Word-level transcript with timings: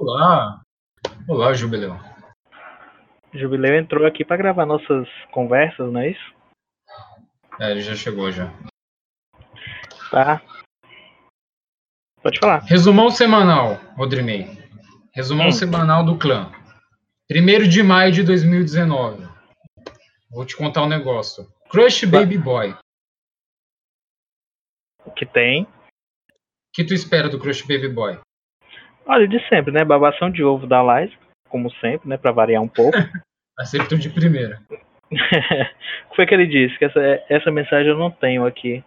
Olá. 0.00 0.62
Olá, 1.28 1.52
Jubileu. 1.54 1.94
Jubileu 3.34 3.76
entrou 3.76 4.06
aqui 4.06 4.24
para 4.24 4.36
gravar 4.36 4.64
nossas 4.64 5.08
conversas, 5.32 5.92
não 5.92 6.00
é 6.00 6.10
isso? 6.10 6.34
É, 7.60 7.72
ele 7.72 7.80
já 7.82 7.96
chegou 7.96 8.30
já. 8.30 8.46
Tá. 10.10 10.40
Pode 12.22 12.38
falar. 12.38 12.58
Resumão 12.60 13.10
semanal, 13.10 13.74
Rodrimei. 13.96 14.46
Resumão 15.12 15.48
Hum. 15.48 15.52
semanal 15.52 16.04
do 16.04 16.16
clã. 16.16 16.52
1 17.30 17.68
de 17.68 17.82
maio 17.82 18.12
de 18.12 18.22
2019. 18.22 19.26
Vou 20.30 20.46
te 20.46 20.56
contar 20.56 20.82
um 20.84 20.88
negócio. 20.88 21.44
Crush 21.70 22.04
Baby 22.04 22.38
Boy. 22.38 22.74
O 25.04 25.10
que 25.10 25.26
tem? 25.26 25.64
O 25.64 26.72
que 26.72 26.84
tu 26.84 26.94
espera 26.94 27.28
do 27.28 27.38
Crush 27.40 27.62
Baby 27.62 27.88
Boy? 27.88 28.20
Olha, 29.08 29.26
de 29.26 29.40
sempre, 29.48 29.72
né? 29.72 29.84
Babação 29.84 30.30
de 30.30 30.44
ovo 30.44 30.66
da 30.66 30.82
Liza, 30.82 31.14
como 31.48 31.70
sempre, 31.76 32.06
né? 32.08 32.18
Pra 32.18 32.30
variar 32.30 32.62
um 32.62 32.68
pouco. 32.68 32.96
Acertou 33.58 33.96
de 33.96 34.10
primeira. 34.10 34.60
o 35.10 36.10
que 36.10 36.16
foi 36.16 36.26
que 36.26 36.34
ele 36.34 36.46
disse? 36.46 36.78
Que 36.78 36.84
essa, 36.84 37.00
essa 37.28 37.50
mensagem 37.50 37.88
eu 37.88 37.98
não 37.98 38.10
tenho 38.10 38.44
aqui. 38.44 38.84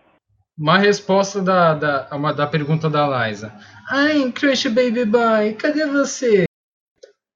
Uma 0.57 0.77
resposta 0.77 1.41
da, 1.41 1.73
da, 1.73 2.07
uma, 2.11 2.31
da 2.33 2.45
pergunta 2.45 2.87
da 2.87 3.27
Liza. 3.27 3.51
Ai, 3.89 4.31
Crush 4.31 4.67
Baby 4.67 5.05
Boy, 5.05 5.55
cadê 5.55 5.87
você? 5.87 6.43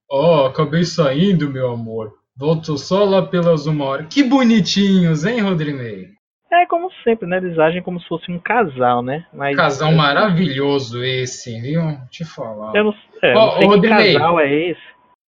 Oh, 0.10 0.46
acabei 0.46 0.84
saindo, 0.84 1.50
meu 1.50 1.72
amor. 1.72 2.14
Volto 2.38 2.78
só 2.78 3.04
lá 3.04 3.26
pelas 3.26 3.66
uma 3.66 3.86
hora. 3.86 4.06
Que 4.06 4.24
bonitinhos, 4.24 5.26
hein, 5.26 5.42
Rodrimei? 5.42 6.15
É 6.62 6.66
como 6.66 6.92
sempre, 7.04 7.28
né? 7.28 7.38
Eles 7.38 7.58
agem 7.60 7.82
como 7.82 8.00
se 8.00 8.08
fosse 8.08 8.32
um 8.32 8.40
casal, 8.40 9.02
né? 9.02 9.26
Mas 9.34 9.56
Casal 9.56 9.92
maravilhoso 9.92 11.04
esse, 11.04 11.60
viu? 11.62 11.82
Te 12.10 12.24
falar. 12.24 12.74
Eu 12.76 12.86
não, 12.86 12.96
é, 13.22 13.34
eu 13.34 13.38
Ó, 13.38 13.46
não 13.46 13.72
sei 13.72 13.82
que 13.82 13.88
casal 13.90 14.40
é 14.40 14.54
esse. 14.54 14.82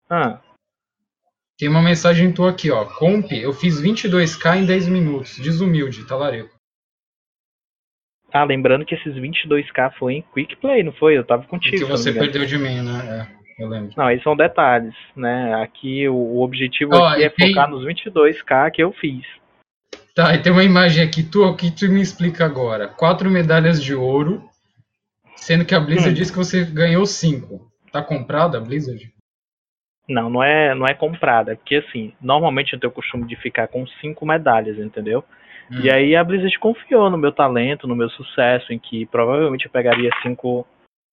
Ah, 0.09 0.39
Tem 1.59 1.67
uma 1.67 1.81
mensagem 1.81 2.31
tua 2.31 2.51
aqui, 2.51 2.71
ó. 2.71 2.85
Comp, 2.85 3.31
eu 3.31 3.51
fiz 3.51 3.81
22k 3.81 4.57
em 4.57 4.65
10 4.65 4.87
minutos. 4.87 5.37
Desumilde, 5.37 6.07
talarico. 6.07 6.55
ah, 8.31 8.43
lembrando 8.43 8.85
que 8.85 8.95
esses 8.95 9.15
22k 9.15 9.93
foi 9.97 10.13
em 10.15 10.21
Quick 10.33 10.55
Play, 10.57 10.83
não 10.83 10.93
foi? 10.93 11.17
Eu 11.17 11.25
tava 11.25 11.43
contigo. 11.47 11.75
Que 11.77 11.83
eu 11.83 11.87
você 11.87 12.13
perdeu 12.13 12.45
de 12.45 12.57
mim, 12.57 12.81
né? 12.81 13.27
É, 13.57 13.63
eu 13.63 13.67
lembro. 13.67 13.91
Não, 13.97 14.09
esses 14.11 14.23
são 14.23 14.35
detalhes, 14.35 14.93
né? 15.15 15.55
Aqui 15.61 16.07
o, 16.07 16.15
o 16.15 16.41
objetivo 16.41 16.95
Ó, 16.95 17.05
aqui 17.07 17.23
é 17.23 17.29
tem- 17.29 17.49
focar 17.49 17.69
nos 17.69 17.83
22k 17.85 18.71
que 18.71 18.81
eu 18.83 18.93
fiz. 18.93 19.25
Tá, 20.17 20.33
e 20.33 20.41
tem 20.41 20.51
uma 20.51 20.63
imagem 20.63 21.03
aqui 21.03 21.21
tua 21.21 21.55
que 21.55 21.69
tu 21.69 21.87
me 21.91 22.01
explica 22.01 22.43
agora. 22.43 22.87
Quatro 22.87 23.29
medalhas 23.29 23.83
de 23.83 23.93
ouro, 23.93 24.41
sendo 25.35 25.63
que 25.63 25.75
a 25.75 25.79
Blizzard 25.79 26.09
Hum. 26.09 26.13
disse 26.15 26.31
que 26.31 26.39
você 26.39 26.65
ganhou 26.65 27.05
cinco. 27.05 27.71
Tá 27.91 28.01
comprada 28.01 28.57
a 28.57 28.61
Blizzard? 28.61 29.13
Não, 30.09 30.27
não 30.27 30.41
é, 30.41 30.73
não 30.73 30.87
é 30.87 30.95
comprada, 30.95 31.51
é 31.51 31.55
porque 31.55 31.75
assim, 31.75 32.13
normalmente 32.19 32.73
eu 32.73 32.79
tenho 32.79 32.89
o 32.89 32.95
costume 32.95 33.27
de 33.27 33.35
ficar 33.35 33.67
com 33.67 33.85
cinco 34.01 34.25
medalhas, 34.25 34.79
entendeu? 34.79 35.23
Hum. 35.71 35.81
E 35.83 35.91
aí 35.91 36.15
a 36.15 36.23
Blizzard 36.23 36.57
confiou 36.57 37.11
no 37.11 37.17
meu 37.17 37.31
talento, 37.31 37.87
no 37.87 37.95
meu 37.95 38.09
sucesso, 38.09 38.73
em 38.73 38.79
que 38.79 39.05
provavelmente 39.05 39.65
eu 39.65 39.71
pegaria 39.71 40.09
cinco 40.23 40.65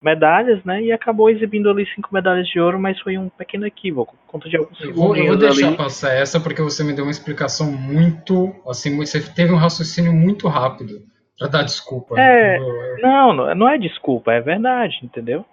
medalhas, 0.04 0.62
né? 0.64 0.82
E 0.82 0.92
acabou 0.92 1.30
exibindo 1.30 1.70
ali 1.70 1.86
cinco 1.94 2.10
medalhas 2.12 2.46
de 2.46 2.60
ouro, 2.60 2.78
mas 2.78 3.00
foi 3.00 3.16
um 3.16 3.28
pequeno 3.28 3.66
equívoco. 3.66 4.16
Conta 4.26 4.48
de 4.48 4.56
alguns 4.56 4.78
Eu 4.80 4.92
vou, 4.94 5.16
eu 5.16 5.26
vou 5.26 5.36
deixar 5.38 5.68
ali. 5.68 5.76
passar 5.76 6.12
essa 6.12 6.38
porque 6.38 6.60
você 6.62 6.84
me 6.84 6.92
deu 6.92 7.04
uma 7.04 7.10
explicação 7.10 7.72
muito. 7.72 8.54
Assim, 8.68 8.96
você 8.96 9.20
teve 9.34 9.52
um 9.52 9.56
raciocínio 9.56 10.12
muito 10.12 10.46
rápido 10.46 11.00
pra 11.38 11.48
dar 11.48 11.62
desculpa. 11.62 12.20
É. 12.20 12.58
Eu- 12.58 12.98
Não, 13.00 13.54
não, 13.54 13.68
é 13.68 13.78
desculpa, 13.78 14.32
é 14.32 14.40
verdade, 14.40 15.00
entendeu? 15.02 15.44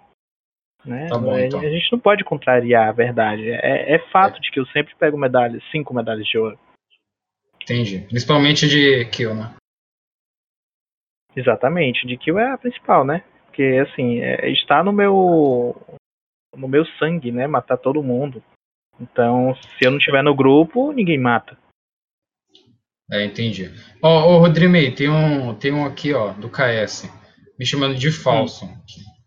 Né? 0.84 1.06
Tá 1.08 1.16
bom, 1.16 1.32
É, 1.36 1.46
então. 1.46 1.60
A 1.60 1.68
gente 1.70 1.90
não 1.92 1.98
pode 1.98 2.22
contrariar 2.24 2.88
a 2.88 2.92
verdade. 2.92 3.48
É, 3.50 3.94
é 3.94 3.98
fato 4.10 4.40
de 4.40 4.50
que 4.50 4.58
eu 4.60 4.66
sempre 4.66 4.94
pego 4.96 5.16
medalhas, 5.16 5.62
cinco 5.70 5.94
medalhas 5.94 6.26
de 6.26 6.36
ouro. 6.36 6.58
Entendi. 7.62 8.00
Principalmente 8.08 8.66
de 8.68 9.04
Kill, 9.06 9.34
né? 9.34 9.54
Exatamente, 11.34 12.06
de 12.06 12.16
kill 12.18 12.38
é 12.38 12.50
a 12.52 12.58
principal, 12.58 13.04
né? 13.04 13.22
Porque 13.52 13.86
assim, 13.86 14.20
é, 14.20 14.48
está 14.48 14.82
no 14.82 14.90
meu 14.90 15.76
no 16.56 16.66
meu 16.66 16.86
sangue, 16.98 17.30
né? 17.30 17.46
Matar 17.46 17.76
todo 17.76 18.02
mundo. 18.02 18.42
Então, 18.98 19.54
se 19.54 19.84
eu 19.84 19.90
não 19.90 19.98
estiver 19.98 20.22
no 20.22 20.34
grupo, 20.34 20.90
ninguém 20.90 21.18
mata. 21.18 21.58
É, 23.10 23.26
entendi. 23.26 23.70
Ó, 24.02 24.30
ô 24.30 24.38
Rodrimei, 24.38 24.90
tem 24.90 25.10
um, 25.10 25.54
tem 25.54 25.70
um 25.70 25.84
aqui, 25.84 26.14
ó, 26.14 26.32
do 26.32 26.48
KS, 26.48 27.12
me 27.58 27.66
chamando 27.66 27.94
de 27.94 28.10
falso. 28.10 28.66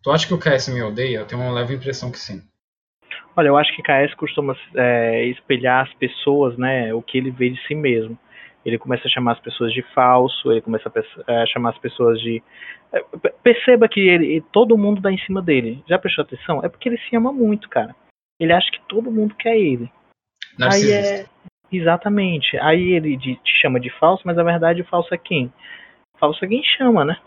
Tu 0.02 0.12
acha 0.12 0.26
que 0.26 0.34
o 0.34 0.40
KS 0.40 0.70
me 0.70 0.82
odeia? 0.82 1.20
Eu 1.20 1.28
tenho 1.28 1.42
uma 1.42 1.52
leve 1.52 1.76
impressão 1.76 2.12
que 2.12 2.18
sim. 2.18 2.42
Olha, 3.36 3.50
eu 3.50 3.58
acho 3.58 3.76
que 3.76 3.84
KS 3.84 4.16
costuma 4.16 4.58
é, 4.76 5.28
espelhar 5.28 5.86
as 5.86 5.94
pessoas, 5.96 6.58
né? 6.58 6.92
O 6.96 7.02
que 7.02 7.18
ele 7.18 7.30
vê 7.30 7.52
de 7.52 7.62
si 7.68 7.76
mesmo. 7.76 8.18
Ele 8.66 8.78
começa 8.80 9.08
a 9.08 9.12
chamar 9.12 9.34
as 9.34 9.40
pessoas 9.40 9.72
de 9.72 9.82
falso, 9.94 10.52
ele 10.52 10.62
começa 10.62 10.92
a 11.28 11.44
a 11.44 11.46
chamar 11.46 11.70
as 11.70 11.78
pessoas 11.78 12.20
de. 12.20 12.42
pe- 13.22 13.34
Perceba 13.44 13.88
que 13.88 14.00
ele, 14.00 14.42
todo 14.52 14.78
mundo 14.78 15.00
dá 15.02 15.12
em 15.12 15.20
cima 15.20 15.42
dele. 15.42 15.84
Já 15.88 16.00
prestou 16.00 16.24
atenção? 16.24 16.62
É 16.64 16.70
porque 16.70 16.90
ele 16.90 16.98
se 17.10 17.16
ama 17.16 17.32
muito, 17.32 17.70
cara. 17.70 17.96
Ele 18.40 18.52
acha 18.52 18.70
que 18.72 18.82
todo 18.88 19.12
mundo 19.12 19.36
quer 19.36 19.56
ele. 19.58 19.90
Aí 20.54 20.58
Narcisista. 20.60 21.22
é. 21.24 21.26
Exatamente. 21.72 22.58
Aí 22.58 22.94
ele 22.94 23.18
te 23.18 23.40
chama 23.62 23.80
de 23.80 23.90
falso, 24.00 24.24
mas 24.26 24.36
na 24.38 24.44
verdade 24.44 24.82
o 24.82 24.86
falso 24.86 25.14
é 25.14 25.18
quem? 25.18 25.52
Falso 26.20 26.44
é 26.44 26.48
quem 26.48 26.64
chama, 26.64 27.04
né? 27.06 27.18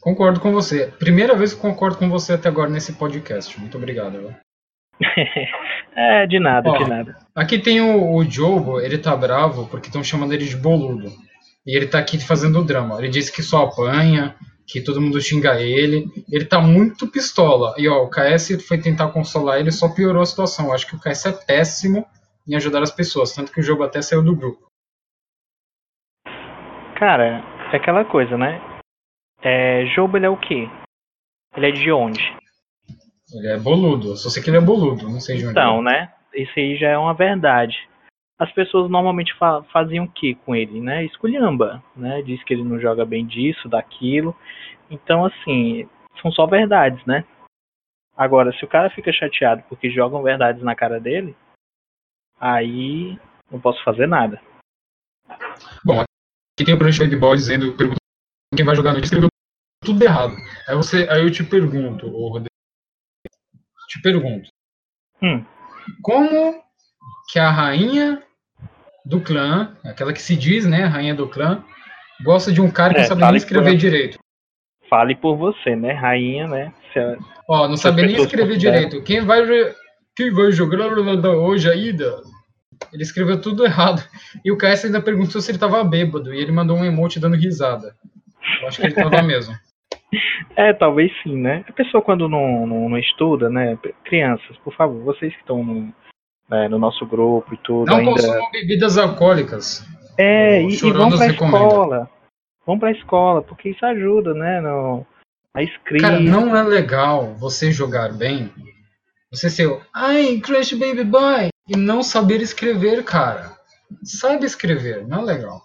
Concordo 0.00 0.38
com 0.40 0.52
você. 0.52 0.88
Primeira 0.98 1.34
vez 1.34 1.54
que 1.54 1.60
concordo 1.60 1.96
com 1.98 2.08
você 2.08 2.34
até 2.34 2.48
agora 2.48 2.68
nesse 2.70 2.92
podcast. 2.98 3.58
Muito 3.58 3.76
obrigado. 3.78 4.18
viu? 4.18 4.34
É, 5.96 6.26
de 6.26 6.38
nada, 6.38 6.70
Ó. 6.70 6.78
de 6.78 6.88
nada. 6.88 7.16
Aqui 7.34 7.58
tem 7.58 7.80
o, 7.80 8.14
o 8.14 8.24
Jobo, 8.24 8.80
ele 8.80 8.98
tá 8.98 9.16
bravo 9.16 9.66
porque 9.68 9.88
estão 9.88 10.04
chamando 10.04 10.32
ele 10.32 10.46
de 10.46 10.56
boludo. 10.56 11.10
E 11.66 11.76
ele 11.76 11.86
tá 11.86 11.98
aqui 11.98 12.18
fazendo 12.18 12.64
drama. 12.64 12.98
Ele 12.98 13.08
disse 13.08 13.32
que 13.32 13.42
só 13.42 13.64
apanha, 13.64 14.34
que 14.66 14.82
todo 14.82 15.00
mundo 15.00 15.20
xinga 15.20 15.60
ele. 15.60 16.06
Ele 16.30 16.44
tá 16.44 16.60
muito 16.60 17.10
pistola. 17.10 17.74
E 17.78 17.88
ó, 17.88 18.04
o 18.04 18.10
KS 18.10 18.66
foi 18.66 18.78
tentar 18.78 19.08
consolar 19.08 19.58
ele, 19.58 19.70
só 19.70 19.88
piorou 19.88 20.22
a 20.22 20.26
situação. 20.26 20.66
Eu 20.66 20.74
acho 20.74 20.86
que 20.86 20.96
o 20.96 21.00
KS 21.00 21.26
é 21.26 21.32
péssimo 21.32 22.06
em 22.46 22.54
ajudar 22.54 22.82
as 22.82 22.90
pessoas, 22.90 23.32
tanto 23.32 23.50
que 23.50 23.60
o 23.60 23.62
jogo 23.62 23.82
até 23.82 24.02
saiu 24.02 24.22
do 24.22 24.36
grupo. 24.36 24.68
Cara, 26.98 27.42
é 27.72 27.76
aquela 27.76 28.04
coisa, 28.04 28.36
né? 28.36 28.60
É, 29.42 29.84
Jobo 29.94 30.16
ele 30.16 30.26
é 30.26 30.30
o 30.30 30.36
quê? 30.36 30.68
Ele 31.56 31.68
é 31.68 31.70
de 31.70 31.90
onde? 31.92 32.20
Ele 33.34 33.48
é 33.48 33.58
boludo. 33.58 34.10
Eu 34.10 34.16
só 34.16 34.30
sei 34.30 34.42
que 34.42 34.50
ele 34.50 34.58
é 34.58 34.60
boludo, 34.60 35.08
não 35.08 35.20
sei 35.20 35.36
de 35.36 35.44
onde. 35.44 35.52
Então, 35.52 35.82
né? 35.82 36.12
Isso 36.32 36.52
aí 36.56 36.76
já 36.76 36.88
é 36.88 36.98
uma 36.98 37.14
verdade. 37.14 37.76
As 38.38 38.50
pessoas 38.52 38.90
normalmente 38.90 39.34
fa 39.34 39.62
faziam 39.72 40.04
o 40.04 40.10
que 40.10 40.34
com 40.36 40.54
ele, 40.54 40.80
né? 40.80 41.04
Esculhamba, 41.04 41.82
né? 41.96 42.22
Diz 42.22 42.42
que 42.44 42.54
ele 42.54 42.64
não 42.64 42.80
joga 42.80 43.04
bem 43.04 43.26
disso, 43.26 43.68
daquilo. 43.68 44.36
Então, 44.90 45.24
assim, 45.24 45.88
são 46.20 46.30
só 46.32 46.46
verdades, 46.46 47.04
né? 47.06 47.24
Agora, 48.16 48.52
se 48.52 48.64
o 48.64 48.68
cara 48.68 48.90
fica 48.90 49.12
chateado 49.12 49.62
porque 49.68 49.90
jogam 49.90 50.22
verdades 50.22 50.62
na 50.62 50.74
cara 50.74 51.00
dele, 51.00 51.36
aí 52.38 53.18
não 53.50 53.60
posso 53.60 53.82
fazer 53.82 54.06
nada. 54.06 54.40
Bom, 55.84 56.00
aqui 56.00 56.64
tem 56.64 56.74
o 56.74 56.78
Branch 56.78 56.98
Baby 56.98 57.16
Boy 57.16 57.36
dizendo, 57.36 57.76
perguntando 57.76 57.98
quem 58.54 58.64
vai 58.64 58.76
jogar 58.76 58.92
no 58.92 58.96
dia, 58.96 59.04
escreveu 59.04 59.28
tudo 59.84 60.02
errado. 60.02 60.34
Aí, 60.68 60.76
você, 60.76 61.08
aí 61.10 61.22
eu 61.22 61.30
te 61.30 61.42
pergunto, 61.42 62.08
Rodrigo, 62.08 62.53
te 63.94 64.02
pergunto, 64.02 64.48
Hum. 65.22 65.44
como 66.02 66.62
que 67.32 67.38
a 67.38 67.50
rainha 67.50 68.22
do 69.06 69.20
clã, 69.20 69.76
aquela 69.84 70.12
que 70.12 70.20
se 70.22 70.34
diz, 70.36 70.66
né, 70.66 70.84
a 70.84 70.88
rainha 70.88 71.14
do 71.14 71.28
clã, 71.28 71.62
gosta 72.22 72.52
de 72.52 72.60
um 72.60 72.70
cara 72.70 72.92
que 72.94 73.00
É, 73.00 73.02
não 73.02 73.08
sabe 73.08 73.22
nem 73.22 73.36
escrever 73.36 73.70
por- 73.70 73.76
direito? 73.78 74.18
Fale 74.90 75.14
por 75.14 75.36
você, 75.36 75.74
né? 75.76 75.92
Rainha, 75.92 76.46
né? 76.46 76.72
A- 76.96 77.16
Ó, 77.48 77.68
não 77.68 77.76
sabe 77.76 78.02
nem 78.06 78.16
escrever 78.16 78.56
direito. 78.56 79.02
Quem 79.02 79.24
vai, 79.24 79.42
quem 80.16 80.30
vai 80.32 80.52
jogar 80.52 80.86
hoje 80.88 81.70
ainda? 81.70 82.22
Ele 82.92 83.02
escreveu 83.02 83.40
tudo 83.40 83.64
errado. 83.64 84.02
E 84.44 84.52
o 84.52 84.56
KS 84.58 84.86
ainda 84.86 85.00
perguntou 85.00 85.40
se 85.40 85.50
ele 85.50 85.58
tava 85.58 85.82
bêbado. 85.84 86.32
E 86.34 86.38
ele 86.38 86.52
mandou 86.52 86.76
um 86.76 86.84
emote 86.84 87.18
dando 87.18 87.36
risada. 87.36 87.94
Eu 88.60 88.68
acho 88.68 88.80
que 88.80 88.86
ele 88.86 88.94
tava 88.94 89.22
mesmo. 89.22 89.54
É, 90.56 90.72
talvez 90.72 91.10
sim, 91.22 91.36
né? 91.36 91.64
A 91.68 91.72
pessoa 91.72 92.02
quando 92.02 92.28
não, 92.28 92.66
não, 92.66 92.88
não 92.88 92.98
estuda, 92.98 93.50
né? 93.50 93.76
Crianças, 94.04 94.56
por 94.58 94.74
favor, 94.74 95.02
vocês 95.02 95.32
que 95.32 95.40
estão 95.40 95.64
no, 95.64 95.92
né, 96.48 96.68
no 96.68 96.78
nosso 96.78 97.04
grupo 97.06 97.54
e 97.54 97.56
tudo 97.58 97.86
Não 97.90 97.96
ainda. 97.98 98.12
consumam 98.12 98.50
bebidas 98.52 98.98
alcoólicas. 98.98 99.84
É, 100.18 100.62
e, 100.62 100.68
e 100.74 100.92
vão 100.92 101.10
pra 101.10 101.26
recomenda. 101.26 101.58
escola. 101.66 102.10
Vão 102.66 102.78
pra 102.78 102.92
escola, 102.92 103.42
porque 103.42 103.70
isso 103.70 103.84
ajuda, 103.84 104.32
né? 104.32 104.60
No, 104.60 105.06
a 105.54 105.62
escrita. 105.62 106.06
Cara, 106.08 106.20
não 106.20 106.56
é 106.56 106.62
legal 106.62 107.34
você 107.34 107.70
jogar 107.70 108.12
bem. 108.12 108.50
Você 109.30 109.50
ser, 109.50 109.80
ai, 109.92 110.38
Crash 110.38 110.72
Baby 110.72 111.04
Boy, 111.04 111.48
e 111.68 111.76
não 111.76 112.02
saber 112.02 112.40
escrever, 112.40 113.02
cara. 113.04 113.52
Saiba 114.04 114.44
escrever, 114.44 115.06
não 115.06 115.22
é 115.22 115.34
legal. 115.34 115.62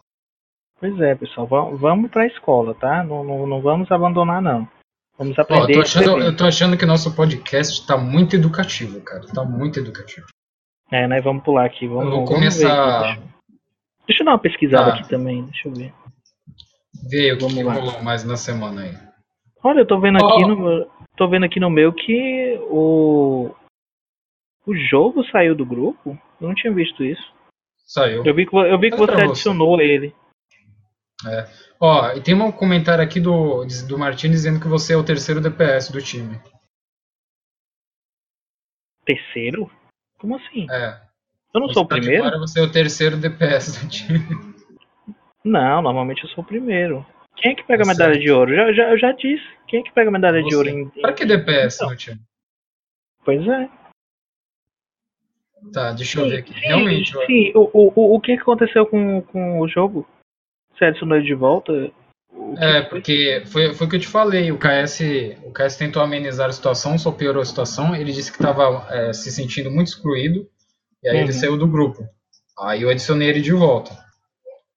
Pois 0.80 1.00
é, 1.02 1.16
pessoal, 1.16 1.46
vamos, 1.46 1.80
vamos 1.80 2.10
pra 2.12 2.26
escola, 2.28 2.74
tá? 2.76 3.04
Não, 3.04 3.24
não, 3.24 3.46
não 3.46 3.62
vamos 3.62 3.92
abandonar, 3.92 4.42
não. 4.42 4.68
Vamos 5.18 5.38
aprender. 5.38 5.74
tô 5.74 5.80
a 5.80 5.84
achando, 5.84 6.04
escrever. 6.06 6.26
eu 6.28 6.38
tô 6.38 6.46
achando 6.46 6.78
que 6.78 6.86
nosso 6.86 7.14
podcast 7.14 7.86
tá 7.86 7.98
muito 7.98 8.36
educativo, 8.38 9.02
cara. 9.02 9.26
Tá 9.34 9.44
muito 9.44 9.78
educativo. 9.80 10.28
É, 10.92 11.06
né? 11.08 11.20
Vamos 11.20 11.44
pular 11.44 11.66
aqui. 11.66 11.86
Vamos, 11.88 12.06
Eu 12.06 12.10
vou 12.12 12.26
vamos 12.26 12.30
ver 12.30 12.36
começar- 12.36 13.10
aqui, 13.12 13.22
deixa, 14.08 14.22
eu 14.24 14.26
dar 14.26 14.32
uma 14.32 14.40
pesquisada 14.40 14.92
Tá. 14.92 14.98
aqui 14.98 15.10
também. 15.10 15.44
Deixa 15.44 15.68
eu 15.68 15.74
ver. 15.74 15.94
Ver 17.10 17.20
aí 17.26 17.32
o 17.34 17.38
que, 17.38 17.42
Vamos 17.44 17.58
que 17.58 17.64
rolou 17.64 18.02
mais 18.04 18.24
na 18.24 18.38
semana 18.38 18.82
aí. 18.84 18.94
Olha, 19.62 19.80
eu 19.82 19.86
tô 19.86 20.00
vendo 20.00 20.18
Ó. 20.24 20.28
aqui 20.34 20.46
no 20.46 20.88
tô 21.18 21.28
vendo 21.28 21.44
aqui 21.46 21.60
no 21.60 21.70
meu 21.70 21.92
que 21.92 22.58
o 22.70 23.52
o 24.66 24.74
jogo 24.90 25.24
saiu 25.26 25.54
do 25.54 25.66
grupo. 25.66 26.18
Eu 26.40 26.48
não 26.48 26.56
tinha 26.56 26.72
visto 26.74 27.04
isso. 27.04 27.22
Saiu. 27.86 28.24
Eu 28.26 28.34
vi 28.34 28.46
que 28.46 28.56
eu 28.56 28.80
vi 28.80 28.90
que 28.90 28.96
Olha 28.96 29.06
você 29.06 29.12
pra 29.12 29.26
você. 29.26 29.32
adicionou 29.32 29.76
ele. 31.26 31.48
Ó, 31.80 32.12
e 32.14 32.22
tem 32.22 32.34
um 32.36 32.52
comentário 32.52 33.04
aqui 33.04 33.20
do, 33.20 33.66
do 33.88 33.98
Martin 33.98 34.30
dizendo 34.32 34.60
que 34.60 34.68
você 34.68 34.94
é 34.94 34.98
o 34.98 35.04
terceiro 35.04 35.42
DPS 35.42 35.92
do 35.92 36.02
time. 36.02 36.40
Terceiro? 39.06 39.70
Como 40.20 40.36
assim? 40.36 40.68
É. 40.70 41.02
Eu 41.54 41.62
não 41.62 41.70
sou 41.70 41.84
o 41.84 41.88
Você 41.88 41.90
tá 41.90 41.96
de 41.96 42.02
primeiro? 42.02 42.24
fora, 42.24 42.38
você 42.40 42.60
é 42.60 42.64
o 42.64 42.72
terceiro 42.72 43.18
DPS 43.18 43.84
do 43.84 43.90
time. 43.90 44.20
Não, 45.44 45.82
normalmente 45.82 46.24
eu 46.24 46.30
sou 46.30 46.44
o 46.44 46.48
primeiro. 46.48 47.06
Quem 47.38 47.54
é 47.54 47.56
que 47.56 47.64
pega 47.64 47.82
a 47.84 47.86
Você. 47.86 47.92
medalha 47.92 48.20
de 48.20 48.30
ouro? 48.32 48.54
Já, 48.56 48.72
já, 48.74 48.90
eu 48.92 48.98
já 49.00 49.12
disse. 49.14 49.46
Quem 49.68 49.80
é 49.80 49.84
que 49.84 49.92
pega 49.94 50.10
a 50.10 50.12
medalha 50.12 50.44
de 50.44 50.50
Você. 50.50 50.56
ouro 50.56 50.70
em. 50.70 50.90
Pra 51.02 51.14
que 51.14 51.26
DPS 51.26 51.78
Então. 51.78 51.90
no 51.90 51.96
time? 51.96 52.20
Pois 53.24 53.48
é. 53.48 53.70
Tá, 55.74 55.92
deixa 55.94 56.20
eu 56.20 56.24
Sim, 56.26 56.30
ver 56.32 56.38
aqui. 56.40 56.54
sim, 56.54 56.60
Realmente, 56.62 57.18
ó, 57.18 57.26
Sim, 57.26 57.52
o, 57.56 57.70
o, 57.74 57.94
o, 57.96 58.16
o 58.16 58.22
que 58.22 58.36
que 58.36 58.42
aconteceu 58.42 58.86
com, 58.86 59.22
com 59.24 59.60
o 59.60 59.68
jogo? 59.68 60.08
Você 60.80 60.86
adicionou 60.86 61.18
ele 61.18 61.26
de 61.28 61.34
volta? 61.36 61.92
É, 62.58 62.82
foi? 62.82 62.90
porque 62.90 63.44
foi, 63.48 63.74
foi 63.74 63.86
o 63.86 63.90
que 63.90 63.96
eu 63.98 64.00
te 64.00 64.08
falei, 64.08 64.52
o 64.52 64.58
KS, 64.58 65.02
o 65.44 65.52
KS 65.52 65.76
tentou 65.78 66.02
amenizar 66.02 66.48
a 66.50 66.54
situação, 66.54 66.98
só 66.98 67.12
piorou 67.12 67.42
a 67.42 67.46
situação, 67.46 67.94
ele 67.96 68.14
disse 68.14 68.32
que 68.32 68.38
estava 68.38 69.14
se 69.14 69.30
sentindo 69.32 69.70
muito 69.70 69.88
excluído, 69.90 70.48
e 71.04 71.10
aí 71.10 71.18
ele 71.18 71.28
Uhum. 71.28 71.34
saiu 71.34 71.58
do 71.58 71.68
grupo. 71.68 72.08
Aí 72.62 72.82
eu 72.84 72.90
adicionei 72.90 73.28
ele 73.30 73.42
de 73.42 73.52
volta. 73.52 73.92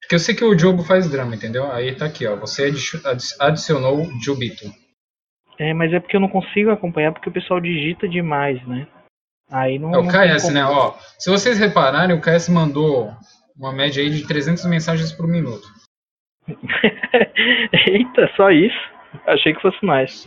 Porque 0.01 0.15
eu 0.15 0.19
sei 0.19 0.35
que 0.35 0.43
o 0.43 0.57
Jobo 0.57 0.83
faz 0.83 1.09
drama, 1.09 1.35
entendeu? 1.35 1.71
Aí 1.71 1.95
tá 1.95 2.05
aqui, 2.05 2.27
ó, 2.27 2.35
você 2.35 2.65
adi- 2.65 3.01
adi- 3.05 3.35
adicionou 3.39 4.01
o 4.01 4.19
Jobito. 4.21 4.65
É, 5.57 5.73
mas 5.73 5.93
é 5.93 5.99
porque 6.01 6.17
eu 6.17 6.21
não 6.21 6.27
consigo 6.27 6.69
acompanhar 6.71 7.13
porque 7.13 7.29
o 7.29 7.33
pessoal 7.33 7.61
digita 7.61 8.07
demais, 8.09 8.61
né? 8.67 8.85
Aí 9.49 9.79
não. 9.79 9.93
É 9.93 9.97
o 9.97 10.03
não 10.03 10.11
KS, 10.11 10.51
né? 10.51 10.65
Ó, 10.65 10.95
se 11.17 11.29
vocês 11.29 11.57
repararem, 11.57 12.15
o 12.15 12.21
KS 12.21 12.49
mandou 12.49 13.13
uma 13.57 13.71
média 13.71 14.03
aí 14.03 14.09
de 14.09 14.27
300 14.27 14.65
mensagens 14.65 15.11
por 15.13 15.27
minuto. 15.27 15.65
Eita, 17.87 18.29
só 18.35 18.49
isso? 18.51 18.75
Achei 19.27 19.53
que 19.53 19.61
fosse 19.61 19.83
mais. 19.85 20.25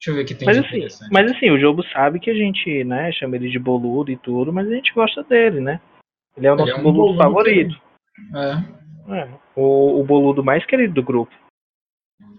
Deixa 0.00 0.10
eu 0.10 0.14
ver 0.14 0.22
o 0.22 0.26
que 0.26 0.34
tem 0.34 0.46
Mas 0.46 0.56
de 0.56 0.66
assim, 0.66 1.08
mas 1.10 1.30
assim, 1.30 1.50
o 1.50 1.60
jogo 1.60 1.82
sabe 1.92 2.18
que 2.18 2.30
a 2.30 2.34
gente, 2.34 2.84
né, 2.84 3.12
chama 3.12 3.36
ele 3.36 3.50
de 3.50 3.58
boludo 3.58 4.10
e 4.10 4.16
tudo, 4.16 4.50
mas 4.50 4.66
a 4.66 4.74
gente 4.74 4.94
gosta 4.94 5.22
dele, 5.22 5.60
né? 5.60 5.78
Ele 6.36 6.46
é 6.46 6.52
o 6.52 6.54
Ele 6.54 6.60
nosso 6.62 6.72
é 6.72 6.76
um 6.76 6.82
boludo, 6.82 7.02
boludo 7.02 7.18
favorito. 7.18 7.80
É, 8.34 9.20
É, 9.20 9.28
o, 9.54 10.00
o 10.00 10.04
boludo 10.04 10.42
mais 10.42 10.64
querido 10.64 10.94
do 10.94 11.02
grupo. 11.02 11.32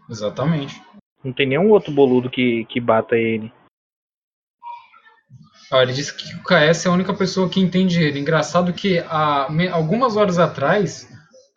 exatamente. 0.09 0.81
Não 1.23 1.31
tem 1.31 1.45
nenhum 1.45 1.69
outro 1.69 1.91
boludo 1.91 2.31
que, 2.31 2.65
que 2.65 2.79
bata 2.79 3.15
ele. 3.15 3.53
Ó, 5.71 5.81
ele 5.81 5.93
disse 5.93 6.15
que 6.17 6.35
o 6.35 6.43
KS 6.43 6.85
é 6.85 6.89
a 6.89 6.93
única 6.93 7.13
pessoa 7.13 7.47
que 7.47 7.59
entende 7.59 8.01
ele. 8.01 8.19
Engraçado 8.19 8.73
que 8.73 8.99
há 8.99 9.47
algumas 9.71 10.17
horas 10.17 10.39
atrás, 10.39 11.10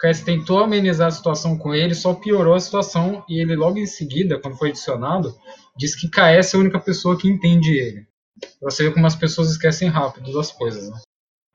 o 0.05 0.11
KS 0.11 0.23
tentou 0.23 0.59
amenizar 0.63 1.09
a 1.09 1.11
situação 1.11 1.57
com 1.57 1.75
ele, 1.75 1.95
só 1.95 2.15
piorou 2.15 2.55
a 2.55 2.61
situação 2.61 3.25
e 3.29 3.41
ele 3.41 3.57
logo 3.57 3.79
em 3.79 3.87
seguida, 3.87 4.39
quando 4.41 4.59
foi 4.59 4.69
adicionado, 4.69 5.35
disse 5.77 5.99
que 5.99 6.11
KS 6.11 6.55
é 6.55 6.57
a 6.57 6.61
única 6.61 6.79
pessoa 6.79 7.19
que 7.19 7.29
entende 7.29 7.79
ele. 7.79 8.07
Você 8.61 8.85
ver 8.85 8.95
como 8.95 9.07
as 9.07 9.17
pessoas 9.17 9.51
esquecem 9.51 9.89
rápido 9.89 10.33
das 10.33 10.53
coisas, 10.53 10.91
né? 10.91 10.99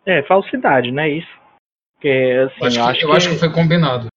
É, 0.06 0.24
falsidade, 0.24 0.92
né? 0.92 1.10
Isso. 1.10 1.40
Porque, 1.94 2.08
assim, 2.08 2.78
Eu 2.78 2.86
acho, 2.86 3.00
que, 3.00 3.06
eu 3.06 3.14
acho 3.14 3.30
que 3.30 3.36
foi 3.36 3.52
combinado. 3.52 4.08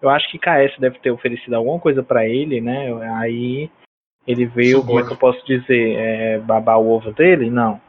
Eu 0.00 0.10
acho 0.10 0.30
que 0.30 0.38
KS 0.38 0.78
deve 0.78 0.98
ter 0.98 1.10
oferecido 1.10 1.54
alguma 1.54 1.78
coisa 1.78 2.02
pra 2.02 2.26
ele, 2.26 2.60
né? 2.60 2.92
Aí 3.16 3.70
ele 4.26 4.46
veio, 4.46 4.84
como 4.84 4.98
é 4.98 5.06
que 5.06 5.12
eu 5.12 5.16
posso 5.16 5.44
dizer, 5.46 5.96
é, 5.96 6.38
babar 6.38 6.80
o 6.80 6.90
ovo 6.90 7.12
dele? 7.12 7.50
Não. 7.50 7.80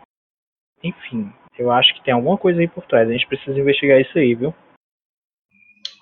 Enfim, 0.83 1.31
eu 1.57 1.71
acho 1.71 1.93
que 1.95 2.03
tem 2.03 2.13
alguma 2.13 2.37
coisa 2.37 2.59
aí 2.59 2.67
por 2.67 2.85
trás. 2.85 3.09
A 3.09 3.11
gente 3.11 3.27
precisa 3.27 3.59
investigar 3.59 3.99
isso 3.99 4.17
aí, 4.17 4.35
viu? 4.35 4.53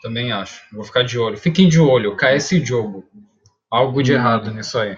Também 0.04 0.32
acho. 0.34 0.62
Vou 0.72 0.84
ficar 0.84 1.04
de 1.04 1.18
olho. 1.18 1.38
Fiquem 1.38 1.68
de 1.70 1.80
olho, 1.80 2.16
KS 2.18 2.50
jogo. 2.64 3.04
Algo 3.72 4.04
de 4.04 4.12
Hum. 4.12 4.16
errado 4.16 4.54
nisso 4.54 4.78
aí. 4.78 4.98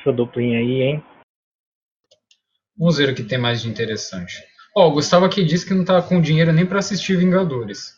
Essa 0.00 0.12
duplinha 0.12 0.58
aí, 0.58 0.82
hein? 0.82 1.04
Vamos 2.76 2.96
ver 2.98 3.10
o 3.10 3.14
que 3.14 3.22
tem 3.22 3.38
mais 3.38 3.62
de 3.62 3.68
interessante. 3.68 4.42
Ó, 4.74 4.88
o 4.88 4.92
Gustavo 4.92 5.24
aqui 5.24 5.44
disse 5.44 5.66
que 5.66 5.74
não 5.74 5.84
tá 5.84 6.00
com 6.02 6.20
dinheiro 6.20 6.52
nem 6.52 6.66
para 6.66 6.78
assistir 6.78 7.16
Vingadores. 7.16 7.94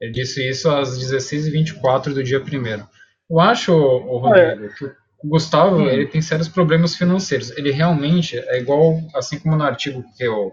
Ele 0.00 0.12
disse 0.12 0.46
isso 0.48 0.70
às 0.70 0.98
16h24 0.98 2.12
do 2.14 2.22
dia 2.24 2.40
1 2.40 2.86
Eu 3.30 3.40
acho, 3.40 3.72
ô, 3.74 4.18
Rodrigo, 4.18 4.74
que 4.74 4.84
o 4.86 5.28
Gustavo 5.28 5.76
Hum. 5.76 5.88
ele 5.88 6.06
tem 6.06 6.20
sérios 6.22 6.48
problemas 6.48 6.96
financeiros. 6.96 7.50
Ele 7.56 7.70
realmente 7.70 8.38
é 8.38 8.58
igual, 8.58 8.98
assim 9.14 9.38
como 9.38 9.56
no 9.56 9.64
artigo 9.64 10.02
que 10.16 10.24
eu, 10.24 10.52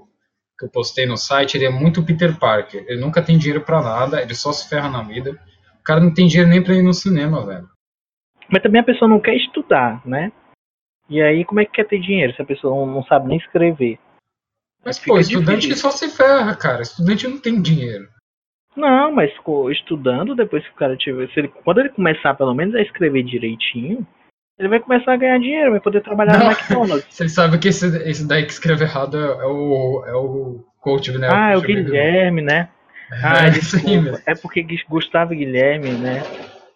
que 0.58 0.66
eu 0.66 0.70
postei 0.70 1.06
no 1.06 1.18
site, 1.18 1.56
ele 1.56 1.66
é 1.66 1.70
muito 1.70 2.04
Peter 2.04 2.38
Parker. 2.38 2.86
Ele 2.88 3.00
nunca 3.00 3.22
tem 3.22 3.38
dinheiro 3.38 3.64
para 3.64 3.82
nada, 3.82 4.22
ele 4.22 4.34
só 4.34 4.52
se 4.52 4.70
ferra 4.70 4.90
na 4.90 5.04
vida. 5.04 5.32
O 5.80 5.84
cara 5.84 6.00
não 6.00 6.14
tem 6.14 6.28
dinheiro 6.28 6.50
nem 6.50 6.64
pra 6.64 6.74
ir 6.74 6.82
no 6.82 6.94
cinema, 6.94 7.46
velho. 7.46 7.68
Mas 8.50 8.62
também 8.62 8.82
a 8.82 8.86
pessoa 8.86 9.10
não 9.10 9.20
quer 9.20 9.36
estudar, 9.36 10.06
né? 10.06 10.32
E 11.10 11.22
aí, 11.22 11.46
como 11.46 11.60
é 11.60 11.66
que 11.66 11.74
quer 11.74 11.88
ter 11.88 12.00
dinheiro 12.00 12.34
se 12.36 12.42
a 12.42 12.46
pessoa 12.46 12.86
não, 12.86 13.04
sabe 13.04 13.28
nem 13.28 13.38
escrever? 13.38 14.00
Mas, 14.84 14.98
Fica 14.98 15.14
pô, 15.14 15.20
estudante 15.20 15.62
difícil. 15.62 15.74
que 15.74 15.80
só 15.80 15.92
se 15.92 16.10
ferra, 16.10 16.56
cara. 16.56 16.82
Estudante 16.82 17.28
não 17.28 17.40
tem 17.40 17.62
dinheiro. 17.62 18.08
Não, 18.76 19.12
mas 19.12 19.32
estudando, 19.72 20.36
depois 20.36 20.64
que 20.64 20.72
o 20.72 20.76
cara 20.76 20.98
tiver. 20.98 21.30
Se 21.30 21.40
ele, 21.40 21.48
quando 21.48 21.80
ele 21.80 21.90
começar, 21.90 22.34
pelo 22.34 22.54
menos, 22.54 22.76
a 22.76 22.82
escrever 22.82 23.24
direitinho, 23.24 24.06
ele 24.58 24.70
vai 24.70 24.80
começar 24.80 25.14
a 25.14 25.18
ganhar 25.18 25.38
dinheiro, 25.40 25.72
vai 25.72 25.80
poder 25.80 26.02
trabalhar 26.02 26.38
Não. 26.38 26.46
no 26.46 26.52
McDonald's. 26.52 27.06
Você 27.14 27.28
sabe 27.30 27.58
que 27.58 27.68
esse, 27.70 27.86
esse 28.10 28.28
daí 28.28 28.44
que 28.46 28.52
escreve 28.52 28.84
errado 28.84 29.18
é, 29.18 29.44
é 29.44 29.46
o, 29.46 30.04
é 30.08 30.14
o 30.16 30.64
coach, 30.80 31.12
né? 31.18 31.28
Ah, 31.32 31.52
é 31.52 31.58
o. 31.58 31.62
Guilherme, 31.62 32.42
né? 32.42 32.70
Ah, 33.24 33.46
É, 33.46 33.50
isso 33.50 33.76
aí 33.78 33.84
desculpa. 34.00 34.22
É 34.26 34.36
porque 34.36 34.66
Gustavo 34.90 35.34
e 35.34 35.38
Guilherme, 35.38 35.92
né? 35.92 36.22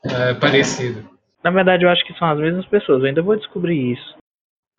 É 0.06 0.34
parecido. 0.34 1.04
Na 1.44 1.52
verdade, 1.52 1.84
eu 1.86 1.90
acho 1.90 2.06
que 2.06 2.14
são 2.18 2.30
as 2.30 2.38
mesmas 2.38 2.66
pessoas. 2.66 3.02
Eu 3.02 3.08
ainda 3.08 3.22
vou 3.22 3.36
descobrir 3.36 3.94
isso. 3.94 4.16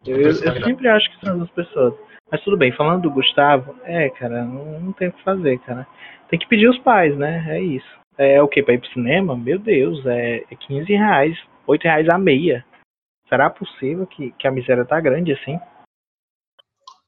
Eu, 0.06 0.16
eu- 0.20 0.28
eu 0.28 0.34
sempre 0.64 0.88
acho 0.88 1.10
que 1.10 1.20
são 1.20 1.30
as 1.32 1.38
mesmas 1.38 1.50
pessoas. 1.50 1.94
Mas 2.30 2.40
tudo 2.42 2.56
bem, 2.56 2.70
falando 2.72 3.02
do 3.02 3.10
Gustavo, 3.10 3.74
é, 3.84 4.08
cara, 4.10 4.44
não, 4.44 4.78
não 4.80 4.92
tem 4.92 5.08
o 5.08 5.12
que 5.12 5.22
fazer, 5.24 5.58
cara. 5.60 5.86
Tem 6.28 6.38
que 6.38 6.46
pedir 6.46 6.68
os 6.68 6.78
pais, 6.78 7.16
né? 7.16 7.44
É 7.48 7.60
isso. 7.60 7.88
É 8.16 8.40
o 8.40 8.46
que? 8.46 8.62
Pra 8.62 8.74
ir 8.74 8.78
pro 8.78 8.92
cinema? 8.92 9.36
Meu 9.36 9.58
Deus, 9.58 10.04
é, 10.06 10.42
é 10.50 10.54
15 10.54 10.92
reais. 10.92 11.36
8 11.66 11.82
reais 11.84 12.08
a 12.08 12.16
meia. 12.18 12.64
Será 13.30 13.48
possível 13.48 14.06
que, 14.06 14.32
que 14.32 14.46
a 14.46 14.50
miséria 14.50 14.84
tá 14.84 15.00
grande 15.00 15.32
assim? 15.32 15.58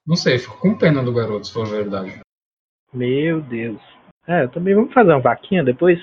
Não 0.07 0.17
sei, 0.17 0.39
fico 0.39 0.59
com 0.59 0.79
pena 0.79 1.03
do 1.03 1.13
garoto, 1.13 1.47
se 1.47 1.53
for 1.53 1.67
verdade. 1.67 2.21
Meu 2.93 3.43
Deus. 3.43 3.81
É, 4.27 4.45
eu 4.45 4.49
também 4.49 4.75
vamos 4.75 4.95
fazer 4.95 5.11
uma 5.11 5.21
vaquinha 5.21 5.63
depois? 5.63 5.99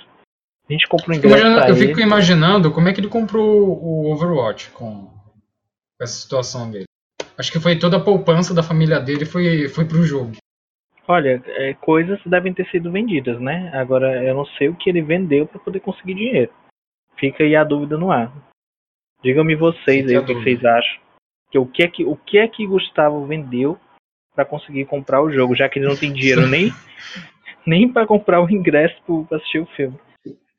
A 0.69 0.71
gente 0.71 0.87
compra 0.87 1.11
um 1.11 1.15
ingresso 1.15 1.47
eu 1.67 1.75
ele. 1.75 1.87
fico 1.87 1.99
imaginando 1.99 2.71
como 2.71 2.87
é 2.87 2.93
que 2.93 2.99
ele 2.99 3.07
comprou 3.07 3.67
o 3.81 4.11
Overwatch 4.11 4.69
com 4.71 5.17
com 5.99 6.03
essa 6.03 6.13
situação 6.13 6.71
dele. 6.71 6.85
Acho 7.37 7.51
que 7.51 7.59
foi 7.59 7.77
toda 7.77 7.97
a 7.97 8.03
poupança 8.03 8.53
da 8.53 8.63
família 8.63 8.99
dele 8.99 9.25
foi, 9.25 9.67
foi 9.67 9.85
pro 9.85 10.03
jogo. 10.03 10.31
Olha, 11.07 11.41
é, 11.45 11.73
coisas 11.73 12.19
devem 12.25 12.53
ter 12.53 12.65
sido 12.69 12.91
vendidas, 12.91 13.39
né? 13.39 13.71
Agora 13.73 14.23
eu 14.23 14.33
não 14.33 14.45
sei 14.45 14.69
o 14.69 14.75
que 14.75 14.89
ele 14.89 15.01
vendeu 15.01 15.45
para 15.45 15.59
poder 15.59 15.79
conseguir 15.81 16.13
dinheiro. 16.13 16.53
Fica 17.17 17.43
aí 17.43 17.55
a 17.55 17.63
dúvida 17.63 17.97
no 17.97 18.11
ar. 18.11 18.31
Digam-me 19.23 19.55
vocês 19.55 20.07
aí 20.07 20.17
o 20.17 20.25
que 20.25 20.33
vocês 20.33 20.63
acham. 20.63 20.99
Que 21.51 21.57
o 21.57 21.65
que 21.65 21.83
é 21.83 21.87
que 21.87 22.05
o 22.05 22.15
que 22.15 22.37
é 22.37 22.47
que 22.47 22.65
Gustavo 22.65 23.25
vendeu 23.25 23.77
para 24.35 24.45
conseguir 24.45 24.85
comprar 24.85 25.21
o 25.21 25.31
jogo, 25.31 25.55
já 25.55 25.67
que 25.67 25.79
ele 25.79 25.87
não 25.87 25.95
tem 25.95 26.13
dinheiro 26.13 26.47
nem 26.47 26.71
nem 27.65 27.91
para 27.91 28.07
comprar 28.07 28.41
o 28.41 28.49
ingresso 28.49 28.95
para 29.27 29.37
assistir 29.37 29.59
o 29.59 29.65
filme. 29.75 29.99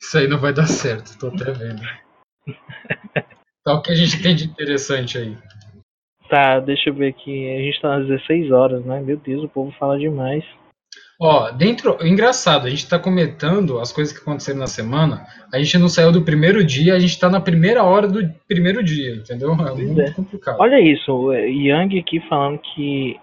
Isso 0.01 0.19
aí 0.19 0.27
não 0.27 0.39
vai 0.39 0.53
dar 0.53 0.67
certo, 0.67 1.19
tô 1.19 1.29
até 1.29 1.53
vendo. 1.53 1.83
Tá, 3.63 3.75
o 3.75 3.83
que 3.83 3.93
a 3.93 3.95
gente 3.95 4.23
tem 4.23 4.35
de 4.35 4.45
interessante 4.45 5.19
aí? 5.19 5.37
Tá, 6.31 6.61
deixa 6.61 6.89
eu 6.89 6.95
ver 6.95 7.09
aqui. 7.09 7.47
A 7.55 7.59
gente 7.59 7.81
tá 7.81 7.95
às 7.97 8.07
16 8.07 8.51
horas, 8.51 8.85
né? 8.87 9.01
Meu 9.01 9.19
Deus, 9.19 9.45
o 9.45 9.49
povo 9.49 9.71
fala 9.73 9.99
demais. 9.99 10.43
Ó, 11.21 11.51
dentro. 11.51 11.99
Engraçado, 12.05 12.67
a 12.67 12.71
gente 12.71 12.89
tá 12.89 12.99
comentando 12.99 13.79
as 13.79 13.93
coisas 13.93 14.13
que 14.17 14.23
aconteceram 14.23 14.59
na 14.59 14.67
semana. 14.67 15.27
A 15.53 15.59
gente 15.59 15.77
não 15.79 15.89
saiu 15.89 16.11
do 16.11 16.23
primeiro 16.23 16.65
dia, 16.65 16.95
a 16.95 16.99
gente 16.99 17.19
tá 17.19 17.29
na 17.29 17.41
primeira 17.41 17.85
hora 17.85 18.09
do 18.09 18.27
primeiro 18.49 18.83
dia, 18.83 19.17
entendeu? 19.17 19.53
É 19.53 19.75
muito 19.75 20.01
é. 20.01 20.11
complicado. 20.13 20.59
Olha 20.59 20.81
isso, 20.81 21.13
o 21.13 21.33
Yang 21.33 21.99
aqui 21.99 22.21
falando 22.29 22.59
que 22.59 23.21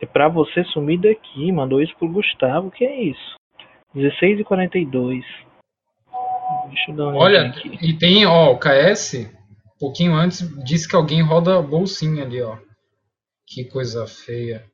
é 0.00 0.06
pra 0.06 0.28
você 0.28 0.62
sumir 0.66 1.00
daqui, 1.00 1.50
mandou 1.50 1.82
isso 1.82 1.94
pro 1.98 2.08
Gustavo, 2.08 2.70
que 2.70 2.84
é 2.84 3.02
isso? 3.02 3.34
16 3.94 4.40
e 4.40 4.44
42. 4.44 5.24
Deixa 6.68 6.90
eu 6.90 6.96
dar 6.96 7.08
uma 7.08 7.18
Olha, 7.18 7.48
aqui. 7.48 7.76
e 7.82 7.92
tem, 7.94 8.24
ó, 8.24 8.52
o 8.52 8.58
KS 8.58 9.28
pouquinho 9.82 10.14
antes, 10.14 10.48
disse 10.62 10.88
que 10.88 10.94
alguém 10.94 11.20
roda 11.22 11.60
bolsinha 11.60 12.22
ali, 12.22 12.40
ó. 12.40 12.56
Que 13.48 13.64
coisa 13.64 14.06
feia. 14.06 14.64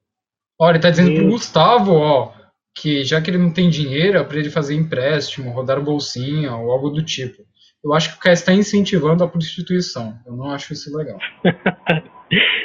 Ó, 0.61 0.69
ele 0.69 0.79
tá 0.79 0.91
dizendo 0.91 1.15
pro. 1.15 1.31
Gustavo, 1.31 1.95
ó, 1.95 2.35
que 2.77 3.05
já 3.05 3.21
que 3.21 3.31
ele 3.31 3.39
não 3.39 3.53
tem 3.53 3.69
dinheiro, 3.69 4.19
é 4.19 4.25
pra 4.25 4.39
ele 4.39 4.51
fazer 4.51 4.75
empréstimo, 4.75 5.51
rodar 5.51 5.83
bolsinha 5.83 6.55
ou 6.55 6.71
algo 6.71 6.91
do 6.91 7.05
tipo. 7.05 7.43
Eu 7.83 7.93
acho 7.95 8.11
que 8.11 8.17
o 8.17 8.21
KS 8.21 8.41
está 8.41 8.53
incentivando 8.53 9.23
a 9.23 9.29
prostituição. 9.29 10.19
Eu 10.27 10.37
não 10.37 10.51
acho 10.51 10.73
isso 10.73 10.97
legal. 10.97 11.19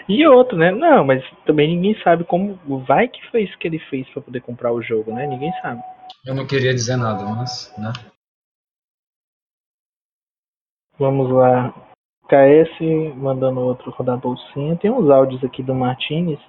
E 0.08 0.28
outro, 0.28 0.58
né? 0.58 0.72
Não, 0.72 1.06
mas 1.06 1.24
também 1.46 1.70
ninguém 1.70 1.96
sabe 2.04 2.24
como. 2.26 2.60
Vai 2.86 3.08
que 3.08 3.26
foi 3.32 3.44
isso 3.44 3.58
que 3.58 3.68
ele 3.68 3.80
fez 3.80 4.08
pra 4.10 4.22
poder 4.22 4.42
comprar 4.42 4.74
o 4.74 4.82
jogo, 4.82 5.14
né? 5.14 5.26
Ninguém 5.26 5.52
sabe. 5.62 5.82
Eu 6.26 6.36
não 6.36 6.46
queria 6.46 6.74
dizer 6.74 6.98
nada, 6.98 7.24
mas, 7.24 7.74
né? 7.78 7.94
Vamos 11.00 11.32
lá. 11.32 11.74
KS 12.28 13.16
mandando 13.16 13.62
outro 13.62 13.92
rodar 13.92 14.18
bolsinha. 14.18 14.76
Tem 14.76 14.92
uns 14.92 15.10
áudios 15.10 15.44
aqui 15.44 15.64
do 15.64 15.74
Martinez, 15.74 16.40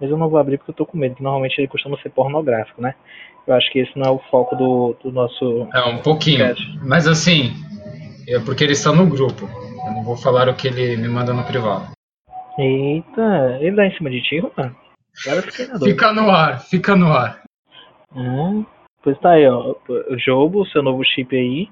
mas 0.00 0.10
eu 0.10 0.16
não 0.16 0.28
vou 0.28 0.38
abrir 0.38 0.58
porque 0.58 0.70
eu 0.70 0.76
tô 0.76 0.86
com 0.86 0.96
medo, 0.96 1.16
que 1.16 1.22
normalmente 1.22 1.58
ele 1.58 1.68
costuma 1.68 2.00
ser 2.00 2.10
pornográfico, 2.10 2.80
né? 2.80 2.94
Eu 3.46 3.54
acho 3.54 3.70
que 3.70 3.80
esse 3.80 3.98
não 3.98 4.06
é 4.06 4.10
o 4.10 4.18
foco 4.30 4.56
do, 4.56 4.96
do 5.02 5.12
nosso. 5.12 5.68
É, 5.74 5.82
um 5.84 5.98
pouquinho. 5.98 6.46
podcast. 6.46 6.78
Mas 6.82 7.06
assim, 7.06 7.52
é 8.28 8.38
porque 8.38 8.64
ele 8.64 8.72
está 8.72 8.92
no 8.92 9.06
grupo. 9.06 9.46
Eu 9.86 9.92
não 9.92 10.04
vou 10.04 10.16
falar 10.16 10.48
o 10.48 10.54
que 10.54 10.68
ele 10.68 10.96
me 10.96 11.08
manda 11.08 11.32
no 11.32 11.44
privado. 11.44 11.90
Eita, 12.58 13.58
ele 13.60 13.76
dá 13.76 13.86
em 13.86 13.96
cima 13.96 14.10
de 14.10 14.22
ti, 14.22 14.40
mano? 14.56 14.76
Agora 15.26 15.42
fiquei 15.42 15.66
na 15.66 15.72
dúvida. 15.74 15.90
Fica 15.90 16.12
no 16.12 16.30
ar, 16.30 16.60
fica 16.60 16.96
no 16.96 17.12
ar. 17.12 17.42
Ah, 18.12 18.64
pois 19.02 19.18
tá 19.18 19.32
aí, 19.32 19.48
ó. 19.48 19.74
O 19.88 20.18
jogo, 20.18 20.66
seu 20.66 20.82
novo 20.82 21.04
chip 21.04 21.34
aí, 21.36 21.68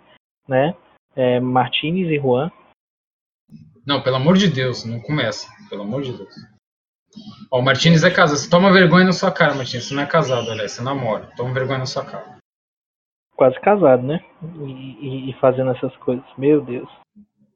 né? 0.48 0.74
É 1.14 1.40
Martinez 1.40 2.08
e 2.10 2.18
Juan. 2.18 2.50
Não, 3.86 4.02
pelo 4.02 4.16
amor 4.16 4.36
de 4.36 4.48
Deus, 4.48 4.84
não 4.84 5.00
começa. 5.00 5.48
Pelo 5.70 5.82
amor 5.82 6.02
de 6.02 6.12
Deus. 6.12 6.34
Ó, 7.50 7.60
o 7.60 7.62
Martins 7.62 8.02
é 8.04 8.10
casado. 8.10 8.36
Você 8.38 8.48
toma 8.50 8.72
vergonha 8.72 9.04
na 9.06 9.12
sua 9.12 9.30
cara, 9.32 9.54
Martins. 9.54 9.84
Você 9.84 9.94
não 9.94 10.02
é 10.02 10.06
casado, 10.06 10.50
aliás, 10.50 10.72
você 10.72 10.82
namora. 10.82 11.28
Toma 11.36 11.52
vergonha 11.54 11.78
na 11.78 11.86
sua 11.86 12.04
cara. 12.04 12.38
Quase 13.36 13.58
casado, 13.60 14.02
né? 14.02 14.24
E, 14.66 14.70
e- 15.06 15.30
e 15.30 15.32
fazendo 15.40 15.70
essas 15.70 15.94
coisas. 15.98 16.24
Meu 16.36 16.60
Deus. 16.60 16.88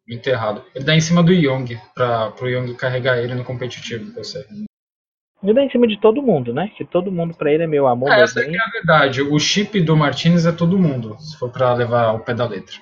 Muito 0.09 0.26
errado. 0.28 0.64
Ele 0.75 0.85
dá 0.85 0.95
em 0.95 1.00
cima 1.00 1.23
do 1.23 1.33
Young, 1.33 1.76
pra, 1.95 2.31
pro 2.33 2.49
Young 2.49 2.75
carregar 2.76 3.19
ele 3.19 3.35
no 3.35 3.45
competitivo, 3.45 4.16
eu 4.16 4.25
sei. 4.25 4.45
Ele 5.42 5.54
dá 5.54 5.62
em 5.64 5.71
cima 5.71 5.87
de 5.88 5.99
todo 6.00 6.23
mundo, 6.23 6.52
né? 6.54 6.69
Que 6.76 6.85
todo 6.85 7.11
mundo 7.11 7.35
pra 7.35 7.50
ele 7.52 7.64
é 7.64 7.66
meu 7.66 7.88
amor, 7.88 8.11
É, 8.11 8.16
meu 8.16 8.25
essa 8.25 8.40
bem. 8.40 8.54
é 8.57 8.61
a 8.61 8.71
verdade. 8.71 9.23
O 9.23 9.38
chip 9.40 9.81
do 9.81 9.97
Martins 9.97 10.47
é 10.47 10.52
todo 10.52 10.78
mundo, 10.78 11.16
se 11.19 11.37
for 11.37 11.50
pra 11.50 11.75
levar 11.75 12.04
ao 12.04 12.21
pé 12.21 12.33
da 12.35 12.47
letra. 12.47 12.76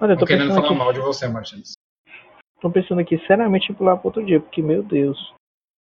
Olha, 0.00 0.12
eu 0.12 0.16
tô 0.16 0.20
Tô 0.20 0.26
querendo 0.26 0.52
falar 0.54 0.66
aqui, 0.66 0.74
mal 0.74 0.92
de 0.92 0.98
você, 1.00 1.28
Martins. 1.28 1.73
Tô 2.60 2.70
pensando 2.70 3.00
aqui 3.00 3.18
seriamente 3.26 3.70
em 3.70 3.74
pular 3.74 3.96
pro 3.96 4.08
outro 4.08 4.24
dia, 4.24 4.40
porque, 4.40 4.62
meu 4.62 4.82
Deus. 4.82 5.18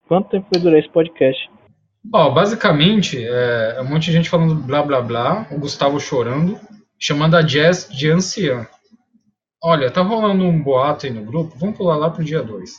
Quanto 0.09 0.31
tempo 0.31 0.47
vai 0.53 0.61
durar 0.61 0.79
esse 0.79 0.89
podcast? 0.91 1.51
Ó, 2.13 2.31
basicamente, 2.31 3.25
é, 3.25 3.77
é 3.77 3.81
um 3.81 3.89
monte 3.89 4.07
de 4.07 4.13
gente 4.13 4.29
falando 4.29 4.55
blá 4.55 4.83
blá 4.83 5.01
blá, 5.01 5.47
o 5.51 5.59
Gustavo 5.59 6.01
chorando, 6.01 6.59
chamando 6.99 7.37
a 7.37 7.43
Jazz 7.43 7.89
de 7.89 8.11
anciã. 8.11 8.67
Olha, 9.63 9.91
tá 9.91 10.03
rolando 10.03 10.45
um 10.45 10.61
boato 10.61 11.07
aí 11.07 11.13
no 11.13 11.25
grupo, 11.25 11.57
vamos 11.57 11.77
pular 11.77 11.97
lá 11.97 12.11
pro 12.11 12.25
dia 12.25 12.43
2. 12.43 12.73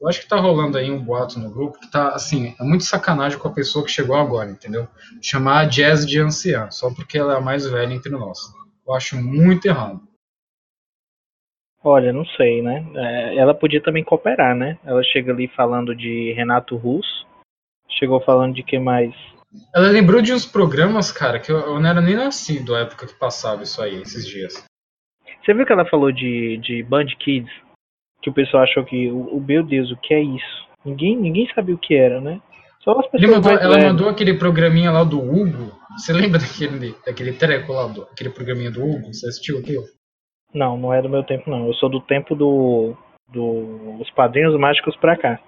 Eu 0.00 0.08
acho 0.08 0.20
que 0.20 0.28
tá 0.28 0.36
rolando 0.36 0.76
aí 0.76 0.90
um 0.90 1.02
boato 1.02 1.38
no 1.38 1.50
grupo 1.50 1.78
que 1.78 1.90
tá, 1.90 2.08
assim, 2.08 2.54
é 2.60 2.64
muito 2.64 2.84
sacanagem 2.84 3.38
com 3.38 3.48
a 3.48 3.52
pessoa 3.52 3.84
que 3.84 3.90
chegou 3.90 4.16
agora, 4.16 4.50
entendeu? 4.50 4.86
Chamar 5.22 5.60
a 5.60 5.64
Jazz 5.64 6.04
de 6.04 6.20
anciã, 6.20 6.70
só 6.70 6.92
porque 6.92 7.16
ela 7.16 7.34
é 7.34 7.36
a 7.38 7.40
mais 7.40 7.66
velha 7.66 7.94
entre 7.94 8.10
nós. 8.10 8.38
Eu 8.86 8.94
acho 8.94 9.16
muito 9.16 9.66
errado. 9.66 10.00
Olha, 11.88 12.12
não 12.12 12.24
sei, 12.26 12.60
né? 12.62 12.84
É, 12.96 13.36
ela 13.36 13.54
podia 13.54 13.80
também 13.80 14.02
cooperar, 14.02 14.56
né? 14.56 14.76
Ela 14.84 15.04
chega 15.04 15.32
ali 15.32 15.46
falando 15.46 15.94
de 15.94 16.32
Renato 16.32 16.76
Russo. 16.76 17.24
Chegou 17.88 18.20
falando 18.20 18.54
de 18.54 18.64
que 18.64 18.76
mais? 18.76 19.14
Ela 19.72 19.88
lembrou 19.90 20.20
de 20.20 20.32
uns 20.32 20.44
programas, 20.44 21.12
cara, 21.12 21.38
que 21.38 21.50
eu, 21.50 21.58
eu 21.58 21.78
não 21.80 21.88
era 21.88 22.00
nem 22.00 22.16
nascido 22.16 22.74
a 22.74 22.80
época 22.80 23.06
que 23.06 23.14
passava 23.14 23.62
isso 23.62 23.80
aí, 23.80 24.02
esses 24.02 24.26
dias. 24.26 24.64
Você 25.44 25.54
viu 25.54 25.64
que 25.64 25.72
ela 25.72 25.86
falou 25.86 26.10
de, 26.10 26.56
de 26.58 26.82
Band 26.82 27.06
Kids? 27.20 27.52
Que 28.20 28.30
o 28.30 28.34
pessoal 28.34 28.64
achou 28.64 28.84
que, 28.84 29.08
o, 29.08 29.36
o- 29.36 29.40
meu 29.40 29.62
Deus, 29.62 29.88
o 29.92 29.96
que 29.96 30.12
é 30.12 30.20
isso? 30.20 30.66
Ninguém, 30.84 31.16
ninguém 31.16 31.48
sabia 31.54 31.74
o 31.74 31.78
que 31.78 31.94
era, 31.94 32.20
né? 32.20 32.40
Só 32.82 32.98
as 32.98 33.06
Ele 33.14 33.28
pessoas 33.28 33.36
mandou- 33.36 33.52
ela 33.52 33.74
velhas. 33.76 33.92
mandou 33.92 34.08
aquele 34.08 34.34
programinha 34.34 34.90
lá 34.90 35.04
do 35.04 35.20
Hugo. 35.20 35.72
Você 35.96 36.12
lembra 36.12 36.40
daquele, 36.40 36.96
daquele 37.06 37.32
treco 37.32 37.72
lá, 37.72 37.86
do, 37.86 38.02
aquele 38.02 38.30
programinha 38.30 38.72
do 38.72 38.82
Hugo? 38.84 39.14
Você 39.14 39.28
assistiu 39.28 39.58
aquilo? 39.60 39.84
Não, 40.54 40.76
não 40.76 40.92
é 40.92 41.02
do 41.02 41.08
meu 41.08 41.22
tempo, 41.22 41.50
não. 41.50 41.66
Eu 41.66 41.74
sou 41.74 41.88
do 41.88 42.00
tempo 42.00 42.34
do. 42.34 42.96
do 43.28 43.98
os 44.00 44.10
Padrinhos 44.10 44.58
Mágicos 44.58 44.96
pra 44.96 45.16
cá. 45.16 45.40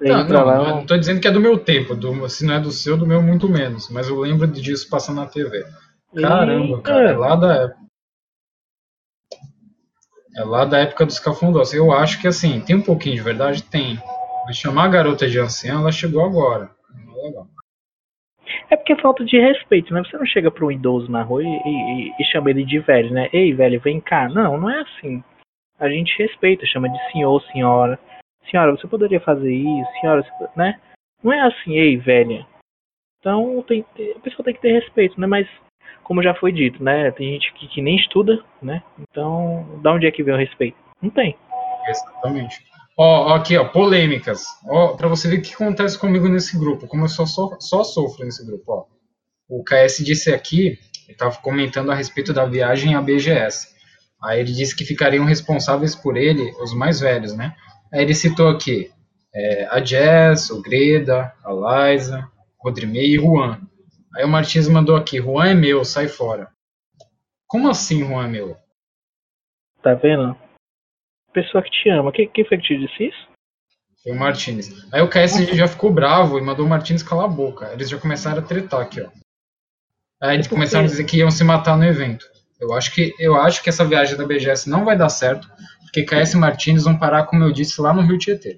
Daí 0.00 0.10
Não, 0.10 0.44
lá, 0.44 0.58
não, 0.58 0.86
tô 0.86 0.96
dizendo 0.96 1.20
que 1.20 1.28
é 1.28 1.30
do 1.30 1.40
meu 1.40 1.58
tempo. 1.58 1.94
Do, 1.94 2.28
se 2.28 2.44
não 2.44 2.54
é 2.54 2.60
do 2.60 2.70
seu, 2.70 2.98
do 2.98 3.06
meu, 3.06 3.22
muito 3.22 3.48
menos. 3.48 3.88
Mas 3.88 4.08
eu 4.08 4.18
lembro 4.18 4.46
disso 4.46 4.88
passando 4.90 5.16
na 5.16 5.26
TV. 5.26 5.64
Caramba, 6.14 6.76
Eita! 6.76 6.82
cara, 6.82 7.10
é 7.10 7.16
lá 7.16 7.36
da 7.36 7.54
época. 7.54 7.86
É 10.36 10.44
lá 10.44 10.64
da 10.66 10.78
época 10.78 11.06
dos 11.06 11.18
cafundós. 11.18 11.72
Eu 11.72 11.92
acho 11.92 12.20
que 12.20 12.28
assim, 12.28 12.60
tem 12.60 12.76
um 12.76 12.82
pouquinho 12.82 13.16
de 13.16 13.22
verdade? 13.22 13.62
Tem. 13.62 13.98
Mas 14.44 14.58
chamar 14.58 14.84
a 14.84 14.88
garota 14.88 15.26
de 15.26 15.38
anciã, 15.38 15.76
ela 15.76 15.90
chegou 15.90 16.22
agora. 16.22 16.70
Não 17.06 17.18
é 17.18 17.22
legal. 17.22 17.48
É 18.70 18.76
porque 18.76 18.92
é 18.92 18.96
falta 19.00 19.24
de 19.24 19.38
respeito, 19.38 19.92
né? 19.94 20.02
Você 20.04 20.16
não 20.16 20.26
chega 20.26 20.50
para 20.50 20.64
um 20.64 20.72
idoso 20.72 21.10
na 21.10 21.22
rua 21.22 21.42
e, 21.42 21.46
e- 21.46 22.12
e 22.18 22.24
chama 22.24 22.50
ele 22.50 22.64
de 22.64 22.78
velho, 22.80 23.12
né? 23.12 23.28
Ei, 23.32 23.52
velho, 23.52 23.80
vem 23.80 24.00
cá. 24.00 24.28
Não, 24.28 24.58
não 24.58 24.68
é 24.70 24.80
assim. 24.80 25.22
A 25.78 25.88
gente 25.88 26.16
respeita, 26.18 26.66
chama 26.66 26.88
de 26.88 27.12
senhor, 27.12 27.40
senhora. 27.52 27.98
Senhora, 28.50 28.72
você 28.72 28.86
poderia 28.88 29.20
fazer 29.20 29.52
isso? 29.52 29.90
Senhora, 30.00 30.22
você, 30.22 30.48
né? 30.56 30.80
Não 31.22 31.32
é 31.32 31.40
assim, 31.42 31.74
ei, 31.74 31.96
velha. 31.96 32.46
Então, 33.20 33.62
tem, 33.62 33.84
a 34.16 34.20
pessoa 34.20 34.44
tem 34.44 34.54
que 34.54 34.60
ter 34.60 34.72
respeito, 34.72 35.20
né? 35.20 35.26
Mas, 35.26 35.48
como 36.02 36.22
já 36.22 36.34
foi 36.34 36.52
dito, 36.52 36.82
né? 36.82 37.10
Tem 37.12 37.32
gente 37.32 37.52
que, 37.54 37.66
que 37.68 37.82
nem 37.82 37.96
estuda, 37.96 38.42
né? 38.62 38.82
Então, 38.98 39.80
da 39.82 39.92
onde 39.92 40.06
é 40.06 40.10
que 40.10 40.22
vem 40.22 40.34
o 40.34 40.38
respeito? 40.38 40.76
Não 41.02 41.10
tem. 41.10 41.36
Exatamente. 41.88 42.64
Ó, 42.96 43.32
ó, 43.32 43.34
aqui, 43.34 43.56
ó, 43.56 43.64
polêmicas. 43.64 44.44
Ó, 44.66 44.96
pra 44.96 45.06
você 45.06 45.28
ver 45.28 45.38
o 45.38 45.42
que 45.42 45.52
acontece 45.52 45.98
comigo 45.98 46.28
nesse 46.28 46.58
grupo, 46.58 46.86
como 46.86 47.04
eu 47.04 47.08
só, 47.08 47.26
só, 47.26 47.56
só 47.60 47.84
sofro 47.84 48.24
nesse 48.24 48.44
grupo, 48.44 48.72
ó. 48.72 48.84
O 49.48 49.62
KS 49.62 50.02
disse 50.04 50.32
aqui, 50.32 50.78
ele 51.06 51.16
tava 51.16 51.36
comentando 51.36 51.92
a 51.92 51.94
respeito 51.94 52.32
da 52.32 52.46
viagem 52.46 52.94
à 52.94 53.02
BGS. 53.02 53.76
Aí 54.22 54.40
ele 54.40 54.52
disse 54.52 54.74
que 54.74 54.84
ficariam 54.84 55.24
responsáveis 55.24 55.94
por 55.94 56.16
ele 56.16 56.50
os 56.60 56.74
mais 56.74 56.98
velhos, 56.98 57.36
né? 57.36 57.54
Aí 57.92 58.02
ele 58.02 58.14
citou 58.14 58.48
aqui 58.48 58.90
é, 59.34 59.66
a 59.66 59.84
Jess, 59.84 60.50
o 60.50 60.62
Greda, 60.62 61.32
a 61.44 61.92
Liza, 61.92 62.26
Rodrimei 62.58 63.14
e 63.14 63.18
Juan. 63.18 63.60
Aí 64.16 64.24
o 64.24 64.28
Martins 64.28 64.66
mandou 64.66 64.96
aqui, 64.96 65.18
Juan 65.18 65.50
é 65.50 65.54
meu, 65.54 65.84
sai 65.84 66.08
fora. 66.08 66.48
Como 67.46 67.68
assim 67.68 68.00
Juan 68.00 68.24
é 68.24 68.28
meu? 68.28 68.56
Tá 69.82 69.94
vendo? 69.94 70.36
Pessoa 71.36 71.62
que 71.62 71.70
te 71.70 71.90
ama. 71.90 72.10
Quem, 72.10 72.26
quem 72.28 72.46
foi 72.46 72.56
que 72.56 72.66
te 72.66 72.78
disse 72.78 73.08
isso? 73.08 73.28
Foi 74.02 74.12
o 74.12 74.18
Martins. 74.18 74.90
Aí 74.90 75.02
o 75.02 75.08
KS 75.10 75.54
já 75.54 75.68
ficou 75.68 75.92
bravo 75.92 76.38
e 76.38 76.40
mandou 76.40 76.64
o 76.64 76.68
Martins 76.68 77.02
calar 77.02 77.26
a 77.26 77.28
boca. 77.28 77.70
Eles 77.74 77.90
já 77.90 77.98
começaram 77.98 78.38
a 78.38 78.42
tretar 78.42 78.80
aqui, 78.80 79.02
ó. 79.02 79.08
Aí 80.18 80.34
eles 80.34 80.46
começaram 80.46 80.86
a 80.86 80.88
dizer 80.88 81.04
que 81.04 81.18
iam 81.18 81.30
se 81.30 81.44
matar 81.44 81.76
no 81.76 81.84
evento. 81.84 82.24
Eu 82.58 82.72
acho 82.72 82.94
que, 82.94 83.12
eu 83.18 83.36
acho 83.36 83.62
que 83.62 83.68
essa 83.68 83.84
viagem 83.84 84.16
da 84.16 84.24
BGS 84.24 84.70
não 84.70 84.82
vai 84.82 84.96
dar 84.96 85.10
certo, 85.10 85.46
porque 85.82 86.04
KS 86.04 86.32
e 86.32 86.36
Martins 86.38 86.84
vão 86.84 86.98
parar, 86.98 87.24
como 87.26 87.44
eu 87.44 87.52
disse, 87.52 87.82
lá 87.82 87.92
no 87.92 88.00
Rio 88.00 88.16
Tietê. 88.16 88.56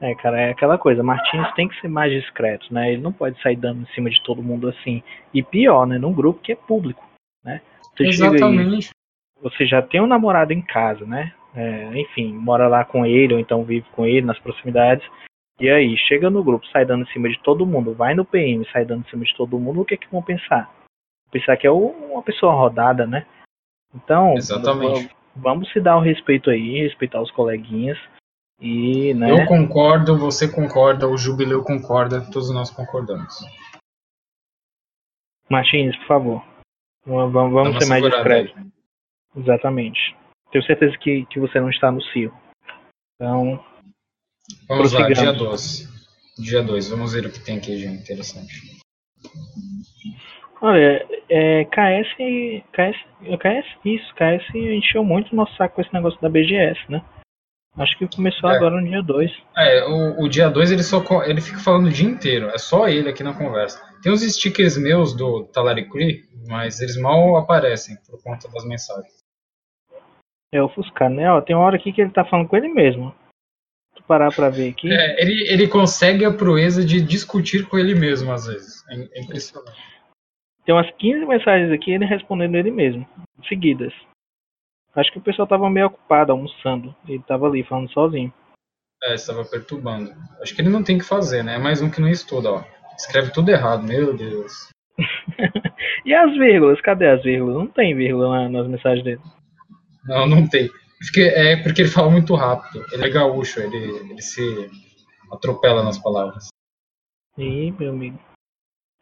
É, 0.00 0.14
cara, 0.14 0.40
é 0.40 0.50
aquela 0.52 0.78
coisa. 0.78 1.02
Martins 1.02 1.52
tem 1.56 1.66
que 1.66 1.80
ser 1.80 1.88
mais 1.88 2.12
discreto, 2.12 2.72
né? 2.72 2.92
Ele 2.92 3.02
não 3.02 3.12
pode 3.12 3.42
sair 3.42 3.56
dando 3.56 3.82
em 3.82 3.92
cima 3.92 4.08
de 4.08 4.22
todo 4.22 4.40
mundo 4.40 4.68
assim. 4.68 5.02
E 5.32 5.42
pior, 5.42 5.84
né? 5.84 5.98
Num 5.98 6.12
grupo 6.12 6.40
que 6.40 6.52
é 6.52 6.56
público, 6.56 7.04
né? 7.42 7.60
Aí, 7.98 8.06
Exatamente. 8.06 8.90
Você 9.44 9.66
já 9.66 9.82
tem 9.82 10.00
um 10.00 10.06
namorado 10.06 10.54
em 10.54 10.62
casa, 10.62 11.04
né? 11.04 11.34
É, 11.54 12.00
enfim, 12.00 12.32
mora 12.32 12.66
lá 12.66 12.82
com 12.82 13.04
ele 13.04 13.34
ou 13.34 13.38
então 13.38 13.62
vive 13.62 13.86
com 13.92 14.06
ele 14.06 14.22
nas 14.26 14.38
proximidades. 14.38 15.06
E 15.60 15.68
aí, 15.68 15.96
chega 15.98 16.30
no 16.30 16.42
grupo, 16.42 16.66
sai 16.68 16.86
dando 16.86 17.02
em 17.02 17.12
cima 17.12 17.28
de 17.28 17.38
todo 17.40 17.66
mundo, 17.66 17.94
vai 17.94 18.14
no 18.14 18.24
PM, 18.24 18.66
sai 18.72 18.86
dando 18.86 19.06
em 19.06 19.10
cima 19.10 19.22
de 19.22 19.36
todo 19.36 19.58
mundo, 19.58 19.82
o 19.82 19.84
que 19.84 19.94
é 19.94 19.96
que 19.98 20.10
vão 20.10 20.22
pensar? 20.22 20.72
Pensar 21.30 21.56
que 21.58 21.66
é 21.66 21.70
uma 21.70 22.22
pessoa 22.22 22.54
rodada, 22.54 23.06
né? 23.06 23.26
Então, 23.94 24.32
Exatamente. 24.32 25.14
vamos 25.36 25.70
se 25.70 25.78
dar 25.78 25.98
o 25.98 26.00
respeito 26.00 26.48
aí, 26.48 26.80
respeitar 26.80 27.20
os 27.20 27.30
coleguinhas 27.30 27.98
e, 28.58 29.12
né? 29.14 29.30
Eu 29.30 29.46
concordo, 29.46 30.18
você 30.18 30.50
concorda, 30.50 31.06
o 31.06 31.18
Jubileu 31.18 31.62
concorda, 31.62 32.22
todos 32.32 32.52
nós 32.52 32.70
concordamos. 32.70 33.34
Martins, 35.50 35.94
por 35.98 36.06
favor. 36.06 36.44
Vamos, 37.06 37.32
vamos- 37.32 37.78
ser 37.78 37.88
mais 37.88 38.02
discretos. 38.02 38.74
Exatamente. 39.36 40.16
Tenho 40.50 40.64
certeza 40.64 40.96
que, 40.98 41.26
que 41.26 41.40
você 41.40 41.60
não 41.60 41.70
está 41.70 41.90
no 41.90 42.02
CIO. 42.02 42.32
Então, 43.16 43.62
Vamos 44.68 44.92
lá, 44.92 45.08
dia 45.08 45.32
12. 45.32 45.88
Dia 46.38 46.62
2, 46.62 46.88
vamos 46.88 47.12
ver 47.12 47.26
o 47.26 47.30
que 47.30 47.40
tem 47.40 47.58
aqui 47.58 47.76
de 47.76 47.86
interessante. 47.86 48.80
Olha, 50.60 51.06
é, 51.28 51.64
KS, 51.64 52.08
KS, 52.72 52.96
KS, 53.38 53.78
isso, 53.84 54.14
KS 54.14 54.54
encheu 54.54 55.04
muito 55.04 55.32
o 55.32 55.36
nosso 55.36 55.54
saco 55.56 55.76
com 55.76 55.82
esse 55.82 55.92
negócio 55.92 56.20
da 56.20 56.28
BGS, 56.28 56.80
né? 56.88 57.02
Acho 57.76 57.98
que 57.98 58.08
começou 58.08 58.50
É. 58.50 58.56
agora 58.56 58.80
no 58.80 58.88
dia 58.88 59.02
2. 59.02 59.30
É, 59.56 59.84
o, 59.84 60.24
o 60.24 60.28
dia 60.28 60.48
2 60.48 60.70
ele 60.72 60.82
só 60.82 61.02
ele 61.24 61.40
fica 61.40 61.58
falando 61.58 61.86
o 61.86 61.92
dia 61.92 62.08
inteiro, 62.08 62.48
é 62.48 62.58
só 62.58 62.88
ele 62.88 63.10
aqui 63.10 63.22
na 63.22 63.34
conversa. 63.34 63.80
Tem 64.02 64.12
uns 64.12 64.22
stickers 64.22 64.78
meus 64.78 65.14
do 65.14 65.44
Talaricri, 65.52 66.22
mas 66.48 66.80
eles 66.80 66.96
mal 66.96 67.36
aparecem 67.36 67.96
por 68.08 68.22
conta 68.22 68.48
das 68.48 68.64
mensagens. 68.64 69.23
É 70.54 70.62
ofuscado, 70.62 71.14
né? 71.14 71.28
Ó, 71.30 71.40
tem 71.40 71.56
uma 71.56 71.64
hora 71.64 71.74
aqui 71.76 71.92
que 71.92 72.00
ele 72.00 72.10
tá 72.10 72.24
falando 72.24 72.48
com 72.48 72.56
ele 72.56 72.68
mesmo. 72.68 73.12
Tu 73.96 74.02
parar 74.04 74.32
pra 74.32 74.50
ver 74.50 74.70
aqui. 74.70 74.88
É, 74.92 75.20
ele, 75.20 75.48
ele 75.48 75.66
consegue 75.68 76.24
a 76.24 76.32
proeza 76.32 76.84
de 76.84 77.00
discutir 77.00 77.66
com 77.68 77.76
ele 77.76 77.94
mesmo, 77.94 78.30
às 78.30 78.46
vezes. 78.46 78.84
É, 78.88 79.18
é 79.18 79.22
impressionante. 79.22 79.76
Tem 80.64 80.72
umas 80.74 80.88
15 80.92 81.26
mensagens 81.26 81.72
aqui 81.72 81.90
ele 81.90 82.04
respondendo 82.04 82.54
ele 82.54 82.70
mesmo, 82.70 83.04
seguidas. 83.48 83.92
Acho 84.94 85.10
que 85.10 85.18
o 85.18 85.22
pessoal 85.22 85.48
tava 85.48 85.68
meio 85.68 85.86
ocupado, 85.88 86.30
almoçando. 86.30 86.94
Ele 87.08 87.22
tava 87.26 87.48
ali 87.48 87.64
falando 87.64 87.90
sozinho. 87.92 88.32
É, 89.02 89.14
estava 89.14 89.44
perturbando. 89.44 90.12
Acho 90.40 90.54
que 90.54 90.62
ele 90.62 90.70
não 90.70 90.84
tem 90.84 90.96
o 90.96 90.98
que 91.00 91.04
fazer, 91.04 91.42
né? 91.42 91.56
É 91.56 91.58
mais 91.58 91.82
um 91.82 91.90
que 91.90 92.00
não 92.00 92.08
estuda, 92.08 92.52
ó. 92.52 92.64
Escreve 92.96 93.32
tudo 93.32 93.50
errado, 93.50 93.82
meu 93.82 94.16
Deus. 94.16 94.68
E 96.06 96.14
as 96.14 96.32
vírgulas? 96.36 96.80
Cadê 96.82 97.08
as 97.08 97.22
vírgulas? 97.22 97.56
Não 97.56 97.66
tem 97.66 97.94
vírgula 97.94 98.28
na- 98.42 98.48
nas 98.48 98.68
mensagens 98.68 99.02
dele. 99.02 99.20
Não, 100.06 100.26
não 100.26 100.46
tem. 100.48 100.70
Porque, 100.98 101.20
é 101.22 101.56
porque 101.62 101.82
ele 101.82 101.90
fala 101.90 102.10
muito 102.10 102.34
rápido. 102.34 102.84
Ele 102.92 103.04
é 103.04 103.10
gaúcho, 103.10 103.60
ele, 103.60 103.76
ele 104.10 104.22
se 104.22 104.70
atropela 105.32 105.82
nas 105.82 105.98
palavras. 105.98 106.48
Ih, 107.36 107.72
meu 107.72 107.90
amigo. 107.90 108.18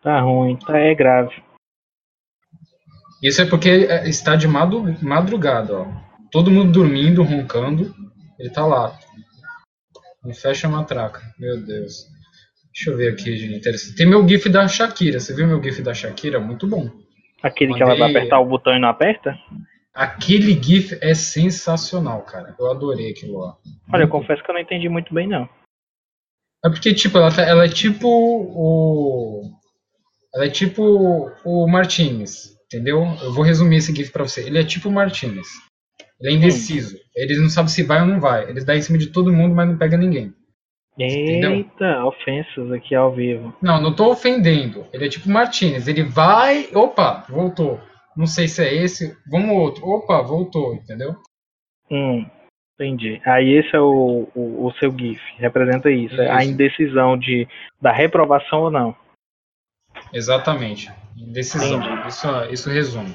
Tá 0.02 0.21
ruim, 0.21 0.56
tá 0.56 0.78
é 0.78 0.94
grave. 0.94 1.42
Isso 3.23 3.40
é 3.40 3.47
porque 3.47 3.68
é, 3.68 4.09
está 4.09 4.35
de 4.35 4.49
madrugada, 4.49 5.78
ó. 5.80 5.87
Todo 6.30 6.50
mundo 6.50 6.73
dormindo, 6.73 7.23
roncando. 7.23 7.94
Ele 8.38 8.50
tá 8.50 8.66
lá. 8.66 8.99
Não 10.25 10.35
fecha 10.35 10.66
a 10.66 10.71
matraca. 10.71 11.21
Meu 11.38 11.61
Deus. 11.64 12.06
Deixa 12.73 12.90
eu 12.90 12.97
ver 12.97 13.12
aqui, 13.12 13.37
gente. 13.37 13.54
Interessante. 13.59 13.97
Tem 13.97 14.06
meu 14.09 14.26
GIF 14.26 14.49
da 14.49 14.66
Shakira. 14.66 15.21
Você 15.21 15.35
viu 15.35 15.47
meu 15.47 15.62
GIF 15.62 15.82
da 15.82 15.92
Shakira? 15.94 16.40
Muito 16.40 16.66
bom. 16.66 16.90
Aquele 17.42 17.75
que 17.75 17.82
ela 17.82 17.90
vai 17.94 18.09
Mandei- 18.09 18.16
apertar 18.23 18.40
o 18.40 18.47
botão 18.47 18.75
e 18.75 18.80
não 18.80 18.88
aperta? 18.88 19.37
Aquele 19.94 20.61
GIF 20.62 20.96
é 21.02 21.14
sensacional, 21.14 22.22
cara. 22.22 22.54
Eu 22.58 22.70
adorei 22.70 23.11
aquilo 23.11 23.38
lá. 23.40 23.56
Olha, 23.92 24.04
eu 24.04 24.08
confesso 24.08 24.42
que 24.42 24.50
eu 24.50 24.54
não 24.54 24.61
entendi 24.61 24.88
muito 24.88 25.12
bem, 25.12 25.28
não. 25.28 25.49
É 26.64 26.70
porque, 26.70 26.94
tipo, 26.94 27.18
ela, 27.18 27.30
tá- 27.34 27.42
ela 27.42 27.64
é 27.64 27.68
tipo 27.68 28.08
o. 28.08 29.42
Ela 30.34 30.46
é 30.46 30.49
tipo 30.49 31.30
o 31.44 31.66
Martinez, 31.68 32.56
entendeu? 32.66 33.02
Eu 33.22 33.34
vou 33.34 33.44
resumir 33.44 33.76
esse 33.76 33.94
GIF 33.94 34.11
pra 34.12 34.22
você. 34.26 34.46
Ele 34.46 34.58
é 34.58 34.64
tipo 34.64 34.88
o 34.88 34.92
Martinez. 34.92 35.46
Ele 36.20 36.32
é 36.34 36.37
indeciso. 36.37 36.96
Ele 37.14 37.38
não 37.40 37.50
sabe 37.50 37.70
se 37.70 37.82
vai 37.82 38.00
ou 38.00 38.06
não 38.06 38.18
vai. 38.20 38.49
Ele 38.49 38.64
dá 38.64 38.75
em 38.76 38.80
cima 38.80 38.96
de 38.96 39.08
todo 39.08 39.32
mundo, 39.32 39.54
mas 39.54 39.68
não 39.68 39.76
pega 39.76 39.96
ninguém. 39.96 40.32
Entendeu? 40.99 41.52
Eita, 41.52 42.04
ofensas 42.04 42.70
aqui 42.70 42.94
ao 42.94 43.12
vivo. 43.12 43.54
Não, 43.61 43.80
não 43.80 43.94
tô 43.94 44.11
ofendendo. 44.11 44.87
Ele 44.92 45.06
é 45.06 45.08
tipo 45.08 45.28
o 45.28 45.32
Martinez. 45.32 45.88
Ele 45.88 46.02
vai. 46.04 46.68
Opa, 46.75 47.26
voltou. 47.28 47.80
Não 48.16 48.26
sei 48.26 48.49
se 48.49 48.62
é 48.64 48.75
esse. 48.75 49.16
Vamos 49.26 49.57
outro. 49.57 49.87
Opa, 49.87 50.21
voltou, 50.23 50.75
entendeu? 50.75 51.16
Hum, 51.90 52.26
entendi. 52.75 53.21
Aí 53.25 53.50
esse 53.52 53.75
é 53.75 53.81
o, 53.81 54.28
o, 54.35 54.66
o 54.66 54.73
seu 54.75 54.90
GIF. 54.97 55.21
Representa 55.38 55.90
isso. 55.90 56.21
é 56.21 56.31
A 56.31 56.42
Isso. 56.42 56.50
indecisão 56.50 57.19
de, 57.19 57.49
da 57.81 57.92
reprovação 57.92 58.62
ou 58.62 58.71
não. 58.71 58.97
Exatamente. 60.12 60.90
Decisão. 61.33 61.83
Entendi. 61.83 62.09
Isso, 62.09 62.26
isso 62.50 62.71
resume. 62.71 63.14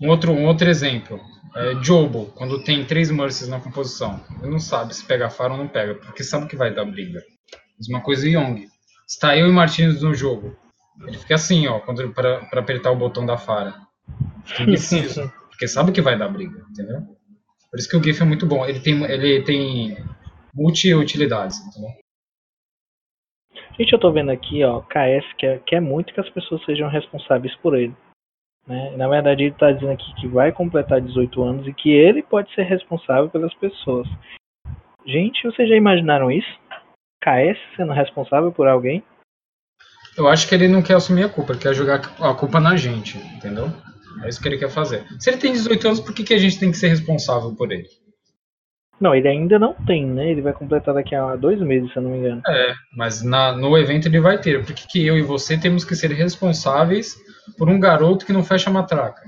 Um 0.00 0.08
outro, 0.08 0.32
um 0.32 0.46
outro 0.46 0.68
exemplo. 0.68 1.20
É 1.54 1.82
Jobo, 1.82 2.26
quando 2.36 2.62
tem 2.62 2.84
três 2.84 3.10
Mercies 3.10 3.48
na 3.48 3.60
composição. 3.60 4.22
Ele 4.42 4.50
não 4.50 4.58
sabe 4.58 4.94
se 4.94 5.04
pega 5.06 5.30
Faro 5.30 5.54
ou 5.54 5.58
não 5.58 5.68
pega, 5.68 5.94
porque 5.94 6.22
sabe 6.22 6.46
que 6.46 6.56
vai 6.56 6.74
dar 6.74 6.84
briga. 6.84 7.22
Mesma 7.78 8.02
coisa 8.02 8.28
Young. 8.28 8.66
Está 9.08 9.36
eu 9.36 9.48
e 9.48 9.52
Martins 9.52 10.02
no 10.02 10.14
jogo. 10.14 10.54
Ele 11.02 11.18
fica 11.18 11.34
assim, 11.34 11.66
ó, 11.66 11.80
quando 11.80 12.12
para 12.12 12.40
apertar 12.52 12.90
o 12.90 12.96
botão 12.96 13.26
da 13.26 13.36
Fara. 13.36 13.74
Fica 14.44 14.62
indeciso, 14.62 15.32
porque 15.48 15.66
sabe 15.66 15.92
que 15.92 16.00
vai 16.00 16.18
dar 16.18 16.28
briga, 16.28 16.64
entendeu? 16.70 17.02
Por 17.70 17.78
isso 17.78 17.88
que 17.88 17.96
o 17.96 18.02
GIF 18.02 18.22
é 18.22 18.24
muito 18.24 18.46
bom. 18.46 18.64
Ele 18.64 18.80
tem, 18.80 19.04
ele 19.04 19.42
tem 19.42 19.96
multi-utilidades, 20.54 21.58
entendeu? 21.58 21.90
Gente, 23.78 23.92
eu 23.92 23.98
tô 23.98 24.10
vendo 24.10 24.30
aqui, 24.30 24.64
ó, 24.64 24.80
KS 24.80 25.26
quer, 25.36 25.60
quer 25.64 25.80
muito 25.80 26.14
que 26.14 26.20
as 26.20 26.30
pessoas 26.30 26.64
sejam 26.64 26.88
responsáveis 26.88 27.54
por 27.56 27.76
ele. 27.76 27.94
Né? 28.66 28.96
Na 28.96 29.06
verdade, 29.06 29.44
ele 29.44 29.54
tá 29.54 29.70
dizendo 29.70 29.92
aqui 29.92 30.14
que 30.14 30.26
vai 30.26 30.50
completar 30.50 31.00
18 31.00 31.42
anos 31.42 31.66
e 31.66 31.74
que 31.74 31.90
ele 31.90 32.22
pode 32.22 32.52
ser 32.54 32.62
responsável 32.62 33.28
pelas 33.28 33.52
pessoas. 33.54 34.08
Gente, 35.04 35.42
vocês 35.44 35.68
já 35.68 35.76
imaginaram 35.76 36.30
isso? 36.30 36.48
KS 37.22 37.58
sendo 37.76 37.92
responsável 37.92 38.50
por 38.50 38.66
alguém? 38.66 39.04
Eu 40.16 40.28
acho 40.28 40.48
que 40.48 40.54
ele 40.54 40.68
não 40.68 40.82
quer 40.82 40.94
assumir 40.94 41.24
a 41.24 41.28
culpa, 41.28 41.52
ele 41.52 41.60
quer 41.60 41.74
jogar 41.74 42.00
a 42.20 42.34
culpa 42.34 42.58
na 42.58 42.76
gente, 42.76 43.18
entendeu? 43.36 43.70
É 44.22 44.28
isso 44.28 44.40
que 44.40 44.48
ele 44.48 44.58
quer 44.58 44.70
fazer. 44.70 45.04
Se 45.18 45.30
ele 45.30 45.36
tem 45.36 45.52
18 45.52 45.86
anos, 45.86 46.00
por 46.00 46.14
que, 46.14 46.24
que 46.24 46.34
a 46.34 46.38
gente 46.38 46.58
tem 46.58 46.70
que 46.70 46.76
ser 46.76 46.88
responsável 46.88 47.54
por 47.54 47.70
ele? 47.70 47.86
Não, 48.98 49.14
ele 49.14 49.28
ainda 49.28 49.58
não 49.58 49.74
tem, 49.74 50.06
né? 50.06 50.30
Ele 50.30 50.40
vai 50.40 50.54
completar 50.54 50.94
daqui 50.94 51.14
a 51.14 51.36
dois 51.36 51.60
meses, 51.60 51.92
se 51.92 51.98
eu 51.98 52.02
não 52.02 52.10
me 52.10 52.18
engano. 52.18 52.40
É, 52.46 52.72
mas 52.96 53.22
na, 53.22 53.52
no 53.52 53.76
evento 53.76 54.08
ele 54.08 54.20
vai 54.20 54.38
ter. 54.38 54.64
Por 54.64 54.74
que, 54.74 54.88
que 54.88 55.06
eu 55.06 55.18
e 55.18 55.22
você 55.22 55.58
temos 55.58 55.84
que 55.84 55.94
ser 55.94 56.10
responsáveis 56.12 57.14
por 57.58 57.68
um 57.68 57.78
garoto 57.78 58.24
que 58.24 58.32
não 58.32 58.42
fecha 58.42 58.70
a 58.70 58.72
matraca? 58.72 59.20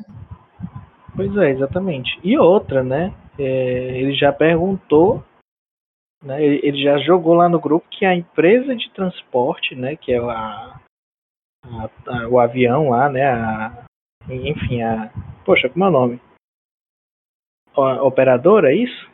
Pois 1.15 1.37
é, 1.37 1.51
exatamente. 1.51 2.19
E 2.25 2.39
outra, 2.39 2.83
né? 2.83 3.13
é, 3.39 4.01
ele 4.01 4.15
já 4.15 4.33
perguntou, 4.33 5.25
né? 6.23 6.43
Ele, 6.43 6.61
ele 6.67 6.83
já 6.83 6.99
jogou 6.99 7.35
lá 7.35 7.49
no 7.49 7.61
grupo 7.61 7.89
que 7.89 8.05
a 8.05 8.15
empresa 8.15 8.75
de 8.75 8.91
transporte, 8.91 9.75
né? 9.75 9.97
Que 9.97 10.13
é 10.13 10.19
a, 10.19 10.81
a- 11.65 11.91
a- 12.07 12.29
o 12.29 12.39
avião 12.39 12.91
lá, 12.91 13.09
né? 13.09 13.25
A, 13.25 13.85
enfim, 14.29 14.83
a. 14.83 15.11
Poxa, 15.45 15.69
como 15.69 15.85
é 15.85 15.89
o 15.89 15.93
nome? 15.93 16.21
O- 17.77 18.07
operadora, 18.07 18.73
é 18.73 18.77
isso? 18.77 19.09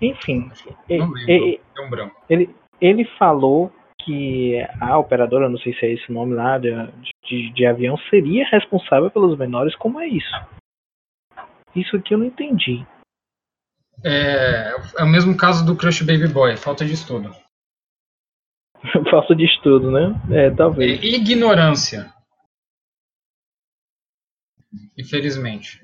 Enfim, 0.00 0.50
e- 0.88 0.98
Não 0.98 1.10
lembro. 1.10 1.32
e- 1.32 1.56
É 1.56 2.32
ele, 2.32 2.54
ele 2.80 3.04
falou 3.18 3.72
que 4.00 4.54
a 4.80 4.96
operadora, 4.96 5.48
não 5.48 5.58
sei 5.58 5.74
se 5.74 5.84
é 5.84 5.92
esse 5.92 6.10
nome 6.12 6.34
lá, 6.34 6.56
de, 6.58 6.70
de, 7.24 7.50
de 7.52 7.66
avião, 7.66 7.96
seria 8.10 8.46
responsável 8.48 9.10
pelos 9.10 9.36
menores. 9.36 9.74
Como 9.76 9.98
é 10.00 10.06
isso? 10.06 10.30
Isso 11.74 11.96
aqui 11.96 12.14
eu 12.14 12.18
não 12.18 12.26
entendi. 12.26 12.86
É, 14.04 14.74
é 14.98 15.02
o 15.02 15.08
mesmo 15.08 15.36
caso 15.36 15.64
do 15.64 15.76
Crush 15.76 16.02
Baby 16.02 16.28
Boy, 16.28 16.56
falta 16.56 16.84
de 16.84 16.92
estudo. 16.92 17.34
Falta 19.10 19.34
de 19.34 19.44
estudo, 19.44 19.90
né? 19.90 20.14
É, 20.30 20.46
É 20.46 20.50
talvez. 20.54 21.02
ignorância. 21.02 22.12
Infelizmente. 24.96 25.80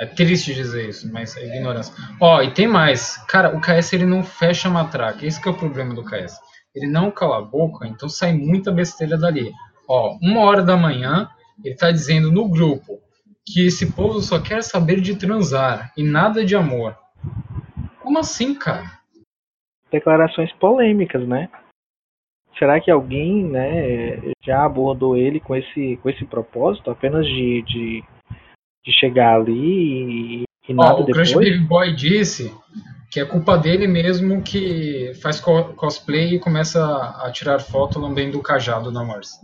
É 0.00 0.06
triste 0.06 0.54
dizer 0.54 0.88
isso, 0.88 1.12
mas 1.12 1.36
é 1.36 1.46
ignorância. 1.46 1.94
Ó, 2.18 2.40
e 2.42 2.50
tem 2.52 2.66
mais. 2.66 3.18
Cara, 3.28 3.54
o 3.54 3.60
KS 3.60 3.92
ele 3.92 4.06
não 4.06 4.22
fecha 4.22 4.68
a 4.68 4.70
matraca. 4.70 5.24
Esse 5.24 5.40
que 5.40 5.46
é 5.48 5.50
o 5.52 5.56
problema 5.56 5.94
do 5.94 6.02
KS. 6.04 6.40
Ele 6.74 6.86
não 6.86 7.10
cala 7.10 7.38
a 7.38 7.42
boca, 7.42 7.86
então 7.86 8.08
sai 8.08 8.32
muita 8.32 8.72
besteira 8.72 9.18
dali. 9.18 9.52
Ó, 9.86 10.16
uma 10.22 10.40
hora 10.40 10.62
da 10.62 10.76
manhã, 10.76 11.28
ele 11.62 11.74
tá 11.76 11.90
dizendo 11.90 12.32
no 12.32 12.48
grupo 12.48 12.98
que 13.44 13.66
esse 13.66 13.92
povo 13.92 14.20
só 14.22 14.40
quer 14.40 14.62
saber 14.62 15.00
de 15.00 15.14
transar 15.16 15.92
e 15.96 16.02
nada 16.02 16.44
de 16.44 16.56
amor. 16.56 16.96
Como 18.00 18.18
assim, 18.18 18.54
cara? 18.54 18.98
Declarações 19.90 20.52
polêmicas, 20.54 21.26
né? 21.26 21.48
Será 22.58 22.80
que 22.80 22.90
alguém, 22.90 23.44
né, 23.44 24.20
já 24.44 24.64
abordou 24.64 25.16
ele 25.16 25.40
com 25.40 25.56
esse, 25.56 25.96
com 26.02 26.08
esse 26.08 26.24
propósito, 26.24 26.90
apenas 26.90 27.26
de, 27.26 27.62
de, 27.62 28.04
de 28.84 28.92
chegar 29.00 29.36
ali 29.36 30.42
e, 30.42 30.44
e 30.68 30.74
nada 30.74 30.96
Ó, 30.96 31.02
o 31.02 31.04
depois? 31.06 31.32
Crush 31.32 31.50
Baby 31.50 31.66
Boy 31.66 31.94
disse 31.94 32.54
que 33.10 33.20
é 33.20 33.24
culpa 33.24 33.58
dele 33.58 33.86
mesmo 33.86 34.42
que 34.42 35.12
faz 35.22 35.40
co- 35.40 35.72
cosplay 35.74 36.34
e 36.34 36.40
começa 36.40 36.82
a 37.22 37.30
tirar 37.32 37.58
foto 37.60 37.98
lambendo 37.98 38.38
o 38.38 38.42
cajado 38.42 38.90
na 38.92 39.02
Mars. 39.04 39.40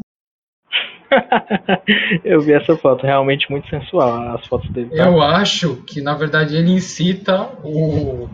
Eu 2.24 2.40
vi 2.40 2.52
essa 2.52 2.76
foto, 2.76 3.04
realmente 3.04 3.50
muito 3.50 3.68
sensual, 3.68 4.36
as 4.36 4.46
fotos 4.46 4.70
dele. 4.70 4.90
tá? 4.90 4.96
Eu 5.06 5.20
acho 5.20 5.82
que, 5.84 6.00
na 6.00 6.14
verdade, 6.14 6.56
ele 6.56 6.70
incita 6.72 7.50
o, 7.64 8.28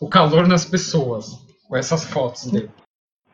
o 0.00 0.08
calor 0.08 0.46
nas 0.46 0.64
pessoas 0.64 1.44
com 1.68 1.76
essas 1.76 2.04
fotos 2.04 2.50
dele. 2.50 2.70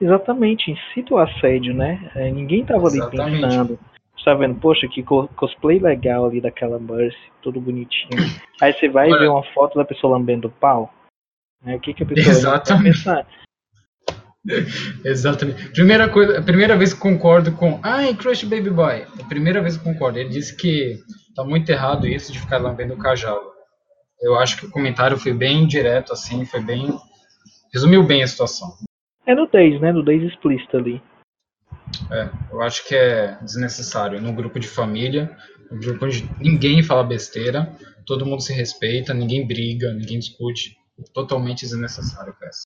Exatamente, 0.01 0.71
incita 0.71 1.15
o 1.15 1.19
assédio, 1.19 1.73
né? 1.75 2.11
É, 2.15 2.31
ninguém 2.31 2.65
tava 2.65 2.87
ali 2.89 2.99
Exatamente. 2.99 3.41
pensando. 3.43 3.79
Tá 4.25 4.33
vendo, 4.33 4.55
poxa, 4.55 4.89
que 4.89 5.03
co- 5.03 5.29
cosplay 5.37 5.79
legal 5.79 6.25
ali 6.25 6.41
daquela 6.41 6.79
Mercy, 6.79 7.19
tudo 7.43 7.61
bonitinho. 7.61 8.17
Aí 8.59 8.73
você 8.73 8.89
vai 8.89 9.11
Olha- 9.11 9.19
ver 9.21 9.29
uma 9.29 9.43
foto 9.53 9.77
da 9.77 9.85
pessoa 9.85 10.17
lambendo 10.17 10.49
o 10.49 10.51
pau. 10.51 10.91
Né? 11.63 11.77
O 11.77 11.81
que, 11.81 11.93
que 11.93 12.03
a 12.05 12.07
pessoa 12.07 12.25
vai 12.33 12.35
Exatamente. 12.35 12.99
pensar? 13.05 13.27
Exatamente. 15.05 15.71
Primeira 15.71 16.09
coisa, 16.09 16.43
primeira 16.43 16.77
vez 16.77 16.93
que 16.93 17.01
concordo 17.01 17.53
com. 17.53 17.81
Ai, 17.83 18.15
Crush 18.15 18.45
Baby 18.45 18.71
Boy. 18.71 19.07
A 19.21 19.25
primeira 19.25 19.63
vez 19.63 19.77
que 19.77 19.85
concordo. 19.85 20.19
Ele 20.19 20.29
disse 20.29 20.57
que 20.57 20.99
tá 21.35 21.45
muito 21.45 21.71
errado 21.71 22.07
isso 22.07 22.33
de 22.33 22.41
ficar 22.41 22.59
lambendo 22.59 22.95
o 22.95 22.99
cajado. 22.99 23.55
Eu 24.21 24.37
acho 24.39 24.59
que 24.59 24.67
o 24.67 24.71
comentário 24.71 25.19
foi 25.19 25.33
bem 25.33 25.67
direto, 25.67 26.13
assim, 26.13 26.45
foi 26.45 26.61
bem. 26.61 26.97
Resumiu 27.73 28.03
bem 28.05 28.23
a 28.23 28.27
situação. 28.27 28.69
É 29.27 29.35
nudez, 29.35 29.81
né? 29.81 29.93
Nudez 29.93 30.23
explícita 30.23 30.77
ali. 30.77 31.03
É, 32.11 32.29
eu 32.53 32.61
acho 32.63 32.87
que 32.87 32.95
é 32.95 33.39
desnecessário. 33.43 34.21
Num 34.21 34.35
grupo 34.35 34.61
de 34.61 34.69
família, 34.69 35.37
um 35.71 35.79
grupo 35.79 36.05
onde 36.05 36.29
ninguém 36.39 36.83
fala 36.83 37.03
besteira, 37.03 37.75
todo 38.07 38.27
mundo 38.27 38.43
se 38.43 38.53
respeita, 38.53 39.15
ninguém 39.15 39.47
briga, 39.47 39.93
ninguém 39.93 40.19
discute. 40.19 40.77
Totalmente 41.13 41.63
desnecessário, 41.63 42.35
peça. 42.39 42.63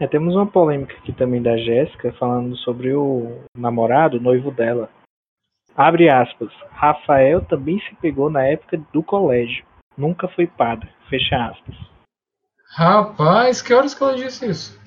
É, 0.00 0.06
temos 0.06 0.34
uma 0.34 0.46
polêmica 0.46 0.96
aqui 0.96 1.12
também 1.12 1.42
da 1.42 1.56
Jéssica 1.56 2.12
falando 2.12 2.56
sobre 2.58 2.94
o 2.94 3.42
namorado, 3.56 4.16
o 4.16 4.20
noivo 4.20 4.50
dela. 4.52 4.88
Abre 5.74 6.08
aspas. 6.08 6.52
Rafael 6.70 7.44
também 7.44 7.80
se 7.80 7.94
pegou 7.96 8.30
na 8.30 8.44
época 8.44 8.78
do 8.92 9.02
colégio. 9.02 9.66
Nunca 9.96 10.28
foi 10.28 10.46
padre. 10.46 10.88
Fecha 11.08 11.36
aspas. 11.48 11.76
Rapaz, 12.70 13.60
que 13.60 13.74
horas 13.74 13.94
que 13.94 14.02
ela 14.02 14.14
disse 14.14 14.48
isso? 14.48 14.78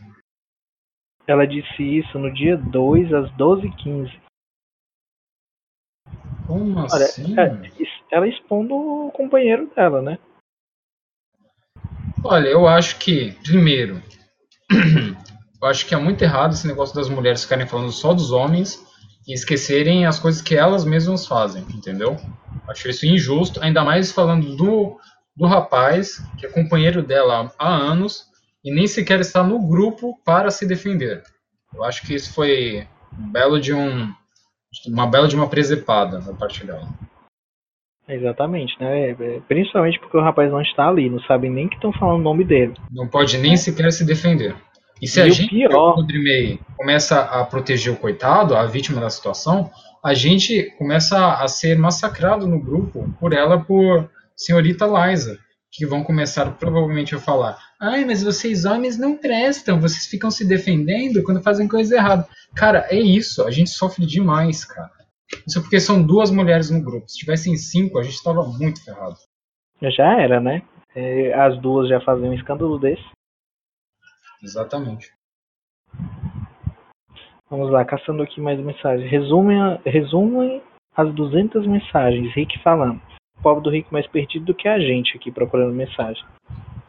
Ela 1.28 1.46
disse 1.46 1.84
isso 1.84 2.18
no 2.18 2.34
dia 2.34 2.56
2 2.56 3.14
às 3.14 3.32
12h15. 3.32 4.20
Como 6.48 6.80
Olha, 6.80 7.06
assim? 7.06 7.36
é, 7.38 7.72
ela 8.12 8.28
expondo 8.28 8.76
o 8.76 9.12
companheiro 9.12 9.68
dela, 9.76 10.02
né? 10.02 10.18
Olha, 12.24 12.48
eu 12.50 12.68
acho 12.68 13.00
que, 13.00 13.32
primeiro, 13.44 13.96
eu 15.62 15.68
acho 15.68 15.86
que 15.86 15.94
é 15.94 15.98
muito 15.98 16.22
errado 16.24 16.54
esse 16.54 16.68
negócio 16.68 16.96
das 16.96 17.10
mulheres 17.10 17.44
ficarem 17.44 17.68
falando 17.68 17.92
só 17.92 18.14
dos 18.14 18.32
homens 18.32 18.80
e 19.28 19.34
esquecerem 19.34 20.06
as 20.06 20.20
coisas 20.20 20.42
que 20.42 20.56
elas 20.56 20.84
mesmas 20.84 21.26
fazem, 21.28 21.64
entendeu? 21.70 22.18
Acho 22.68 22.90
isso 22.90 23.06
injusto, 23.06 23.62
ainda 23.62 23.84
mais 23.84 24.12
falando 24.12 24.56
do, 24.56 24.98
do 25.36 25.46
rapaz, 25.46 26.24
que 26.38 26.46
é 26.46 26.50
companheiro 26.50 27.04
dela 27.04 27.52
há 27.58 27.68
anos 27.68 28.26
e 28.64 28.74
nem 28.74 28.88
sequer 28.88 29.20
está 29.20 29.44
no 29.44 29.68
grupo 29.68 30.20
para 30.24 30.50
se 30.50 30.66
defender. 30.66 31.24
Eu 31.74 31.84
acho 31.84 32.02
que 32.04 32.14
isso 32.14 32.34
foi 32.34 32.88
belo 33.12 33.60
de 33.60 33.74
um 33.74 34.12
uma 34.88 35.06
bela 35.06 35.28
de 35.28 35.36
uma 35.36 35.50
presepada 35.50 36.20
da 36.20 36.34
parte 36.34 36.66
dela. 36.66 36.88
Exatamente, 38.08 38.76
né? 38.80 39.12
É, 39.12 39.16
Principalmente 39.48 40.00
porque 40.00 40.18
o 40.18 40.22
rapaz 40.22 40.52
não 40.52 40.62
está 40.62 40.88
ali, 40.88 41.10
não 41.10 41.20
sabe 41.22 41.50
nem 41.50 41.68
que 41.70 41.76
estão 41.76 41.94
falando 41.94 42.20
o 42.20 42.24
nome 42.24 42.44
dele. 42.44 42.74
Não 42.92 43.08
pode 43.08 43.38
nem 43.38 43.56
sequer 43.56 43.92
se 43.92 44.04
defender. 44.06 44.56
E 45.02 45.08
se 45.08 45.20
E 45.20 45.24
a 45.24 45.30
gente, 45.30 45.50
pior- 45.50 45.98
o 45.98 46.04
Dremei, 46.04 46.60
começa 46.78 47.20
a 47.22 47.44
proteger 47.46 47.92
o 47.94 47.98
coitado, 47.98 48.56
a 48.56 48.66
vítima 48.66 49.02
da 49.02 49.10
situação, 49.10 49.72
a 50.04 50.14
gente 50.14 50.72
começa 50.78 51.36
a 51.36 51.48
ser 51.48 51.78
massacrado 51.78 52.46
no 52.48 52.60
grupo 52.60 53.12
por 53.20 53.34
ela, 53.34 53.60
por 53.60 54.10
senhorita 54.36 54.86
Liza, 54.86 55.40
que 55.72 55.86
vão 55.86 56.04
começar 56.04 56.52
provavelmente 56.58 57.16
a 57.16 57.20
falar: 57.20 57.58
ai, 57.80 58.04
mas 58.06 58.22
vocês 58.24 58.66
homens 58.66 58.98
não 58.98 59.16
prestam, 59.18 59.80
vocês 59.80 60.06
ficam 60.06 60.30
se 60.30 60.46
defendendo 60.46 61.24
quando 61.24 61.42
fazem 61.42 61.68
coisa 61.68 61.96
errada. 61.96 62.28
Cara, 62.56 62.86
é 62.90 63.00
isso, 63.00 63.44
a 63.48 63.52
gente 63.52 63.70
sofre 63.72 64.06
demais, 64.06 64.66
cara. 64.66 64.92
Isso 65.48 65.60
é 65.60 65.62
porque 65.62 65.80
são 65.80 66.02
duas 66.02 66.32
mulheres 66.32 66.70
no 66.70 66.84
grupo. 66.84 67.10
Se 67.10 67.18
tivessem 67.18 67.56
cinco, 67.56 67.98
a 67.98 68.04
gente 68.04 68.16
estava 68.16 68.44
muito 68.44 68.84
ferrado. 68.84 69.18
Já 69.82 70.22
era, 70.22 70.40
né? 70.40 70.62
É, 70.96 71.34
As 71.34 71.60
duas 71.60 71.90
já 71.90 72.00
faziam 72.02 72.30
um 72.30 72.34
escândalo 72.34 72.78
desse. 72.78 73.04
Exatamente. 74.44 75.12
Vamos 77.50 77.70
lá, 77.70 77.84
caçando 77.84 78.24
aqui 78.24 78.40
mais 78.40 78.60
mensagens. 78.60 79.10
Resumem, 79.10 79.80
resumem 79.86 80.62
as 80.96 81.14
200 81.14 81.68
mensagens. 81.68 82.34
Rick 82.34 82.58
falando. 82.64 83.02
O 83.38 83.42
pobre 83.42 83.64
do 83.64 83.70
Rick 83.70 83.92
mais 83.92 84.08
perdido 84.08 84.46
do 84.46 84.56
que 84.56 84.68
a 84.68 84.80
gente 84.80 85.18
aqui 85.18 85.32
procurando 85.32 85.74
mensagem. 85.74 86.24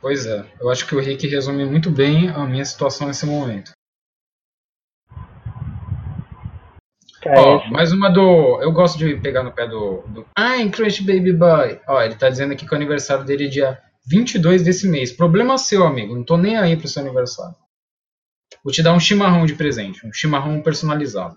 Pois 0.00 0.26
é, 0.26 0.44
eu 0.60 0.70
acho 0.70 0.86
que 0.86 0.94
o 0.94 1.00
Rick 1.00 1.26
resume 1.28 1.64
muito 1.64 1.90
bem 1.90 2.28
a 2.28 2.44
minha 2.44 2.64
situação 2.64 3.06
nesse 3.06 3.24
momento. 3.24 3.72
Ó, 7.26 7.60
KS, 7.60 7.70
mais 7.70 7.92
uma 7.92 8.10
do. 8.10 8.60
Eu 8.60 8.72
gosto 8.72 8.98
de 8.98 9.16
pegar 9.16 9.42
no 9.42 9.52
pé 9.52 9.68
do. 9.68 10.02
do 10.08 10.26
Ai, 10.36 10.68
Crush 10.68 11.00
Baby 11.00 11.32
Boy. 11.32 11.80
Ó, 11.86 12.02
ele 12.02 12.16
tá 12.16 12.28
dizendo 12.28 12.52
aqui 12.52 12.66
que 12.66 12.72
o 12.72 12.76
aniversário 12.76 13.24
dele 13.24 13.46
é 13.46 13.48
dia 13.48 13.82
22 14.06 14.62
desse 14.62 14.88
mês. 14.88 15.12
Problema 15.12 15.56
seu, 15.56 15.86
amigo. 15.86 16.14
Não 16.14 16.24
tô 16.24 16.36
nem 16.36 16.56
aí 16.56 16.76
pro 16.76 16.88
seu 16.88 17.02
aniversário. 17.02 17.54
Vou 18.64 18.72
te 18.72 18.82
dar 18.82 18.92
um 18.92 19.00
chimarrão 19.00 19.46
de 19.46 19.54
presente. 19.54 20.06
Um 20.06 20.12
chimarrão 20.12 20.60
personalizado. 20.62 21.36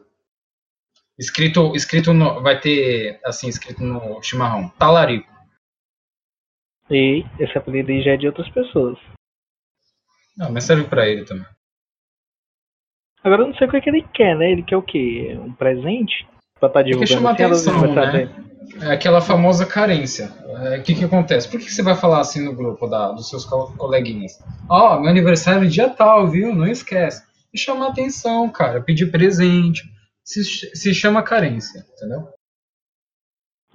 Escrito, 1.17 1.75
escrito 1.75 2.13
no. 2.13 2.41
Vai 2.41 2.59
ter, 2.59 3.19
assim, 3.23 3.47
escrito 3.47 3.83
no 3.83 4.21
chimarrão. 4.23 4.69
Talarico. 4.79 5.31
e 6.89 7.23
esse 7.39 7.57
apelido 7.57 7.91
aí 7.91 8.01
já 8.03 8.11
é 8.11 8.17
de 8.17 8.27
outras 8.27 8.49
pessoas. 8.49 8.97
Não, 10.35 10.51
mas 10.51 10.63
serve 10.63 10.83
pra 10.85 11.07
ele 11.07 11.23
também. 11.23 11.45
Agora 13.25 13.41
eu 13.41 13.47
não 13.47 13.55
sei 13.55 13.65
o 13.67 13.71
que, 13.71 13.77
é 13.77 13.81
que 13.81 13.89
ele 13.89 14.05
quer, 14.13 14.37
né? 14.37 14.51
Ele 14.51 14.61
quer 14.61 14.77
o 14.77 14.83
quê? 14.83 15.35
Um 15.41 15.51
presente? 15.51 16.27
Pra 16.59 16.67
estar 16.67 16.81
Ele 16.81 16.95
quer 16.97 17.05
divulgando 17.05 17.35
chamar 17.35 17.51
assim, 17.51 17.71
atenção, 17.71 17.95
né? 17.95 18.29
É 18.81 18.91
aquela 18.91 19.19
famosa 19.19 19.65
carência. 19.65 20.31
É, 20.71 20.77
O 20.77 20.83
que, 20.83 20.93
que 20.93 21.03
acontece? 21.05 21.49
Por 21.49 21.59
que, 21.59 21.65
que 21.65 21.73
você 21.73 21.81
vai 21.81 21.95
falar 21.95 22.19
assim 22.19 22.45
no 22.45 22.55
grupo 22.55 22.85
da, 22.87 23.11
dos 23.11 23.27
seus 23.27 23.43
co- 23.43 23.73
coleguinhas? 23.77 24.33
Ó, 24.69 24.99
meu 24.99 25.09
aniversário 25.09 25.63
é 25.65 25.67
dia 25.69 25.89
tal, 25.89 26.27
viu? 26.27 26.53
Não 26.53 26.67
esquece. 26.67 27.23
E 27.51 27.57
chamar 27.57 27.87
atenção, 27.87 28.47
cara. 28.49 28.79
Pedir 28.81 29.09
presente. 29.11 29.83
Se, 30.23 30.43
se 30.43 30.93
chama 30.93 31.23
carência, 31.23 31.83
entendeu? 31.95 32.29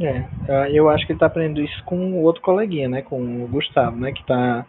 É, 0.00 0.28
ah, 0.48 0.70
eu 0.70 0.88
acho 0.88 1.06
que 1.06 1.12
ele 1.12 1.18
tá 1.18 1.26
aprendendo 1.26 1.60
isso 1.60 1.84
com 1.84 2.12
o 2.12 2.22
outro 2.22 2.40
coleguinha, 2.42 2.88
né? 2.88 3.02
Com 3.02 3.44
o 3.44 3.48
Gustavo, 3.48 3.96
né? 3.96 4.12
Que 4.12 4.24
tá 4.26 4.64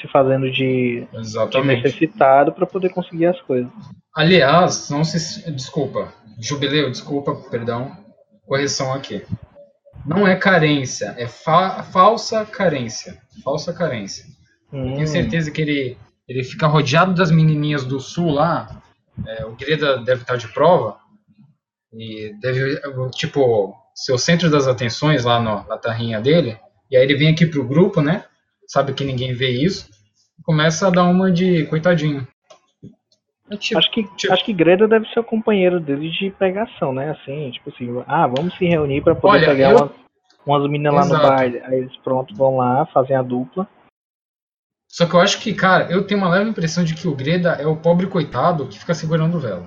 se 0.00 0.08
fazendo 0.08 0.50
de, 0.50 1.06
de 1.50 1.58
necessitado 1.82 2.52
pra 2.52 2.66
poder 2.66 2.90
conseguir 2.90 3.26
as 3.26 3.40
coisas. 3.42 3.70
Aliás, 4.14 4.88
não 4.90 5.04
se. 5.04 5.50
Desculpa. 5.52 6.12
Jubileu, 6.40 6.90
desculpa, 6.90 7.34
perdão. 7.50 7.96
Correção 8.46 8.92
aqui. 8.92 9.24
Não 10.06 10.26
é 10.26 10.36
carência, 10.36 11.14
é 11.18 11.26
fa- 11.26 11.82
falsa 11.82 12.44
carência. 12.46 13.18
Falsa 13.44 13.72
carência. 13.72 14.24
Hum, 14.72 14.94
Tenho 14.94 15.06
certeza 15.06 15.50
que 15.50 15.60
ele, 15.60 15.98
ele 16.28 16.44
fica 16.44 16.66
rodeado 16.66 17.12
das 17.14 17.30
menininhas 17.30 17.84
do 17.84 17.98
sul 18.00 18.30
lá. 18.30 18.80
É, 19.26 19.44
o 19.44 19.54
Greda 19.56 19.98
deve 19.98 20.22
estar 20.22 20.36
de 20.36 20.48
prova. 20.48 20.96
E 21.92 22.32
deve, 22.40 22.80
tipo, 23.14 23.74
ser 23.94 24.12
o 24.12 24.18
centro 24.18 24.50
das 24.50 24.66
atenções 24.66 25.24
lá 25.24 25.40
no, 25.40 25.66
na 25.66 25.76
tarrinha 25.76 26.20
dele. 26.20 26.56
E 26.90 26.96
aí 26.96 27.02
ele 27.02 27.16
vem 27.16 27.28
aqui 27.30 27.46
pro 27.46 27.66
grupo, 27.66 28.00
né? 28.00 28.24
Sabe 28.68 28.92
que 28.92 29.04
ninguém 29.04 29.32
vê 29.34 29.48
isso. 29.50 29.88
Começa 30.44 30.86
a 30.86 30.90
dar 30.90 31.04
uma 31.04 31.32
de 31.32 31.64
coitadinho. 31.66 32.26
É 33.50 33.56
tipo, 33.56 33.78
Acho 33.78 33.90
que, 33.90 34.02
tipo- 34.16 34.32
acho 34.32 34.44
que 34.44 34.52
Greta 34.52 34.86
deve 34.86 35.08
ser 35.08 35.20
o 35.20 35.24
companheiro 35.24 35.80
dele 35.80 36.10
de 36.10 36.30
pegação, 36.32 36.92
né? 36.92 37.10
Assim, 37.10 37.50
tipo 37.50 37.70
assim, 37.70 37.88
ah, 38.06 38.26
vamos 38.26 38.54
se 38.56 38.66
reunir 38.66 39.02
pra 39.02 39.14
poder 39.14 39.38
Olha, 39.38 39.46
pegar 39.48 39.70
eu- 39.70 39.76
umas, 39.78 39.90
umas 40.46 40.70
meninas 40.70 40.94
lá 40.94 41.00
no 41.06 41.06
Exato. 41.14 41.26
baile. 41.26 41.60
Aí 41.64 41.78
eles 41.78 41.96
pronto 41.98 42.34
vão 42.36 42.58
lá, 42.58 42.84
fazem 42.86 43.16
a 43.16 43.22
dupla. 43.22 43.66
Só 44.86 45.06
que 45.06 45.14
eu 45.14 45.20
acho 45.20 45.40
que, 45.40 45.54
cara, 45.54 45.90
eu 45.90 46.06
tenho 46.06 46.20
uma 46.20 46.30
leve 46.30 46.50
impressão 46.50 46.84
de 46.84 46.94
que 46.94 47.08
o 47.08 47.14
Greda 47.16 47.52
é 47.52 47.66
o 47.66 47.76
pobre 47.76 48.06
coitado 48.06 48.66
que 48.68 48.78
fica 48.78 48.94
segurando 48.94 49.36
o 49.36 49.40
velo. 49.40 49.66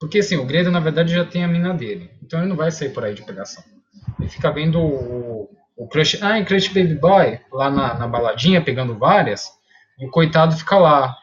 Porque 0.00 0.18
assim, 0.18 0.36
o 0.36 0.44
Greda 0.46 0.70
na 0.70 0.80
verdade 0.80 1.14
já 1.14 1.24
tem 1.24 1.44
a 1.44 1.48
mina 1.48 1.72
dele. 1.72 2.10
Então 2.22 2.40
ele 2.40 2.48
não 2.48 2.56
vai 2.56 2.70
sair 2.72 2.90
por 2.92 3.04
aí 3.04 3.14
de 3.14 3.24
pegação. 3.24 3.62
Ele 4.18 4.28
fica 4.28 4.50
vendo 4.50 4.80
o, 4.80 5.48
o 5.76 5.88
Crush, 5.88 6.22
ah, 6.22 6.42
Crush 6.44 6.68
Baby 6.68 6.94
Boy 6.94 7.40
lá 7.50 7.70
na, 7.70 7.94
na 7.94 8.06
baladinha, 8.06 8.62
pegando 8.62 8.98
várias. 8.98 9.50
E 9.98 10.06
o 10.06 10.10
coitado 10.10 10.56
fica 10.56 10.76
lá, 10.76 11.16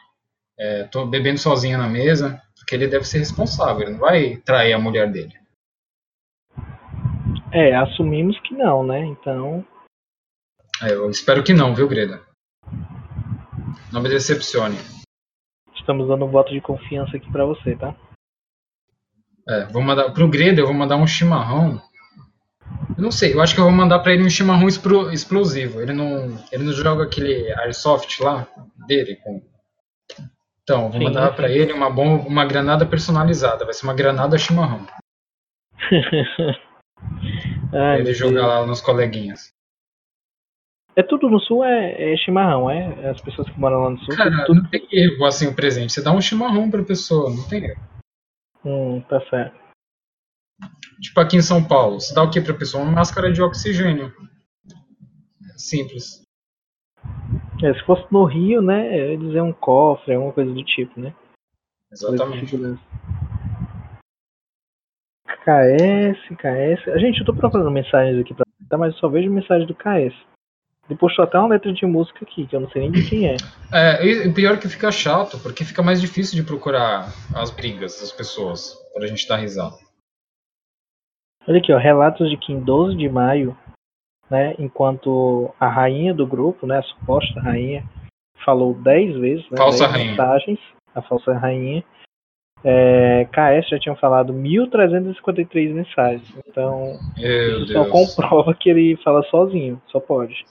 é, 0.58 0.88
bebendo 1.08 1.38
sozinho 1.38 1.78
na 1.78 1.88
mesa. 1.88 2.40
Porque 2.56 2.74
ele 2.74 2.86
deve 2.86 3.04
ser 3.04 3.18
responsável, 3.18 3.82
ele 3.82 3.92
não 3.92 3.98
vai 3.98 4.36
trair 4.36 4.72
a 4.72 4.78
mulher 4.78 5.10
dele. 5.10 5.32
É, 7.52 7.74
assumimos 7.74 8.38
que 8.40 8.54
não, 8.54 8.86
né? 8.86 9.00
Então, 9.06 9.66
É, 10.82 10.92
eu 10.92 11.10
espero 11.10 11.42
que 11.42 11.52
não, 11.52 11.74
viu, 11.74 11.88
Greda? 11.88 12.22
Não 13.92 14.00
me 14.00 14.08
decepcione. 14.08 14.76
estamos 15.74 16.06
dando 16.06 16.24
um 16.26 16.30
voto 16.30 16.52
de 16.52 16.60
confiança 16.60 17.16
aqui 17.16 17.30
pra 17.32 17.44
você, 17.44 17.74
tá? 17.74 17.96
É, 19.48 19.64
vou 19.66 19.82
mandar 19.82 20.10
pro 20.12 20.28
Greda, 20.28 20.60
eu 20.60 20.66
vou 20.66 20.74
mandar 20.74 20.96
um 20.96 21.06
chimarrão. 21.06 21.82
Eu 22.96 23.02
não 23.02 23.10
sei, 23.10 23.32
eu 23.34 23.40
acho 23.40 23.54
que 23.54 23.60
eu 23.60 23.64
vou 23.64 23.72
mandar 23.72 23.98
pra 24.00 24.12
ele 24.12 24.22
um 24.24 24.28
chimarrão 24.30 24.68
explo- 24.68 25.10
explosivo. 25.10 25.80
Ele 25.80 25.92
não, 25.92 26.36
ele 26.52 26.64
não 26.64 26.72
joga 26.72 27.04
aquele 27.04 27.50
airsoft 27.54 28.20
lá 28.20 28.46
dele 28.86 29.16
com 29.16 29.40
Então, 30.62 30.90
vou 30.90 30.98
Sim, 31.00 31.04
mandar 31.04 31.30
sim. 31.30 31.36
pra 31.36 31.48
ele 31.48 31.72
uma 31.72 31.88
bomba, 31.90 32.26
uma 32.28 32.44
granada 32.44 32.84
personalizada, 32.86 33.64
vai 33.64 33.72
ser 33.74 33.84
uma 33.86 33.94
granada 33.94 34.36
chimarrão. 34.36 34.86
Ai, 37.72 38.00
ele 38.00 38.12
Deus. 38.12 38.32
lá 38.32 38.66
nos 38.66 38.80
coleguinhas. 38.80 39.52
É 40.96 41.02
tudo 41.02 41.30
no 41.30 41.38
sul 41.40 41.64
é, 41.64 42.12
é 42.12 42.16
chimarrão, 42.16 42.68
é? 42.68 43.08
As 43.08 43.20
pessoas 43.20 43.48
que 43.48 43.58
moram 43.58 43.80
lá 43.84 43.90
no 43.90 43.98
sul. 44.00 44.14
Cara, 44.16 44.44
tudo, 44.44 44.62
não 44.62 44.68
tem 44.70 44.86
erro 44.92 45.24
assim 45.24 45.46
o 45.46 45.54
presente. 45.54 45.92
Você 45.92 46.02
dá 46.02 46.12
um 46.12 46.20
chimarrão 46.20 46.68
pra 46.70 46.82
pessoa, 46.82 47.30
não 47.30 47.48
tem 47.48 47.64
erro. 47.64 47.80
Hum, 48.64 49.00
tá 49.08 49.20
certo. 49.30 49.58
Tipo 51.00 51.20
aqui 51.20 51.36
em 51.36 51.42
São 51.42 51.62
Paulo, 51.64 52.00
você 52.00 52.14
dá 52.14 52.22
o 52.22 52.30
que 52.30 52.40
pra 52.40 52.54
pessoa? 52.54 52.82
Uma 52.82 52.92
máscara 52.92 53.32
de 53.32 53.40
oxigênio. 53.42 54.12
Simples. 55.56 56.22
É, 57.62 57.74
se 57.74 57.84
fosse 57.84 58.04
no 58.10 58.24
Rio, 58.24 58.62
né, 58.62 58.98
eu 58.98 59.12
ia 59.12 59.18
dizer 59.18 59.42
um 59.42 59.52
cofre, 59.52 60.14
alguma 60.14 60.32
coisa 60.32 60.52
do 60.52 60.64
tipo, 60.64 60.98
né? 60.98 61.14
Exatamente. 61.92 62.56
KS, 65.44 66.36
KS. 66.36 66.88
A 66.88 66.98
gente, 66.98 67.20
eu 67.20 67.26
tô 67.26 67.34
procurando 67.34 67.70
mensagens 67.70 68.18
aqui 68.20 68.34
pra 68.34 68.44
tá, 68.68 68.78
mas 68.78 68.94
eu 68.94 69.00
só 69.00 69.08
vejo 69.08 69.30
mensagem 69.30 69.66
do 69.66 69.74
KS. 69.74 70.14
Ele 70.88 70.98
postou 70.98 71.24
até 71.24 71.38
uma 71.38 71.48
letra 71.48 71.72
de 71.72 71.84
música 71.86 72.24
aqui, 72.24 72.46
que 72.46 72.54
eu 72.54 72.60
não 72.60 72.70
sei 72.70 72.82
nem 72.82 72.92
de 72.92 73.08
quem 73.08 73.28
é. 73.28 73.36
É, 73.72 74.04
e 74.04 74.28
o 74.28 74.34
pior 74.34 74.54
é 74.54 74.56
que 74.56 74.68
fica 74.68 74.90
chato, 74.90 75.38
porque 75.38 75.64
fica 75.64 75.82
mais 75.82 76.00
difícil 76.00 76.36
de 76.36 76.42
procurar 76.42 77.12
as 77.34 77.50
brigas 77.50 78.00
das 78.00 78.12
pessoas, 78.12 78.76
pra 78.94 79.06
gente 79.06 79.26
dar 79.28 79.36
risada. 79.36 79.76
Olha 81.50 81.58
aqui, 81.58 81.72
ó, 81.72 81.78
relatos 81.78 82.30
de 82.30 82.36
que 82.36 82.52
em 82.52 82.60
12 82.60 82.96
de 82.96 83.08
maio, 83.08 83.56
né, 84.30 84.54
enquanto 84.56 85.52
a 85.58 85.66
rainha 85.68 86.14
do 86.14 86.24
grupo, 86.24 86.64
né, 86.64 86.78
a 86.78 86.82
suposta 86.84 87.40
rainha, 87.40 87.82
falou 88.44 88.72
10 88.74 89.16
vezes, 89.18 89.44
né, 89.50 89.56
Falsa 89.56 89.88
10 89.88 89.90
rainha. 89.90 90.10
mensagens, 90.12 90.58
a 90.94 91.02
falsa 91.02 91.32
rainha, 91.32 91.82
é, 92.62 93.24
KS 93.32 93.68
já 93.68 93.80
tinham 93.80 93.96
falado 93.96 94.32
1.353 94.32 95.74
mensagens. 95.74 96.22
Então, 96.46 96.96
Meu 97.18 97.64
isso 97.64 97.72
só 97.72 97.82
Deus. 97.82 97.90
comprova 97.90 98.54
que 98.54 98.70
ele 98.70 98.96
fala 99.02 99.22
sozinho, 99.24 99.82
só 99.88 99.98
pode. 99.98 100.44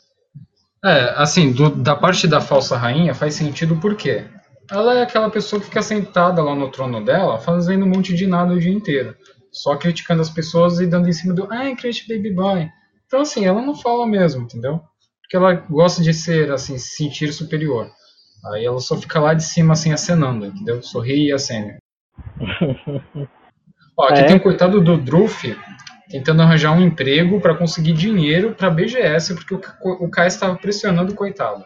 É, 0.84 1.14
assim, 1.16 1.54
do- 1.54 1.76
da 1.82 1.96
parte 1.96 2.28
da 2.28 2.42
falsa 2.42 2.76
rainha 2.76 3.14
faz 3.14 3.36
sentido 3.36 3.78
por 3.78 3.96
quê? 3.96 4.26
Ela 4.72 5.00
é 5.00 5.02
aquela 5.04 5.30
pessoa 5.30 5.60
que 5.62 5.68
fica 5.68 5.82
sentada 5.82 6.44
lá 6.44 6.54
no 6.56 6.70
trono 6.70 7.04
dela, 7.04 7.38
fazendo 7.40 7.86
um 7.86 7.90
monte 7.90 8.14
de 8.14 8.28
nada 8.28 8.54
o 8.54 8.60
dia 8.60 8.72
inteiro. 8.74 9.16
Só 9.52 9.76
criticando 9.76 10.22
as 10.22 10.30
pessoas 10.30 10.80
e 10.80 10.88
dando 10.88 11.10
em 11.10 11.14
cima 11.14 11.34
do 11.34 11.48
ai, 11.52 11.76
Crash 11.76 12.06
Baby 12.08 12.32
Boy. 12.34 12.70
Então, 13.06 13.22
assim, 13.22 13.46
ela 13.46 13.62
não 13.62 13.76
fala 13.76 14.06
mesmo, 14.06 14.44
entendeu? 14.44 14.82
Porque 15.22 15.36
ela 15.36 15.54
gosta 15.54 16.02
de 16.02 16.14
ser, 16.14 16.52
assim, 16.52 16.78
se 16.78 16.96
sentir 16.96 17.34
superior. 17.34 17.90
Aí 18.54 18.66
ela 18.66 18.80
só 18.80 18.96
fica 18.96 19.20
lá 19.20 19.34
de 19.34 19.44
cima, 19.44 19.74
assim, 19.74 19.92
acenando, 19.92 20.46
entendeu? 20.46 20.82
Sorri 20.82 21.28
e 21.28 21.34
acene. 21.34 21.78
Ó, 23.98 24.06
aqui 24.06 24.22
É. 24.22 24.24
tem 24.26 24.38
o 24.38 24.42
coitado 24.42 24.80
do 24.82 24.98
Druff 24.98 25.56
tentando 26.10 26.42
arranjar 26.42 26.72
um 26.72 26.82
emprego 26.82 27.40
para 27.40 27.56
conseguir 27.56 27.94
dinheiro 27.94 28.56
para 28.56 28.70
BGS, 28.70 29.36
porque 29.36 29.54
o, 29.54 30.06
o 30.06 30.10
Kai 30.10 30.28
estava 30.28 30.56
pressionando 30.56 31.12
o 31.12 31.16
coitado. 31.16 31.64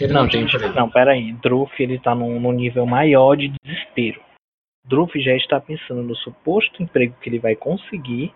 Não, 0.00 0.22
Não, 0.22 0.28
tem 0.28 0.46
gente, 0.46 0.58
não, 0.74 0.90
pera 0.90 1.12
aí. 1.12 1.32
Druff, 1.42 1.72
ele 1.82 1.98
tá 1.98 2.14
num, 2.14 2.38
num 2.38 2.52
nível 2.52 2.84
maior 2.84 3.34
de 3.36 3.52
desespero. 3.64 4.20
Druff 4.86 5.20
já 5.20 5.34
está 5.34 5.60
pensando 5.60 6.02
no 6.02 6.14
suposto 6.16 6.82
emprego 6.82 7.14
que 7.20 7.28
ele 7.28 7.38
vai 7.38 7.56
conseguir, 7.56 8.32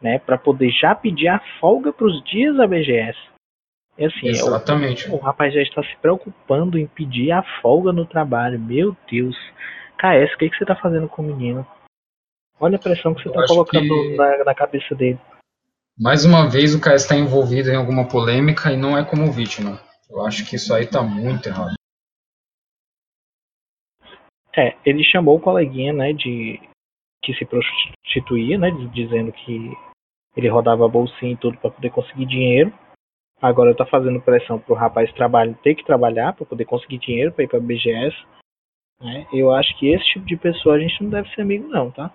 né, 0.00 0.18
para 0.18 0.36
poder 0.36 0.70
já 0.70 0.94
pedir 0.94 1.28
a 1.28 1.40
folga 1.60 1.92
para 1.92 2.06
os 2.06 2.22
dias 2.24 2.56
da 2.56 2.66
BGS. 2.66 3.18
E 3.98 4.04
assim, 4.04 4.26
é 4.28 4.30
o, 4.30 4.34
Exatamente. 4.34 5.10
o 5.10 5.16
rapaz 5.16 5.54
já 5.54 5.62
está 5.62 5.82
se 5.82 5.96
preocupando 6.02 6.78
em 6.78 6.86
pedir 6.86 7.32
a 7.32 7.42
folga 7.62 7.92
no 7.92 8.04
trabalho. 8.04 8.60
Meu 8.60 8.94
Deus. 9.10 9.34
KS, 9.98 10.34
o 10.34 10.38
que, 10.38 10.50
que 10.50 10.56
você 10.58 10.66
tá 10.66 10.76
fazendo 10.76 11.08
com 11.08 11.22
o 11.22 11.24
menino? 11.24 11.66
Olha 12.60 12.76
a 12.76 12.78
pressão 12.78 13.14
que 13.14 13.22
você 13.22 13.30
tá 13.30 13.40
acho 13.40 13.48
colocando 13.48 13.88
que- 13.88 14.16
na, 14.16 14.44
na 14.44 14.54
cabeça 14.54 14.94
dele. 14.94 15.18
Mais 15.98 16.26
uma 16.26 16.46
vez 16.50 16.74
o 16.74 16.80
Kai 16.80 16.96
está 16.96 17.16
envolvido 17.16 17.70
em 17.70 17.76
alguma 17.76 18.06
polêmica 18.06 18.70
e 18.70 18.76
não 18.76 18.98
é 18.98 19.02
como 19.02 19.32
vítima. 19.32 19.80
Eu 20.10 20.26
acho 20.26 20.44
que 20.48 20.56
isso 20.56 20.74
aí 20.74 20.86
tá 20.86 21.02
muito 21.02 21.48
errado. 21.48 21.74
É, 24.56 24.74
ele 24.84 25.04
chamou 25.04 25.36
o 25.36 25.40
coleguinha, 25.40 25.92
né, 25.92 26.12
de 26.12 26.58
que 27.22 27.34
se 27.34 27.44
prostituía, 27.44 28.56
né, 28.58 28.70
diz- 28.70 28.92
dizendo 28.92 29.32
que 29.32 29.70
ele 30.36 30.48
rodava 30.48 30.84
a 30.84 30.88
bolsinha 30.88 31.32
e 31.32 31.36
tudo 31.36 31.58
para 31.58 31.70
poder 31.70 31.90
conseguir 31.90 32.26
dinheiro. 32.26 32.72
Agora 33.40 33.74
tá 33.74 33.84
fazendo 33.84 34.20
pressão 34.20 34.58
pro 34.58 34.74
rapaz 34.74 35.12
trabalho, 35.12 35.58
ter 35.62 35.74
que 35.74 35.84
trabalhar 35.84 36.32
para 36.32 36.46
poder 36.46 36.64
conseguir 36.64 36.98
dinheiro 36.98 37.32
para 37.32 37.44
ir 37.44 37.48
para 37.48 37.60
BGS. 37.60 38.16
Né? 39.00 39.26
Eu 39.32 39.52
acho 39.52 39.76
que 39.78 39.88
esse 39.92 40.04
tipo 40.06 40.24
de 40.24 40.36
pessoa 40.36 40.76
a 40.76 40.78
gente 40.78 41.02
não 41.02 41.10
deve 41.10 41.28
ser 41.34 41.42
amigo 41.42 41.68
não, 41.68 41.90
tá? 41.90 42.10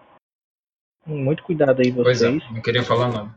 Muito 1.06 1.44
cuidado 1.44 1.80
aí 1.82 1.92
Pois 1.94 2.22
é, 2.24 2.30
vocês. 2.32 2.52
não 2.52 2.62
queria 2.62 2.84
falar 2.84 3.10
nada. 3.10 3.36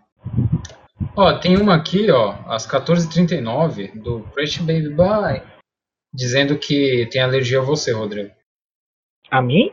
Ó, 1.16 1.38
tem 1.38 1.56
uma 1.60 1.74
aqui, 1.74 2.10
ó, 2.10 2.34
às 2.46 2.66
14h39, 2.66 4.00
do 4.00 4.22
Crash 4.32 4.58
Baby 4.58 4.90
Boy, 4.90 5.42
dizendo 6.12 6.58
que 6.58 7.06
tem 7.10 7.20
alergia 7.22 7.58
a 7.60 7.62
você, 7.64 7.92
Rodrigo. 7.92 8.30
A 9.34 9.42
mim? 9.42 9.72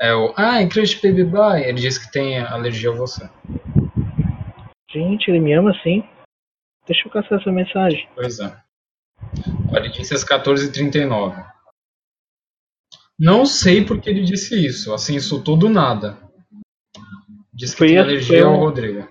É 0.00 0.14
o 0.14 0.32
Ai, 0.36 0.68
Crash 0.68 0.94
Baby 1.02 1.24
Boy, 1.24 1.62
ele 1.62 1.80
disse 1.80 2.06
que 2.06 2.12
tem 2.12 2.38
alergia 2.38 2.90
a 2.90 2.94
você. 2.94 3.28
Gente, 4.88 5.28
ele 5.28 5.40
me 5.40 5.52
ama 5.52 5.74
sim. 5.82 6.04
Deixa 6.86 7.08
eu 7.08 7.12
caçar 7.12 7.40
essa 7.40 7.50
mensagem. 7.50 8.08
Pois 8.14 8.38
é. 8.38 8.56
Ó, 9.72 9.76
Ele 9.76 9.88
disse 9.88 10.14
às 10.14 10.24
14h39. 10.24 11.44
Não 13.18 13.44
sei 13.44 13.84
porque 13.84 14.08
ele 14.08 14.22
disse 14.22 14.64
isso, 14.64 14.94
assim, 14.94 15.16
insultou 15.16 15.56
do 15.56 15.68
nada. 15.68 16.16
Disse 17.52 17.72
que 17.74 17.78
Foi 17.78 17.88
tem 17.88 17.98
a- 17.98 18.02
alergia 18.02 18.44
ao 18.46 18.56
Rodrigo. 18.56 19.08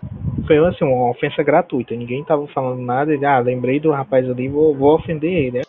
Foi 0.47 0.57
assim, 0.65 0.85
uma 0.85 1.09
ofensa 1.11 1.43
gratuita. 1.43 1.93
Ninguém 1.93 2.23
tava 2.23 2.47
falando 2.47 2.81
nada. 2.81 3.13
Ele, 3.13 3.25
ah, 3.25 3.37
lembrei 3.39 3.81
do 3.81 3.91
rapaz 3.91 4.27
ali, 4.29 4.47
vou, 4.47 4.73
vou 4.73 4.95
ofender 4.95 5.31
ele. 5.31 5.61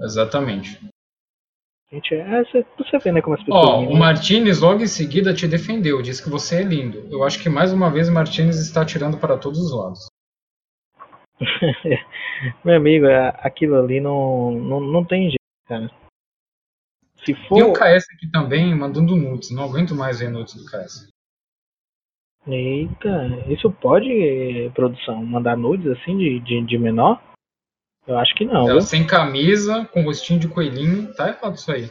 Exatamente. 0.00 0.78
Gente, 1.94 2.12
é, 2.12 2.42
você, 2.42 2.66
você 2.76 2.98
vê, 2.98 3.12
né, 3.12 3.22
como 3.22 3.36
as 3.36 3.44
pessoas. 3.44 3.64
Ó, 3.68 3.80
vivem. 3.82 3.94
o 3.94 3.98
Martinez 3.98 4.60
logo 4.60 4.82
em 4.82 4.86
seguida 4.88 5.32
te 5.32 5.46
defendeu, 5.46 6.02
disse 6.02 6.20
que 6.20 6.28
você 6.28 6.56
é 6.56 6.62
lindo. 6.64 7.06
Eu 7.08 7.22
acho 7.22 7.40
que 7.40 7.48
mais 7.48 7.72
uma 7.72 7.88
vez 7.88 8.08
o 8.08 8.12
Martinez 8.12 8.58
está 8.58 8.82
atirando 8.82 9.16
para 9.16 9.38
todos 9.38 9.60
os 9.60 9.72
lados. 9.72 10.08
Meu 12.64 12.74
amigo, 12.74 13.06
é- 13.06 13.28
aquilo 13.38 13.76
ali 13.76 14.00
não, 14.00 14.50
não, 14.50 14.80
não 14.80 15.04
tem 15.04 15.28
jeito, 15.28 15.38
cara. 15.68 15.88
Se 17.24 17.32
for. 17.46 17.58
E 17.58 17.62
o 17.62 17.72
KS 17.72 18.06
aqui 18.12 18.28
também 18.32 18.74
mandando 18.74 19.14
nudes, 19.14 19.52
não 19.52 19.62
aguento 19.62 19.94
mais 19.94 20.18
ver 20.18 20.30
nudes 20.30 20.54
do 20.54 20.64
KS. 20.64 21.08
Eita, 22.48 23.26
isso 23.48 23.70
pode, 23.70 24.10
eh, 24.10 24.68
produção, 24.70 25.24
mandar 25.24 25.56
nudes 25.56 25.86
assim 25.92 26.18
de, 26.18 26.40
de, 26.40 26.60
de 26.60 26.76
menor? 26.76 27.22
Eu 28.06 28.18
acho 28.18 28.34
que 28.34 28.44
não, 28.44 28.62
Ela 28.68 28.72
viu? 28.72 28.80
sem 28.82 29.06
camisa, 29.06 29.86
com 29.86 30.02
rostinho 30.02 30.38
de 30.38 30.48
coelhinho, 30.48 31.14
tá 31.14 31.28
errado 31.28 31.54
isso 31.54 31.72
aí. 31.72 31.90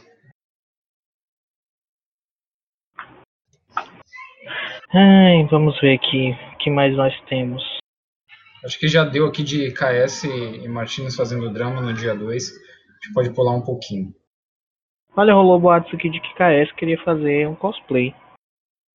Ai, 4.93 5.47
vamos 5.49 5.79
ver 5.81 5.95
aqui. 5.95 6.31
O 6.53 6.57
que 6.57 6.69
mais 6.69 6.95
nós 6.95 7.13
temos? 7.27 7.63
Acho 8.63 8.79
que 8.79 8.87
já 8.87 9.03
deu 9.03 9.25
aqui 9.25 9.43
de 9.43 9.71
KS 9.71 10.25
e 10.25 10.67
Martinez 10.67 11.15
fazendo 11.15 11.51
drama 11.51 11.81
no 11.81 11.93
dia 11.93 12.15
2. 12.15 12.49
A 12.49 12.53
gente 13.05 13.13
pode 13.13 13.33
pular 13.33 13.55
um 13.55 13.61
pouquinho. 13.61 14.13
Olha, 15.17 15.33
rolou 15.33 15.59
boatos 15.59 15.93
aqui 15.93 16.09
de 16.09 16.19
que 16.21 16.33
KS 16.35 16.71
queria 16.77 16.97
fazer 17.03 17.47
um 17.47 17.55
cosplay. 17.55 18.15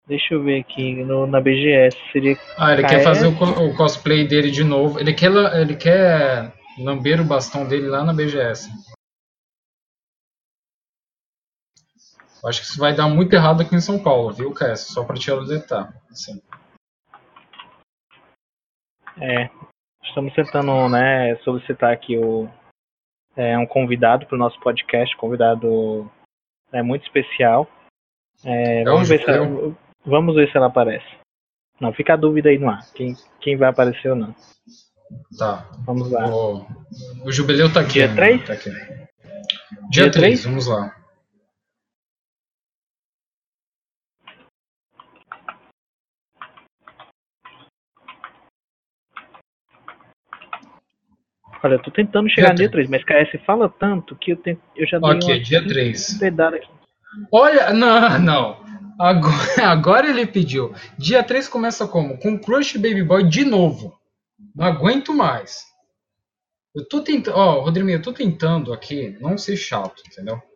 Deixa 0.06 0.34
eu 0.34 0.42
ver 0.42 0.60
aqui 0.60 0.94
no, 1.04 1.26
na 1.26 1.40
BGS. 1.40 1.96
Seria. 2.12 2.36
Ah, 2.56 2.72
ele 2.72 2.82
KS? 2.82 2.90
quer 2.90 3.04
fazer 3.04 3.26
o, 3.26 3.32
o 3.32 3.76
cosplay 3.76 4.26
dele 4.26 4.50
de 4.50 4.64
novo. 4.64 4.98
Ele 4.98 5.12
quer, 5.12 5.30
ele 5.60 5.76
quer 5.76 6.54
lamber 6.78 7.20
o 7.20 7.24
bastão 7.24 7.66
dele 7.66 7.88
lá 7.88 8.04
na 8.04 8.12
BGS. 8.12 8.68
Acho 12.44 12.60
que 12.60 12.66
isso 12.66 12.78
vai 12.78 12.94
dar 12.94 13.08
muito 13.08 13.34
errado 13.34 13.62
aqui 13.62 13.74
em 13.74 13.80
São 13.80 14.02
Paulo, 14.02 14.32
viu, 14.32 14.52
KS? 14.52 14.92
Só 14.92 15.04
pra 15.04 15.16
te 15.16 15.30
alertar. 15.30 15.92
Assim. 16.10 16.40
É. 19.20 19.50
Estamos 20.04 20.32
tentando, 20.34 20.88
né, 20.88 21.36
solicitar 21.42 21.92
aqui 21.92 22.16
o, 22.16 22.48
é, 23.36 23.58
um 23.58 23.66
convidado 23.66 24.26
para 24.26 24.36
o 24.36 24.38
nosso 24.38 24.58
podcast, 24.60 25.16
convidado 25.16 26.10
é, 26.72 26.82
muito 26.82 27.04
especial. 27.04 27.68
É, 28.44 28.80
É 28.82 28.84
vamos, 28.84 29.08
ver 29.08 29.22
se 29.22 29.30
ela, 29.30 29.76
vamos 30.04 30.34
ver 30.34 30.50
se 30.50 30.56
ela 30.56 30.66
aparece. 30.66 31.06
Não, 31.80 31.92
fica 31.92 32.14
a 32.14 32.16
dúvida 32.16 32.48
aí 32.48 32.58
no 32.58 32.70
ar. 32.70 32.80
Quem, 32.94 33.14
quem 33.40 33.56
vai 33.56 33.68
aparecer 33.68 34.10
ou 34.10 34.16
não. 34.16 34.34
Tá. 35.38 35.68
Vamos 35.84 36.10
lá. 36.10 36.28
O, 36.28 36.66
o 37.24 37.32
jubileu 37.32 37.72
tá 37.72 37.80
aqui. 37.80 37.94
Dia 37.94 38.08
né? 38.08 38.14
três? 38.14 38.46
Tá 38.46 38.52
aqui. 38.52 38.70
Dia 38.70 40.04
Dia 40.04 40.10
3, 40.10 40.12
três? 40.12 40.44
vamos 40.44 40.66
lá. 40.66 40.94
Olha, 51.62 51.74
eu 51.74 51.82
tô 51.82 51.90
tentando 51.90 52.28
chegar 52.30 52.54
Dia 52.54 52.66
no 52.66 52.70
dia 52.70 52.70
3, 52.70 52.88
mas 52.88 53.04
KS 53.04 53.44
fala 53.44 53.68
tanto 53.68 54.14
que 54.14 54.32
eu, 54.32 54.36
tento, 54.36 54.60
eu 54.76 54.86
já 54.86 54.98
dei 54.98 55.10
Ok, 55.10 55.40
dia 55.40 55.66
3. 55.66 56.18
pedada 56.18 56.56
aqui. 56.56 56.68
Olha, 57.32 57.72
não, 57.74 58.18
não. 58.18 58.64
Agora, 58.98 59.62
agora 59.66 60.08
ele 60.08 60.26
pediu. 60.26 60.72
Dia 60.96 61.22
3 61.22 61.48
começa 61.48 61.86
como? 61.88 62.16
Com 62.18 62.38
Crush 62.38 62.76
Baby 62.76 63.02
Boy 63.02 63.24
de 63.24 63.44
novo. 63.44 63.98
Não 64.54 64.66
aguento 64.66 65.14
mais. 65.14 65.64
Eu 66.74 66.86
tô 66.88 67.00
tentando. 67.00 67.36
Ó, 67.36 67.60
Rodrigo, 67.60 67.88
eu 67.88 68.02
tô 68.02 68.12
tentando 68.12 68.72
aqui 68.72 69.16
não 69.20 69.36
ser 69.36 69.56
chato, 69.56 70.02
entendeu? 70.06 70.40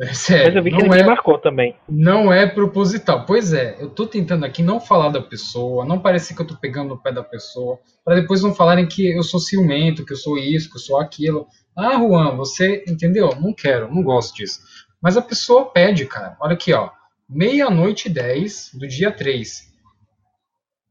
É 0.00 0.14
sério. 0.14 0.46
Mas 0.46 0.54
eu 0.54 0.62
vi 0.62 0.70
que 0.70 0.76
não 0.76 0.94
ele 0.94 1.00
é, 1.00 1.02
me 1.02 1.08
marcou 1.08 1.36
também. 1.40 1.74
não 1.88 2.32
é 2.32 2.46
proposital. 2.46 3.26
Pois 3.26 3.52
é, 3.52 3.76
eu 3.80 3.90
tô 3.90 4.06
tentando 4.06 4.46
aqui 4.46 4.62
não 4.62 4.78
falar 4.78 5.08
da 5.08 5.20
pessoa, 5.20 5.84
não 5.84 5.98
parecer 5.98 6.36
que 6.36 6.40
eu 6.40 6.46
tô 6.46 6.54
pegando 6.54 6.90
no 6.90 7.02
pé 7.02 7.10
da 7.10 7.24
pessoa, 7.24 7.80
para 8.04 8.14
depois 8.14 8.40
não 8.40 8.54
falarem 8.54 8.86
que 8.86 9.10
eu 9.10 9.24
sou 9.24 9.40
ciumento, 9.40 10.04
que 10.04 10.12
eu 10.12 10.16
sou 10.16 10.38
isso, 10.38 10.70
que 10.70 10.76
eu 10.76 10.80
sou 10.80 11.00
aquilo. 11.00 11.48
Ah, 11.76 11.98
Juan, 11.98 12.36
você. 12.36 12.84
Entendeu? 12.86 13.30
Não 13.40 13.52
quero, 13.52 13.92
não 13.92 14.04
gosto 14.04 14.36
disso. 14.36 14.60
Mas 15.02 15.16
a 15.16 15.22
pessoa 15.22 15.72
pede, 15.72 16.06
cara. 16.06 16.36
Olha 16.40 16.54
aqui, 16.54 16.72
ó. 16.72 16.90
Meia-noite 17.28 18.06
e 18.06 18.12
10 18.12 18.70
do 18.74 18.86
dia 18.86 19.10
3. 19.10 19.67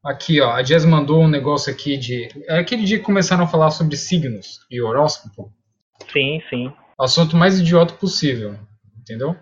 Aqui, 0.07 0.39
ó. 0.41 0.51
A 0.51 0.61
Jazz 0.61 0.85
mandou 0.85 1.21
um 1.21 1.27
negócio 1.27 1.71
aqui 1.71 1.97
de. 1.97 2.29
É 2.47 2.59
aquele 2.59 2.83
dia 2.85 2.97
que 2.97 3.03
começaram 3.03 3.43
a 3.43 3.47
falar 3.47 3.71
sobre 3.71 3.97
signos 3.97 4.59
e 4.71 4.81
horóscopo. 4.81 5.51
Sim, 6.11 6.41
sim. 6.49 6.71
Assunto 6.99 7.35
mais 7.35 7.59
idiota 7.59 7.93
possível. 7.93 8.55
Entendeu? 8.99 9.35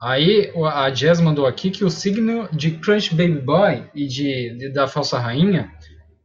Aí 0.00 0.52
a 0.72 0.90
Jazz 0.90 1.20
mandou 1.20 1.46
aqui 1.46 1.70
que 1.70 1.84
o 1.84 1.90
signo 1.90 2.48
de 2.52 2.72
Crunch 2.72 3.14
Baby 3.14 3.40
Boy 3.40 3.84
e 3.94 4.06
de, 4.06 4.56
de- 4.58 4.68
da 4.72 4.86
Falsa 4.86 5.18
Rainha 5.18 5.70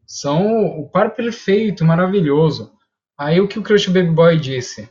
são 0.06 0.46
o 0.80 0.90
par 0.90 1.12
perfeito, 1.16 1.86
maravilhoso. 1.86 2.72
Aí 3.18 3.40
o 3.40 3.48
que 3.48 3.58
o 3.60 3.62
Crush 3.64 3.88
Baby 3.88 4.10
Boy 4.12 4.38
disse? 4.38 4.90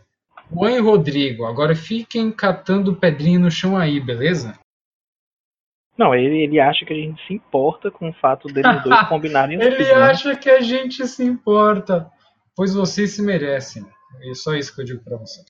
Juan 0.52 0.72
e 0.72 0.80
Rodrigo, 0.80 1.44
agora 1.44 1.74
fiquem 1.76 2.30
catando 2.32 2.96
pedrinha 2.96 3.38
no 3.38 3.50
chão 3.50 3.76
aí, 3.76 4.00
beleza? 4.00 4.58
Não, 6.00 6.14
ele, 6.14 6.38
ele 6.44 6.58
acha 6.58 6.86
que 6.86 6.94
a 6.94 6.96
gente 6.96 7.20
se 7.26 7.34
importa 7.34 7.90
com 7.90 8.08
o 8.08 8.12
fato 8.14 8.48
deles 8.48 8.82
dois 8.82 9.00
combinarem 9.06 9.58
o 9.58 9.62
Ele 9.62 9.84
signo, 9.84 10.00
né? 10.00 10.06
acha 10.06 10.34
que 10.34 10.48
a 10.48 10.60
gente 10.62 11.06
se 11.06 11.22
importa, 11.22 12.10
pois 12.56 12.72
vocês 12.72 13.12
se 13.12 13.20
merecem. 13.20 13.84
É 14.24 14.32
só 14.32 14.54
isso 14.54 14.74
que 14.74 14.80
eu 14.80 14.84
digo 14.86 15.04
pra 15.04 15.18
você. 15.18 15.42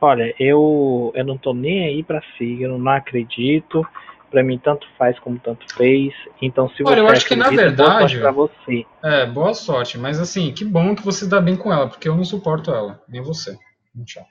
Olha, 0.00 0.32
eu, 0.38 1.10
eu 1.16 1.24
não 1.24 1.36
tô 1.36 1.52
nem 1.52 1.84
aí 1.84 2.04
pra 2.04 2.22
signo, 2.38 2.78
não 2.78 2.92
acredito. 2.92 3.84
Pra 4.30 4.42
mim, 4.44 4.56
tanto 4.58 4.86
faz 4.96 5.18
como 5.18 5.38
tanto 5.40 5.64
fez. 5.74 6.12
Então, 6.40 6.68
se 6.70 6.82
você 6.84 6.92
Olha, 6.92 7.00
eu 7.00 7.08
acho 7.08 7.26
que, 7.26 7.34
na 7.34 7.50
verdade- 7.50 8.18
pra 8.20 8.30
você. 8.30 8.84
É, 9.02 9.26
boa 9.26 9.52
sorte, 9.54 9.98
mas 9.98 10.20
assim, 10.20 10.52
que 10.52 10.64
bom 10.64 10.94
que 10.94 11.04
você 11.04 11.26
dá 11.28 11.40
bem 11.40 11.56
com 11.56 11.72
ela, 11.72 11.88
porque 11.88 12.08
eu 12.08 12.14
não 12.14 12.24
suporto 12.24 12.70
ela, 12.70 13.02
nem 13.08 13.20
você. 13.22 13.56
Chato. 14.06 14.26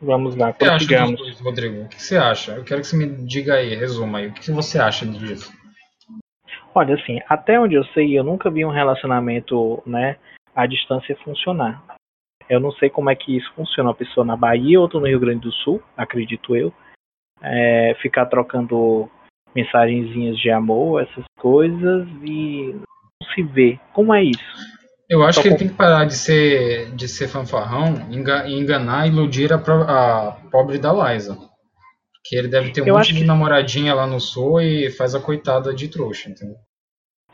Vamos 0.00 0.36
lá, 0.36 0.50
O 0.50 0.54
que 0.54 0.64
você 0.66 1.16
dois, 1.16 1.40
Rodrigo? 1.40 1.82
O 1.82 1.88
que 1.88 2.02
você 2.02 2.16
acha? 2.16 2.52
Eu 2.52 2.64
quero 2.64 2.80
que 2.80 2.86
você 2.86 2.96
me 2.96 3.06
diga 3.26 3.54
aí, 3.54 3.74
resuma 3.74 4.18
aí. 4.18 4.26
O 4.28 4.32
que 4.32 4.50
você 4.50 4.78
acha 4.78 5.06
disso? 5.06 5.52
Olha, 6.74 6.94
assim, 6.96 7.20
até 7.28 7.58
onde 7.58 7.74
eu 7.74 7.84
sei, 7.86 8.18
eu 8.18 8.24
nunca 8.24 8.50
vi 8.50 8.64
um 8.64 8.70
relacionamento, 8.70 9.82
né, 9.86 10.16
à 10.54 10.66
distância 10.66 11.16
funcionar. 11.24 11.82
Eu 12.48 12.60
não 12.60 12.72
sei 12.72 12.90
como 12.90 13.08
é 13.08 13.14
que 13.14 13.36
isso 13.36 13.50
funciona. 13.54 13.90
Uma 13.90 13.94
pessoa 13.94 14.26
na 14.26 14.36
Bahia, 14.36 14.80
outra 14.80 14.98
no 14.98 15.06
Rio 15.06 15.20
Grande 15.20 15.40
do 15.40 15.52
Sul, 15.52 15.82
acredito 15.96 16.54
eu, 16.54 16.72
é, 17.40 17.96
ficar 18.02 18.26
trocando 18.26 19.08
mensagenzinhas 19.54 20.36
de 20.38 20.50
amor, 20.50 21.02
essas 21.02 21.24
coisas, 21.38 22.06
e 22.22 22.74
não 22.74 23.28
se 23.34 23.42
vê. 23.42 23.78
Como 23.92 24.12
é 24.12 24.24
isso? 24.24 24.74
Eu 25.08 25.22
acho 25.22 25.34
Só 25.36 25.42
que 25.42 25.48
ele 25.48 25.54
com- 25.54 25.58
tem 25.58 25.68
que 25.68 25.74
parar 25.74 26.04
de 26.06 26.14
ser, 26.16 26.90
de 26.94 27.06
ser 27.08 27.28
fanfarrão 27.28 28.10
enga- 28.10 28.46
e 28.46 28.54
enganar 28.54 29.06
e 29.06 29.10
iludir 29.10 29.52
a, 29.52 29.58
pro- 29.58 29.82
a 29.82 30.32
pobre 30.50 30.78
da 30.78 30.92
Liza. 30.92 31.34
Porque 31.34 32.36
ele 32.36 32.48
deve 32.48 32.72
ter 32.72 32.80
um 32.82 32.86
Eu 32.86 32.94
monte 32.94 33.12
de 33.12 33.20
que- 33.20 33.26
namoradinha 33.26 33.94
lá 33.94 34.06
no 34.06 34.18
sul 34.18 34.60
e 34.62 34.90
faz 34.90 35.14
a 35.14 35.20
coitada 35.20 35.74
de 35.74 35.88
trouxa, 35.88 36.30
entendeu? 36.30 36.56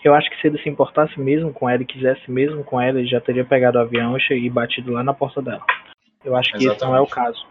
Eu 0.02 0.14
acho 0.14 0.28
que 0.30 0.40
se 0.40 0.46
ele 0.48 0.61
se 0.62 0.68
importasse 0.68 1.18
mesmo 1.20 1.52
com 1.52 1.68
ela 1.68 1.83
e 1.83 1.87
quisesse 1.87 2.28
mesmo 2.30 2.64
com 2.64 2.80
ela, 2.80 2.98
ele 2.98 3.06
já 3.09 3.20
teria 3.20 3.44
pegado 3.44 3.78
o 3.78 3.83
avião 3.83 4.16
e 4.30 4.50
batido 4.50 4.90
lá 4.92 5.04
na 5.04 5.12
porta 5.14 5.40
dela. 5.42 5.64
Eu 6.24 6.35
acho 6.37 6.50
que 6.52 6.56
esse 6.56 6.66
não 6.80 6.96
é 6.96 7.00
o 7.00 7.04
Exatamente. 7.04 7.11
caso. 7.11 7.46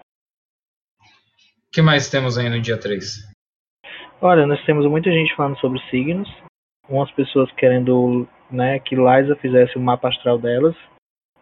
O 1.02 1.72
que 1.72 1.82
mais 1.82 2.10
temos 2.10 2.38
aí 2.38 2.50
no 2.50 2.60
dia 2.60 2.78
3? 2.78 3.20
Olha, 4.22 4.46
nós 4.46 4.64
temos 4.66 4.86
muita 4.90 5.10
gente 5.12 5.34
falando 5.36 5.58
sobre 5.60 5.80
signos, 5.90 6.28
umas 6.90 7.10
pessoas 7.12 7.50
querendo 7.54 8.28
né, 8.50 8.80
que 8.80 8.96
Liza 8.96 9.36
fizesse 9.38 9.78
o 9.78 9.82
mapa 9.82 10.10
astral 10.10 10.38
delas, 10.38 10.76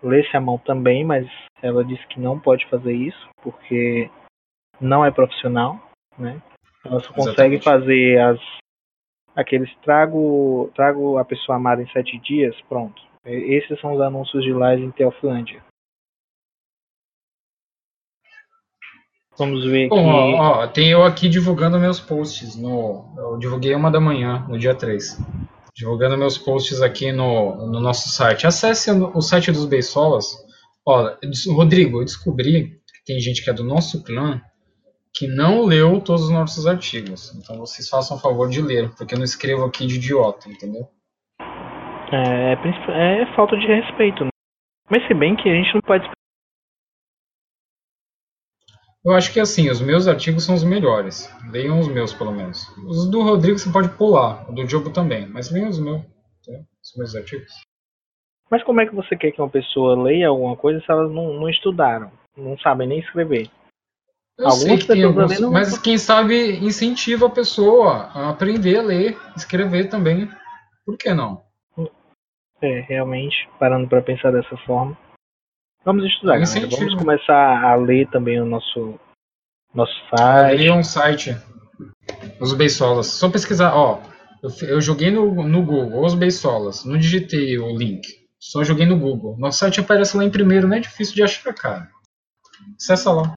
lesse 0.02 0.36
a 0.36 0.42
mão 0.42 0.58
também, 0.58 1.04
mas 1.04 1.28
ela 1.62 1.84
disse 1.84 2.06
que 2.08 2.20
não 2.20 2.40
pode 2.40 2.66
fazer 2.68 2.94
isso, 2.94 3.30
porque 3.42 4.10
não 4.80 5.04
é 5.04 5.12
profissional, 5.12 5.80
né? 6.18 6.42
Ela 6.86 7.00
só 7.00 7.12
consegue 7.14 7.56
Exatamente. 7.56 7.64
fazer 7.64 8.20
as 8.20 8.40
aqueles 9.36 9.74
trago, 9.84 10.72
trago 10.76 11.18
a 11.18 11.26
pessoa 11.26 11.58
amada 11.58 11.82
em 11.82 11.90
sete 11.90 12.18
dias, 12.20 12.60
pronto. 12.68 13.02
Esses 13.24 13.80
são 13.80 13.94
os 13.94 14.02
anúncios 14.02 14.44
de 14.44 14.52
Liza 14.52 14.84
em 14.84 14.92
Teofilândia. 14.92 15.64
Vamos 19.38 19.64
ver 19.66 19.90
Bom, 19.90 20.00
aqui. 20.00 20.34
ó, 20.34 20.64
ó, 20.64 20.68
tem 20.68 20.90
eu 20.90 21.04
aqui 21.04 21.30
divulgando 21.30 21.80
meus 21.80 22.00
posts. 22.00 22.56
No, 22.56 23.14
eu 23.16 23.38
divulguei 23.38 23.76
uma 23.76 23.92
da 23.92 24.00
manhã, 24.00 24.44
no 24.50 24.58
dia 24.58 24.74
3. 24.74 25.20
Divulgando 25.78 26.18
meus 26.18 26.40
posts 26.40 26.82
aqui 26.82 27.12
no, 27.12 27.68
no 27.68 27.80
nosso 27.80 28.10
site. 28.10 28.48
Acesse 28.48 28.90
o, 28.90 29.22
site 29.22 29.52
dos 29.52 29.66
Beisolas. 29.66 30.26
Olha, 30.84 31.18
Rodrigo, 31.50 32.02
eu 32.02 32.06
descobri 32.06 32.80
que 32.88 33.06
tem 33.06 33.20
gente 33.20 33.44
que 33.44 33.50
é 33.50 33.54
do 33.54 33.64
nosso 33.64 34.04
clã 34.04 34.42
que 35.14 35.28
não 35.28 35.66
leu 35.66 36.02
todos 36.02 36.24
os 36.24 36.30
nossos 36.32 36.66
artigos. 36.66 37.32
Então 37.36 37.58
vocês 37.60 37.88
façam 37.88 38.18
o 38.18 38.20
favor 38.20 38.50
de 38.50 38.62
ler, 38.62 38.90
porque 38.96 39.14
eu 39.14 39.20
não 39.20 39.26
escrevo 39.26 39.66
aqui 39.66 39.86
de 39.86 39.96
idiota, 39.96 40.50
entendeu? 40.50 40.88
É, 42.12 42.56
princip- 42.56 42.90
é 42.90 43.36
falta 43.36 43.56
de 43.58 43.68
respeito, 43.68 44.24
né? 44.24 44.30
Mas 44.90 45.06
se 45.08 45.14
bem 45.14 45.36
que 45.36 45.48
a 45.50 45.54
gente 45.54 45.74
não 45.76 45.82
pode 45.82 46.10
Eu 49.08 49.14
acho 49.14 49.32
que 49.32 49.40
assim, 49.40 49.70
os 49.70 49.80
meus 49.80 50.06
artigos 50.06 50.44
são 50.44 50.54
os 50.54 50.66
melhores. 50.66 51.34
Leiam 51.50 51.80
os 51.80 51.88
meus, 51.88 52.14
pelo 52.14 52.34
menos. 52.34 52.68
Os 52.80 53.10
do 53.10 53.22
Rodrigo 53.22 53.58
você 53.58 53.72
pode 53.72 53.88
pular, 53.98 54.46
o 54.50 54.52
do 54.54 54.66
Diogo 54.66 54.90
também, 54.92 55.26
mas 55.26 55.50
leiam 55.50 55.70
os 55.70 55.80
meus, 55.80 56.02
entendeu? 56.42 56.66
os 56.84 56.94
meus 56.98 57.16
artigos. 57.16 57.54
Mas 58.52 58.62
como 58.64 58.82
é 58.82 58.86
que 58.86 58.94
você 58.94 59.16
quer 59.16 59.32
que 59.32 59.42
uma 59.42 59.50
pessoa 59.50 60.04
leia 60.04 60.28
alguma 60.28 60.58
coisa 60.58 60.82
se 60.82 60.92
elas 60.92 61.10
não, 61.10 61.36
não 61.36 61.50
estudaram? 61.50 62.12
Não 62.36 62.58
sabem 62.60 62.86
nem 62.86 63.00
escrever? 63.00 63.50
Eu 64.38 64.46
Algumas 64.50 64.62
sei 64.62 64.78
que 64.78 64.88
tem 64.88 65.04
alguns, 65.04 65.40
não- 65.40 65.52
mas 65.54 65.78
quem 65.78 65.98
sabe 65.98 66.58
incentiva 66.58 67.28
a 67.28 67.30
pessoa 67.30 68.10
a 68.14 68.30
aprender 68.30 68.78
a 68.78 68.82
ler, 68.84 69.18
escrever 69.38 69.88
também. 69.88 70.30
Por 70.86 70.98
que 70.98 71.14
não? 71.14 71.42
É, 72.62 72.82
realmente, 72.82 73.48
parando 73.58 73.88
para 73.88 74.02
pensar 74.02 74.32
dessa 74.32 74.58
forma. 74.58 74.98
Vamos 75.84 76.06
estudar, 76.06 76.40
galera. 76.40 76.68
Vamos 76.68 76.96
começar 76.96 77.64
a 77.64 77.76
ler 77.76 78.08
também 78.10 78.42
o 78.42 78.46
nosso, 78.46 79.00
nosso 79.74 79.94
site. 80.10 80.58
Leia 80.58 80.74
um 80.74 80.84
site, 80.84 81.36
os 82.40 82.54
Beisolas. 82.54 83.08
Só 83.08 83.30
pesquisar, 83.30 83.76
ó. 83.76 84.02
Eu, 84.44 84.50
eu 84.68 84.82
joguei 84.82 85.10
no, 85.10 85.44
no 85.44 85.64
Google, 85.64 86.06
os 86.06 86.14
Beisolas. 86.14 86.86
Não 86.86 86.98
digitei 86.98 87.58
o 87.58 87.76
link. 87.78 88.06
Só 88.40 88.64
joguei 88.64 88.86
no 88.86 89.00
Google. 89.00 89.36
Nosso 89.38 89.60
site 89.60 89.80
aparece 89.80 90.16
lá 90.16 90.24
em 90.24 90.32
primeiro, 90.32 90.68
não 90.68 90.78
é 90.78 90.80
difícil 90.80 91.16
de 91.16 91.24
achar, 91.24 91.54
cara. 91.54 91.90
Acessa 92.76 93.12
lá. 93.12 93.34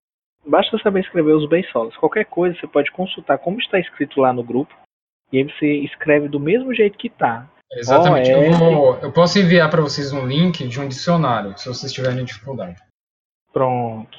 Basta 0.47 0.79
saber 0.79 1.01
escrever 1.01 1.33
os 1.33 1.49
beisolas. 1.49 1.97
Qualquer 1.97 2.25
coisa 2.25 2.59
você 2.59 2.67
pode 2.67 2.91
consultar 2.91 3.39
como 3.39 3.61
está 3.61 3.79
escrito 3.79 4.21
lá 4.21 4.33
no 4.33 4.43
grupo. 4.43 4.75
E 5.33 5.39
aí 5.39 5.45
você 5.45 5.67
escreve 5.85 6.29
do 6.29 6.41
mesmo 6.41 6.75
jeito 6.75 6.99
que 6.99 7.09
tá. 7.09 7.49
Exatamente. 7.73 8.31
Oh, 8.33 8.37
é. 8.37 8.49
eu, 8.49 8.53
vou- 8.59 8.97
eu 8.99 9.13
posso 9.13 9.39
enviar 9.39 9.71
para 9.71 9.81
vocês 9.81 10.13
um 10.13 10.27
link 10.27 10.67
de 10.67 10.81
um 10.81 10.89
dicionário, 10.89 11.57
se 11.59 11.69
vocês 11.69 11.93
tiverem 11.93 12.25
dificuldade. 12.25 12.81
Pronto. 13.53 14.19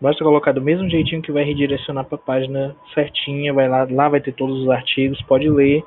Basta 0.00 0.24
colocar 0.24 0.52
do 0.52 0.60
mesmo 0.60 0.90
jeitinho 0.90 1.22
que 1.22 1.30
vai 1.30 1.44
redirecionar 1.44 2.04
para 2.04 2.16
a 2.16 2.20
página 2.22 2.76
certinha, 2.92 3.54
vai 3.54 3.68
lá, 3.68 3.86
lá 3.88 4.08
vai 4.08 4.20
ter 4.20 4.32
todos 4.32 4.62
os 4.62 4.68
artigos, 4.68 5.22
pode 5.22 5.48
ler, 5.48 5.84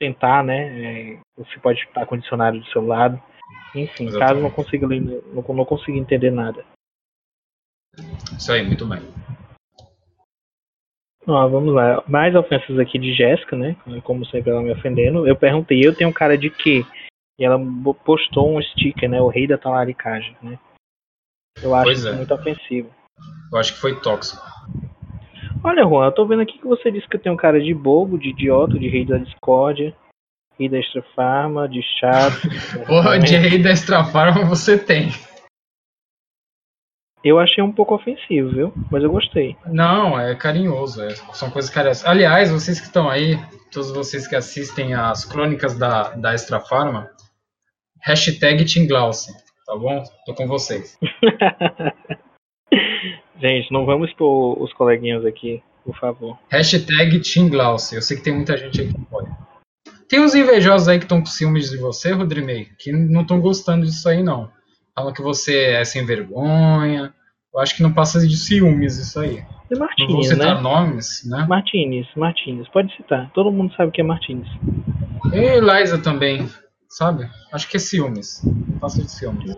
tentar, 0.00 0.42
né? 0.42 1.12
é, 1.14 1.18
você 1.36 1.58
pode 1.60 1.80
estar 1.80 2.06
com 2.06 2.14
o 2.14 2.18
dicionário 2.18 2.60
do 2.60 2.66
seu 2.68 2.84
lado. 2.84 3.20
Enfim, 3.74 4.06
caso 4.06 4.16
Exatamente. 4.16 4.42
não 4.42 4.50
consiga 4.50 4.86
ler, 4.86 5.00
não, 5.00 5.54
não 5.54 5.64
consiga 5.64 5.98
entender 5.98 6.30
nada. 6.30 6.64
Isso 8.36 8.50
aí, 8.52 8.64
muito 8.64 8.86
bem. 8.86 9.02
Ó, 11.28 11.46
vamos 11.46 11.74
lá. 11.74 12.02
Mais 12.08 12.34
ofensas 12.34 12.78
aqui 12.78 12.98
de 12.98 13.12
Jéssica, 13.12 13.54
né? 13.54 13.76
Como 14.02 14.24
sempre 14.24 14.50
ela 14.50 14.62
me 14.62 14.72
ofendendo. 14.72 15.26
Eu 15.26 15.36
perguntei, 15.36 15.86
eu 15.86 15.94
tenho 15.94 16.10
cara 16.10 16.38
de 16.38 16.48
quê? 16.48 16.86
E 17.38 17.44
ela 17.44 17.60
postou 18.04 18.56
um 18.56 18.62
sticker, 18.62 19.10
né? 19.10 19.20
O 19.20 19.28
rei 19.28 19.46
da 19.46 19.58
talaricagem, 19.58 20.34
né? 20.42 20.58
Eu 21.62 21.74
acho 21.74 21.84
Pois 21.84 21.98
isso 21.98 22.08
é. 22.08 22.12
muito 22.12 22.32
ofensivo. 22.32 22.88
Eu 23.52 23.58
acho 23.58 23.74
que 23.74 23.80
foi 23.80 24.00
tóxico. 24.00 24.42
Olha, 25.62 25.82
Juan, 25.82 26.06
eu 26.06 26.12
tô 26.12 26.24
vendo 26.24 26.40
aqui 26.40 26.56
que 26.58 26.66
você 26.66 26.90
disse 26.90 27.06
que 27.06 27.16
eu 27.16 27.20
tenho 27.20 27.36
cara 27.36 27.60
de 27.60 27.74
bobo, 27.74 28.16
de 28.16 28.30
idiota, 28.30 28.78
de 28.78 28.88
rei 28.88 29.04
da 29.04 29.18
discórdia, 29.18 29.94
rei 30.58 30.68
da 30.68 30.78
extra 30.78 31.02
farma, 31.14 31.68
de 31.68 31.82
chato. 32.00 32.40
Porra, 32.86 33.18
de 33.18 33.36
rei 33.36 33.60
da 33.60 33.70
extra 33.70 34.02
farma 34.04 34.46
você 34.46 34.78
tem. 34.78 35.10
Eu 37.28 37.38
achei 37.38 37.62
um 37.62 37.70
pouco 37.70 37.94
ofensivo, 37.94 38.48
viu? 38.48 38.72
Mas 38.90 39.02
eu 39.02 39.10
gostei. 39.10 39.54
Não, 39.66 40.18
é 40.18 40.34
carinhoso. 40.34 41.02
é- 41.02 41.14
são 41.34 41.50
coisas 41.50 41.70
carinhosas. 41.70 42.06
Aliás, 42.06 42.50
vocês 42.50 42.80
que 42.80 42.86
estão 42.86 43.08
aí, 43.08 43.38
todos 43.70 43.90
vocês 43.90 44.26
que 44.26 44.34
assistem 44.34 44.94
as 44.94 45.26
crônicas 45.26 45.78
da, 45.78 46.14
da 46.14 46.32
Extra 46.32 46.58
Farma, 46.58 47.10
Hashtag 48.02 48.64
tá 49.66 49.76
bom? 49.76 50.02
Tô 50.24 50.34
com 50.34 50.46
vocês. 50.46 50.98
gente, 53.38 53.70
não 53.70 53.84
vamos 53.84 54.10
pôr 54.14 54.56
os 54.62 54.72
coleguinhas 54.72 55.26
aqui, 55.26 55.62
por 55.84 55.98
favor. 55.98 56.38
Hashtag 56.48 57.20
Team 57.20 57.50
Glauce. 57.50 57.94
Eu 57.94 58.02
sei 58.02 58.16
que 58.16 58.22
tem 58.22 58.34
muita 58.34 58.56
gente 58.56 58.80
aí 58.80 58.88
que 58.88 59.04
pode. 59.04 59.28
Tem 60.08 60.20
uns 60.20 60.34
invejosos 60.34 60.88
aí 60.88 60.98
que 60.98 61.04
estão 61.04 61.20
com 61.20 61.26
ciúmes 61.26 61.68
de 61.68 61.76
você, 61.76 62.12
Rodrimei, 62.12 62.68
que 62.78 62.90
não 62.90 63.20
estão 63.20 63.38
gostando 63.38 63.84
disso 63.84 64.08
aí, 64.08 64.22
não. 64.22 64.50
Falam 64.94 65.12
que 65.12 65.20
você 65.20 65.72
é 65.72 65.84
sem 65.84 66.06
vergonha. 66.06 67.12
Eu 67.58 67.62
acho 67.62 67.74
que 67.74 67.82
não 67.82 67.92
passa 67.92 68.24
de 68.24 68.36
ciúmes 68.36 68.98
isso 68.98 69.18
aí. 69.18 69.44
É 69.68 69.76
Martins, 69.76 70.06
não 70.06 70.14
vou 70.14 70.22
citar 70.22 70.54
né? 70.54 70.60
nomes, 70.60 71.28
né? 71.28 71.44
Martins, 71.48 72.06
Martins, 72.14 72.68
pode 72.68 72.94
citar. 72.96 73.28
Todo 73.32 73.50
mundo 73.50 73.74
sabe 73.74 73.90
que 73.90 74.00
é 74.00 74.04
Martins. 74.04 74.46
E 75.32 75.58
Liza 75.58 75.98
também, 75.98 76.48
sabe? 76.88 77.28
Acho 77.52 77.68
que 77.68 77.76
é 77.76 77.80
ciúmes. 77.80 78.44
Não 78.44 78.78
passa 78.78 79.02
de 79.02 79.10
ciúmes. 79.10 79.56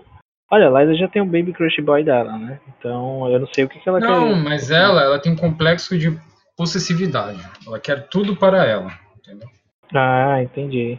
Olha, 0.51 0.71
a 0.71 0.83
Liza 0.83 0.95
já 0.95 1.09
tem 1.09 1.21
o 1.21 1.27
Baby 1.27 1.53
Crush 1.53 1.77
Boy 1.83 2.03
dela, 2.03 2.39
né? 2.39 2.59
Então 2.69 3.31
eu 3.31 3.39
não 3.39 3.47
sei 3.53 3.65
o 3.65 3.69
que, 3.69 3.79
que 3.79 3.87
ela 3.87 4.01
Não, 4.01 4.33
quer. 4.33 4.43
mas 4.45 4.71
ela, 4.71 5.03
ela 5.03 5.19
tem 5.19 5.33
um 5.33 5.37
complexo 5.37 5.99
de 5.99 6.19
possessividade. 6.57 7.47
Ela 7.67 7.79
quer 7.79 8.09
tudo 8.09 8.35
para 8.35 8.65
ela, 8.65 8.91
entendeu? 9.19 9.49
Ah, 9.95 10.43
entendi. 10.43 10.99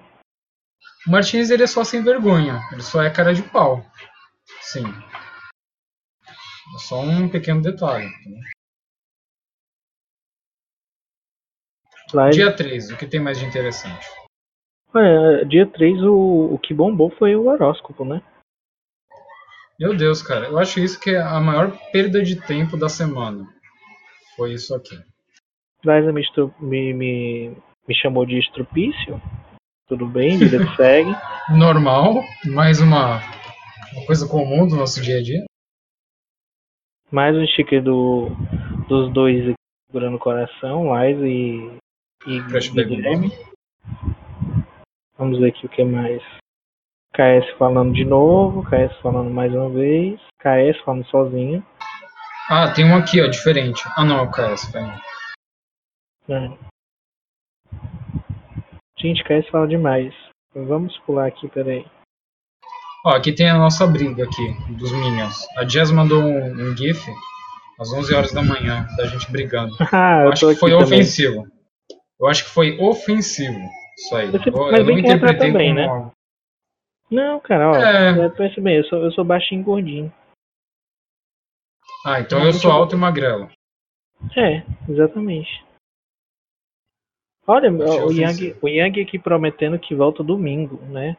O 1.08 1.12
Martins 1.12 1.50
ele 1.50 1.64
é 1.64 1.68
só 1.68 1.84
sem 1.84 2.04
vergonha, 2.04 2.62
ele 2.72 2.84
só 2.84 3.02
é 3.02 3.10
cara 3.10 3.34
de 3.34 3.42
pau. 3.42 3.84
Sim. 4.60 4.86
É 6.74 6.78
só 6.78 7.02
um 7.02 7.30
pequeno 7.30 7.62
detalhe. 7.62 8.10
Liza, 12.14 12.30
Dia 12.32 12.56
3, 12.56 12.92
o 12.92 12.98
que 12.98 13.08
tem 13.08 13.20
mais 13.20 13.40
de 13.40 13.46
interessante? 13.46 14.06
Olha, 14.94 15.46
dia 15.46 15.66
3 15.66 16.04
o, 16.04 16.54
o 16.54 16.60
que 16.60 16.74
bombou 16.74 17.10
foi 17.12 17.36
o 17.36 17.48
horóscopo, 17.48 18.04
né? 18.04 18.22
Meu 19.80 19.96
Deus, 19.96 20.22
cara, 20.22 20.48
eu 20.48 20.60
acho 20.60 20.80
isso 20.80 21.00
que 21.00 21.12
é 21.12 21.22
a 21.22 21.40
maior 21.40 21.76
perda 21.92 22.22
de 22.22 22.36
tempo 22.36 22.78
da 22.78 22.90
semana. 22.90 23.48
Foi 24.36 24.54
isso 24.54 24.76
aqui. 24.76 24.96
Liza 25.84 26.12
me, 26.12 26.22
me, 26.60 26.94
me, 26.94 27.58
me 27.88 27.96
chamou 27.96 28.26
de 28.26 28.38
estrupício. 28.38 29.22
Tudo 29.88 30.06
bem, 30.06 30.38
vida 30.38 30.60
que 30.64 30.76
segue. 30.76 31.10
Normal, 31.58 32.24
mais 32.46 32.80
uma, 32.80 33.20
uma 33.94 34.06
coisa 34.06 34.28
comum 34.28 34.68
do 34.68 34.76
nosso 34.76 35.02
dia 35.02 35.18
a 35.18 35.24
dia. 35.24 35.44
Mais 37.12 37.36
um 37.36 37.46
sticker 37.46 37.84
do, 37.84 38.30
dos 38.88 39.12
dois 39.12 39.44
aqui 39.44 39.56
segurando 39.88 40.16
o 40.16 40.20
coração, 40.20 40.96
Liza 40.96 41.28
e, 41.28 41.78
e 42.26 42.40
Guilherme. 42.86 43.30
Vamos 45.18 45.38
ver 45.38 45.50
aqui 45.50 45.66
o 45.66 45.70
que 45.70 45.84
mais. 45.84 46.24
KS 47.14 47.58
falando 47.58 47.94
de 47.94 48.06
novo, 48.06 48.64
KS 48.64 48.98
falando 49.02 49.30
mais 49.30 49.54
uma 49.54 49.70
vez, 49.70 50.22
KS 50.40 50.80
falando 50.86 51.06
sozinho. 51.08 51.62
Ah, 52.50 52.72
tem 52.74 52.86
um 52.86 52.96
aqui, 52.96 53.22
ó, 53.22 53.28
diferente. 53.28 53.84
Ah, 53.98 54.06
não, 54.06 54.20
é 54.20 54.22
o 54.22 54.32
KS, 54.32 54.72
peraí. 54.72 55.02
É. 56.30 56.58
Gente, 58.98 59.22
KS 59.26 59.50
fala 59.50 59.68
demais. 59.68 60.14
Vamos 60.56 60.98
pular 61.00 61.28
aqui, 61.28 61.50
peraí. 61.50 61.86
Ó, 63.06 63.10
aqui 63.10 63.34
tem 63.34 63.50
a 63.50 63.58
nossa 63.58 63.88
briga 63.88 64.24
aqui, 64.24 64.54
dos 64.74 64.92
Minions. 64.92 65.48
A 65.58 65.64
Jazz 65.64 65.92
mandou 65.92 66.22
um, 66.22 66.52
um 66.72 66.78
GIF 66.78 67.10
às 67.80 67.92
11 67.92 68.14
horas 68.14 68.32
da 68.32 68.44
manhã, 68.44 68.88
da 68.96 69.06
gente 69.08 69.32
brigando. 69.32 69.74
Ah, 69.92 70.20
Eu 70.22 70.26
eu 70.26 70.32
acho 70.32 70.48
que 70.50 70.56
foi 70.56 70.70
também. 70.72 70.86
ofensivo. 70.86 71.48
Eu 72.20 72.28
acho 72.28 72.44
que 72.44 72.50
foi 72.52 72.78
ofensivo. 72.80 73.60
Isso 73.98 74.16
aí. 74.16 74.30
Você- 74.32 74.50
Eu, 74.50 74.72
mas 74.72 74.80
eu 74.80 74.86
não 74.86 74.98
interpretei 75.00 75.52
também, 75.52 75.70
como 75.70 75.80
né? 75.80 75.88
algo. 75.88 76.12
Não, 77.10 77.40
cara, 77.42 77.72
ó, 77.72 77.76
É. 77.76 78.30
pensa 78.30 78.62
bem, 78.62 78.78
eu 78.78 78.84
sou, 78.86 79.04
eu 79.04 79.12
sou 79.12 79.26
baixinho 79.26 79.62
e 79.62 79.64
gordinho. 79.64 80.14
Ah, 82.06 82.20
então 82.22 82.44
eu 82.46 82.54
sou 82.54 82.72
alto 82.72 82.96
e 82.96 82.98
magrelo. 83.00 83.50
É, 84.38 84.64
exatamente. 84.88 85.64
Olha, 87.46 87.70
Achei 87.70 88.02
o 88.04 88.12
Yang, 88.12 88.56
o 88.62 88.68
Yang 88.68 89.02
aqui 89.02 89.20
prometendo 89.20 89.78
que 89.80 89.94
volta 89.96 90.24
domingo, 90.24 90.78
né? 90.86 91.18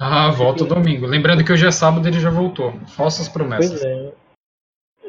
Ah, 0.00 0.30
volta 0.30 0.64
domingo. 0.64 1.06
Lembrando 1.06 1.44
que 1.44 1.52
hoje 1.52 1.66
é 1.66 1.70
sábado 1.70 2.06
e 2.06 2.10
ele 2.10 2.18
já 2.20 2.30
voltou. 2.30 2.72
Falsas 2.96 3.28
Pois 3.28 3.32
promessas. 3.34 3.84
é. 3.84 4.14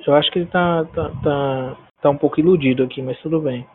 Eu 0.05 0.15
acho 0.15 0.29
que 0.31 0.39
ele 0.39 0.47
tá, 0.47 0.83
tá, 0.85 1.09
tá, 1.23 1.77
tá 2.01 2.09
um 2.09 2.17
pouco 2.17 2.39
iludido 2.39 2.83
aqui, 2.83 3.01
mas 3.01 3.17
tudo 3.21 3.39
bem. 3.39 3.65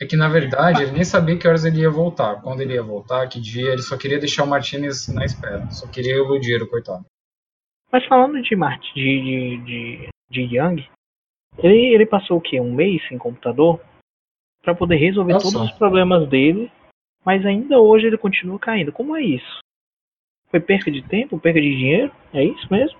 É 0.00 0.06
que 0.06 0.16
na 0.16 0.28
verdade 0.28 0.82
ele 0.82 0.92
nem 0.92 1.04
sabia 1.04 1.36
que 1.36 1.48
horas 1.48 1.64
ele 1.64 1.80
ia 1.80 1.90
voltar. 1.90 2.40
Quando 2.42 2.60
ele 2.60 2.74
ia 2.74 2.82
voltar, 2.82 3.28
que 3.28 3.40
dia, 3.40 3.72
ele 3.72 3.82
só 3.82 3.96
queria 3.96 4.18
deixar 4.20 4.44
o 4.44 4.46
Martinez 4.46 5.08
na 5.08 5.24
espera. 5.24 5.68
Só 5.70 5.88
queria 5.88 6.14
iludir 6.14 6.62
o 6.62 6.68
coitado. 6.68 7.04
Mas 7.90 8.06
falando 8.06 8.40
de 8.40 8.54
Mart, 8.56 8.82
de, 8.94 9.20
de, 9.22 9.64
de, 9.64 10.08
de 10.30 10.56
Yang, 10.56 10.88
ele, 11.58 11.94
ele 11.94 12.06
passou 12.06 12.38
o 12.38 12.40
quê? 12.40 12.60
Um 12.60 12.72
mês 12.72 13.06
sem 13.08 13.18
computador? 13.18 13.80
Pra 14.62 14.74
poder 14.74 14.96
resolver 14.96 15.32
Nossa. 15.34 15.50
todos 15.52 15.70
os 15.70 15.78
problemas 15.78 16.28
dele, 16.28 16.70
mas 17.24 17.44
ainda 17.46 17.78
hoje 17.78 18.06
ele 18.06 18.18
continua 18.18 18.58
caindo. 18.58 18.92
Como 18.92 19.16
é 19.16 19.22
isso? 19.22 19.58
Foi 20.50 20.60
perca 20.60 20.90
de 20.90 21.02
tempo, 21.02 21.38
perca 21.38 21.60
de 21.60 21.70
dinheiro? 21.70 22.12
É 22.32 22.44
isso 22.44 22.66
mesmo? 22.70 22.98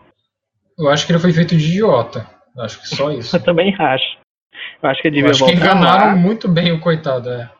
Eu 0.79 0.89
acho 0.89 1.05
que 1.07 1.13
ele 1.13 1.19
foi 1.19 1.33
feito 1.33 1.57
de 1.57 1.65
idiota. 1.69 2.27
Eu 2.57 2.63
acho 2.63 2.81
que 2.81 2.89
só 2.89 3.11
isso. 3.11 3.35
Eu 3.37 3.43
também 3.45 3.75
acho. 3.79 4.19
Eu 4.83 4.89
acho 4.89 5.03
que 5.03 5.09
ele 5.09 5.21
Eu 5.21 5.27
devia 5.27 5.31
acho 5.33 5.45
que 5.45 5.53
voltar 5.53 5.67
enganaram 5.77 6.07
lá. 6.09 6.17
muito 6.17 6.49
bem 6.49 6.73
o 6.73 6.81
coitado, 6.81 7.31
é. 7.31 7.51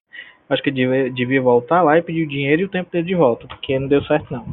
Acho 0.49 0.63
que 0.63 0.69
ele 0.71 0.77
devia, 0.87 1.11
devia 1.11 1.41
voltar 1.43 1.83
lá 1.83 1.97
e 1.99 2.03
pedir 2.03 2.25
o 2.25 2.29
dinheiro 2.29 2.63
e 2.63 2.65
o 2.65 2.69
tempo 2.69 2.91
dele 2.91 3.07
de 3.07 3.15
volta, 3.15 3.47
porque 3.47 3.79
não 3.79 3.89
deu 3.89 4.03
certo 4.05 4.31
não. 4.33 4.45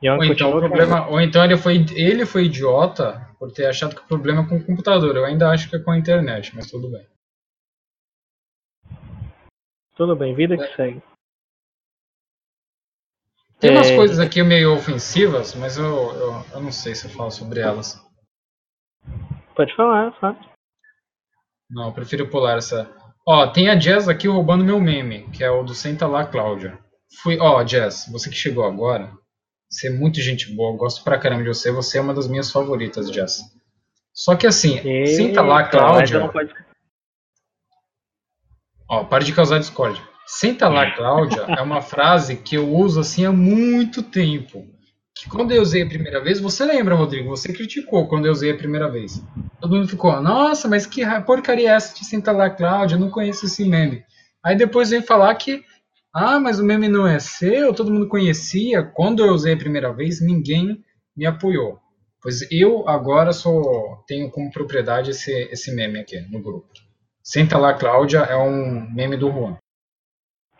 Yang 0.00 0.18
Ou 0.18 0.24
então, 0.24 0.50
problema, 0.52 1.08
ou 1.08 1.20
então 1.20 1.44
ele, 1.44 1.56
foi, 1.56 1.84
ele 1.96 2.24
foi 2.24 2.44
idiota 2.44 3.26
por 3.36 3.50
ter 3.50 3.66
achado 3.66 3.96
que 3.96 4.02
o 4.02 4.06
problema 4.06 4.42
é 4.42 4.46
com 4.46 4.56
o 4.56 4.64
computador. 4.64 5.16
Eu 5.16 5.24
ainda 5.24 5.50
acho 5.50 5.68
que 5.68 5.74
é 5.74 5.80
com 5.80 5.90
a 5.90 5.98
internet, 5.98 6.54
mas 6.54 6.70
tudo 6.70 6.88
bem. 6.88 7.04
Tudo 9.96 10.14
bem, 10.14 10.34
vida 10.34 10.54
É. 10.54 10.56
que 10.58 10.76
segue. 10.76 11.02
Tem 13.60 13.70
umas 13.72 13.88
É. 13.88 13.96
coisas 13.96 14.18
aqui 14.20 14.42
meio 14.42 14.74
ofensivas, 14.74 15.54
mas 15.54 15.76
eu, 15.76 15.84
eu, 15.84 16.44
eu 16.52 16.60
não 16.60 16.70
sei 16.70 16.94
se 16.94 17.06
eu 17.06 17.10
falo 17.10 17.30
sobre 17.30 17.60
elas. 17.60 18.00
Pode 19.56 19.74
falar, 19.74 20.12
fala. 20.20 20.38
Não, 21.68 21.88
eu 21.88 21.92
prefiro 21.92 22.28
pular 22.30 22.56
essa. 22.58 22.88
Ó, 23.26 23.46
tem 23.48 23.68
a 23.68 23.74
Jazz 23.74 24.08
aqui 24.08 24.28
roubando 24.28 24.64
meu 24.64 24.80
meme, 24.80 25.28
que 25.30 25.42
é 25.42 25.50
o 25.50 25.62
do 25.64 25.74
Senta 25.74 26.06
lá, 26.06 26.24
Cláudia. 26.24 26.78
Fui, 27.22 27.38
ó, 27.40 27.62
Jazz, 27.64 28.06
você 28.10 28.30
que 28.30 28.36
chegou 28.36 28.64
agora, 28.64 29.12
você 29.68 29.88
é 29.88 29.90
muito 29.90 30.20
gente 30.20 30.54
boa, 30.54 30.76
gosto 30.76 31.02
pra 31.02 31.18
caramba 31.18 31.42
de 31.42 31.48
você, 31.48 31.70
você 31.72 31.98
é 31.98 32.00
uma 32.00 32.14
das 32.14 32.28
minhas 32.28 32.50
favoritas, 32.50 33.10
Jazz. 33.10 33.42
Só 34.14 34.34
que 34.36 34.46
assim, 34.46 34.78
Senta 35.06 35.42
lá, 35.42 35.58
Eita, 35.60 35.70
Cláudia. 35.70 36.28
pode- 36.28 36.54
Ó, 38.88 39.04
para 39.04 39.24
de 39.24 39.34
causar 39.34 39.58
discórdia. 39.58 40.02
Senta 40.30 40.68
lá, 40.68 40.90
Cláudia, 40.90 41.40
é 41.48 41.62
uma 41.62 41.80
frase 41.80 42.36
que 42.36 42.54
eu 42.54 42.68
uso 42.68 43.00
assim 43.00 43.24
há 43.24 43.32
muito 43.32 44.02
tempo. 44.02 44.62
Que 45.14 45.26
quando 45.26 45.52
eu 45.52 45.62
usei 45.62 45.80
a 45.80 45.88
primeira 45.88 46.22
vez, 46.22 46.38
você 46.38 46.66
lembra, 46.66 46.94
Rodrigo? 46.94 47.30
Você 47.30 47.50
criticou 47.50 48.06
quando 48.06 48.26
eu 48.26 48.32
usei 48.32 48.50
a 48.50 48.56
primeira 48.56 48.90
vez. 48.90 49.24
Todo 49.58 49.74
mundo 49.74 49.88
ficou, 49.88 50.20
nossa, 50.20 50.68
mas 50.68 50.84
que 50.84 51.02
porcaria 51.22 51.70
é 51.70 51.74
essa 51.74 51.98
de 51.98 52.04
Senta 52.04 52.30
lá, 52.30 52.50
Cláudia? 52.50 52.96
Eu 52.96 53.00
não 53.00 53.08
conheço 53.08 53.46
esse 53.46 53.64
meme. 53.64 54.04
Aí 54.44 54.54
depois 54.54 54.90
vem 54.90 55.00
falar 55.00 55.34
que, 55.34 55.64
ah, 56.14 56.38
mas 56.38 56.60
o 56.60 56.64
meme 56.64 56.88
não 56.88 57.06
é 57.06 57.18
seu, 57.18 57.72
todo 57.72 57.90
mundo 57.90 58.06
conhecia. 58.06 58.82
Quando 58.82 59.24
eu 59.24 59.32
usei 59.32 59.54
a 59.54 59.58
primeira 59.58 59.94
vez, 59.94 60.20
ninguém 60.20 60.84
me 61.16 61.24
apoiou. 61.24 61.78
Pois 62.20 62.46
eu 62.52 62.86
agora 62.86 63.32
sou 63.32 64.04
tenho 64.06 64.30
como 64.30 64.52
propriedade 64.52 65.12
esse, 65.12 65.32
esse 65.50 65.74
meme 65.74 65.98
aqui 65.98 66.20
no 66.30 66.42
grupo. 66.42 66.68
Senta 67.22 67.56
lá, 67.56 67.72
Cláudia, 67.72 68.18
é 68.18 68.36
um 68.36 68.86
meme 68.92 69.16
do 69.16 69.30
Juan. 69.32 69.56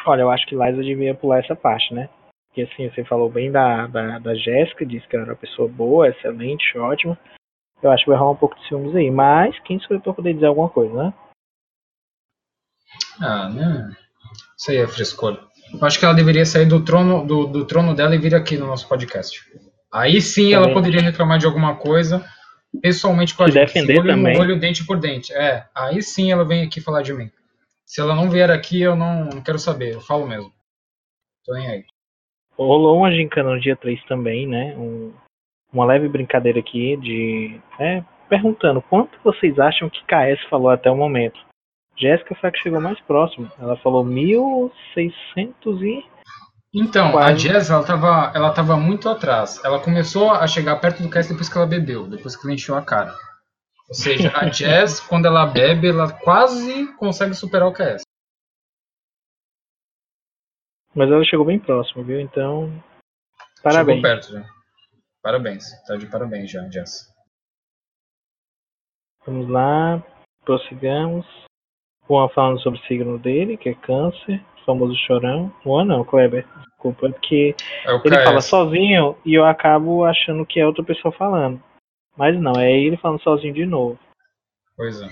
Olha, 0.09 0.23
eu 0.23 0.31
acho 0.31 0.47
que 0.47 0.55
Liza 0.57 0.83
devia 0.83 1.15
pular 1.15 1.41
essa 1.41 1.55
parte, 1.55 1.93
né? 1.93 2.09
Porque 2.49 2.63
assim, 2.63 2.89
você 2.89 3.05
falou 3.05 3.29
bem 3.29 3.53
da, 3.53 3.87
da, 3.89 4.19
da 4.19 4.35
Jéssica, 4.35 4.87
disse 4.87 5.07
que 5.07 5.15
ela 5.15 5.25
era 5.27 5.33
uma 5.35 5.39
pessoa 5.39 5.69
boa, 5.69 6.09
excelente, 6.09 6.79
ótima. 6.79 7.19
Eu 7.83 7.91
acho 7.91 8.05
que 8.05 8.11
vai 8.11 8.19
rolar 8.19 8.33
um 8.33 8.37
pouco 8.37 8.59
de 8.59 8.67
ciúmes 8.67 8.97
aí. 8.97 9.11
Mas 9.11 9.59
quem 9.61 9.79
sou 9.81 9.97
eu 9.97 10.01
pra 10.01 10.15
poder 10.15 10.33
dizer 10.33 10.47
alguma 10.47 10.71
coisa, 10.71 10.95
né? 10.95 11.15
Ah, 13.21 13.49
né? 13.51 13.91
Isso 14.57 14.71
aí 14.71 14.79
é 14.79 14.87
frescor. 14.87 15.39
Eu 15.73 15.87
acho 15.87 15.99
que 15.99 16.05
ela 16.05 16.15
deveria 16.15 16.47
sair 16.47 16.65
do 16.67 16.83
trono, 16.83 17.27
do, 17.27 17.47
do 17.47 17.67
trono 17.67 17.95
dela 17.95 18.15
e 18.15 18.19
vir 18.19 18.35
aqui 18.35 18.57
no 18.57 18.67
nosso 18.67 18.89
podcast. 18.89 19.39
Aí 19.93 20.21
sim 20.21 20.55
ela 20.55 20.69
Também. 20.69 20.75
poderia 20.75 21.03
reclamar 21.03 21.39
de 21.39 21.47
alguma 21.47 21.77
coisa 21.77 22.25
pessoalmente 22.81 23.35
com 23.35 23.43
a 23.45 23.47
Se 23.47 23.53
gente. 23.53 23.67
defender 23.67 23.99
olho 24.01 24.09
também. 24.09 24.35
no 24.35 24.41
olho, 24.41 24.59
dente 24.59 24.87
por 24.87 24.99
dente. 24.99 25.33
É, 25.35 25.67
aí 25.75 26.03
sim 26.03 26.33
ela 26.33 26.45
vem 26.45 26.63
aqui 26.65 26.81
falar 26.81 27.03
de 27.03 27.13
mim. 27.13 27.31
Se 27.89 28.01
ela 28.03 28.15
não 28.15 28.29
vier 28.31 28.51
aqui, 28.51 28.83
eu 28.83 28.95
não, 28.95 29.25
não 29.25 29.43
quero 29.43 29.59
saber. 29.59 29.95
Eu 29.95 30.01
falo 30.03 30.27
mesmo. 30.27 30.53
Tô 31.45 31.55
nem 31.55 31.67
aí. 31.69 31.85
Rolou 32.57 32.99
uma 32.99 33.11
gincana 33.11 33.55
no 33.55 33.61
dia 33.61 33.75
3 33.77 34.05
também, 34.05 34.47
né? 34.47 34.75
Um- 34.77 35.15
uma 35.73 35.87
leve 35.87 36.09
brincadeira 36.09 36.59
aqui 36.61 36.97
de. 36.99 37.59
É, 37.79 38.03
perguntando 38.29 38.83
quanto 38.83 39.19
vocês 39.25 39.59
acham 39.59 39.89
que 39.89 40.05
KS 40.05 40.43
falou 40.51 40.69
até 40.71 40.91
o 40.91 40.97
momento. 40.97 41.39
Jéssica 41.97 42.35
foi 42.35 42.49
a 42.49 42.53
que 42.53 42.59
chegou 42.59 42.81
mais 42.81 43.01
próximo. 43.01 43.51
Ela 43.59 43.77
falou 43.79 44.05
1600 44.05 45.83
e. 45.83 46.05
Então, 46.75 47.09
a 47.09 47.13
Quase. 47.13 47.49
Jazz, 47.49 47.71
ela 47.71 47.85
tava, 47.85 48.33
ela 48.35 48.53
tava 48.53 48.77
muito 48.77 49.09
atrás. 49.09 49.63
Ela 49.65 49.81
começou 49.81 50.31
a 50.31 50.47
chegar 50.47 50.77
perto 50.77 51.03
do 51.03 51.09
Cass 51.09 51.27
depois 51.29 51.49
que 51.49 51.57
ela 51.57 51.67
bebeu, 51.67 52.07
depois 52.07 52.37
que 52.37 52.47
ela 52.47 52.55
encheu 52.55 52.75
a 52.77 52.83
cara. 52.83 53.15
Ou 53.89 53.95
seja, 53.95 54.31
a 54.37 54.49
Jazz, 54.51 55.01
quando 55.01 55.27
ela 55.27 55.47
bebe, 55.47 55.89
ela 55.89 56.13
quase 56.13 56.93
consegue 56.97 57.35
superar 57.35 57.69
o 57.69 57.73
Cass. 57.73 58.03
Mas 60.95 61.11
ela 61.11 61.25
chegou 61.25 61.47
bem 61.47 61.59
próximo, 61.59 62.03
viu? 62.05 62.21
Então, 62.21 62.71
parabéns. 63.63 63.99
Chegou 63.99 64.11
perto 64.11 64.33
já. 64.33 64.45
Parabéns. 65.23 65.65
Tá 65.87 65.97
de 65.97 66.07
parabéns 66.07 66.51
já, 66.51 66.63
Jazz. 66.69 67.09
Vamos 69.25 69.49
lá, 69.49 70.03
prossigamos. 70.45 71.27
Juan 72.09 72.29
falando 72.31 72.61
sobre 72.61 72.81
o 72.81 72.83
signo 72.85 73.19
dele, 73.19 73.59
que 73.59 73.69
é 73.69 73.75
câncer, 73.75 74.43
famoso 74.65 74.95
chorão. 75.07 75.55
Juan 75.63 75.85
não, 75.85 76.05
Kleber, 76.05 76.47
desculpa, 76.71 77.07
é 77.07 77.11
porque 77.13 77.55
É 77.85 77.91
ele 77.95 78.17
KS. 78.17 78.25
fala 78.25 78.41
sozinho 78.41 79.17
e 79.25 79.35
eu 79.35 79.45
acabo 79.45 80.05
achando 80.05 80.47
que 80.47 80.59
é 80.59 80.67
outra 80.67 80.83
pessoa 80.83 81.13
falando. 81.13 81.63
Mas 82.19 82.39
não, 82.41 82.53
é 82.61 82.73
ele 82.73 82.97
falando 82.97 83.23
sozinho 83.23 83.55
de 83.55 83.65
novo. 83.65 83.99
Pois 84.77 85.01
é. 85.01 85.09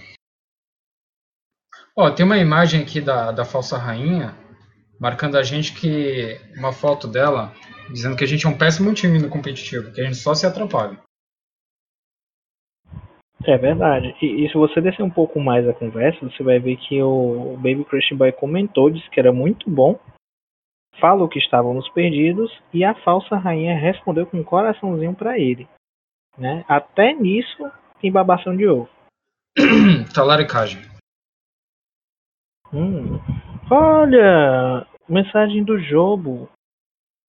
Ó, 1.97 2.11
tem 2.11 2.27
uma 2.27 2.37
imagem 2.37 2.83
aqui 2.83 3.01
da, 3.01 3.31
da 3.31 3.45
falsa 3.45 3.79
rainha 3.79 4.35
marcando 5.01 5.37
a 5.39 5.43
gente 5.43 5.73
que. 5.73 6.39
Uma 6.59 6.73
foto 6.73 7.07
dela 7.07 7.53
dizendo 7.91 8.17
que 8.17 8.25
a 8.25 8.27
gente 8.27 8.45
é 8.45 8.49
um 8.49 8.59
péssimo 8.59 8.93
time 8.93 9.21
no 9.21 9.29
competitivo, 9.29 9.93
que 9.93 10.01
a 10.01 10.05
gente 10.05 10.17
só 10.17 10.35
se 10.35 10.45
atrapalha. 10.45 10.99
É 13.45 13.57
verdade. 13.57 14.17
E, 14.21 14.45
e 14.45 14.49
se 14.49 14.55
você 14.55 14.81
descer 14.81 15.03
um 15.03 15.11
pouco 15.11 15.39
mais 15.39 15.69
a 15.69 15.73
conversa, 15.73 16.19
você 16.29 16.43
vai 16.43 16.59
ver 16.59 16.77
que 16.77 17.01
o, 17.01 17.55
o 17.55 17.57
Baby 17.57 17.85
Christian 17.85 18.17
Boy 18.17 18.33
comentou, 18.33 18.91
disse 18.91 19.09
que 19.11 19.21
era 19.21 19.33
muito 19.33 19.71
bom, 19.71 20.01
falou 21.01 21.29
que 21.29 21.39
estávamos 21.39 21.89
perdidos 21.91 22.51
e 22.75 22.85
a 22.85 22.95
falsa 23.03 23.37
rainha 23.37 23.79
respondeu 23.79 24.27
com 24.27 24.39
um 24.39 24.45
coraçãozinho 24.45 25.15
pra 25.15 25.39
ele. 25.39 25.69
Né? 26.39 26.65
Até 26.69 27.13
nisso 27.15 27.71
tem 28.01 28.13
babação 28.13 28.57
de 28.57 28.67
ovo. 28.67 28.89
Talaricagem. 30.15 30.83
Hum. 32.73 33.19
Olha, 33.71 34.87
mensagem 35.09 35.65
do 35.65 35.79
Jobo. 35.79 36.49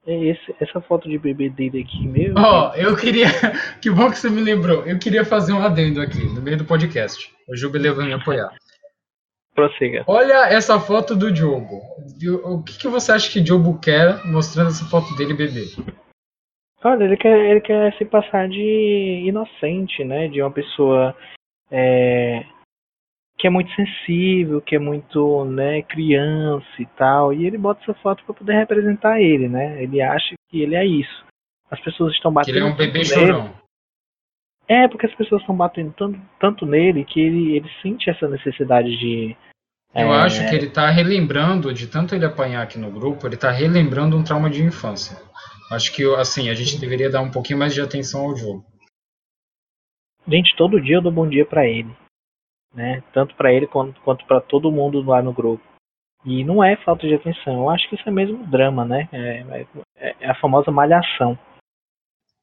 É 0.06 0.14
Esse, 0.26 0.56
essa 0.62 0.80
foto 0.80 1.10
de 1.10 1.18
bebê 1.18 1.50
dele 1.50 1.82
aqui, 1.82 2.08
meu. 2.08 2.34
Ó, 2.38 2.74
eu 2.76 2.96
queria. 2.96 3.28
Que 3.82 3.90
bom 3.90 4.10
que 4.10 4.18
você 4.18 4.30
me 4.30 4.42
lembrou. 4.42 4.86
Eu 4.86 4.98
queria 4.98 5.26
fazer 5.26 5.52
um 5.52 5.62
adendo 5.62 6.02
aqui, 6.02 6.24
no 6.34 6.42
meio 6.42 6.58
do 6.58 6.66
podcast. 6.66 7.30
O 7.48 7.56
Jubileu 7.56 7.94
vai 7.96 8.06
me 8.06 8.14
apoiar. 8.14 8.50
Prossiga. 9.54 10.04
Olha 10.08 10.48
essa 10.48 10.80
foto 10.80 11.16
do 11.16 11.36
Jobo. 11.36 11.82
O 12.46 12.64
que, 12.64 12.78
que 12.78 12.88
você 12.88 13.12
acha 13.12 13.30
que 13.30 13.46
Jobo 13.46 13.80
quer 13.80 14.24
mostrando 14.26 14.70
essa 14.70 14.86
foto 14.86 15.16
dele 15.16 15.34
bebê? 15.34 15.66
Olha, 16.88 17.04
ele 17.04 17.18
quer, 17.18 17.38
ele 17.38 17.60
quer 17.60 17.94
se 17.98 18.06
passar 18.06 18.48
de 18.48 19.24
inocente, 19.26 20.06
né? 20.06 20.30
De 20.30 20.42
uma 20.42 20.50
pessoa 20.50 21.14
é, 21.70 22.46
que 23.38 23.46
é 23.46 23.50
muito 23.50 23.70
sensível, 23.76 24.62
que 24.62 24.74
é 24.74 24.80
muito 24.80 25.44
né, 25.44 25.82
criança 25.82 26.66
e 26.80 26.86
tal. 26.98 27.34
E 27.34 27.46
ele 27.46 27.58
bota 27.58 27.82
essa 27.84 27.94
foto 27.96 28.24
para 28.24 28.34
poder 28.34 28.54
representar 28.54 29.20
ele, 29.20 29.50
né? 29.50 29.84
Ele 29.84 30.02
acha 30.02 30.34
que 30.50 30.62
ele 30.62 30.76
é 30.76 30.86
isso. 30.86 31.26
As 31.70 31.80
pessoas 31.82 32.14
estão 32.14 32.34
Que 32.36 32.52
ele 32.52 32.62
batendo 32.62 32.70
é 32.70 32.74
um 32.74 32.78
bebê 32.78 33.04
chorão. 33.04 33.54
É, 34.66 34.88
porque 34.88 35.08
as 35.08 35.16
pessoas 35.16 35.42
estão 35.42 35.56
batendo 35.56 35.94
tanto, 35.98 36.22
tanto 36.40 36.66
nele 36.66 37.04
que 37.04 37.20
ele, 37.20 37.58
ele 37.58 37.70
sente 37.82 38.10
essa 38.10 38.30
necessidade 38.30 38.98
de. 38.98 39.36
Eu 39.94 40.14
é, 40.14 40.22
acho 40.22 40.48
que 40.50 40.56
ele 40.56 40.70
tá 40.70 40.90
relembrando, 40.90 41.74
de 41.74 41.88
tanto 41.88 42.16
ele 42.16 42.26
apanhar 42.26 42.64
aqui 42.64 42.80
no 42.80 42.92
grupo, 42.92 43.28
ele 43.28 43.36
tá 43.36 43.52
relembrando 43.52 44.16
um 44.16 44.24
trauma 44.24 44.50
de 44.50 44.64
infância. 44.64 45.18
Acho 45.72 45.94
que, 45.94 46.04
assim, 46.16 46.50
a 46.50 46.54
gente 46.54 46.80
deveria 46.80 47.10
dar 47.10 47.22
um 47.22 47.32
pouquinho 47.32 47.60
mais 47.60 47.74
de 47.74 47.82
atenção 47.82 48.22
ao 48.22 48.36
jogo. 48.36 48.66
Gente, 50.28 50.56
todo 50.58 50.82
dia 50.82 50.96
eu 50.98 51.02
dou 51.02 51.12
bom 51.12 51.28
dia 51.28 51.46
pra 51.46 51.66
ele, 51.66 51.90
né? 52.74 53.02
Tanto 53.14 53.36
pra 53.36 53.52
ele 53.54 53.68
quanto, 53.68 54.00
quanto 54.02 54.26
para 54.26 54.42
todo 54.42 54.72
mundo 54.72 55.02
lá 55.02 55.22
no 55.22 55.34
grupo. 55.34 55.64
E 56.26 56.44
não 56.44 56.64
é 56.64 56.76
falta 56.78 57.08
de 57.08 57.14
atenção, 57.14 57.62
eu 57.62 57.70
acho 57.70 57.88
que 57.90 57.96
isso 57.96 58.08
é 58.08 58.12
mesmo 58.12 58.46
drama, 58.48 58.84
né? 58.84 59.08
É, 59.12 59.66
é- 59.98 60.16
é 60.20 60.30
a 60.30 60.36
famosa 60.36 60.72
malhação. 60.72 61.38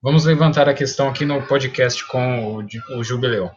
Vamos 0.02 0.24
levantar 0.26 0.68
a 0.68 0.74
questão 0.74 1.08
aqui 1.08 1.24
no 1.24 1.46
podcast 1.46 2.06
com 2.06 2.56
o, 2.58 2.66
o 2.98 3.04
Jubileu. 3.04 3.50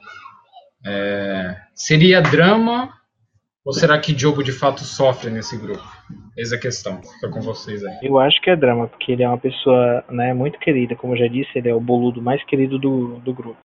É, 0.86 1.61
seria 1.74 2.22
drama 2.22 2.97
ou 3.68 3.74
será 3.74 3.99
que 3.99 4.18
Jobo 4.18 4.41
de 4.41 4.53
fato 4.53 4.86
sofre 4.86 5.30
nesse 5.30 5.57
grupo? 5.57 5.84
Eis 6.38 6.53
a 6.53 6.57
questão. 6.57 7.01
Fica 7.03 7.30
com 7.30 7.41
vocês 7.41 7.84
aí. 7.84 7.97
Eu 8.01 8.18
acho 8.18 8.39
que 8.41 8.49
é 8.49 8.55
drama, 8.55 8.88
porque 8.88 9.11
ele 9.11 9.24
é 9.24 9.28
uma 9.28 9.38
pessoa 9.38 10.05
né, 10.09 10.34
muito 10.34 10.57
querida, 10.57 10.95
como 10.95 11.13
eu 11.13 11.18
já 11.18 11.28
disse, 11.28 11.51
ele 11.53 11.68
é 11.68 11.76
o 11.76 11.82
boludo 11.82 12.22
mais 12.22 12.41
querido 12.45 12.80
do, 12.80 13.20
do 13.20 13.34
grupo. 13.34 13.59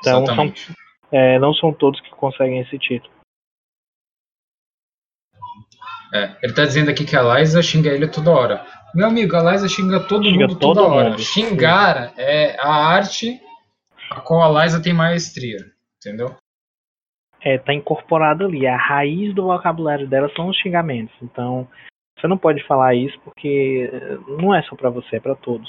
Então, 0.00 0.12
são, 0.12 0.22
Exatamente. 0.24 0.74
é, 1.12 1.38
não 1.38 1.54
são 1.54 1.72
todos 1.72 2.00
que 2.00 2.10
conseguem 2.10 2.58
esse 2.58 2.76
título. 2.80 3.14
É, 6.12 6.36
ele 6.42 6.52
tá 6.52 6.64
dizendo 6.64 6.90
aqui 6.90 7.04
que 7.04 7.14
a 7.14 7.38
Liza 7.38 7.62
xinga 7.62 7.90
ele 7.90 8.08
toda 8.08 8.32
hora. 8.32 8.66
Meu 8.92 9.06
amigo, 9.06 9.36
a 9.36 9.52
Liza 9.52 9.68
xinga 9.68 10.00
todo 10.00 10.24
Xinga 10.24 10.48
mundo 10.48 10.58
toda 10.58 10.82
hora. 10.82 11.10
mundo, 11.10 11.22
Xingar 11.22 12.12
é 12.16 12.56
a 12.58 12.74
arte 12.88 13.40
a 14.10 14.20
qual 14.20 14.42
a 14.42 14.64
Liza 14.64 14.82
tem 14.82 14.92
maestria. 14.92 15.58
Entendeu? 15.96 16.34
É, 17.46 17.58
tá 17.58 17.72
incorporado 17.72 18.44
ali. 18.44 18.66
A 18.66 18.76
raiz 18.76 19.32
do 19.32 19.44
vocabulário 19.44 20.08
dela 20.08 20.28
são 20.34 20.48
os 20.48 20.56
xingamentos. 20.56 21.14
Então, 21.22 21.68
você 22.18 22.26
não 22.26 22.36
pode 22.36 22.66
falar 22.66 22.96
isso 22.96 23.16
porque 23.22 23.88
eh, 23.92 24.18
não 24.42 24.52
é 24.52 24.62
só 24.64 24.74
pra 24.74 24.90
você, 24.90 25.16
é 25.16 25.20
pra 25.20 25.36
todos. 25.36 25.68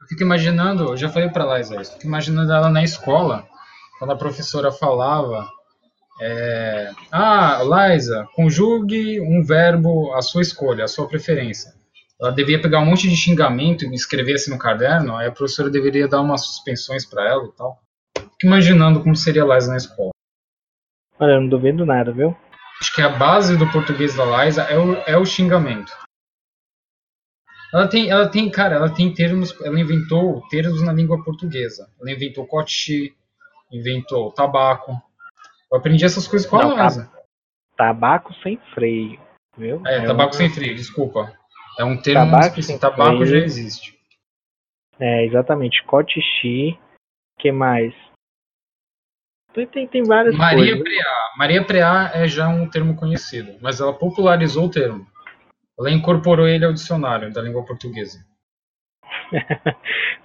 Eu 0.00 0.06
fico 0.06 0.22
imaginando, 0.22 0.90
eu 0.90 0.96
já 0.96 1.08
falei 1.08 1.28
pra 1.28 1.56
Liza 1.56 1.80
isso, 1.80 1.94
fico 1.94 2.06
imaginando 2.06 2.52
ela 2.52 2.68
na 2.68 2.84
escola, 2.84 3.44
quando 3.98 4.12
a 4.12 4.16
professora 4.16 4.70
falava, 4.70 5.48
é, 6.20 6.90
ah, 7.10 7.60
Liza, 7.62 8.28
conjugue 8.34 9.20
um 9.20 9.42
verbo 9.42 10.12
à 10.14 10.22
sua 10.22 10.42
escolha, 10.42 10.84
à 10.84 10.88
sua 10.88 11.08
preferência. 11.08 11.72
Ela 12.20 12.30
devia 12.30 12.60
pegar 12.60 12.78
um 12.78 12.86
monte 12.86 13.08
de 13.08 13.16
xingamento 13.16 13.84
e 13.84 13.92
escrever 13.92 14.34
assim 14.34 14.52
no 14.52 14.58
caderno, 14.58 15.16
aí 15.16 15.26
a 15.26 15.32
professora 15.32 15.68
deveria 15.68 16.06
dar 16.06 16.20
umas 16.20 16.44
suspensões 16.46 17.04
pra 17.04 17.28
ela 17.28 17.44
e 17.44 17.52
tal. 17.56 17.78
Fico 18.16 18.46
imaginando 18.46 19.02
como 19.02 19.16
seria 19.16 19.42
a 19.42 19.54
Liza 19.54 19.70
na 19.70 19.76
escola. 19.76 20.12
Olha, 21.18 21.32
eu 21.32 21.40
não 21.40 21.48
duvido 21.48 21.84
nada, 21.86 22.12
viu? 22.12 22.36
Acho 22.80 22.92
que 22.94 23.02
a 23.02 23.08
base 23.10 23.56
do 23.56 23.70
português 23.70 24.16
da 24.16 24.24
Liza 24.44 24.62
é 24.62 24.76
o, 24.78 24.94
é 25.06 25.16
o 25.16 25.24
xingamento. 25.24 25.92
Ela 27.72 27.88
tem, 27.88 28.10
ela 28.10 28.28
tem, 28.28 28.50
cara, 28.50 28.74
ela 28.74 28.92
tem 28.92 29.12
termos, 29.14 29.58
ela 29.62 29.78
inventou 29.80 30.46
termos 30.48 30.82
na 30.82 30.92
língua 30.92 31.22
portuguesa. 31.24 31.88
Ela 32.00 32.10
inventou 32.10 32.46
coche, 32.46 33.14
inventou 33.70 34.30
tabaco. 34.32 34.92
Eu 35.70 35.78
aprendi 35.78 36.04
essas 36.04 36.26
coisas 36.28 36.48
com 36.48 36.58
Não, 36.58 36.76
a 36.76 36.84
Liza. 36.84 37.10
Tabaco 37.76 38.34
sem 38.42 38.58
freio, 38.74 39.18
viu? 39.56 39.80
É, 39.86 40.04
tabaco 40.06 40.34
um- 40.34 40.36
sem 40.36 40.50
freio, 40.50 40.74
desculpa. 40.74 41.32
É 41.78 41.84
um 41.84 41.96
termo 42.00 42.26
Tabaco 42.26 42.44
específico. 42.58 42.66
sem 42.66 42.78
Tabaco 42.78 43.24
já 43.24 43.30
freio. 43.30 43.44
existe. 43.44 43.98
É, 45.00 45.24
exatamente. 45.24 45.82
Cotichi. 45.84 46.78
que 47.38 47.50
mais? 47.50 47.94
Tem, 49.54 49.86
tem, 49.86 50.02
várias 50.02 50.34
Maria 50.34 50.76
coisas. 50.76 50.82
Preá. 50.82 51.12
Maria 51.36 51.64
Preá 51.64 52.10
é 52.14 52.26
já 52.26 52.48
um 52.48 52.68
termo 52.68 52.96
conhecido, 52.96 53.52
mas 53.60 53.80
ela 53.80 53.92
popularizou 53.92 54.66
o 54.66 54.70
termo. 54.70 55.06
Ela 55.78 55.90
incorporou 55.90 56.46
ele 56.46 56.64
ao 56.64 56.72
dicionário 56.72 57.32
da 57.32 57.42
língua 57.42 57.64
portuguesa. 57.64 58.18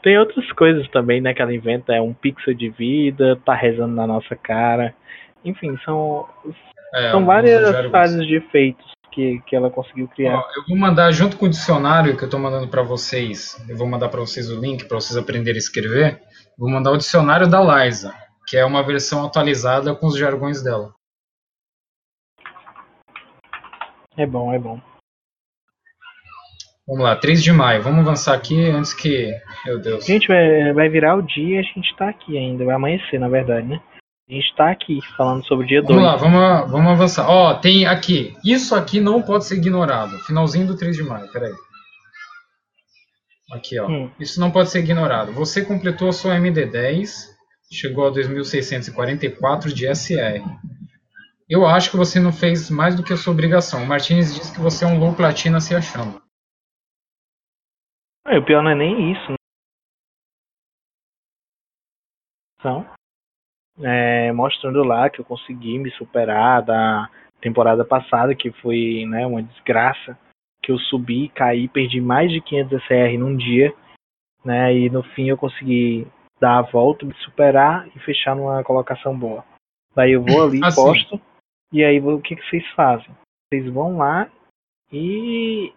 Tem 0.02 0.18
outras 0.18 0.50
coisas 0.54 0.88
também, 0.90 1.20
né, 1.20 1.34
que 1.34 1.42
ela 1.42 1.54
inventa. 1.54 1.94
É 1.94 2.02
um 2.02 2.14
pixel 2.14 2.54
de 2.54 2.70
vida, 2.70 3.40
tá 3.46 3.54
rezando 3.54 3.94
na 3.94 4.08
nossa 4.08 4.36
cara. 4.36 4.94
Enfim, 5.44 5.78
são, 5.84 6.28
É, 6.94 7.12
são 7.12 7.26
várias 7.26 7.90
fases 7.90 8.26
de 8.26 8.36
efeitos 8.36 8.86
que, 9.12 9.42
que 9.48 9.56
ela 9.56 9.70
conseguiu 9.70 10.08
criar. 10.10 10.38
Ó, 10.38 10.44
eu 10.56 10.64
vou 10.68 10.78
mandar 10.78 11.12
junto 11.12 11.38
com 11.38 11.48
o 11.48 11.50
dicionário 11.50 12.16
que 12.16 12.24
eu 12.24 12.28
estou 12.28 12.40
mandando 12.40 12.68
para 12.68 12.84
vocês. 12.84 13.58
Eu 13.68 13.76
vou 13.76 13.88
mandar 13.88 14.10
para 14.10 14.20
vocês 14.20 14.50
o 14.52 14.60
link 14.60 14.86
para 14.86 15.00
vocês 15.00 15.18
aprenderem 15.18 15.58
a 15.58 15.60
escrever. 15.60 16.22
Vou 16.58 16.70
mandar 16.70 16.92
o 16.92 16.98
dicionário 16.98 17.48
da 17.48 17.60
Liza, 17.60 18.14
que 18.48 18.56
é 18.56 18.66
uma 18.66 18.82
versão 18.82 19.26
atualizada 19.26 19.94
com 19.94 20.08
os 20.08 20.18
jargões 20.18 20.64
dela. 20.64 20.94
É 24.16 24.26
bom, 24.26 24.54
é 24.54 24.58
bom. 24.58 24.82
Vamos 26.88 27.04
lá, 27.04 27.18
3 27.18 27.44
de 27.44 27.52
maio. 27.52 27.84
Vamos 27.84 28.00
avançar 28.00 28.34
aqui 28.34 28.70
antes 28.70 28.94
que. 28.94 29.32
Meu 29.66 29.80
Deus. 29.80 30.06
Gente, 30.06 30.28
vai, 30.28 30.88
virar 30.90 31.16
o 31.16 31.22
dia 31.22 31.58
e 31.58 31.60
a 31.60 31.62
gente 31.62 31.94
tá 31.98 32.10
aqui 32.10 32.38
ainda. 32.38 32.64
Vai 32.64 32.76
amanhecer, 32.76 33.20
na 33.20 33.28
verdade, 33.28 33.68
né? 33.68 33.82
A 34.30 34.34
gente 34.34 34.56
tá 34.56 34.72
aqui 34.72 35.00
falando 35.18 35.46
sobre 35.46 35.66
o 35.66 35.68
dia 35.68 35.82
2. 35.82 35.90
Vamos 35.94 36.04
lá, 36.04 36.16
vamos, 36.16 36.72
vamos 36.72 36.92
avançar. 36.92 37.30
Ó, 37.30 37.54
tem 37.54 37.86
aqui. 37.86 38.34
Isso 38.44 38.74
aqui 38.74 39.02
não 39.02 39.22
pode 39.22 39.46
ser 39.46 39.56
ignorado. 39.58 40.18
Finalzinho 40.20 40.68
do 40.68 40.78
3 40.78 40.96
de 40.96 41.04
maio, 41.04 41.32
peraí. 41.32 41.54
Aqui, 43.52 43.80
ó. 43.80 43.88
Hum. 43.88 44.12
Isso 44.20 44.40
não 44.40 44.52
pode 44.52 44.70
ser 44.70 44.80
ignorado. 44.80 45.34
Você 45.34 45.64
completou 45.64 46.10
a 46.10 46.14
sua 46.14 46.36
MD10, 46.36 47.37
chegou 47.72 48.08
a 48.08 48.12
2.644 48.12 49.74
de 49.74 49.88
SR. 49.94 50.44
Eu 51.50 51.66
acho 51.66 51.92
que 51.92 51.98
você 51.98 52.20
não 52.20 52.32
fez 52.32 52.70
mais 52.70 52.96
do 52.96 53.04
que 53.04 53.14
a 53.14 53.18
sua 53.18 53.34
obrigação. 53.34 53.84
O 53.84 53.88
Martinez 53.88 54.34
disse 54.34 54.54
que 54.54 54.60
você 54.60 54.84
é 54.84 54.88
um 54.88 55.00
low 55.00 55.16
platina 55.16 55.60
se 55.60 55.74
achando. 55.74 56.22
o 58.26 58.46
pior 58.46 58.62
não 58.62 58.72
é 58.72 58.76
nem 58.76 59.14
isso. 59.14 59.32
Né? 59.32 59.36
Então, 62.60 62.86
é, 63.80 64.32
mostrando 64.34 64.84
lá 64.84 65.10
que 65.10 65.22
eu 65.22 65.26
consegui 65.26 65.78
me 65.78 65.92
superar 65.92 66.64
da 66.64 67.10
temporada 67.40 67.86
passada, 67.86 68.36
que 68.36 68.52
foi 68.52 69.06
né, 69.08 69.26
uma 69.26 69.44
desgraça, 69.44 70.18
que 70.62 70.72
eu 70.72 70.80
subi, 70.80 71.30
caí, 71.30 71.68
perdi 71.68 72.02
mais 72.02 72.32
de 72.32 72.42
500 72.42 72.84
SR 72.84 73.18
num 73.18 73.38
dia, 73.38 73.74
né, 74.44 74.76
e 74.76 74.90
no 74.90 75.04
fim 75.04 75.30
eu 75.30 75.38
consegui 75.38 76.08
dar 76.40 76.60
a 76.60 76.62
volta, 76.62 77.06
me 77.06 77.14
superar 77.16 77.88
e 77.96 78.00
fechar 78.00 78.36
numa 78.36 78.64
colocação 78.64 79.18
boa. 79.18 79.44
Daí 79.96 80.12
eu 80.12 80.24
vou 80.24 80.44
ali, 80.44 80.60
assim. 80.64 80.82
posto, 80.82 81.22
e 81.72 81.84
aí 81.84 82.00
o 82.00 82.22
que, 82.22 82.36
que 82.36 82.50
vocês 82.50 82.66
fazem? 82.76 83.10
Vocês 83.50 83.72
vão 83.72 83.98
lá 83.98 84.30
e, 84.92 85.74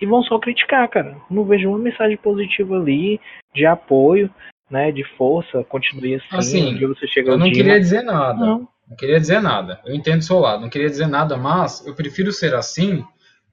e 0.00 0.06
vão 0.06 0.22
só 0.22 0.38
criticar, 0.38 0.88
cara. 0.88 1.20
Não 1.30 1.44
vejo 1.44 1.68
uma 1.68 1.78
mensagem 1.78 2.16
positiva 2.16 2.76
ali, 2.76 3.20
de 3.54 3.66
apoio, 3.66 4.32
né, 4.70 4.92
de 4.92 5.04
força, 5.16 5.64
continue 5.64 6.14
assim, 6.14 6.36
assim 6.36 6.84
um 6.84 6.88
você 6.88 7.06
chega 7.06 7.30
Eu 7.30 7.38
não 7.38 7.50
queria 7.50 7.80
dizer 7.80 8.02
nada. 8.02 8.38
Não. 8.38 8.68
não 8.88 8.96
queria 8.96 9.18
dizer 9.18 9.40
nada. 9.40 9.80
Eu 9.84 9.94
entendo 9.94 10.20
o 10.20 10.24
seu 10.24 10.38
lado, 10.38 10.62
não 10.62 10.68
queria 10.68 10.88
dizer 10.88 11.06
nada, 11.06 11.36
mas 11.36 11.86
eu 11.86 11.94
prefiro 11.94 12.32
ser 12.32 12.54
assim 12.54 13.04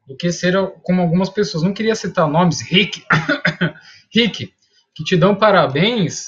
do 0.08 0.16
que 0.16 0.32
ser 0.32 0.56
como 0.84 1.02
algumas 1.02 1.30
pessoas. 1.30 1.64
Não 1.64 1.74
queria 1.74 1.96
citar 1.96 2.28
nomes, 2.28 2.62
Rick, 2.62 3.04
Rick, 4.14 4.54
que 4.94 5.04
te 5.04 5.18
dão 5.18 5.36
parabéns, 5.36 6.28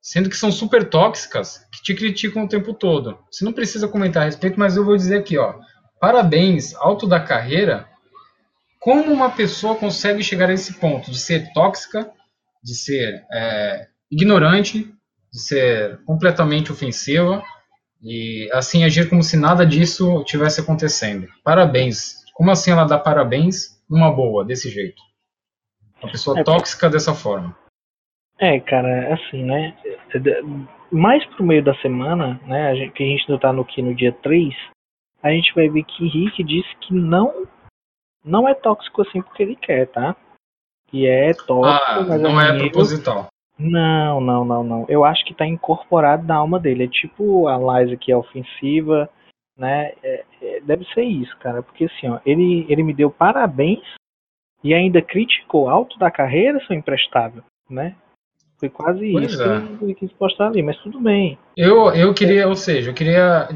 sendo 0.00 0.30
que 0.30 0.36
são 0.36 0.50
super 0.50 0.88
tóxicas, 0.88 1.66
que 1.72 1.82
te 1.82 1.94
criticam 1.94 2.44
o 2.44 2.48
tempo 2.48 2.72
todo. 2.72 3.18
Você 3.30 3.44
não 3.44 3.52
precisa 3.52 3.88
comentar 3.88 4.22
a 4.22 4.26
respeito, 4.26 4.58
mas 4.58 4.76
eu 4.76 4.84
vou 4.84 4.96
dizer 4.96 5.18
aqui, 5.18 5.36
ó. 5.36 5.54
Parabéns, 6.00 6.74
alto 6.74 7.06
da 7.06 7.20
carreira. 7.20 7.86
Como 8.80 9.12
uma 9.12 9.30
pessoa 9.30 9.76
consegue 9.76 10.22
chegar 10.22 10.48
a 10.48 10.54
esse 10.54 10.74
ponto 10.74 11.10
de 11.10 11.18
ser 11.18 11.52
tóxica, 11.52 12.10
de 12.62 12.74
ser 12.74 13.22
é, 13.30 13.88
ignorante, 14.10 14.90
de 15.30 15.40
ser 15.40 16.02
completamente 16.04 16.72
ofensiva 16.72 17.42
e 18.02 18.48
assim 18.52 18.84
agir 18.84 19.08
como 19.08 19.22
se 19.22 19.36
nada 19.36 19.66
disso 19.66 20.24
tivesse 20.24 20.60
acontecendo. 20.60 21.28
Parabéns. 21.44 22.20
Como 22.34 22.50
assim 22.50 22.70
ela 22.70 22.84
dá 22.84 22.98
parabéns 22.98 23.78
numa 23.88 24.10
boa, 24.10 24.44
desse 24.44 24.70
jeito? 24.70 25.02
Uma 26.02 26.10
pessoa 26.10 26.40
é, 26.40 26.42
tóxica 26.42 26.88
dessa 26.88 27.14
forma. 27.14 27.54
É, 28.40 28.58
cara, 28.58 29.14
assim, 29.14 29.44
né? 29.44 29.76
Mais 30.90 31.24
pro 31.26 31.44
meio 31.44 31.62
da 31.62 31.74
semana, 31.76 32.40
né? 32.46 32.70
A 32.70 32.74
gente, 32.74 32.92
que 32.92 33.04
a 33.04 33.06
gente 33.06 33.28
não 33.28 33.38
tá 33.38 33.52
no, 33.52 33.62
aqui 33.62 33.82
no 33.82 33.94
dia 33.94 34.12
3, 34.12 34.54
a 35.22 35.30
gente 35.30 35.54
vai 35.54 35.68
ver 35.68 35.84
que 35.84 36.08
Rick 36.08 36.42
disse 36.42 36.74
que 36.80 36.94
não 36.94 37.46
não 38.24 38.48
é 38.48 38.54
tóxico 38.54 39.02
assim 39.02 39.22
porque 39.22 39.42
ele 39.42 39.56
quer, 39.56 39.86
tá? 39.88 40.16
E 40.92 41.06
é 41.06 41.32
tóxico, 41.32 41.60
ah, 41.64 42.04
mas 42.06 42.20
não 42.20 42.40
é, 42.40 42.56
é 42.56 42.58
proposital. 42.58 43.28
Não, 43.58 44.20
não, 44.20 44.44
não, 44.44 44.64
não. 44.64 44.86
Eu 44.88 45.04
acho 45.04 45.24
que 45.24 45.34
tá 45.34 45.46
incorporado 45.46 46.26
na 46.26 46.36
alma 46.36 46.58
dele. 46.58 46.84
É 46.84 46.88
tipo 46.88 47.46
a 47.46 47.58
Liza 47.58 47.96
que 47.96 48.10
é 48.10 48.16
ofensiva, 48.16 49.08
né? 49.56 49.92
É, 50.02 50.24
é, 50.40 50.60
deve 50.60 50.84
ser 50.94 51.02
isso, 51.02 51.36
cara. 51.38 51.62
Porque 51.62 51.84
assim, 51.84 52.08
ó, 52.08 52.20
ele, 52.24 52.66
ele 52.70 52.82
me 52.82 52.94
deu 52.94 53.10
parabéns 53.10 53.84
e 54.64 54.72
ainda 54.72 55.02
criticou 55.02 55.68
alto 55.68 55.98
da 55.98 56.10
carreira 56.10 56.58
seu 56.66 56.74
emprestável, 56.74 57.42
né? 57.68 57.94
Foi 58.60 58.68
quase 58.68 59.10
pois 59.10 59.32
isso 59.32 59.42
é. 59.42 59.66
que 59.78 59.84
ele 59.84 59.94
quis 59.94 60.12
postar 60.12 60.48
ali, 60.48 60.62
mas 60.62 60.76
tudo 60.76 61.00
bem. 61.00 61.38
Eu, 61.56 61.90
eu 61.94 62.12
queria, 62.12 62.46
ou 62.46 62.54
seja, 62.54 62.90
eu 62.90 62.94
queria 62.94 63.48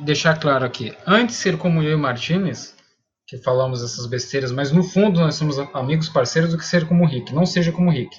deixar 0.00 0.38
claro 0.38 0.64
aqui, 0.64 0.92
antes 1.06 1.36
de 1.36 1.42
ser 1.42 1.56
como 1.56 1.80
eu 1.80 1.92
e 1.92 1.96
Martinez, 1.96 2.76
que 3.24 3.38
falamos 3.38 3.84
essas 3.84 4.06
besteiras, 4.06 4.50
mas 4.50 4.72
no 4.72 4.82
fundo 4.82 5.20
nós 5.20 5.36
somos 5.36 5.60
amigos, 5.72 6.08
parceiros, 6.08 6.50
do 6.50 6.58
que 6.58 6.64
ser 6.64 6.88
como 6.88 7.04
o 7.04 7.06
Rick. 7.06 7.32
Não 7.32 7.46
seja 7.46 7.70
como 7.70 7.88
o 7.88 7.92
Rick. 7.92 8.16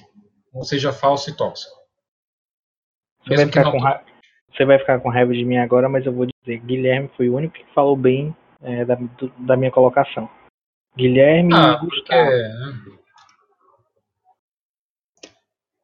Não 0.54 0.62
seja 0.62 0.92
falso 0.92 1.28
e 1.28 1.36
tóxico. 1.36 1.74
Você 3.26 3.36
vai, 3.36 3.44
ficar 3.44 3.70
com 3.70 3.78
ra... 3.78 4.02
Você 4.50 4.64
vai 4.64 4.78
ficar 4.78 4.98
com 5.00 5.10
raiva 5.10 5.34
de 5.34 5.44
mim 5.44 5.58
agora, 5.58 5.90
mas 5.90 6.06
eu 6.06 6.12
vou 6.12 6.26
dizer, 6.26 6.58
Guilherme 6.60 7.10
foi 7.18 7.28
o 7.28 7.36
único 7.36 7.52
que 7.52 7.74
falou 7.74 7.96
bem 7.96 8.34
é, 8.62 8.84
da, 8.86 8.96
da 9.40 9.56
minha 9.58 9.70
colocação. 9.70 10.26
Guilherme 10.96 11.52
ah, 11.52 11.78
e 11.82 11.86
Gustavo. 11.86 12.30
Porque... 12.30 12.99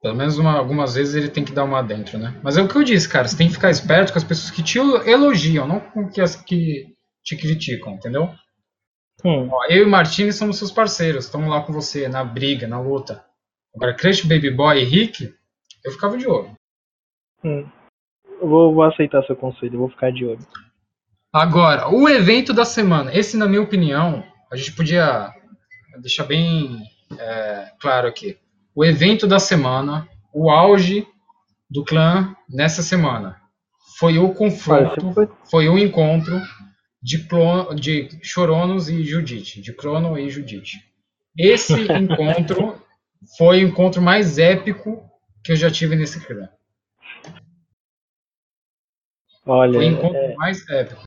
Pelo 0.06 0.18
menos 0.18 0.38
uma, 0.38 0.52
algumas 0.52 0.94
vezes 0.94 1.16
ele 1.16 1.28
tem 1.28 1.44
que 1.44 1.50
dar 1.50 1.64
uma 1.64 1.82
dentro, 1.82 2.16
né? 2.16 2.38
Mas 2.40 2.56
é 2.56 2.62
o 2.62 2.68
que 2.68 2.76
eu 2.76 2.84
disse, 2.84 3.08
cara. 3.08 3.26
Você 3.26 3.36
tem 3.36 3.48
que 3.48 3.54
ficar 3.54 3.70
esperto 3.70 4.12
com 4.12 4.18
as 4.18 4.22
pessoas 4.22 4.52
que 4.52 4.62
te 4.62 4.78
elogiam, 4.78 5.66
não 5.66 5.80
com 5.80 6.08
as 6.22 6.36
que 6.36 6.94
te 7.24 7.36
criticam, 7.36 7.94
entendeu? 7.94 8.32
Hum. 9.24 9.48
Ó, 9.50 9.64
eu 9.64 9.78
e 9.78 9.82
o 9.82 9.90
Martins 9.90 10.36
somos 10.36 10.58
seus 10.58 10.70
parceiros. 10.70 11.24
Estamos 11.24 11.50
lá 11.50 11.60
com 11.60 11.72
você 11.72 12.06
na 12.08 12.22
briga, 12.22 12.68
na 12.68 12.80
luta. 12.80 13.24
Agora, 13.74 13.94
Crush 13.94 14.22
Baby 14.22 14.48
Boy 14.48 14.80
e 14.80 14.84
Rick, 14.84 15.34
eu 15.84 15.90
ficava 15.90 16.16
de 16.16 16.28
olho. 16.28 16.54
Hum. 17.42 17.68
Eu 18.40 18.48
vou, 18.48 18.72
vou 18.72 18.84
aceitar 18.84 19.24
seu 19.24 19.34
conselho, 19.34 19.80
vou 19.80 19.90
ficar 19.90 20.12
de 20.12 20.24
olho. 20.24 20.46
Agora, 21.32 21.88
o 21.88 22.08
evento 22.08 22.52
da 22.52 22.64
semana. 22.64 23.12
Esse, 23.12 23.36
na 23.36 23.48
minha 23.48 23.60
opinião, 23.60 24.22
a 24.52 24.54
gente 24.54 24.70
podia 24.70 25.34
deixar 26.00 26.22
bem 26.22 26.80
é, 27.18 27.72
claro 27.80 28.06
aqui 28.06 28.38
o 28.76 28.84
evento 28.84 29.26
da 29.26 29.38
semana, 29.38 30.06
o 30.34 30.50
auge 30.50 31.08
do 31.68 31.82
clã 31.82 32.36
nessa 32.46 32.82
semana. 32.82 33.40
Foi 33.98 34.18
o 34.18 34.34
confronto, 34.34 35.14
foi 35.50 35.66
o 35.70 35.78
encontro 35.78 36.38
de, 37.02 37.26
de 37.74 38.20
Choronos 38.22 38.90
e 38.90 39.02
Judite, 39.02 39.62
de 39.62 39.72
Crono 39.72 40.18
e 40.18 40.28
Judite. 40.28 40.76
Esse 41.38 41.72
encontro 41.90 42.78
foi 43.38 43.64
o 43.64 43.68
encontro 43.68 44.02
mais 44.02 44.36
épico 44.36 45.10
que 45.42 45.52
eu 45.52 45.56
já 45.56 45.70
tive 45.70 45.96
nesse 45.96 46.24
clã. 46.26 46.46
Olha, 49.46 49.78
foi 49.78 49.88
o 49.88 49.90
encontro 49.90 50.18
é... 50.18 50.34
mais 50.34 50.68
épico. 50.68 51.02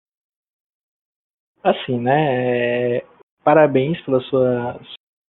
Assim, 1.63 1.99
né? 1.99 2.97
É... 2.97 3.05
Parabéns 3.43 4.01
pela 4.01 4.21
sua, 4.21 4.79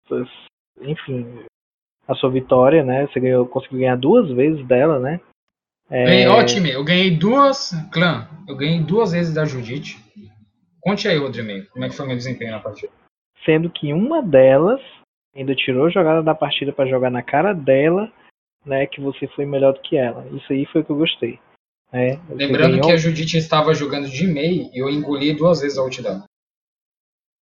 suas, 0.07 0.29
enfim, 0.81 1.45
a 2.09 2.15
sua 2.15 2.31
vitória, 2.31 2.83
né? 2.83 3.07
Você 3.07 3.19
ganhou, 3.19 3.45
conseguiu 3.45 3.79
ganhar 3.79 3.95
duas 3.95 4.29
vezes 4.31 4.65
dela, 4.65 4.99
né? 4.99 5.21
É... 5.89 6.05
Ganhei, 6.05 6.27
ótimo, 6.27 6.67
eu 6.67 6.83
ganhei 6.83 7.15
duas, 7.15 7.71
clã, 7.91 8.27
eu 8.47 8.55
ganhei 8.55 8.79
duas 8.81 9.11
vezes 9.11 9.33
da 9.33 9.45
Judite. 9.45 9.97
Conte 10.81 11.07
aí, 11.07 11.17
Rodrigo, 11.17 11.67
como 11.71 11.85
é 11.85 11.89
que 11.89 11.95
foi 11.95 12.07
meu 12.07 12.15
desempenho 12.15 12.51
na 12.51 12.59
partida? 12.59 12.91
Sendo 13.45 13.69
que 13.69 13.93
uma 13.93 14.23
delas 14.23 14.81
ainda 15.35 15.53
tirou 15.55 15.85
a 15.85 15.89
jogada 15.89 16.23
da 16.23 16.33
partida 16.33 16.73
para 16.73 16.89
jogar 16.89 17.11
na 17.11 17.21
cara 17.21 17.53
dela, 17.53 18.11
né? 18.65 18.87
Que 18.87 18.99
você 18.99 19.27
foi 19.27 19.45
melhor 19.45 19.73
do 19.73 19.81
que 19.81 19.95
ela. 19.95 20.25
Isso 20.31 20.51
aí 20.51 20.65
foi 20.65 20.81
o 20.81 20.85
que 20.85 20.91
eu 20.91 20.97
gostei. 20.97 21.39
Né? 21.91 22.19
Lembrando 22.29 22.71
ganhou... 22.71 22.87
que 22.87 22.91
a 22.91 22.97
Judite 22.97 23.37
estava 23.37 23.73
jogando 23.73 24.09
de 24.09 24.25
meio 24.25 24.69
e 24.73 24.79
eu 24.81 24.89
engoli 24.89 25.33
duas 25.33 25.61
vezes 25.61 25.77
a 25.77 25.83
ult 25.83 26.01
dela. 26.01 26.23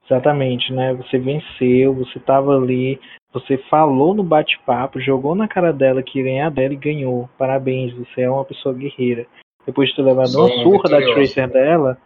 Exatamente, 0.09 0.71
né? 0.71 0.93
Você 0.93 1.19
venceu, 1.19 1.93
você 1.93 2.17
estava 2.17 2.55
ali, 2.55 2.99
você 3.33 3.57
falou 3.69 4.13
no 4.13 4.23
bate-papo, 4.23 5.01
jogou 5.01 5.35
na 5.35 5.47
cara 5.47 5.73
dela 5.73 6.01
que 6.01 6.17
ia 6.17 6.23
ganhar 6.23 6.49
dela 6.49 6.73
e 6.73 6.77
ganhou. 6.77 7.29
Parabéns, 7.37 7.93
você 7.93 8.21
é 8.21 8.29
uma 8.29 8.45
pessoa 8.45 8.73
guerreira. 8.73 9.27
Depois 9.65 9.89
de 9.89 9.95
ter 9.97 10.01
levado 10.01 10.29
Sim, 10.29 10.37
uma 10.37 10.63
surra 10.63 10.89
da 10.89 11.01
Tracer 11.01 11.49
dela, 11.49 11.97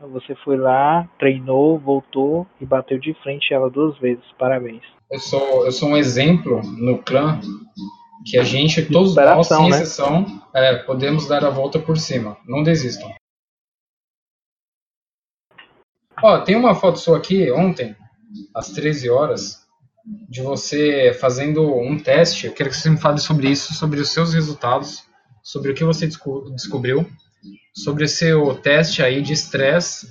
você 0.00 0.34
foi 0.36 0.56
lá, 0.56 1.08
treinou, 1.18 1.76
voltou 1.76 2.46
e 2.60 2.64
bateu 2.64 2.98
de 2.98 3.12
frente 3.14 3.52
ela 3.52 3.68
duas 3.68 3.98
vezes. 3.98 4.24
Parabéns. 4.38 4.82
Eu 5.10 5.18
sou, 5.18 5.64
eu 5.64 5.72
sou 5.72 5.88
um 5.88 5.96
exemplo 5.96 6.60
no 6.78 6.98
clã 6.98 7.40
que 8.24 8.38
a 8.38 8.44
gente, 8.44 8.90
todos 8.90 9.14
nós, 9.14 9.46
sem 9.48 9.62
né? 9.62 9.68
exceção, 9.68 10.24
é, 10.54 10.76
podemos 10.76 11.26
dar 11.26 11.44
a 11.44 11.50
volta 11.50 11.78
por 11.78 11.96
cima. 11.96 12.36
Não 12.46 12.62
desistam. 12.62 13.10
Ó, 16.24 16.40
tem 16.40 16.56
uma 16.56 16.74
foto 16.74 16.98
sua 16.98 17.18
aqui 17.18 17.50
ontem, 17.52 17.94
às 18.54 18.70
13 18.70 19.10
horas, 19.10 19.68
de 20.26 20.40
você 20.40 21.12
fazendo 21.20 21.76
um 21.76 21.98
teste. 21.98 22.46
Eu 22.46 22.54
quero 22.54 22.70
que 22.70 22.76
você 22.76 22.88
me 22.88 22.96
fale 22.96 23.18
sobre 23.18 23.50
isso, 23.50 23.74
sobre 23.74 24.00
os 24.00 24.08
seus 24.08 24.32
resultados, 24.32 25.06
sobre 25.42 25.70
o 25.70 25.74
que 25.74 25.84
você 25.84 26.06
desco 26.06 26.50
descobriu, 26.52 27.06
sobre 27.74 28.04
o 28.04 28.08
seu 28.08 28.54
teste 28.54 29.02
aí 29.02 29.20
de 29.20 29.34
estresse 29.34 30.08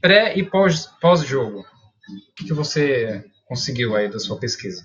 pré 0.00 0.34
e 0.34 0.42
pós-jogo. 0.42 0.96
Pós 0.98 1.22
o 1.22 2.34
que, 2.34 2.44
que 2.46 2.54
você 2.54 3.22
conseguiu 3.46 3.94
aí 3.94 4.08
da 4.08 4.18
sua 4.18 4.38
pesquisa? 4.38 4.84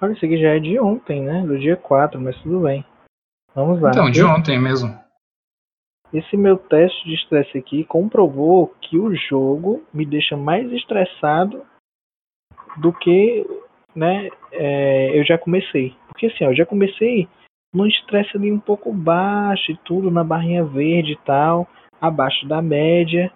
Olha, 0.00 0.12
isso 0.12 0.24
aqui 0.24 0.40
já 0.40 0.56
é 0.56 0.58
de 0.58 0.76
ontem, 0.76 1.22
né? 1.22 1.46
Do 1.46 1.56
dia 1.56 1.76
4, 1.76 2.20
mas 2.20 2.36
tudo 2.38 2.62
bem. 2.62 2.84
Vamos 3.54 3.80
lá. 3.80 3.90
Então, 3.90 4.10
de 4.10 4.24
ontem 4.24 4.60
mesmo. 4.60 5.03
Esse 6.14 6.36
meu 6.36 6.56
teste 6.56 7.04
de 7.08 7.14
estresse 7.14 7.58
aqui 7.58 7.82
comprovou 7.84 8.72
que 8.80 8.96
o 8.96 9.12
jogo 9.16 9.82
me 9.92 10.06
deixa 10.06 10.36
mais 10.36 10.70
estressado 10.70 11.66
do 12.76 12.92
que 12.92 13.44
né, 13.96 14.28
é, 14.52 15.18
eu 15.18 15.24
já 15.24 15.36
comecei. 15.36 15.92
Porque 16.06 16.26
assim, 16.26 16.44
ó, 16.44 16.50
eu 16.50 16.54
já 16.54 16.64
comecei 16.64 17.28
num 17.74 17.84
estresse 17.86 18.36
ali 18.36 18.52
um 18.52 18.60
pouco 18.60 18.92
baixo 18.92 19.72
e 19.72 19.76
tudo, 19.78 20.08
na 20.08 20.22
barrinha 20.22 20.64
verde 20.64 21.14
e 21.14 21.18
tal, 21.24 21.66
abaixo 22.00 22.46
da 22.46 22.62
média. 22.62 23.32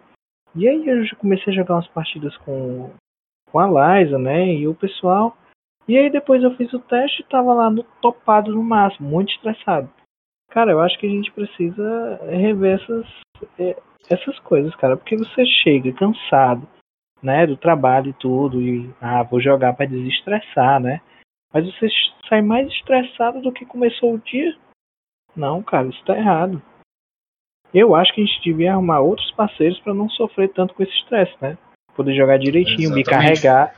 E 0.54 0.68
aí 0.68 0.86
eu 0.86 1.04
já 1.04 1.16
comecei 1.16 1.52
a 1.52 1.56
jogar 1.56 1.74
umas 1.74 1.88
partidas 1.88 2.36
com, 2.38 2.90
com 3.50 3.58
a 3.58 3.66
Liza, 3.66 4.18
né? 4.18 4.54
E 4.54 4.68
o 4.68 4.74
pessoal 4.74 5.36
E 5.88 5.98
aí 5.98 6.10
depois 6.10 6.44
eu 6.44 6.54
fiz 6.54 6.72
o 6.72 6.78
teste 6.78 7.22
e 7.22 7.26
tava 7.26 7.52
lá 7.54 7.68
no 7.68 7.82
topado 8.00 8.52
no 8.52 8.62
máximo, 8.62 9.08
muito 9.08 9.32
estressado. 9.32 9.90
Cara, 10.50 10.72
eu 10.72 10.80
acho 10.80 10.98
que 10.98 11.06
a 11.06 11.10
gente 11.10 11.30
precisa 11.32 12.20
rever 12.24 12.80
essas, 12.80 13.06
é, 13.58 13.76
essas 14.08 14.38
coisas, 14.40 14.74
cara, 14.76 14.96
porque 14.96 15.16
você 15.16 15.44
chega 15.44 15.92
cansado, 15.92 16.66
né, 17.22 17.46
do 17.46 17.56
trabalho 17.56 18.10
e 18.10 18.14
tudo, 18.14 18.62
e 18.62 18.90
ah, 19.00 19.22
vou 19.22 19.40
jogar 19.40 19.74
para 19.74 19.86
desestressar, 19.86 20.80
né? 20.80 21.00
Mas 21.52 21.66
você 21.66 21.88
sai 22.28 22.42
mais 22.42 22.68
estressado 22.68 23.40
do 23.40 23.52
que 23.52 23.66
começou 23.66 24.14
o 24.14 24.18
dia. 24.18 24.56
Não, 25.36 25.62
cara, 25.62 25.88
isso 25.88 26.04
tá 26.04 26.16
errado. 26.16 26.62
Eu 27.72 27.94
acho 27.94 28.14
que 28.14 28.22
a 28.22 28.24
gente 28.24 28.42
devia 28.42 28.72
arrumar 28.72 29.00
outros 29.00 29.30
parceiros 29.32 29.78
para 29.80 29.92
não 29.92 30.08
sofrer 30.08 30.50
tanto 30.52 30.74
com 30.74 30.82
esse 30.82 30.92
estresse, 30.92 31.34
né? 31.40 31.58
Poder 31.94 32.14
jogar 32.14 32.38
direitinho, 32.38 32.96
Exatamente. 32.96 32.96
me 32.96 33.04
carregar, 33.04 33.74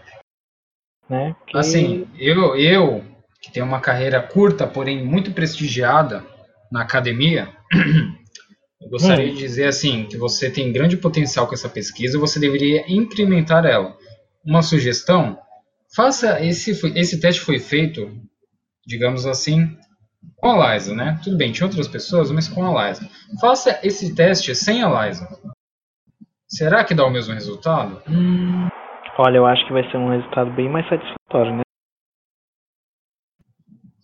né? 1.08 1.34
Assim, 1.54 2.06
eu, 2.18 2.56
eu 2.56 3.04
que 3.40 3.50
tenho 3.50 3.66
uma 3.66 3.80
carreira 3.80 4.22
curta, 4.22 4.66
porém 4.66 5.04
muito 5.04 5.32
prestigiada 5.32 6.24
na 6.70 6.82
academia, 6.82 7.48
eu 8.80 8.88
gostaria 8.88 9.30
hum. 9.30 9.34
de 9.34 9.38
dizer 9.38 9.66
assim 9.66 10.04
que 10.04 10.16
você 10.16 10.50
tem 10.50 10.72
grande 10.72 10.96
potencial 10.96 11.46
com 11.46 11.54
essa 11.54 11.68
pesquisa, 11.68 12.18
você 12.18 12.38
deveria 12.38 12.84
incrementar 12.88 13.64
ela. 13.64 13.96
Uma 14.44 14.62
sugestão: 14.62 15.38
faça 15.94 16.42
esse 16.44 16.70
esse 16.96 17.20
teste 17.20 17.40
foi 17.40 17.58
feito, 17.58 18.10
digamos 18.86 19.26
assim, 19.26 19.76
com 20.36 20.48
a 20.48 20.74
Liza, 20.74 20.94
né? 20.94 21.18
Tudo 21.22 21.36
bem, 21.36 21.52
tinha 21.52 21.66
outras 21.66 21.88
pessoas, 21.88 22.30
mas 22.30 22.48
com 22.48 22.64
a 22.64 22.88
Liza. 22.88 23.08
Faça 23.40 23.78
esse 23.82 24.14
teste 24.14 24.54
sem 24.54 24.82
a 24.82 25.06
Liza. 25.06 25.28
Será 26.46 26.82
que 26.84 26.94
dá 26.94 27.04
o 27.04 27.10
mesmo 27.10 27.32
resultado? 27.32 28.02
Hum, 28.08 28.68
olha, 29.18 29.36
eu 29.36 29.46
acho 29.46 29.64
que 29.66 29.72
vai 29.72 29.88
ser 29.90 29.96
um 29.96 30.10
resultado 30.10 30.50
bem 30.52 30.68
mais 30.68 30.88
satisfatório, 30.88 31.56
né? 31.56 31.62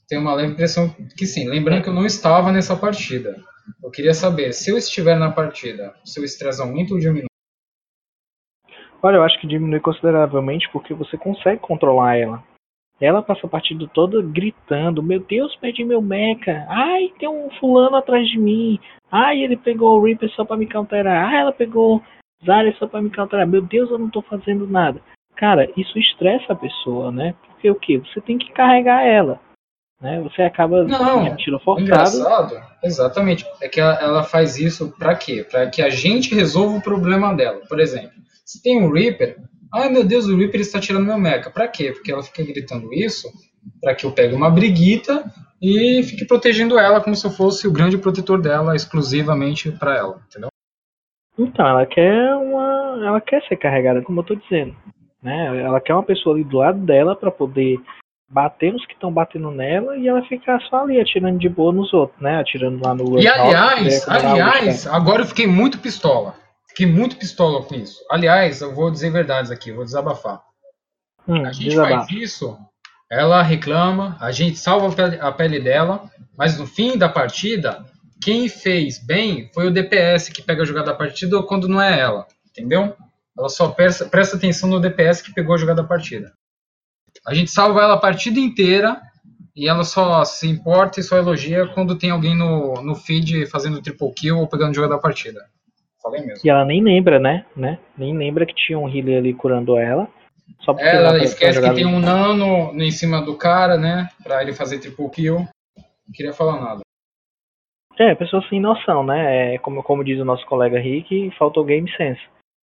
Tenho 0.08 0.22
uma 0.22 0.34
leve 0.34 0.52
impressão 0.52 0.94
que 1.16 1.26
sim. 1.26 1.48
Lembrando 1.48 1.82
que 1.82 1.88
eu 1.88 1.94
não 1.94 2.06
estava 2.06 2.52
nessa 2.52 2.76
partida. 2.76 3.36
Eu 3.82 3.90
queria 3.90 4.14
saber, 4.14 4.52
se 4.52 4.70
eu 4.70 4.76
estiver 4.76 5.18
na 5.18 5.32
partida, 5.32 5.94
o 6.04 6.08
seu 6.08 6.22
estresse 6.22 6.62
aumenta 6.62 6.94
ou 6.94 7.00
diminui? 7.00 7.26
Olha, 9.02 9.16
eu 9.16 9.22
acho 9.24 9.40
que 9.40 9.46
diminui 9.46 9.80
consideravelmente 9.80 10.68
porque 10.72 10.94
você 10.94 11.16
consegue 11.16 11.60
controlar 11.60 12.16
ela. 12.16 12.42
Ela 13.00 13.22
passa 13.22 13.46
a 13.46 13.50
partida 13.50 13.86
toda 13.92 14.22
gritando: 14.22 15.02
Meu 15.02 15.20
Deus, 15.20 15.54
perdi 15.56 15.84
meu 15.84 16.00
mecha. 16.00 16.64
Ai, 16.68 17.12
tem 17.18 17.28
um 17.28 17.50
fulano 17.60 17.96
atrás 17.96 18.26
de 18.28 18.38
mim. 18.38 18.78
Ai, 19.10 19.42
ele 19.42 19.56
pegou 19.56 19.98
o 19.98 20.04
Reaper 20.04 20.30
só 20.30 20.44
pra 20.44 20.56
me 20.56 20.68
counterar. 20.68 21.28
Ai, 21.28 21.40
ela 21.40 21.52
pegou 21.52 22.02
Zarya 22.44 22.74
só 22.78 22.86
pra 22.86 23.02
me 23.02 23.10
counterar. 23.10 23.46
Meu 23.46 23.60
Deus, 23.60 23.90
eu 23.90 23.98
não 23.98 24.08
tô 24.08 24.22
fazendo 24.22 24.66
nada. 24.66 25.00
Cara, 25.34 25.70
isso 25.76 25.98
estressa 25.98 26.52
a 26.52 26.56
pessoa, 26.56 27.10
né? 27.10 27.34
Porque 27.46 27.70
o 27.70 27.74
que? 27.74 27.98
Você 27.98 28.20
tem 28.20 28.38
que 28.38 28.50
carregar 28.52 29.04
ela. 29.04 29.40
Né? 30.00 30.20
Você 30.20 30.42
acaba 30.42 30.84
não, 30.84 31.36
tiro 31.36 31.58
forçado. 31.60 31.82
Engraçado, 31.82 32.62
exatamente. 32.82 33.46
É 33.60 33.68
que 33.68 33.80
ela, 33.80 33.94
ela 33.94 34.22
faz 34.22 34.58
isso 34.58 34.94
para 34.98 35.14
quê? 35.14 35.46
Para 35.48 35.68
que 35.68 35.80
a 35.80 35.88
gente 35.88 36.34
resolva 36.34 36.76
o 36.76 36.82
problema 36.82 37.34
dela. 37.34 37.60
Por 37.68 37.80
exemplo, 37.80 38.12
se 38.44 38.62
tem 38.62 38.82
um 38.82 38.92
Reaper, 38.92 39.38
Ai 39.76 39.90
meu 39.90 40.04
Deus, 40.04 40.26
o 40.26 40.36
Reaper 40.36 40.60
está 40.60 40.80
tirando 40.80 41.04
meu 41.04 41.18
mecha. 41.18 41.50
Pra 41.50 41.68
quê? 41.68 41.92
Porque 41.92 42.10
ela 42.10 42.22
fica 42.22 42.42
gritando 42.42 42.92
isso 42.92 43.28
para 43.80 43.94
que 43.94 44.06
eu 44.06 44.12
pegue 44.12 44.34
uma 44.34 44.50
briguita 44.50 45.24
e 45.60 46.02
fique 46.02 46.24
protegendo 46.24 46.78
ela 46.78 47.00
como 47.00 47.16
se 47.16 47.26
eu 47.26 47.30
fosse 47.30 47.66
o 47.66 47.72
grande 47.72 47.98
protetor 47.98 48.40
dela 48.40 48.76
exclusivamente 48.76 49.70
para 49.72 49.96
ela, 49.96 50.20
entendeu? 50.28 50.48
Então, 51.38 51.66
ela 51.66 51.84
quer 51.84 52.34
uma. 52.36 53.04
Ela 53.04 53.20
quer 53.20 53.42
ser 53.42 53.56
carregada, 53.56 54.00
como 54.02 54.20
eu 54.20 54.24
tô 54.24 54.34
dizendo. 54.34 54.74
Né? 55.22 55.62
Ela 55.62 55.80
quer 55.80 55.92
uma 55.92 56.02
pessoa 56.02 56.34
ali 56.34 56.44
do 56.44 56.58
lado 56.58 56.78
dela 56.78 57.14
para 57.14 57.30
poder 57.30 57.78
bater 58.28 58.72
nos 58.72 58.84
que 58.86 58.94
estão 58.94 59.12
batendo 59.12 59.50
nela 59.50 59.96
e 59.96 60.08
ela 60.08 60.22
ficar 60.26 60.60
só 60.62 60.82
ali 60.82 61.00
atirando 61.00 61.38
de 61.38 61.48
boa 61.48 61.72
nos 61.72 61.92
outros, 61.92 62.20
né? 62.20 62.40
Atirando 62.40 62.84
lá 62.84 62.94
no. 62.94 63.18
E 63.18 63.28
aliás, 63.28 64.08
aliás, 64.08 64.86
agora 64.86 65.22
eu 65.22 65.26
fiquei 65.26 65.46
muito 65.46 65.78
pistola. 65.78 66.34
Fiquei 66.68 66.86
muito 66.86 67.16
pistola 67.16 67.62
com 67.62 67.74
isso. 67.74 68.04
Aliás, 68.10 68.60
eu 68.60 68.74
vou 68.74 68.90
dizer 68.90 69.10
verdades 69.10 69.50
aqui, 69.50 69.72
vou 69.72 69.84
desabafar. 69.84 70.42
Hum, 71.26 71.44
a 71.44 71.52
gente 71.52 71.74
faz 71.74 72.10
isso, 72.10 72.56
ela 73.10 73.42
reclama, 73.42 74.16
a 74.20 74.30
gente 74.30 74.58
salva 74.58 74.88
a 74.88 74.92
pele, 74.92 75.18
a 75.20 75.32
pele 75.32 75.60
dela, 75.60 76.10
mas 76.36 76.58
no 76.58 76.66
fim 76.66 76.98
da 76.98 77.08
partida, 77.08 77.84
quem 78.22 78.48
fez 78.48 78.98
bem 78.98 79.50
foi 79.54 79.66
o 79.66 79.70
DPS 79.70 80.28
que 80.28 80.42
pega 80.42 80.62
a 80.62 80.66
jogada 80.66 80.86
da 80.86 80.94
partida 80.94 81.42
quando 81.42 81.68
não 81.68 81.80
é 81.80 81.98
ela, 81.98 82.26
entendeu? 82.50 82.94
Ela 83.36 83.48
só 83.48 83.68
presta, 83.68 84.06
presta 84.06 84.36
atenção 84.36 84.68
no 84.68 84.80
DPS 84.80 85.22
que 85.22 85.32
pegou 85.32 85.54
a 85.54 85.58
jogada 85.58 85.82
da 85.82 85.88
partida. 85.88 86.32
A 87.26 87.34
gente 87.34 87.50
salva 87.50 87.80
ela 87.82 87.94
a 87.94 88.00
partida 88.00 88.38
inteira 88.38 89.00
e 89.54 89.68
ela 89.68 89.84
só 89.84 90.24
se 90.24 90.48
importa 90.48 91.00
e 91.00 91.02
só 91.02 91.16
elogia 91.16 91.66
quando 91.68 91.98
tem 91.98 92.10
alguém 92.10 92.36
no, 92.36 92.80
no 92.82 92.94
feed 92.94 93.46
fazendo 93.46 93.82
triple 93.82 94.12
kill 94.14 94.38
ou 94.38 94.46
pegando 94.46 94.74
jogada 94.74 94.94
da 94.94 95.00
partida. 95.00 95.44
Falei 96.00 96.20
mesmo. 96.20 96.40
E 96.44 96.48
ela 96.48 96.64
nem 96.64 96.82
lembra, 96.82 97.18
né? 97.18 97.44
né? 97.56 97.78
Nem 97.98 98.16
lembra 98.16 98.46
que 98.46 98.54
tinha 98.54 98.78
um 98.78 98.88
healer 98.88 99.18
ali 99.18 99.34
curando 99.34 99.76
ela. 99.76 100.08
Só 100.60 100.72
porque 100.72 100.88
ela 100.88 101.18
esquece 101.18 101.60
que 101.60 101.74
tem 101.74 101.86
um 101.86 101.98
nano 101.98 102.72
em 102.80 102.90
cima 102.92 103.20
do 103.20 103.36
cara, 103.36 103.76
né? 103.76 104.08
Pra 104.22 104.42
ele 104.42 104.52
fazer 104.52 104.78
triple 104.78 105.10
kill. 105.10 105.38
Não 105.38 106.12
queria 106.14 106.32
falar 106.32 106.60
nada. 106.60 106.80
É, 107.98 108.14
pessoa 108.14 108.46
sem 108.48 108.60
noção, 108.60 109.02
né? 109.02 109.54
É, 109.54 109.58
como, 109.58 109.82
como 109.82 110.04
diz 110.04 110.20
o 110.20 110.24
nosso 110.24 110.46
colega 110.46 110.78
Rick, 110.78 111.32
faltou 111.38 111.64
game 111.64 111.90
sense. 111.96 112.20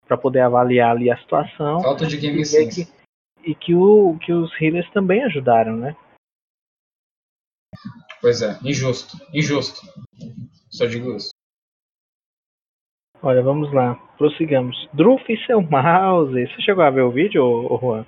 Pra 0.07 0.19
poder 0.19 0.41
avaliar 0.41 0.91
ali 0.91 1.11
a 1.11 1.17
situação. 1.17 1.81
Falta 1.81 2.05
de 2.05 2.17
game 2.17 2.45
sense. 2.45 2.93
E 3.45 3.55
que, 3.55 3.75
o, 3.75 4.19
que 4.19 4.33
os 4.33 4.51
healers 4.61 4.91
também 4.93 5.23
ajudaram, 5.25 5.77
né? 5.77 5.97
Pois 8.21 8.43
é, 8.43 8.59
injusto. 8.63 9.17
Injusto. 9.33 9.81
Só 10.71 10.87
digo 10.87 11.17
isso. 11.17 11.31
Olha, 13.23 13.43
vamos 13.43 13.73
lá. 13.73 13.95
Prossigamos. 14.17 14.89
Druf 14.93 15.25
e 15.33 15.47
seu 15.47 15.61
mouse. 15.63 16.33
Você 16.33 16.63
chegou 16.63 16.85
a 16.85 16.91
ver 16.91 17.03
o 17.03 17.11
vídeo, 17.11 17.43
ô, 17.43 17.79
Juan? 17.79 18.07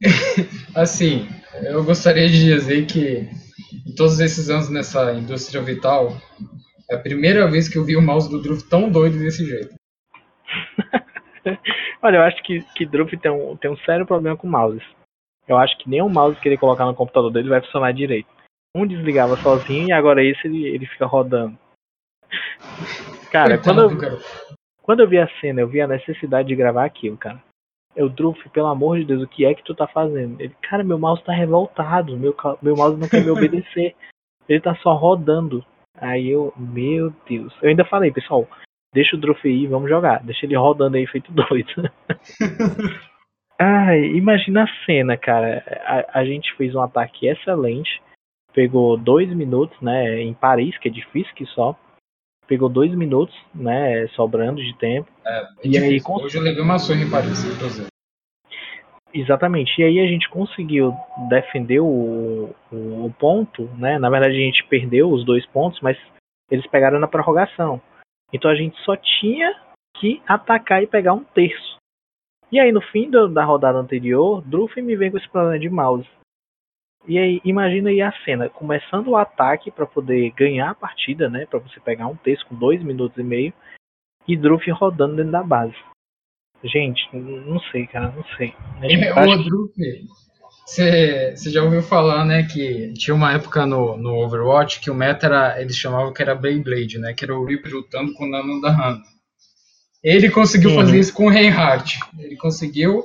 assim, 0.76 1.28
eu 1.64 1.84
gostaria 1.84 2.28
de 2.28 2.44
dizer 2.44 2.86
que 2.86 3.28
em 3.86 3.94
todos 3.94 4.20
esses 4.20 4.48
anos 4.50 4.70
nessa 4.70 5.12
indústria 5.14 5.62
vital, 5.62 6.16
é 6.90 6.96
a 6.96 7.00
primeira 7.00 7.50
vez 7.50 7.68
que 7.68 7.76
eu 7.76 7.84
vi 7.84 7.96
o 7.96 8.02
mouse 8.02 8.30
do 8.30 8.40
Druf 8.40 8.68
tão 8.68 8.90
doido 8.90 9.18
desse 9.18 9.44
jeito. 9.44 9.74
Olha, 12.02 12.18
eu 12.18 12.22
acho 12.22 12.42
que, 12.42 12.62
que 12.74 12.86
Druf 12.86 13.16
tem 13.16 13.30
um, 13.30 13.56
tem 13.56 13.70
um 13.70 13.76
sério 13.78 14.06
problema 14.06 14.36
com 14.36 14.48
mouses. 14.48 14.82
Eu 15.46 15.56
acho 15.56 15.76
que 15.78 15.88
nem 15.88 16.02
o 16.02 16.08
mouse 16.08 16.38
que 16.40 16.48
ele 16.48 16.58
colocar 16.58 16.84
no 16.84 16.94
computador 16.94 17.32
dele 17.32 17.48
vai 17.48 17.60
funcionar 17.60 17.92
direito. 17.92 18.28
Um 18.74 18.86
desligava 18.86 19.36
sozinho 19.38 19.88
e 19.88 19.92
agora 19.92 20.22
esse 20.22 20.46
ele, 20.46 20.66
ele 20.66 20.86
fica 20.86 21.06
rodando. 21.06 21.58
Cara, 23.32 23.58
quando 23.58 23.82
eu, 23.82 23.90
quando 24.82 25.00
eu 25.00 25.08
vi 25.08 25.18
a 25.18 25.28
cena, 25.40 25.60
eu 25.60 25.68
vi 25.68 25.80
a 25.80 25.86
necessidade 25.86 26.48
de 26.48 26.56
gravar 26.56 26.84
aquilo, 26.84 27.16
cara. 27.16 27.42
Eu, 27.94 28.08
Druf, 28.08 28.48
pelo 28.50 28.68
amor 28.68 28.98
de 28.98 29.04
Deus, 29.04 29.22
o 29.22 29.28
que 29.28 29.44
é 29.44 29.52
que 29.52 29.62
tu 29.62 29.74
tá 29.74 29.86
fazendo? 29.86 30.40
Ele, 30.40 30.54
cara, 30.62 30.82
meu 30.82 30.98
mouse 30.98 31.22
tá 31.24 31.32
revoltado, 31.32 32.16
meu, 32.16 32.34
meu 32.62 32.74
mouse 32.74 32.98
não 32.98 33.08
quer 33.08 33.22
me 33.22 33.30
obedecer. 33.30 33.94
Ele 34.48 34.60
tá 34.60 34.74
só 34.76 34.94
rodando. 34.94 35.62
Aí 35.94 36.30
eu, 36.30 36.54
meu 36.56 37.12
Deus. 37.28 37.52
Eu 37.60 37.68
ainda 37.68 37.84
falei, 37.84 38.10
pessoal, 38.10 38.48
deixa 38.98 39.14
o 39.14 39.18
Druf 39.18 39.46
aí, 39.46 39.64
vamos 39.68 39.88
jogar. 39.88 40.24
Deixa 40.24 40.44
ele 40.44 40.56
rodando 40.56 40.96
aí 40.96 41.06
feito 41.06 41.30
doido. 41.30 41.70
Ai, 43.60 44.00
imagina 44.06 44.64
a 44.64 44.84
cena, 44.84 45.16
cara. 45.16 45.62
A, 45.84 46.20
a 46.20 46.24
gente 46.24 46.52
fez 46.56 46.74
um 46.74 46.82
ataque 46.82 47.28
excelente. 47.28 48.02
Pegou 48.52 48.96
dois 48.96 49.28
minutos, 49.32 49.80
né? 49.80 50.20
Em 50.20 50.34
Paris, 50.34 50.76
que 50.78 50.88
é 50.88 50.90
difícil 50.90 51.32
que 51.34 51.46
só 51.46 51.76
pegou 52.48 52.68
dois 52.68 52.92
minutos, 52.94 53.36
né, 53.54 54.06
sobrando 54.16 54.62
de 54.62 54.74
tempo. 54.78 55.06
É, 55.24 55.46
e 55.62 55.76
aí, 55.76 56.00
Hoje 56.08 56.38
eu 56.38 56.42
levei 56.42 56.62
uma 56.62 56.78
surra 56.78 57.02
em 57.02 57.10
Paris, 57.10 57.44
inclusive. 57.44 57.88
Exatamente. 59.12 59.78
E 59.78 59.84
aí 59.84 60.00
a 60.00 60.06
gente 60.06 60.30
conseguiu 60.30 60.94
defender 61.28 61.80
o, 61.80 62.54
o, 62.72 63.04
o, 63.04 63.14
ponto, 63.18 63.64
né? 63.76 63.98
Na 63.98 64.08
verdade 64.08 64.34
a 64.34 64.40
gente 64.40 64.64
perdeu 64.64 65.10
os 65.10 65.26
dois 65.26 65.44
pontos, 65.46 65.78
mas 65.82 65.98
eles 66.50 66.66
pegaram 66.68 66.98
na 66.98 67.06
prorrogação. 67.06 67.82
Então 68.32 68.50
a 68.50 68.54
gente 68.54 68.78
só 68.82 68.96
tinha 68.96 69.54
que 69.96 70.22
atacar 70.26 70.82
e 70.82 70.86
pegar 70.86 71.14
um 71.14 71.24
terço. 71.24 71.76
E 72.50 72.58
aí 72.58 72.72
no 72.72 72.80
fim 72.80 73.10
do, 73.10 73.28
da 73.28 73.44
rodada 73.44 73.78
anterior, 73.78 74.42
Druff 74.42 74.80
me 74.80 74.96
vem 74.96 75.10
com 75.10 75.18
esse 75.18 75.28
problema 75.28 75.58
de 75.58 75.68
mouse. 75.68 76.08
E 77.06 77.18
aí, 77.18 77.40
imagina 77.42 77.88
aí 77.88 78.02
a 78.02 78.12
cena, 78.24 78.50
começando 78.50 79.08
o 79.08 79.16
ataque 79.16 79.70
para 79.70 79.86
poder 79.86 80.30
ganhar 80.32 80.70
a 80.70 80.74
partida, 80.74 81.30
né? 81.30 81.46
Para 81.46 81.58
você 81.58 81.80
pegar 81.80 82.06
um 82.06 82.16
texto 82.16 82.46
com 82.46 82.54
dois 82.54 82.82
minutos 82.82 83.16
e 83.16 83.22
meio 83.22 83.52
e 84.26 84.36
Druff 84.36 84.70
rodando 84.70 85.16
dentro 85.16 85.32
da 85.32 85.42
base. 85.42 85.74
Gente, 86.62 87.08
não 87.16 87.58
sei, 87.60 87.86
cara, 87.86 88.10
não 88.10 88.24
sei. 88.36 88.54
É, 88.82 89.12
ô, 89.12 89.42
Druff, 89.42 89.72
você 90.68 91.50
já 91.50 91.62
ouviu 91.62 91.82
falar, 91.82 92.26
né, 92.26 92.42
que 92.42 92.92
tinha 92.92 93.14
uma 93.14 93.32
época 93.32 93.64
no, 93.64 93.96
no 93.96 94.16
Overwatch 94.16 94.80
que 94.80 94.90
o 94.90 94.94
meta 94.94 95.26
era, 95.26 95.60
eles 95.60 95.74
chamavam 95.74 96.12
que 96.12 96.20
era 96.20 96.34
Beyblade, 96.34 96.98
né? 96.98 97.14
Que 97.14 97.24
era 97.24 97.34
o 97.34 97.44
Reaper 97.44 97.72
lutando 97.72 98.12
com 98.12 98.24
o 98.24 98.28
Nano 98.28 98.60
da 98.60 98.68
Hana. 98.68 99.02
Ele 100.04 100.30
conseguiu 100.30 100.70
uhum. 100.70 100.76
fazer 100.76 100.98
isso 100.98 101.14
com 101.14 101.26
o 101.26 101.30
Reinhardt. 101.30 101.98
Ele 102.18 102.36
conseguiu 102.36 103.04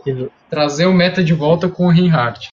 trazer 0.49 0.86
o 0.86 0.93
meta 0.93 1.24
de 1.24 1.34
volta 1.34 1.70
com 1.70 1.86
o 1.86 1.89
Reinhardt. 1.89 2.49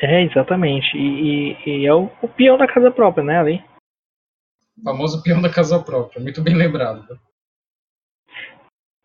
É, 0.00 0.24
exatamente. 0.24 0.96
E, 0.96 1.54
e, 1.54 1.68
e 1.68 1.86
é 1.86 1.94
o, 1.94 2.10
o, 2.22 2.28
peão 2.28 2.56
da 2.56 2.66
casa 2.66 2.90
própria, 2.90 3.22
né, 3.22 3.38
ali. 3.38 3.64
O 4.76 4.82
famoso 4.82 5.22
peão 5.22 5.40
da 5.40 5.50
casa 5.50 5.78
própria, 5.78 6.20
muito 6.20 6.42
bem 6.42 6.54
lembrado. 6.54 7.06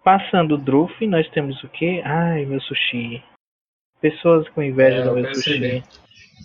Passando 0.03 0.55
o 0.55 0.57
Druff, 0.57 1.05
nós 1.05 1.29
temos 1.31 1.61
o 1.61 1.69
quê? 1.69 2.01
Ai, 2.03 2.45
meu 2.45 2.61
sushi. 2.61 3.21
Pessoas 4.01 4.47
com 4.49 4.61
inveja 4.61 4.97
é, 4.97 5.03
do 5.03 5.13
meu 5.13 5.33
sushi. 5.33 5.83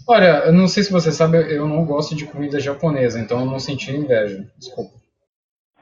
Olha, 0.08 0.44
eu 0.46 0.52
não 0.52 0.66
sei 0.66 0.82
se 0.82 0.92
você 0.92 1.12
sabe, 1.12 1.36
eu 1.54 1.68
não 1.68 1.84
gosto 1.84 2.14
de 2.16 2.26
comida 2.26 2.58
japonesa, 2.58 3.20
então 3.20 3.40
eu 3.40 3.46
não 3.46 3.58
senti 3.58 3.90
inveja. 3.90 4.46
Desculpa. 4.58 5.02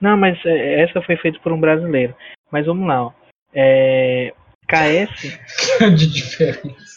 Não, 0.00 0.16
mas 0.16 0.38
é, 0.44 0.82
essa 0.82 1.00
foi 1.02 1.16
feita 1.16 1.38
por 1.40 1.52
um 1.52 1.60
brasileiro. 1.60 2.14
Mas 2.50 2.66
vamos 2.66 2.86
lá, 2.86 3.06
ó. 3.06 3.12
É, 3.52 4.32
KS. 4.66 5.38
de 5.96 6.06
diferença. 6.06 6.90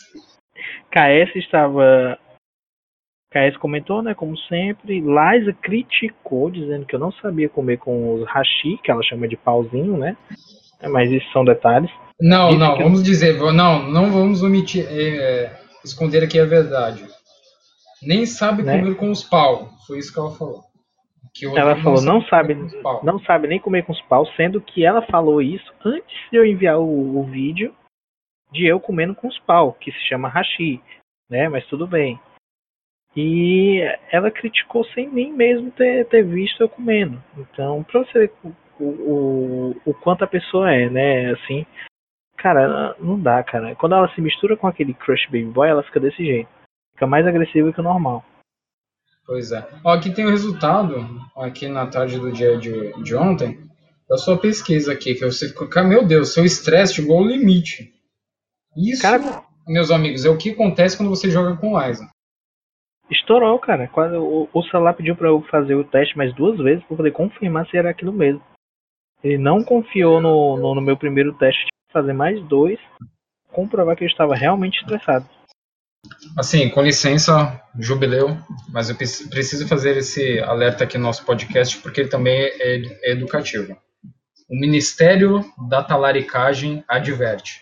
KS 0.91 1.35
estava. 1.35 2.17
KS 3.31 3.57
comentou, 3.57 4.01
né? 4.01 4.13
Como 4.13 4.37
sempre. 4.37 4.99
Liza 4.99 5.53
criticou, 5.61 6.51
dizendo 6.51 6.85
que 6.85 6.95
eu 6.95 6.99
não 6.99 7.11
sabia 7.13 7.49
comer 7.49 7.77
com 7.77 8.13
os 8.13 8.27
hashi, 8.27 8.77
que 8.83 8.91
ela 8.91 9.03
chama 9.03 9.27
de 9.27 9.35
pauzinho, 9.35 9.97
né? 9.97 10.15
Mas 10.89 11.11
isso 11.11 11.29
são 11.31 11.43
detalhes. 11.43 11.91
Não, 12.19 12.51
não, 12.53 12.77
vamos 12.77 13.03
dizer, 13.03 13.37
não, 13.39 13.89
não 13.89 14.11
vamos 14.11 14.43
omitir, 14.43 14.85
é, 14.89 15.59
esconder 15.83 16.23
aqui 16.23 16.39
a 16.39 16.45
verdade. 16.45 17.05
Nem 18.01 18.25
sabe 18.25 18.63
né? 18.63 18.79
comer 18.79 18.95
com 18.95 19.11
os 19.11 19.23
pau. 19.23 19.69
Foi 19.87 19.97
isso 19.97 20.13
que 20.13 20.19
ela 20.19 20.31
falou. 20.31 20.63
Que 21.33 21.45
ela 21.45 21.75
falou, 21.81 21.99
não 22.01 22.21
sabe, 22.25 22.55
não 23.01 23.19
sabe 23.21 23.47
nem 23.47 23.59
comer 23.59 23.83
com 23.83 23.91
os 23.91 24.01
paus, 24.03 24.29
sendo 24.35 24.61
que 24.61 24.85
ela 24.85 25.01
falou 25.07 25.41
isso 25.41 25.73
antes 25.83 26.15
de 26.31 26.37
eu 26.37 26.45
enviar 26.45 26.77
o, 26.77 27.19
o 27.19 27.23
vídeo 27.23 27.73
de 28.51 28.67
eu 28.67 28.79
comendo 28.79 29.15
com 29.15 29.27
os 29.27 29.39
pau, 29.39 29.73
que 29.73 29.91
se 29.91 29.99
chama 30.07 30.29
hashi, 30.29 30.79
né? 31.27 31.49
Mas 31.49 31.65
tudo 31.65 31.87
bem. 31.87 32.19
E 33.15 33.79
ela 34.11 34.29
criticou 34.29 34.85
sem 34.85 35.09
nem 35.09 35.33
mesmo 35.33 35.71
ter, 35.71 36.05
ter 36.05 36.23
visto 36.23 36.61
eu 36.61 36.69
comendo. 36.69 37.21
Então, 37.35 37.83
pra 37.83 38.01
você 38.01 38.19
ver 38.19 38.31
o, 38.79 38.85
o, 38.85 39.81
o 39.85 39.93
quanto 39.95 40.23
a 40.23 40.27
pessoa 40.27 40.71
é, 40.71 40.87
né? 40.87 41.31
Assim, 41.31 41.65
cara, 42.43 42.93
não 42.99 43.17
dá, 43.17 43.41
cara. 43.41 43.73
Quando 43.75 43.95
ela 43.95 44.13
se 44.13 44.19
mistura 44.19 44.57
com 44.57 44.67
aquele 44.67 44.93
Crush 44.93 45.25
Baby 45.27 45.45
Boy, 45.45 45.69
ela 45.69 45.81
fica 45.81 45.99
desse 45.99 46.23
jeito. 46.23 46.49
Fica 46.93 47.07
mais 47.07 47.25
agressiva 47.25 47.71
que 47.71 47.79
o 47.79 47.83
normal. 47.83 48.23
Pois 49.25 49.53
é. 49.53 49.65
Ó, 49.85 49.93
aqui 49.93 50.11
tem 50.11 50.25
o 50.25 50.29
resultado, 50.29 51.07
aqui 51.37 51.69
na 51.69 51.87
tarde 51.87 52.19
do 52.19 52.33
dia 52.33 52.57
de, 52.57 52.91
de 53.01 53.15
ontem, 53.15 53.57
da 54.09 54.17
sua 54.17 54.37
pesquisa 54.37 54.91
aqui, 54.91 55.15
que 55.15 55.25
você 55.25 55.47
ficou, 55.47 55.69
meu 55.85 56.05
Deus, 56.05 56.33
seu 56.33 56.43
estresse 56.43 56.95
chegou 56.95 57.19
ao 57.19 57.25
limite. 57.25 57.93
Isso, 58.75 59.01
cara, 59.01 59.43
meus 59.65 59.89
amigos, 59.89 60.25
é 60.25 60.29
o 60.29 60.37
que 60.37 60.51
acontece 60.51 60.97
quando 60.97 61.09
você 61.09 61.31
joga 61.31 61.55
com 61.55 61.79
Liza. 61.79 62.09
Estourou, 63.09 63.57
cara. 63.59 63.87
Quase, 63.87 64.17
o, 64.17 64.49
o 64.53 64.63
celular 64.63 64.93
pediu 64.93 65.15
para 65.15 65.29
eu 65.29 65.41
fazer 65.43 65.75
o 65.75 65.85
teste 65.85 66.17
mais 66.17 66.33
duas 66.35 66.57
vezes 66.57 66.83
para 66.83 66.97
poder 66.97 67.11
confirmar 67.11 67.65
se 67.69 67.77
era 67.77 67.89
aquilo 67.89 68.11
mesmo. 68.11 68.41
Ele 69.23 69.37
não 69.37 69.63
confiou 69.63 70.19
no, 70.19 70.57
no, 70.57 70.75
no 70.75 70.81
meu 70.81 70.97
primeiro 70.97 71.33
teste, 71.37 71.67
fazer 71.93 72.13
mais 72.13 72.41
dois, 72.47 72.79
comprovar 73.51 73.95
que 73.95 74.03
eu 74.03 74.07
estava 74.07 74.35
realmente 74.35 74.79
estressado. 74.79 75.25
Assim, 76.37 76.69
com 76.69 76.81
licença, 76.81 77.61
jubileu, 77.79 78.37
mas 78.69 78.89
eu 78.89 78.95
preciso 78.95 79.67
fazer 79.67 79.95
esse 79.95 80.39
alerta 80.41 80.83
aqui 80.83 80.97
no 80.97 81.05
nosso 81.05 81.23
podcast 81.23 81.77
porque 81.77 82.01
ele 82.01 82.09
também 82.09 82.35
é, 82.35 82.81
é 83.03 83.11
educativo. 83.11 83.77
O 84.49 84.59
Ministério 84.59 85.45
da 85.69 85.81
Talaricagem 85.81 86.83
adverte: 86.87 87.61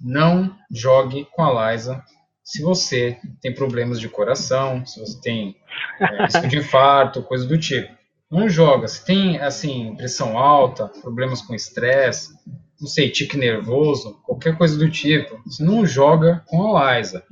não 0.00 0.56
jogue 0.70 1.26
com 1.32 1.44
a 1.44 1.72
Liza 1.72 2.02
se 2.46 2.62
você 2.62 3.18
tem 3.40 3.52
problemas 3.52 3.98
de 4.00 4.08
coração, 4.08 4.86
se 4.86 5.00
você 5.00 5.20
tem 5.20 5.56
é, 6.00 6.22
risco 6.26 6.46
de 6.48 6.58
infarto, 6.58 7.22
coisa 7.22 7.46
do 7.46 7.58
tipo. 7.58 7.94
Não 8.30 8.48
joga. 8.48 8.88
Se 8.88 9.04
tem, 9.04 9.40
assim, 9.40 9.94
pressão 9.96 10.38
alta, 10.38 10.88
problemas 10.88 11.42
com 11.42 11.54
estresse, 11.54 12.36
não 12.80 12.88
sei, 12.88 13.10
tique 13.10 13.36
nervoso, 13.36 14.20
qualquer 14.22 14.56
coisa 14.56 14.78
do 14.78 14.90
tipo, 14.90 15.40
você 15.44 15.64
não 15.64 15.86
joga 15.86 16.44
com 16.46 16.76
a 16.76 16.98
Liza 16.98 17.24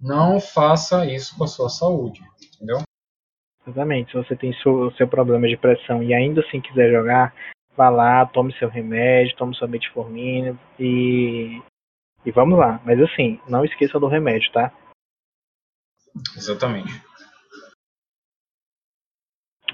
não 0.00 0.40
faça 0.40 1.06
isso 1.06 1.36
com 1.36 1.44
a 1.44 1.48
sua 1.48 1.68
saúde, 1.68 2.22
entendeu? 2.54 2.78
Exatamente. 3.66 4.12
Se 4.12 4.16
você 4.16 4.36
tem 4.36 4.52
seu, 4.62 4.90
seu 4.92 5.08
problema 5.08 5.48
de 5.48 5.56
pressão 5.56 6.02
e 6.02 6.14
ainda 6.14 6.40
assim 6.40 6.60
quiser 6.60 6.90
jogar, 6.90 7.34
vá 7.76 7.88
lá, 7.88 8.24
tome 8.26 8.56
seu 8.58 8.68
remédio, 8.68 9.36
tome 9.36 9.54
sua 9.56 9.68
metformina 9.68 10.58
e 10.78 11.60
e 12.24 12.30
vamos 12.30 12.58
lá. 12.58 12.80
Mas 12.84 13.00
assim, 13.00 13.40
não 13.48 13.64
esqueça 13.64 13.98
do 13.98 14.06
remédio, 14.06 14.50
tá? 14.52 14.72
Exatamente. 16.36 17.02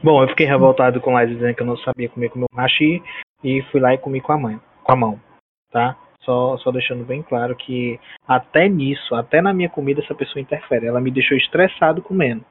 Bom, 0.03 0.23
eu 0.23 0.29
fiquei 0.29 0.47
revoltado 0.47 1.01
com 1.01 1.15
o 1.15 1.27
dizendo 1.27 1.55
que 1.55 1.63
eu 1.63 1.67
não 1.67 1.79
sabia 1.79 2.11
comer 2.11 2.29
com 2.29 2.37
o 2.37 2.39
meu 2.41 2.49
hashi 2.55 3.03
e 3.43 3.63
fui 3.71 3.81
lá 3.81 3.95
e 3.95 3.99
comi 3.99 4.21
com 4.21 4.33
a 4.33 4.39
mãe, 4.39 4.61
com 4.85 4.93
a 4.93 4.97
mão, 4.97 5.21
tá? 5.71 5.99
Só, 6.21 6.57
só 6.59 6.71
deixando 6.71 7.05
bem 7.05 7.23
claro 7.23 7.55
que 7.57 7.99
até 8.27 8.69
nisso, 8.69 9.15
até 9.15 9.43
na 9.43 9.53
minha 9.53 9.69
comida, 9.69 10.01
essa 10.03 10.15
pessoa 10.15 10.41
interfere. 10.41 10.87
Ela 10.87 11.01
me 11.01 11.11
deixou 11.11 11.37
estressado 11.37 12.03
comendo. 12.03 12.45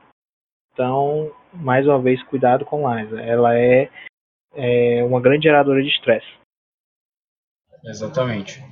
Então, 0.73 1.31
mais 1.53 1.87
uma 1.87 1.99
vez, 1.99 2.21
cuidado 2.23 2.65
com 2.65 2.87
Liza. 2.87 3.19
Ela 3.21 3.57
é, 3.57 3.89
é 4.55 5.03
uma 5.03 5.21
grande 5.21 5.43
geradora 5.43 5.81
de 5.81 5.89
estresse. 5.89 6.27
Exatamente. 7.85 8.63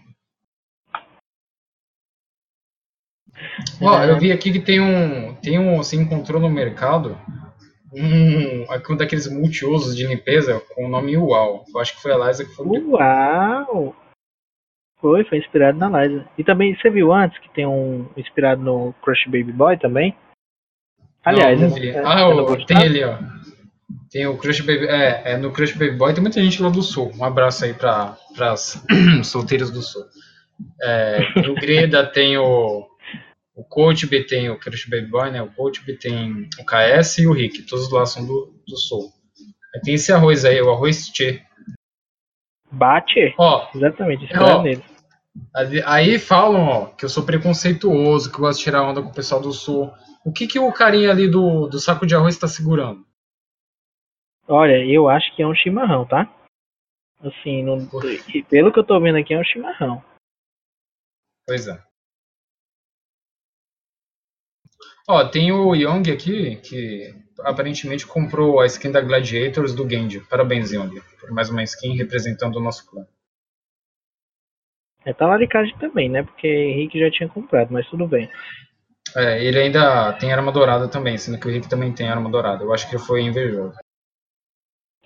Ó, 3.81 4.03
eu 4.03 4.19
vi 4.19 4.31
aqui 4.31 4.51
que 4.51 4.59
tem 4.59 4.79
um, 4.79 5.35
tem 5.35 5.59
um, 5.59 5.77
você 5.77 5.95
encontrou 5.95 6.39
no 6.39 6.49
mercado 6.49 7.17
um, 7.93 8.65
um 8.89 8.97
daqueles 8.97 9.27
multiusos 9.27 9.95
de 9.95 10.07
limpeza 10.07 10.61
com 10.73 10.85
o 10.85 10.89
nome 10.89 11.17
Uau. 11.17 11.65
Eu 11.73 11.79
acho 11.79 11.95
que 11.95 12.01
foi 12.01 12.11
a 12.11 12.17
Liza 12.17 12.45
que 12.45 12.55
falou. 12.55 12.77
Uau! 12.91 13.95
Foi, 14.99 15.23
foi 15.25 15.37
inspirado 15.39 15.77
na 15.77 16.05
Liza. 16.05 16.25
E 16.37 16.43
também, 16.43 16.75
você 16.75 16.89
viu 16.89 17.11
antes 17.11 17.39
que 17.39 17.49
tem 17.49 17.65
um 17.65 18.07
inspirado 18.15 18.61
no 18.61 18.93
Crush 19.01 19.25
Baby 19.25 19.51
Boy 19.51 19.77
também? 19.77 20.15
Aliás, 21.23 21.59
não, 21.59 21.69
não 21.69 21.75
vi. 21.75 21.89
É, 21.89 22.01
ah, 22.03 22.27
o, 22.27 22.65
tem 22.65 22.77
ali, 22.77 23.03
ó. 23.03 23.17
Tem 24.11 24.27
o 24.27 24.37
Crush 24.37 24.61
Baby. 24.61 24.87
É, 24.87 25.33
é, 25.33 25.37
no 25.37 25.51
Crush 25.51 25.73
Baby 25.73 25.97
Boy 25.97 26.13
tem 26.13 26.21
muita 26.21 26.41
gente 26.41 26.61
lá 26.61 26.69
do 26.69 26.81
sul. 26.81 27.11
Um 27.17 27.23
abraço 27.23 27.65
aí 27.65 27.73
para 27.73 28.17
as 28.39 28.83
solteiras 29.23 29.71
do 29.71 29.81
sul. 29.81 30.03
É, 30.81 31.19
no 31.47 31.55
Greda 31.55 32.05
tem 32.05 32.37
o. 32.37 32.87
O 33.61 33.63
Coach 33.63 34.07
B 34.07 34.23
tem 34.23 34.49
o 34.49 34.57
Crush 34.57 34.89
Baby 34.89 35.05
Boy, 35.05 35.29
né? 35.29 35.39
O 35.39 35.51
Coach 35.51 35.85
B 35.85 35.95
tem 35.95 36.49
o 36.59 36.65
KS 36.65 37.19
e 37.19 37.27
o 37.27 37.31
Rick. 37.31 37.61
Todos 37.61 37.91
lá 37.91 38.07
são 38.07 38.25
do, 38.25 38.59
do 38.67 38.75
sul. 38.75 39.11
Aí 39.75 39.81
tem 39.81 39.93
esse 39.93 40.11
arroz 40.11 40.43
aí, 40.43 40.59
o 40.59 40.71
arroz 40.71 41.09
Tchê. 41.09 41.43
Bate? 42.71 43.35
Ó, 43.37 43.69
Exatamente, 43.75 44.23
inspirado 44.23 44.63
nele. 44.63 44.83
Aí 45.85 46.17
falam, 46.17 46.65
ó, 46.65 46.85
que 46.87 47.05
eu 47.05 47.09
sou 47.09 47.23
preconceituoso, 47.23 48.31
que 48.31 48.37
eu 48.37 48.41
gosto 48.41 48.57
de 48.57 48.63
tirar 48.63 48.81
onda 48.81 48.99
com 48.99 49.09
o 49.09 49.13
pessoal 49.13 49.39
do 49.39 49.53
sul. 49.53 49.93
O 50.25 50.33
que 50.33 50.47
que 50.47 50.57
o 50.57 50.73
carinha 50.73 51.11
ali 51.11 51.29
do, 51.29 51.67
do 51.67 51.77
saco 51.77 52.07
de 52.07 52.15
arroz 52.15 52.33
está 52.33 52.47
segurando? 52.47 53.05
Olha, 54.47 54.83
eu 54.83 55.07
acho 55.07 55.35
que 55.35 55.43
é 55.43 55.47
um 55.47 55.53
chimarrão, 55.53 56.03
tá? 56.07 56.27
Assim, 57.19 57.61
no, 57.61 57.87
pelo 58.49 58.73
que 58.73 58.79
eu 58.79 58.83
tô 58.83 58.99
vendo 58.99 59.19
aqui, 59.19 59.35
é 59.35 59.39
um 59.39 59.43
chimarrão. 59.43 60.03
Pois 61.45 61.67
é. 61.67 61.90
Ó, 65.07 65.27
tem 65.27 65.51
o 65.51 65.75
Young 65.75 66.11
aqui, 66.11 66.55
que 66.57 67.13
aparentemente 67.41 68.05
comprou 68.05 68.59
a 68.59 68.65
skin 68.65 68.91
da 68.91 69.01
Gladiators 69.01 69.73
do 69.73 69.89
Genji. 69.89 70.21
Parabéns, 70.21 70.71
Young, 70.71 71.01
por 71.19 71.31
mais 71.31 71.49
uma 71.49 71.63
skin 71.63 71.95
representando 71.95 72.57
o 72.57 72.61
nosso 72.61 72.89
clã. 72.89 73.05
É 75.03 75.13
talaricagem 75.13 75.75
também, 75.79 76.09
né? 76.09 76.23
Porque 76.23 76.47
Henrique 76.47 76.99
já 76.99 77.09
tinha 77.09 77.27
comprado, 77.27 77.73
mas 77.73 77.87
tudo 77.89 78.07
bem. 78.07 78.29
É, 79.15 79.43
ele 79.43 79.59
ainda 79.59 80.13
tem 80.13 80.31
arma 80.31 80.51
dourada 80.51 80.87
também, 80.87 81.17
sendo 81.17 81.39
que 81.39 81.47
o 81.47 81.49
Henrique 81.49 81.67
também 81.67 81.91
tem 81.93 82.07
arma 82.07 82.29
dourada. 82.29 82.63
Eu 82.63 82.73
acho 82.73 82.89
que 82.89 82.97
foi 82.99 83.21
invejoso. 83.21 83.75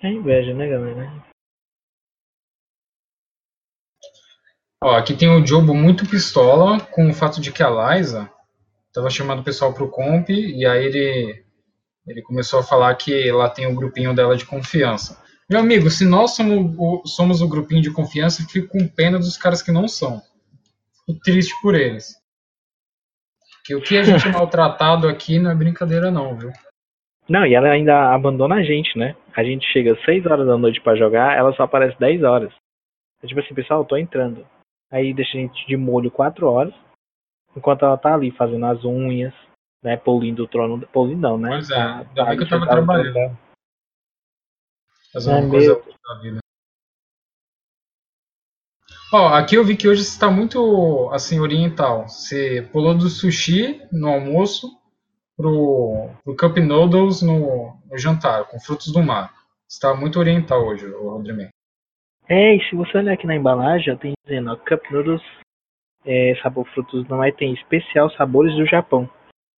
É 0.02 0.08
inveja, 0.08 0.52
né, 0.52 0.68
galera? 0.68 1.24
Ó, 4.82 4.94
aqui 4.94 5.16
tem 5.16 5.28
o 5.28 5.44
Jobo 5.44 5.74
muito 5.74 6.08
pistola 6.08 6.78
com 6.78 7.08
o 7.08 7.14
fato 7.14 7.40
de 7.40 7.50
que 7.50 7.62
a 7.62 7.70
Liza 7.70 8.30
tava 8.96 9.10
chamando 9.10 9.40
o 9.40 9.44
pessoal 9.44 9.74
pro 9.74 9.90
comp 9.90 10.30
e 10.30 10.64
aí 10.64 10.86
ele, 10.86 11.44
ele 12.06 12.22
começou 12.22 12.60
a 12.60 12.62
falar 12.62 12.94
que 12.94 13.30
lá 13.30 13.48
tem 13.50 13.66
o 13.66 13.70
um 13.70 13.74
grupinho 13.74 14.14
dela 14.14 14.36
de 14.36 14.46
confiança. 14.46 15.22
Meu 15.48 15.60
amigo, 15.60 15.90
se 15.90 16.04
nós 16.04 16.34
somos 16.34 16.74
o, 16.78 17.06
somos 17.06 17.42
o 17.42 17.48
grupinho 17.48 17.82
de 17.82 17.92
confiança, 17.92 18.46
fico 18.48 18.68
com 18.68 18.88
pena 18.88 19.18
dos 19.18 19.36
caras 19.36 19.62
que 19.62 19.70
não 19.70 19.86
são. 19.86 20.20
Fico 21.06 21.20
triste 21.20 21.54
por 21.60 21.74
eles. 21.74 22.16
Porque 23.58 23.74
o 23.74 23.82
que 23.82 23.98
a 23.98 24.02
gente 24.02 24.26
é 24.26 24.32
maltratado 24.32 25.06
aqui 25.06 25.38
não 25.38 25.50
é 25.50 25.54
brincadeira 25.54 26.10
não, 26.10 26.36
viu? 26.36 26.50
Não, 27.28 27.44
e 27.44 27.54
ela 27.54 27.68
ainda 27.68 28.14
abandona 28.14 28.56
a 28.56 28.62
gente, 28.62 28.96
né? 28.98 29.14
A 29.36 29.44
gente 29.44 29.66
chega 29.72 29.92
às 29.92 30.04
6 30.04 30.24
horas 30.24 30.46
da 30.46 30.56
noite 30.56 30.80
para 30.80 30.96
jogar, 30.96 31.36
ela 31.36 31.52
só 31.52 31.64
aparece 31.64 31.98
10 31.98 32.22
horas. 32.22 32.52
É 33.22 33.26
tipo 33.26 33.40
assim, 33.40 33.54
pessoal, 33.54 33.80
eu 33.80 33.84
tô 33.84 33.96
entrando. 33.96 34.46
Aí 34.90 35.12
deixa 35.12 35.36
a 35.36 35.40
gente 35.40 35.66
de 35.66 35.76
molho 35.76 36.10
4 36.10 36.46
horas, 36.48 36.72
enquanto 37.56 37.84
ela 37.84 37.96
tá 37.96 38.14
ali 38.14 38.30
fazendo 38.30 38.66
as 38.66 38.84
unhas, 38.84 39.34
né, 39.82 39.96
polindo 39.96 40.44
o 40.44 40.48
trono. 40.48 40.86
Polindo 40.88 41.20
não, 41.20 41.38
né? 41.38 41.48
Pois 41.50 41.70
é, 41.70 41.74
Tá- 41.74 41.98
ainda 41.98 42.14
tá 42.14 42.24
bem 42.24 42.36
que 42.36 42.44
eu 42.44 42.48
tava 42.48 42.66
trabalhando. 42.66 43.38
Fazer 45.12 45.30
É 45.30 45.34
uma 45.34 45.50
coisa 45.50 45.72
útil 45.72 45.94
da 46.06 46.14
vida. 46.20 46.38
Ó, 49.12 49.28
aqui 49.28 49.54
eu 49.54 49.64
vi 49.64 49.76
que 49.76 49.88
hoje 49.88 50.02
você 50.04 50.10
está 50.10 50.30
muito 50.30 51.08
assim 51.12 51.38
oriental. 51.40 52.08
Você 52.08 52.68
pulou 52.72 52.94
do 52.94 53.08
sushi 53.08 53.80
no 53.92 54.08
almoço 54.08 54.68
pro, 55.36 56.10
pro 56.24 56.36
cup 56.36 56.56
noodles 56.58 57.22
no, 57.22 57.78
no 57.88 57.96
jantar, 57.96 58.44
com 58.46 58.58
frutos 58.58 58.92
do 58.92 59.02
mar. 59.02 59.32
Você 59.68 59.80
tá 59.80 59.94
muito 59.94 60.18
oriental 60.18 60.66
hoje, 60.66 60.86
Rodrigo. 60.88 61.48
É, 62.28 62.56
e 62.56 62.68
se 62.68 62.74
você 62.74 62.98
olhar 62.98 63.12
aqui 63.14 63.26
na 63.26 63.36
embalagem, 63.36 63.96
tem 63.98 64.12
dizendo, 64.24 64.50
ó, 64.50 64.56
Cup 64.56 64.82
Noodles, 64.90 65.22
é, 66.06 66.34
sabor 66.42 66.66
frutos 66.68 67.06
não 67.08 67.22
é, 67.22 67.32
tem 67.32 67.52
especial 67.52 68.08
sabores 68.10 68.54
do 68.54 68.64
Japão. 68.66 69.08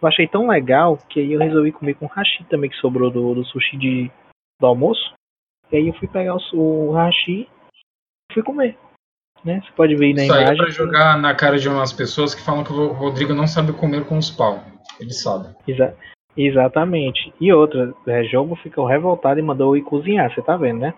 Eu 0.02 0.08
achei 0.08 0.28
tão 0.28 0.48
legal 0.48 0.98
que 1.10 1.20
aí 1.20 1.34
eu 1.34 1.40
resolvi 1.40 1.72
comer 1.72 1.96
com 1.96 2.06
hashi 2.06 2.44
também 2.46 2.70
que 2.70 2.76
sobrou 2.78 3.10
do, 3.12 3.34
do 3.36 3.44
sushi 3.46 3.78
de, 3.78 4.12
do 4.60 4.68
almoço. 4.68 5.14
E 5.72 5.78
aí 5.78 5.88
eu 5.88 5.94
fui 5.96 6.08
pegar 6.08 6.36
o, 6.36 6.40
o 6.58 6.92
hashi 6.94 7.42
e 8.30 8.34
fui 8.34 8.44
comer. 8.44 8.78
Né? 9.44 9.62
Você 9.64 9.72
pode 9.74 9.96
ver 9.96 10.06
aí 10.08 10.14
na 10.14 10.24
Isso 10.24 10.34
aí 10.34 10.40
é 10.40 10.44
imagem. 10.46 10.64
pra 10.64 10.72
jogar 10.72 11.18
na 11.20 11.36
cara 11.36 11.58
de 11.58 11.68
umas 11.68 11.92
pessoas 11.94 12.34
que 12.34 12.42
falam 12.42 12.64
que 12.64 12.72
o 12.72 12.88
Rodrigo 12.94 13.34
não 13.34 13.48
sabe 13.48 13.74
comer 13.74 14.06
com 14.06 14.18
os 14.18 14.30
pau. 14.30 14.64
Ele 15.00 15.12
sabe. 15.14 15.56
Exa- 15.68 15.96
exatamente. 16.36 17.34
E 17.40 17.52
outra, 17.52 17.94
é, 18.08 18.24
jogo 18.24 18.56
ficou 18.56 18.86
revoltado 18.86 19.40
e 19.40 19.44
mandou 19.44 19.76
eu 19.76 19.82
ir 19.82 19.84
cozinhar, 19.84 20.34
você 20.34 20.42
tá 20.42 20.56
vendo, 20.58 20.80
né? 20.80 20.94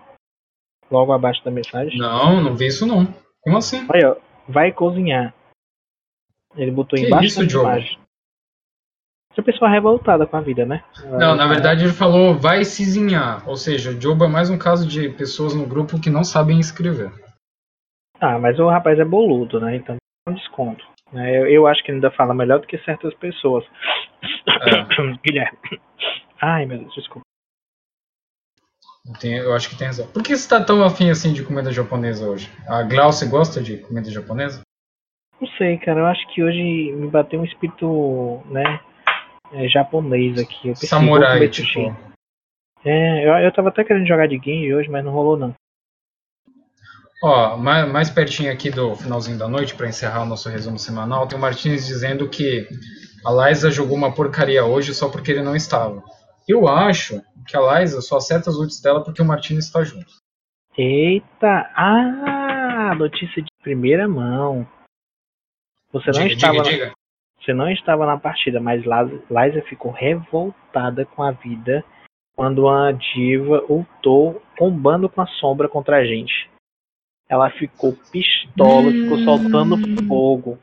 Logo 0.90 1.12
abaixo 1.12 1.44
da 1.44 1.50
mensagem. 1.50 1.98
Não, 1.98 2.42
não 2.42 2.54
vi 2.54 2.66
isso 2.66 2.86
não. 2.86 3.06
Como 3.42 3.56
assim? 3.56 3.86
Olha, 3.88 4.12
ó, 4.12 4.16
vai 4.48 4.72
cozinhar. 4.72 5.32
Ele 6.56 6.70
botou 6.70 6.98
Que 6.98 7.06
embaixo 7.06 7.26
isso, 7.26 7.46
Diogo? 7.46 7.68
imagem. 7.68 7.98
Essa 9.32 9.42
pessoa 9.42 9.70
revoltada 9.70 10.26
com 10.26 10.36
a 10.36 10.40
vida, 10.40 10.66
né? 10.66 10.82
Não, 11.18 11.36
na 11.36 11.46
verdade 11.46 11.84
ele 11.84 11.92
falou 11.92 12.34
vai 12.34 12.64
cizinhar. 12.64 13.48
Ou 13.48 13.56
seja, 13.56 13.92
o 13.92 14.24
é 14.24 14.28
mais 14.28 14.50
um 14.50 14.58
caso 14.58 14.86
de 14.88 15.08
pessoas 15.10 15.54
no 15.54 15.66
grupo 15.66 16.00
que 16.00 16.10
não 16.10 16.24
sabem 16.24 16.58
escrever. 16.58 17.12
Ah, 18.20 18.38
mas 18.38 18.58
o 18.58 18.68
rapaz 18.68 18.98
é 18.98 19.04
boludo, 19.04 19.60
né? 19.60 19.76
Então 19.76 19.94
é 19.94 20.30
um 20.30 20.34
desconto. 20.34 20.84
né? 21.12 21.30
Eu, 21.38 21.46
eu 21.46 21.66
acho 21.66 21.82
que 21.84 21.92
ainda 21.92 22.10
fala 22.10 22.34
melhor 22.34 22.58
do 22.58 22.66
que 22.66 22.76
certas 22.78 23.14
pessoas. 23.14 23.64
É. 24.22 25.02
Guilherme. 25.24 25.58
Ai, 26.40 26.66
meu 26.66 26.78
Deus, 26.78 26.94
desculpa. 26.94 27.24
Eu 29.22 29.54
acho 29.54 29.70
que 29.70 29.76
tem 29.76 29.86
razão. 29.86 30.06
Por 30.08 30.22
que 30.22 30.36
você 30.36 30.48
tá 30.48 30.62
tão 30.62 30.84
afim 30.84 31.10
assim 31.10 31.32
de 31.32 31.42
comida 31.44 31.72
japonesa 31.72 32.28
hoje? 32.28 32.50
A 32.68 32.82
Glaucia 32.82 33.28
gosta 33.28 33.62
de 33.62 33.78
comida 33.78 34.10
japonesa? 34.10 34.62
Não 35.40 35.48
sei, 35.56 35.78
cara. 35.78 36.00
Eu 36.00 36.06
acho 36.06 36.26
que 36.28 36.42
hoje 36.42 36.62
me 36.92 37.08
bateu 37.08 37.40
um 37.40 37.44
espírito, 37.44 38.42
né? 38.46 38.80
é, 39.52 39.68
japonês 39.68 40.38
aqui. 40.38 40.68
Eu 40.68 40.74
pensei, 40.74 40.88
Samurai, 40.88 41.48
tipo. 41.48 41.94
É, 42.84 43.28
eu, 43.28 43.32
eu 43.44 43.52
tava 43.52 43.68
até 43.68 43.84
querendo 43.84 44.06
jogar 44.06 44.26
de 44.26 44.38
game 44.38 44.72
hoje, 44.74 44.88
mas 44.88 45.04
não 45.04 45.12
rolou 45.12 45.36
não. 45.36 45.54
Ó, 47.22 47.56
mais, 47.58 47.90
mais 47.90 48.10
pertinho 48.10 48.50
aqui 48.50 48.70
do 48.70 48.96
finalzinho 48.96 49.38
da 49.38 49.46
noite, 49.46 49.74
para 49.74 49.88
encerrar 49.88 50.22
o 50.22 50.26
nosso 50.26 50.48
resumo 50.48 50.78
semanal, 50.78 51.26
tem 51.26 51.36
o 51.36 51.40
Martins 51.40 51.86
dizendo 51.86 52.26
que 52.28 52.66
a 53.26 53.48
Liza 53.48 53.70
jogou 53.70 53.94
uma 53.94 54.14
porcaria 54.14 54.64
hoje 54.64 54.94
só 54.94 55.10
porque 55.10 55.30
ele 55.30 55.42
não 55.42 55.54
estava. 55.54 56.02
Eu 56.48 56.66
acho 56.66 57.20
que 57.46 57.54
a 57.54 57.80
Liza 57.80 58.00
só 58.00 58.16
acerta 58.16 58.48
as 58.48 58.56
ults 58.56 58.80
dela 58.80 59.04
porque 59.04 59.20
o 59.20 59.26
Martins 59.26 59.66
está 59.66 59.84
junto. 59.84 60.10
Eita! 60.78 61.70
Ah! 61.76 62.94
Notícia 62.96 63.42
de 63.42 63.50
primeira 63.62 64.08
mão. 64.08 64.66
Você 65.92 66.10
não 66.10 66.22
Diga, 66.22 66.34
estava 66.34 66.52
diga, 66.52 66.64
na- 66.64 66.70
diga. 66.70 66.92
Você 67.40 67.54
não 67.54 67.70
estava 67.70 68.06
na 68.06 68.18
partida, 68.18 68.60
mas 68.60 68.82
Liza 68.84 69.62
ficou 69.66 69.90
revoltada 69.90 71.06
com 71.06 71.22
a 71.22 71.30
vida 71.32 71.84
quando 72.36 72.68
a 72.68 72.92
diva 72.92 73.64
ultou 73.68 74.42
combando 74.58 75.08
com 75.08 75.20
a 75.22 75.26
sombra 75.26 75.68
contra 75.68 75.96
a 75.98 76.04
gente. 76.04 76.50
Ela 77.28 77.50
ficou 77.50 77.96
pistola, 78.12 78.90
Hum. 78.90 78.92
ficou 78.92 79.18
soltando 79.20 79.76
fogo. 80.06 80.58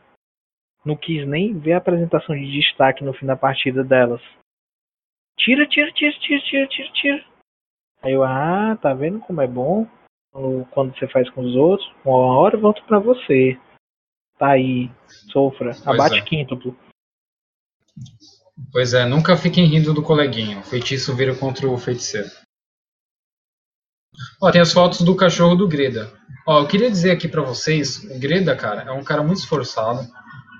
Não 0.86 0.95
quis 0.95 1.28
nem 1.28 1.57
ver 1.57 1.73
a 1.73 1.78
apresentação 1.78 2.36
de 2.36 2.49
destaque 2.51 3.03
no 3.03 3.13
fim 3.13 3.25
da 3.25 3.36
partida 3.36 3.84
delas. 3.84 4.21
Tira, 5.38 5.65
tira, 5.67 5.91
tira, 5.91 6.11
tira, 6.19 6.41
tira, 6.41 6.67
tira, 6.67 6.91
tira. 6.93 7.25
Aí 8.01 8.13
eu, 8.13 8.23
ah, 8.23 8.78
tá 8.82 8.93
vendo 8.93 9.19
como 9.19 9.41
é 9.41 9.47
bom? 9.47 9.88
Quando- 10.32 10.65
Quando 10.71 10.97
você 10.97 11.07
faz 11.07 11.30
com 11.32 11.41
os 11.41 11.55
outros, 11.55 11.91
uma 12.05 12.38
hora 12.39 12.57
volta 12.57 12.82
pra 12.84 12.99
você. 12.99 13.57
Tá 14.38 14.52
aí, 14.52 14.92
sofra. 15.32 15.76
Abate 15.86 16.20
é. 16.20 16.22
quíntuplo. 16.22 16.78
Pois 18.72 18.94
é, 18.94 19.06
nunca 19.06 19.36
fiquem 19.38 19.66
rindo 19.66 19.94
do 19.94 20.02
coleguinha. 20.04 20.60
O 20.60 20.64
feitiço 20.64 21.16
vira 21.16 21.36
contra 21.36 21.68
o 21.68 21.78
feiticeiro. 21.78 22.30
Ó, 24.42 24.52
tem 24.52 24.62
as 24.62 24.74
fotos 24.74 25.02
do 25.02 25.16
cachorro 25.16 25.56
do 25.56 25.68
Greda. 25.68 26.12
Ó, 26.46 26.62
eu 26.62 26.68
queria 26.68 26.90
dizer 26.90 27.12
aqui 27.12 27.28
pra 27.28 27.42
vocês, 27.42 28.04
o 28.04 28.20
Greda, 28.20 28.56
cara, 28.56 28.84
é 28.84 28.92
um 28.92 29.04
cara 29.04 29.24
muito 29.24 29.40
esforçado. 29.40 30.08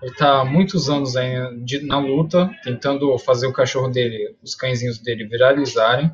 Ele 0.02 0.14
tá 0.14 0.42
há 0.42 0.46
muitos 0.46 0.90
anos 0.90 1.16
aí 1.16 1.34
de- 1.64 1.82
na 1.82 1.98
luta, 2.00 2.52
tentando 2.64 3.18
fazer 3.20 3.48
o 3.48 3.54
cachorro 3.54 3.88
dele, 3.90 4.36
os 4.44 4.54
cãezinhos 4.54 5.00
dele 5.00 5.28
viralizarem. 5.28 6.12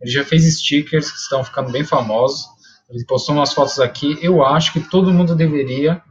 Ele 0.00 0.10
já 0.10 0.24
fez 0.24 0.44
stickers 0.58 1.10
que 1.10 1.18
estão 1.18 1.44
ficando 1.44 1.70
bem 1.70 1.84
famosos. 1.84 2.46
Ele 2.88 3.04
postou 3.04 3.36
umas 3.36 3.52
fotos 3.52 3.78
aqui. 3.78 4.18
Eu 4.20 4.44
acho 4.44 4.72
que 4.72 4.80
todo 4.80 5.12
mundo 5.12 5.34
deveria 5.36 6.02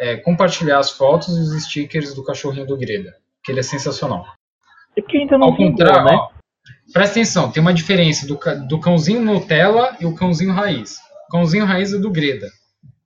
é, 0.00 0.16
compartilhar 0.16 0.78
as 0.78 0.90
fotos 0.90 1.36
e 1.36 1.40
os 1.40 1.62
stickers 1.64 2.14
do 2.14 2.24
cachorrinho 2.24 2.66
do 2.66 2.76
Greda, 2.76 3.14
que 3.44 3.52
ele 3.52 3.60
é 3.60 3.62
sensacional. 3.62 4.24
É 4.96 5.02
porque 5.02 5.18
ainda 5.18 5.36
não 5.36 5.48
Ao 5.48 5.56
contrário, 5.56 6.04
né? 6.04 6.14
ó, 6.14 6.28
presta 6.92 7.20
atenção, 7.20 7.50
tem 7.52 7.60
uma 7.60 7.74
diferença 7.74 8.26
do, 8.26 8.38
do 8.66 8.80
cãozinho 8.80 9.22
Nutella 9.22 9.96
e 10.00 10.06
o 10.06 10.14
cãozinho 10.14 10.52
raiz. 10.52 10.96
O 11.28 11.32
cãozinho 11.32 11.66
raiz 11.66 11.92
é 11.92 11.98
do 11.98 12.10
Greda. 12.10 12.48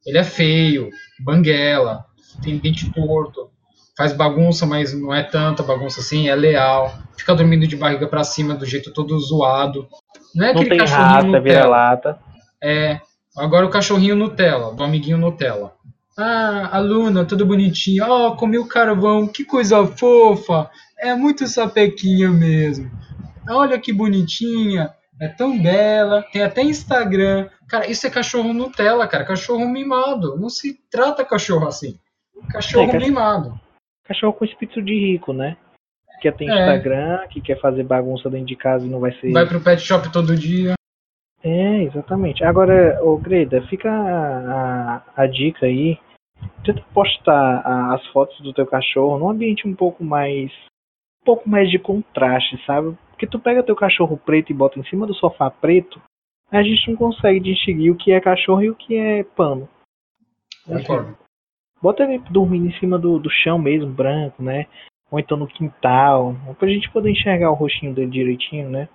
Ele 0.06 0.18
é 0.18 0.24
feio, 0.24 0.90
banguela, 1.18 2.04
tem 2.42 2.58
dente 2.58 2.90
torto, 2.92 3.50
faz 3.96 4.12
bagunça, 4.12 4.64
mas 4.64 4.92
não 4.92 5.12
é 5.12 5.22
tanta 5.22 5.62
bagunça 5.62 6.00
assim, 6.00 6.28
é 6.28 6.34
leal, 6.34 6.94
fica 7.16 7.34
dormindo 7.34 7.66
de 7.66 7.76
barriga 7.76 8.06
pra 8.06 8.22
cima 8.22 8.54
do 8.54 8.64
jeito 8.64 8.92
todo 8.92 9.18
zoado. 9.18 9.88
Não 10.34 10.46
é 10.46 10.52
Não 10.52 10.60
aquele 10.60 10.78
cachorrinho 10.78 11.06
raça, 11.06 11.26
Nutella. 11.26 11.42
vira-lata. 11.42 12.18
É, 12.62 13.00
agora 13.36 13.66
o 13.66 13.70
cachorrinho 13.70 14.16
Nutella, 14.16 14.72
do 14.72 14.82
amiguinho 14.84 15.18
Nutella. 15.18 15.72
Ah, 16.16 16.70
a 16.76 16.78
Luna, 16.78 17.24
tudo 17.24 17.44
bonitinho. 17.44 18.04
Oh, 18.08 18.36
comi 18.36 18.58
o 18.58 18.66
carvão, 18.68 19.26
que 19.26 19.44
coisa 19.44 19.84
fofa. 19.86 20.70
É 20.98 21.14
muito 21.14 21.46
sapequinha 21.46 22.30
mesmo. 22.30 22.90
Olha 23.48 23.78
que 23.78 23.92
bonitinha. 23.92 24.90
É 25.20 25.28
tão 25.28 25.60
bela. 25.60 26.22
Tem 26.32 26.42
até 26.42 26.62
Instagram. 26.62 27.48
Cara, 27.68 27.88
isso 27.90 28.06
é 28.06 28.10
cachorro 28.10 28.52
Nutella, 28.52 29.06
cara. 29.06 29.24
Cachorro 29.24 29.66
mimado. 29.68 30.36
Não 30.36 30.48
se 30.48 30.78
trata 30.90 31.24
cachorro 31.24 31.66
assim. 31.66 31.98
Cachorro 32.50 32.88
É, 32.88 32.92
cach- 32.92 33.02
mimado. 33.02 33.60
Cachorro 34.06 34.32
com 34.34 34.44
espírito 34.44 34.82
de 34.82 34.92
rico, 34.92 35.32
né? 35.32 35.56
Que 36.20 36.30
tem 36.32 36.48
É. 36.48 36.52
Instagram, 36.52 37.26
que 37.28 37.40
quer 37.40 37.60
fazer 37.60 37.82
bagunça 37.84 38.30
dentro 38.30 38.46
de 38.46 38.56
casa 38.56 38.86
e 38.86 38.88
não 38.88 39.00
vai 39.00 39.12
ser. 39.20 39.30
Vai 39.32 39.46
pro 39.46 39.60
pet 39.60 39.80
shop 39.82 40.10
todo 40.12 40.36
dia. 40.36 40.74
É, 41.44 41.82
exatamente. 41.82 42.42
Agora, 42.42 42.98
ô 43.04 43.18
Greda, 43.18 43.60
fica 43.68 43.90
a, 43.90 44.96
a, 44.96 45.02
a 45.14 45.26
dica 45.26 45.66
aí. 45.66 45.98
Tenta 46.64 46.82
postar 46.94 47.60
a- 47.64 47.94
as 47.94 48.06
fotos 48.08 48.40
do 48.40 48.52
teu 48.54 48.66
cachorro 48.66 49.18
num 49.18 49.28
ambiente 49.28 49.68
um 49.68 49.74
pouco 49.74 50.02
mais. 50.02 50.50
Um 51.22 51.24
pouco 51.26 51.48
mais 51.48 51.70
de 51.70 51.78
contraste, 51.78 52.58
sabe? 52.64 52.96
Porque 53.10 53.26
tu 53.26 53.38
pega 53.38 53.62
teu 53.62 53.76
cachorro 53.76 54.16
preto 54.16 54.50
e 54.50 54.54
bota 54.54 54.78
em 54.78 54.84
cima 54.84 55.06
do 55.06 55.14
sofá 55.14 55.50
preto, 55.50 56.00
a 56.50 56.62
gente 56.62 56.90
não 56.90 56.96
consegue 56.96 57.40
distinguir 57.40 57.92
o 57.92 57.96
que 57.96 58.12
é 58.12 58.20
cachorro 58.20 58.62
e 58.62 58.70
o 58.70 58.74
que 58.74 58.96
é 58.96 59.22
pano. 59.22 59.68
Assim, 60.66 60.78
Concordo. 60.78 61.18
Bota 61.82 62.04
ele 62.04 62.18
dormindo 62.30 62.66
em 62.66 62.78
cima 62.78 62.98
do, 62.98 63.18
do 63.18 63.30
chão 63.30 63.58
mesmo, 63.58 63.90
branco, 63.92 64.42
né? 64.42 64.66
Ou 65.10 65.18
então 65.18 65.36
no 65.36 65.46
quintal, 65.46 66.34
pra 66.58 66.68
gente 66.68 66.90
poder 66.90 67.10
enxergar 67.10 67.50
o 67.50 67.54
rostinho 67.54 67.94
dele 67.94 68.10
direitinho, 68.10 68.70
né? 68.70 68.88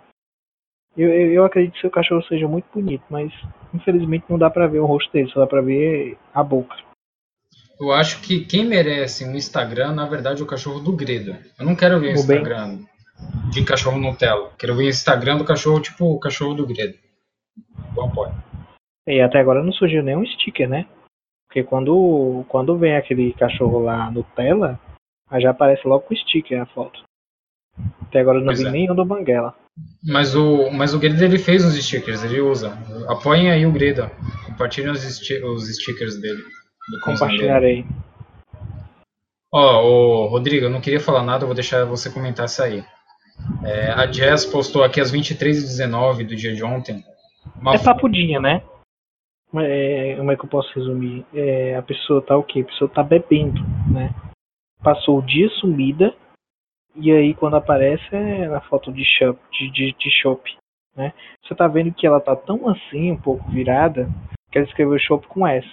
Eu, 0.98 1.10
eu, 1.10 1.32
eu 1.34 1.46
acredito 1.46 1.74
que 1.74 1.82
seu 1.82 1.90
cachorro 1.92 2.24
seja 2.24 2.48
muito 2.48 2.66
bonito, 2.74 3.04
mas 3.10 3.32
infelizmente 3.74 4.26
não 4.30 4.38
dá 4.38 4.50
pra 4.50 4.68
ver 4.68 4.80
o 4.80 4.86
rosto 4.86 5.12
dele, 5.12 5.30
só 5.30 5.40
dá 5.40 5.48
pra 5.48 5.62
ver 5.62 6.18
a 6.34 6.44
boca. 6.44 6.76
Eu 7.80 7.92
acho 7.94 8.22
que 8.22 8.44
quem 8.44 8.66
merece 8.66 9.24
um 9.24 9.34
Instagram, 9.36 9.94
na 9.94 10.06
verdade, 10.06 10.42
é 10.42 10.44
o 10.44 10.48
cachorro 10.48 10.80
do 10.82 10.92
Greda. 10.96 11.40
Eu 11.58 11.66
não 11.66 11.76
quero 11.76 12.00
ver 12.00 12.16
o 12.18 12.20
O 12.20 12.28
bem- 12.28 12.38
Instagram 12.38 12.80
de 13.52 13.64
cachorro 13.64 13.98
Nutella. 14.00 14.52
Quero 14.58 14.76
ver 14.76 14.84
o 14.86 14.90
Instagram 14.90 15.38
do 15.38 15.46
cachorro, 15.46 15.80
tipo 15.82 16.06
o 16.06 16.20
cachorro 16.20 16.54
do 16.56 16.68
Greda. 16.68 16.98
Eu 17.96 18.04
apoio. 18.06 18.34
E 19.08 19.22
até 19.22 19.40
agora 19.40 19.64
não 19.64 19.72
surgiu 19.72 20.04
nenhum 20.04 20.26
sticker, 20.26 20.68
né? 20.68 20.86
Porque 21.48 21.64
quando, 21.64 22.44
quando 22.50 22.78
vem 22.78 22.96
aquele 22.96 23.34
cachorro 23.34 23.80
lá 23.80 24.12
no 24.12 24.24
tela, 24.24 24.80
aí 25.30 25.42
já 25.42 25.52
aparece 25.52 25.88
logo 25.88 26.02
com 26.06 26.14
o 26.14 26.18
sticker 26.18 26.62
a 26.62 26.66
foto. 26.68 27.02
Até 28.02 28.20
agora 28.20 28.38
eu 28.38 28.42
não 28.42 28.48
Pois 28.48 28.60
vi 28.62 28.68
é. 28.68 28.72
nenhum 28.72 28.94
do 28.94 29.06
Banguela. 29.06 29.56
Mas 30.04 30.34
o, 30.36 30.70
mas 30.72 30.94
o 30.94 31.00
Greda 31.00 31.26
ele 31.26 31.38
fez 31.38 31.64
uns 31.66 31.76
stickers, 31.76 32.24
ele 32.24 32.40
usa. 32.40 32.78
Apoiem 33.08 33.52
aí 33.52 33.66
o 33.66 33.72
Greda. 33.72 34.12
Compartilhem 34.46 34.92
os, 34.92 35.02
sti- 35.02 35.44
os 35.44 35.68
stickers 35.76 36.20
dele. 36.20 36.42
Compartilharei. 37.04 37.86
Ó, 39.52 39.84
ô, 39.84 40.28
Rodrigo, 40.28 40.66
eu 40.66 40.70
não 40.70 40.82
queria 40.82 41.00
falar 41.00 41.24
nada, 41.24 41.46
vou 41.46 41.56
deixar 41.56 41.84
você 41.86 42.10
comentar 42.10 42.46
isso 42.46 42.62
aí. 42.62 42.84
É, 43.64 43.92
a 43.92 44.06
Jazz 44.06 44.46
postou 44.46 44.84
aqui 44.84 45.02
às 45.02 45.12
23h19 45.12 46.28
do 46.28 46.36
dia 46.36 46.54
de 46.54 46.64
ontem. 46.64 47.04
Uma... 47.60 47.74
É 47.74 47.80
papudinha, 47.80 48.40
né? 48.40 48.62
É, 49.56 50.16
como 50.18 50.32
é 50.32 50.36
que 50.36 50.46
eu 50.46 50.50
posso 50.50 50.72
resumir? 50.76 51.26
É, 51.34 51.76
a 51.76 51.82
pessoa 51.82 52.22
tá 52.22 52.38
o 52.38 52.44
quê? 52.44 52.62
A 52.62 52.66
pessoa 52.66 52.90
tá 52.90 53.02
bebendo, 53.02 53.62
né? 53.92 54.14
Passou 54.84 55.18
o 55.18 55.26
dia 55.26 55.50
sumida 55.60 56.14
e 56.96 57.12
aí 57.12 57.34
quando 57.34 57.56
aparece 57.56 58.04
é 58.12 58.48
na 58.48 58.62
foto 58.62 58.92
de 58.92 59.04
shop, 59.06 59.40
de, 59.52 59.72
de, 59.72 59.96
de 59.98 60.12
shop, 60.22 60.42
né? 60.96 61.14
Você 61.44 61.56
tá 61.56 61.68
vendo 61.68 61.94
que 61.94 62.06
ela 62.06 62.20
tá 62.20 62.36
tão 62.36 62.70
assim, 62.70 63.12
um 63.12 63.18
pouco 63.18 63.50
virada, 63.50 64.10
que 64.52 64.58
ela 64.58 64.68
escreveu 64.68 65.00
shop 65.00 65.28
com 65.28 65.48
S. 65.48 65.68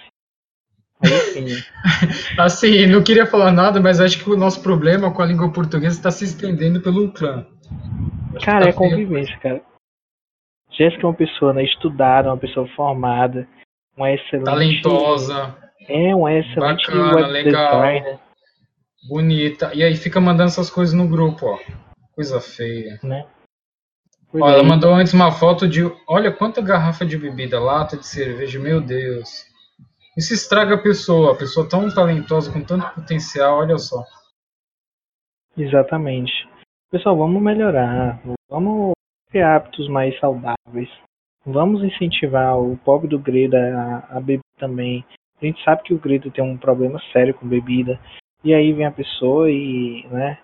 Aí 1.01 1.09
sim. 1.09 1.45
assim, 2.39 2.87
não 2.87 3.03
queria 3.03 3.25
falar 3.25 3.51
nada, 3.51 3.79
mas 3.79 3.99
acho 3.99 4.23
que 4.23 4.29
o 4.29 4.37
nosso 4.37 4.63
problema 4.63 5.13
com 5.13 5.21
a 5.21 5.25
língua 5.25 5.51
portuguesa 5.51 5.95
está 5.95 6.09
se 6.11 6.25
estendendo 6.25 6.81
pelo 6.81 7.11
clã. 7.11 7.45
Cara, 8.43 8.65
tá 8.65 8.69
é 8.69 8.73
convivência, 8.73 9.37
cara. 9.39 9.61
Jéssica 10.71 11.03
é 11.03 11.09
uma 11.09 11.15
pessoa 11.15 11.53
né, 11.53 11.63
estudada, 11.63 12.29
uma 12.29 12.37
pessoa 12.37 12.67
formada, 12.75 13.47
uma 13.95 14.11
excelente. 14.11 14.45
Talentosa. 14.45 15.55
É, 15.87 16.15
uma 16.15 16.33
excelente 16.33 16.87
bacana, 16.87 17.15
web 17.15 17.31
legal. 17.31 17.81
Designer. 17.81 18.19
Bonita. 19.07 19.73
E 19.73 19.83
aí 19.83 19.95
fica 19.95 20.19
mandando 20.19 20.49
essas 20.49 20.69
coisas 20.69 20.93
no 20.93 21.07
grupo, 21.07 21.45
ó. 21.45 21.59
Coisa 22.13 22.39
feia. 22.39 22.99
Né? 23.03 23.27
Ó, 24.33 24.49
ela 24.49 24.63
mandou 24.63 24.93
antes 24.93 25.13
uma 25.13 25.31
foto 25.31 25.67
de. 25.67 25.81
Olha 26.07 26.31
quanta 26.31 26.61
garrafa 26.61 27.05
de 27.05 27.17
bebida, 27.17 27.59
lata 27.59 27.97
de 27.97 28.05
cerveja, 28.05 28.59
meu 28.59 28.81
Deus. 28.81 29.45
Isso 30.17 30.33
estraga 30.33 30.75
a 30.75 30.81
pessoa, 30.81 31.33
a 31.33 31.35
pessoa 31.35 31.69
tão 31.69 31.93
talentosa, 31.93 32.51
com 32.51 32.63
tanto 32.63 32.89
potencial, 32.95 33.59
olha 33.59 33.77
só. 33.77 34.03
Exatamente. 35.55 36.31
Pessoal, 36.89 37.17
vamos 37.17 37.41
melhorar, 37.41 38.19
vamos 38.49 38.93
ter 39.31 39.43
hábitos 39.43 39.87
mais 39.89 40.17
saudáveis. 40.19 40.89
Vamos 41.45 41.83
incentivar 41.83 42.59
o 42.59 42.77
pobre 42.77 43.07
do 43.07 43.19
Greda 43.19 43.57
a, 43.57 44.17
a 44.17 44.19
beber 44.19 44.41
também. 44.57 45.05
A 45.41 45.45
gente 45.45 45.63
sabe 45.63 45.83
que 45.83 45.93
o 45.93 45.99
Greda 45.99 46.31
tem 46.31 46.43
um 46.43 46.57
problema 46.57 46.99
sério 47.13 47.33
com 47.33 47.47
bebida. 47.47 47.99
E 48.43 48.53
aí 48.53 48.71
vem 48.71 48.85
a 48.85 48.91
pessoa 48.91 49.49
e, 49.49 50.07
né, 50.09 50.39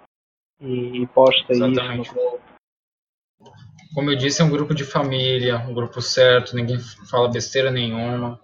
e, 0.60 1.06
posta 1.08 1.52
Exatamente. 1.52 2.08
isso 2.08 2.16
no. 2.16 2.40
Como 3.94 4.10
eu 4.10 4.16
disse, 4.16 4.42
é 4.42 4.46
um 4.46 4.50
grupo 4.50 4.74
de 4.74 4.84
família, 4.84 5.60
um 5.60 5.74
grupo 5.74 6.02
certo, 6.02 6.56
ninguém 6.56 6.80
fala 7.10 7.30
besteira 7.30 7.70
nenhuma 7.70 8.40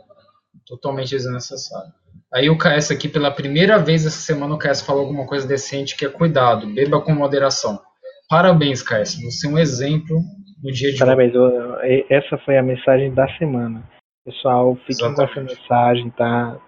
totalmente 0.66 1.10
desnecessário. 1.10 1.92
Aí 2.32 2.48
o 2.48 2.58
KS 2.58 2.92
aqui, 2.92 3.10
pela 3.10 3.32
primeira 3.32 3.80
vez 3.80 4.06
essa 4.06 4.20
semana, 4.20 4.54
o 4.54 4.60
KS 4.60 4.84
falou 4.84 5.02
alguma 5.02 5.26
coisa 5.26 5.48
decente 5.48 5.98
que 5.98 6.06
é 6.06 6.10
cuidado, 6.10 6.68
beba 6.68 7.02
com 7.02 7.12
moderação. 7.12 7.82
Parabéns, 8.30 8.84
KS, 8.84 9.20
você 9.24 9.48
é 9.48 9.50
um 9.50 9.58
exemplo 9.58 10.22
no 10.64 10.72
dia 10.72 10.92
de 10.92 11.00
Parabéns, 11.00 11.34
hoje. 11.34 12.06
essa 12.10 12.38
foi 12.40 12.58
a 12.58 12.62
mensagem 12.62 13.12
da 13.12 13.28
semana. 13.38 13.84
Pessoal, 14.24 14.76
fiquem 14.86 15.16
com 15.16 15.24
essa 15.24 15.42
mensagem, 15.42 16.12
tá? 16.12 16.60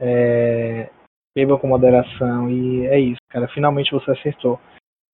É, 0.00 0.88
beba 1.34 1.58
com 1.58 1.66
moderação 1.66 2.50
e 2.50 2.86
é 2.86 2.98
isso, 2.98 3.20
cara. 3.28 3.48
Finalmente 3.48 3.90
você 3.90 4.10
acertou. 4.10 4.60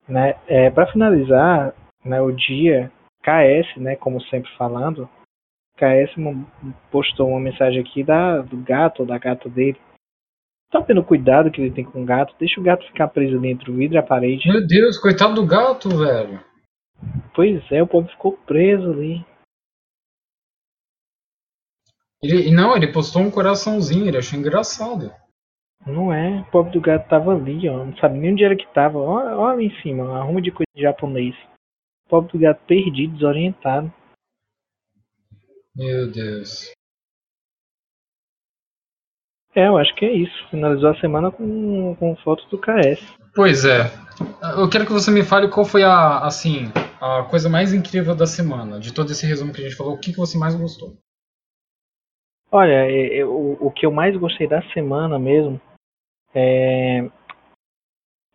Né? 0.09 0.35
É, 0.47 0.71
Para 0.71 0.91
finalizar, 0.91 1.75
né, 2.05 2.21
o 2.21 2.31
dia 2.31 2.91
KS, 3.23 3.77
né, 3.81 3.97
como 3.97 4.21
sempre 4.23 4.51
falando, 4.57 5.09
KS 5.77 6.15
postou 6.91 7.29
uma 7.29 7.41
mensagem 7.41 7.81
aqui 7.81 8.03
da, 8.03 8.43
do 8.43 8.59
gato 8.59 9.01
ou 9.01 9.07
da 9.07 9.19
gata 9.19 9.49
dele. 9.49 9.81
Tá 10.71 10.79
vendo 10.81 11.01
o 11.01 11.05
cuidado 11.05 11.51
que 11.51 11.61
ele 11.61 11.71
tem 11.73 11.85
com 11.85 12.03
o 12.03 12.07
gato? 12.07 12.35
Deixa 12.39 12.61
o 12.61 12.63
gato 12.63 12.87
ficar 12.87 13.09
preso 13.09 13.41
dentro 13.41 13.73
do 13.73 13.79
vidro 13.79 13.97
e 13.97 13.99
a 13.99 14.03
parede. 14.03 14.47
Meu 14.47 14.65
Deus, 14.65 14.99
coitado 14.99 15.35
do 15.35 15.47
gato, 15.47 15.89
velho. 15.89 16.45
Pois 17.35 17.61
é, 17.73 17.83
o 17.83 17.87
pobre 17.87 18.13
ficou 18.13 18.37
preso 18.47 18.91
ali. 18.91 19.25
Ele, 22.23 22.51
não, 22.53 22.77
ele 22.77 22.93
postou 22.93 23.23
um 23.23 23.31
coraçãozinho, 23.31 24.07
ele 24.07 24.19
achou 24.19 24.39
engraçado. 24.39 25.11
Não 25.87 26.13
é, 26.13 26.41
o 26.41 26.45
pobre 26.51 26.73
do 26.73 26.81
gato 26.81 27.09
tava 27.09 27.35
ali, 27.35 27.69
ó. 27.69 27.85
Não 27.85 27.97
sabe 27.97 28.19
nem 28.19 28.33
onde 28.33 28.45
era 28.45 28.57
que 28.57 28.67
tava. 28.75 28.99
Olha, 28.99 29.37
olha 29.37 29.55
ali 29.55 29.67
em 29.67 29.83
cima, 29.83 30.19
arruma 30.19 30.43
de 30.43 30.51
coisa 30.51 30.69
de 30.75 30.83
japonês. 30.83 31.35
O 32.07 32.11
pobre 32.11 32.33
do 32.33 32.39
gato 32.39 32.63
perdido, 32.67 33.15
desorientado. 33.15 33.93
Meu 35.75 36.11
Deus. 36.11 36.71
É, 39.55 39.67
eu 39.67 39.79
acho 39.79 39.95
que 39.95 40.05
é 40.05 40.13
isso. 40.13 40.49
Finalizou 40.51 40.91
a 40.91 41.01
semana 41.01 41.31
com, 41.31 41.97
com 41.97 42.17
fotos 42.17 42.47
do 42.51 42.59
KS. 42.59 43.03
Pois 43.35 43.65
é. 43.65 43.91
Eu 44.59 44.69
quero 44.69 44.85
que 44.85 44.93
você 44.93 45.11
me 45.11 45.25
fale 45.25 45.49
qual 45.49 45.65
foi 45.65 45.83
a, 45.83 46.19
assim, 46.19 46.71
a 47.01 47.23
coisa 47.25 47.49
mais 47.49 47.73
incrível 47.73 48.15
da 48.15 48.27
semana, 48.27 48.79
de 48.79 48.93
todo 48.93 49.11
esse 49.11 49.27
resumo 49.27 49.53
que 49.53 49.61
a 49.61 49.65
gente 49.65 49.77
falou. 49.77 49.95
O 49.95 49.99
que, 49.99 50.13
que 50.13 50.19
você 50.19 50.37
mais 50.37 50.55
gostou? 50.55 50.95
Olha, 52.53 52.91
eu, 52.91 53.57
o 53.61 53.71
que 53.71 53.87
eu 53.87 53.93
mais 53.93 54.17
gostei 54.17 54.47
da 54.47 54.61
semana 54.73 55.19
mesmo 55.19 55.61
é, 56.35 57.09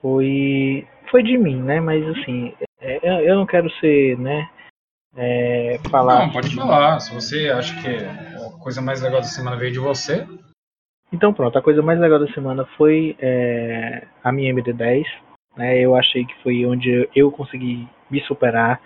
foi 0.02 0.88
foi 1.12 1.24
de 1.24 1.38
mim, 1.38 1.62
né? 1.62 1.80
Mas 1.80 2.06
assim, 2.08 2.54
é, 2.80 3.30
eu 3.30 3.36
não 3.36 3.46
quero 3.46 3.70
ser, 3.80 4.18
né? 4.18 4.50
é, 5.16 5.80
falar. 5.90 6.26
Não, 6.26 6.32
pode 6.32 6.54
falar. 6.54 7.00
Se 7.00 7.14
você 7.14 7.50
acha 7.50 7.74
que 7.82 7.88
a 7.88 8.60
coisa 8.60 8.82
mais 8.82 9.02
legal 9.02 9.22
da 9.22 9.28
semana 9.28 9.58
veio 9.58 9.72
de 9.72 9.80
você. 9.80 10.28
Então 11.12 11.34
pronto, 11.34 11.58
a 11.58 11.62
coisa 11.62 11.82
mais 11.82 12.00
legal 12.00 12.20
da 12.20 12.32
semana 12.34 12.66
foi 12.78 13.16
é, 13.20 14.06
a 14.24 14.32
minha 14.32 14.54
MD10. 14.54 15.06
Né, 15.56 15.80
eu 15.80 15.96
achei 15.96 16.26
que 16.26 16.44
foi 16.44 16.66
onde 16.66 17.10
eu 17.16 17.32
consegui 17.32 17.88
me 18.12 18.22
superar. 18.26 18.82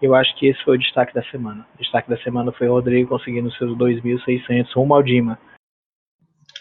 Eu 0.00 0.14
acho 0.14 0.34
que 0.36 0.46
esse 0.46 0.62
foi 0.64 0.76
o 0.76 0.80
destaque 0.80 1.12
da 1.14 1.22
semana. 1.30 1.66
O 1.74 1.78
destaque 1.78 2.08
da 2.08 2.16
semana 2.18 2.52
foi 2.52 2.68
o 2.68 2.72
Rodrigo 2.72 3.08
conseguindo 3.08 3.52
seus 3.52 3.76
2.600 3.76 4.72
rumo 4.74 4.94
ao 4.94 5.02
Dima. 5.02 5.38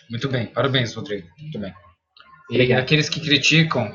Muito 0.10 0.30
bem, 0.30 0.48
parabéns, 0.48 0.96
Rodrigo. 0.96 1.28
Muito 1.40 1.60
bem. 1.60 1.74
E 2.52 2.74
aqueles 2.74 3.08
que 3.08 3.22
criticam, 3.22 3.90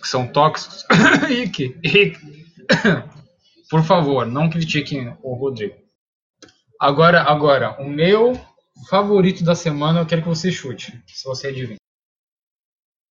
que 0.00 0.08
são 0.08 0.26
tóxicos, 0.26 0.84
Ike, 1.30 1.78
Ike. 1.84 2.18
Por 3.70 3.84
favor, 3.84 4.26
não 4.26 4.50
critiquem 4.50 5.16
o 5.22 5.34
Rodrigo. 5.34 5.76
Agora, 6.80 7.22
agora, 7.22 7.80
o 7.80 7.88
meu 7.88 8.34
favorito 8.90 9.44
da 9.44 9.54
semana 9.54 10.00
eu 10.00 10.06
quero 10.06 10.22
que 10.22 10.28
você 10.28 10.50
chute, 10.50 11.00
se 11.06 11.24
você 11.24 11.48
adivinha. 11.48 11.78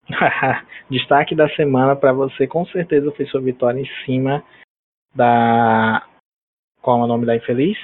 Destaque 0.91 1.33
da 1.33 1.47
semana 1.55 1.95
para 1.95 2.11
você, 2.11 2.45
com 2.45 2.65
certeza 2.67 3.11
foi 3.15 3.25
sua 3.27 3.41
vitória 3.41 3.79
em 3.79 4.05
cima 4.05 4.43
da. 5.15 6.05
Qual 6.81 6.99
é 6.99 7.03
o 7.03 7.07
nome 7.07 7.25
da 7.25 7.37
infeliz? 7.37 7.77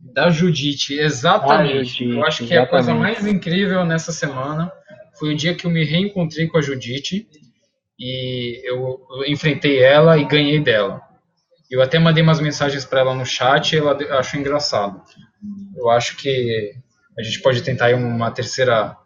Da 0.00 0.30
Judite, 0.30 0.98
exatamente. 0.98 2.04
Judite, 2.04 2.16
eu 2.16 2.26
acho 2.26 2.38
que 2.38 2.52
exatamente. 2.52 2.58
é 2.58 2.62
a 2.62 2.66
coisa 2.66 2.94
mais 2.94 3.24
incrível 3.24 3.84
nessa 3.84 4.10
semana 4.10 4.72
foi 5.20 5.34
o 5.34 5.36
dia 5.36 5.54
que 5.54 5.66
eu 5.66 5.70
me 5.70 5.84
reencontrei 5.84 6.48
com 6.48 6.56
a 6.56 6.62
Judite 6.62 7.28
e 7.98 8.62
eu 8.64 8.98
enfrentei 9.26 9.78
ela 9.82 10.16
e 10.16 10.24
ganhei 10.24 10.58
dela. 10.58 11.02
Eu 11.70 11.82
até 11.82 11.98
mandei 11.98 12.22
umas 12.22 12.40
mensagens 12.40 12.86
para 12.86 13.00
ela 13.00 13.14
no 13.14 13.26
chat 13.26 13.74
e 13.74 13.78
ela 13.78 13.92
achou 14.18 14.40
engraçado. 14.40 15.02
Eu 15.76 15.90
acho 15.90 16.16
que 16.16 16.72
a 17.18 17.22
gente 17.22 17.40
pode 17.42 17.62
tentar 17.62 17.94
uma 17.94 18.30
terceira, 18.30 18.96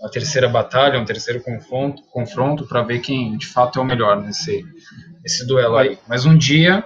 uma 0.00 0.10
terceira 0.10 0.48
batalha, 0.48 1.00
um 1.00 1.04
terceiro 1.04 1.42
confronto, 1.42 2.00
confronto 2.04 2.66
para 2.66 2.82
ver 2.82 3.00
quem 3.00 3.36
de 3.36 3.46
fato 3.46 3.80
é 3.80 3.82
o 3.82 3.84
melhor 3.84 4.22
nesse, 4.22 4.64
nesse 5.20 5.44
duelo 5.46 5.76
aí. 5.76 5.98
Mas 6.08 6.24
um 6.24 6.38
dia 6.38 6.84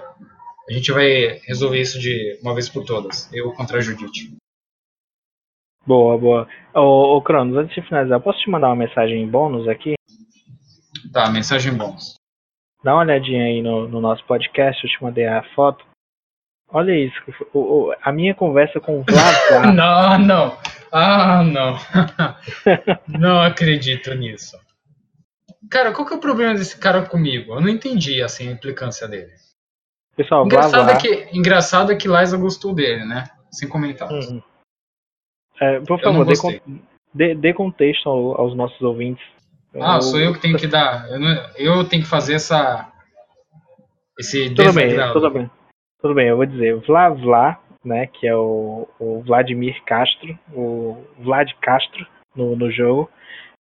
a 0.67 0.73
gente 0.73 0.91
vai 0.91 1.39
resolver 1.45 1.79
isso 1.79 1.99
de 1.99 2.39
uma 2.41 2.55
vez 2.55 2.67
por 2.67 2.83
todas. 2.83 3.29
Eu 3.31 3.51
contra 3.53 3.77
a 3.77 3.81
Judite. 3.81 4.40
Boa, 5.85 6.17
boa. 6.17 6.47
Ô, 6.73 7.17
ô 7.17 7.21
Cronos, 7.21 7.57
antes 7.57 7.75
de 7.75 7.81
finalizar, 7.81 8.19
posso 8.19 8.39
te 8.39 8.49
mandar 8.49 8.67
uma 8.67 8.75
mensagem 8.75 9.27
bônus 9.27 9.67
aqui? 9.67 9.95
Tá, 11.11 11.29
mensagem 11.29 11.73
bônus. 11.73 12.15
Dá 12.83 12.93
uma 12.93 13.01
olhadinha 13.01 13.45
aí 13.45 13.61
no, 13.61 13.87
no 13.87 13.99
nosso 13.99 14.23
podcast, 14.25 14.83
eu 14.83 14.89
te 14.89 15.03
mandei 15.03 15.27
a 15.27 15.43
foto. 15.55 15.83
Olha 16.69 16.95
isso, 16.95 17.15
o, 17.53 17.59
o, 17.59 17.95
a 18.01 18.11
minha 18.11 18.33
conversa 18.33 18.79
com 18.79 18.99
o 18.99 19.03
Vlad. 19.03 19.75
não, 19.75 20.17
não. 20.19 20.57
Ah, 20.91 21.43
não. 21.43 21.77
não 23.19 23.41
acredito 23.41 24.13
nisso. 24.13 24.57
Cara, 25.69 25.91
qual 25.91 26.07
que 26.07 26.13
é 26.13 26.17
o 26.17 26.21
problema 26.21 26.53
desse 26.53 26.77
cara 26.77 27.01
comigo? 27.03 27.53
Eu 27.53 27.61
não 27.61 27.69
entendi 27.69 28.21
assim 28.21 28.47
a 28.47 28.51
implicância 28.51 29.07
dele. 29.07 29.31
Pessoal, 30.15 30.45
engraçado, 30.45 30.71
blá, 30.71 30.83
blá. 30.83 30.93
É 30.93 30.97
que, 30.97 31.37
engraçado 31.37 31.91
é 31.91 31.95
que 31.95 32.07
Liza 32.07 32.37
gostou 32.37 32.73
dele, 32.73 33.05
né? 33.05 33.29
Sem 33.49 33.67
comentários. 33.67 34.27
Uhum. 34.27 34.41
É, 35.61 35.79
por 35.81 36.01
favor, 36.01 36.25
dê, 36.25 36.61
dê, 37.13 37.35
dê, 37.35 37.53
contexto 37.53 38.09
aos 38.09 38.55
nossos 38.55 38.81
ouvintes. 38.81 39.23
Ah, 39.75 39.97
eu... 39.97 40.01
sou 40.01 40.19
eu 40.19 40.33
que 40.33 40.39
tenho 40.39 40.57
que 40.57 40.67
dar. 40.67 41.07
Eu, 41.09 41.19
não, 41.19 41.49
eu 41.55 41.83
tenho 41.85 42.01
que 42.01 42.09
fazer 42.09 42.33
essa. 42.33 42.91
Esse 44.19 44.53
tudo 44.53 44.73
bem, 44.73 44.89
tudo 45.13 45.29
bem. 45.29 45.51
Tudo 46.01 46.15
bem, 46.15 46.27
eu 46.27 46.35
vou 46.35 46.45
dizer. 46.45 46.75
Vla 46.87 47.09
Vla, 47.09 47.59
né? 47.85 48.07
Que 48.07 48.27
é 48.27 48.35
o, 48.35 48.87
o 48.99 49.21
Vladimir 49.21 49.81
Castro, 49.85 50.37
o 50.51 51.05
Vlad 51.19 51.51
Castro 51.61 52.05
no, 52.35 52.55
no 52.55 52.71
jogo. 52.71 53.09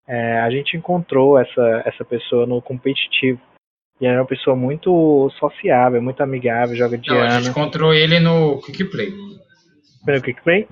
é, 0.07 0.39
a 0.39 0.49
gente 0.49 0.75
encontrou 0.75 1.37
essa, 1.37 1.83
essa 1.85 2.03
pessoa 2.03 2.47
no 2.47 2.61
competitivo. 2.61 3.39
E 4.01 4.05
era 4.07 4.21
uma 4.21 4.27
pessoa 4.27 4.55
muito 4.55 5.29
sociável, 5.39 6.01
muito 6.01 6.23
amigável, 6.23 6.75
joga 6.75 6.97
de 6.97 7.09
Não, 7.09 7.17
a 7.17 7.23
ano. 7.23 7.31
gente 7.31 7.49
encontrou 7.49 7.93
ele 7.93 8.19
no 8.19 8.59
Quick 8.61 8.85
Play. 8.85 9.11
Foi 10.03 10.15
no 10.15 10.21
Quick 10.21 10.41
Play? 10.41 10.67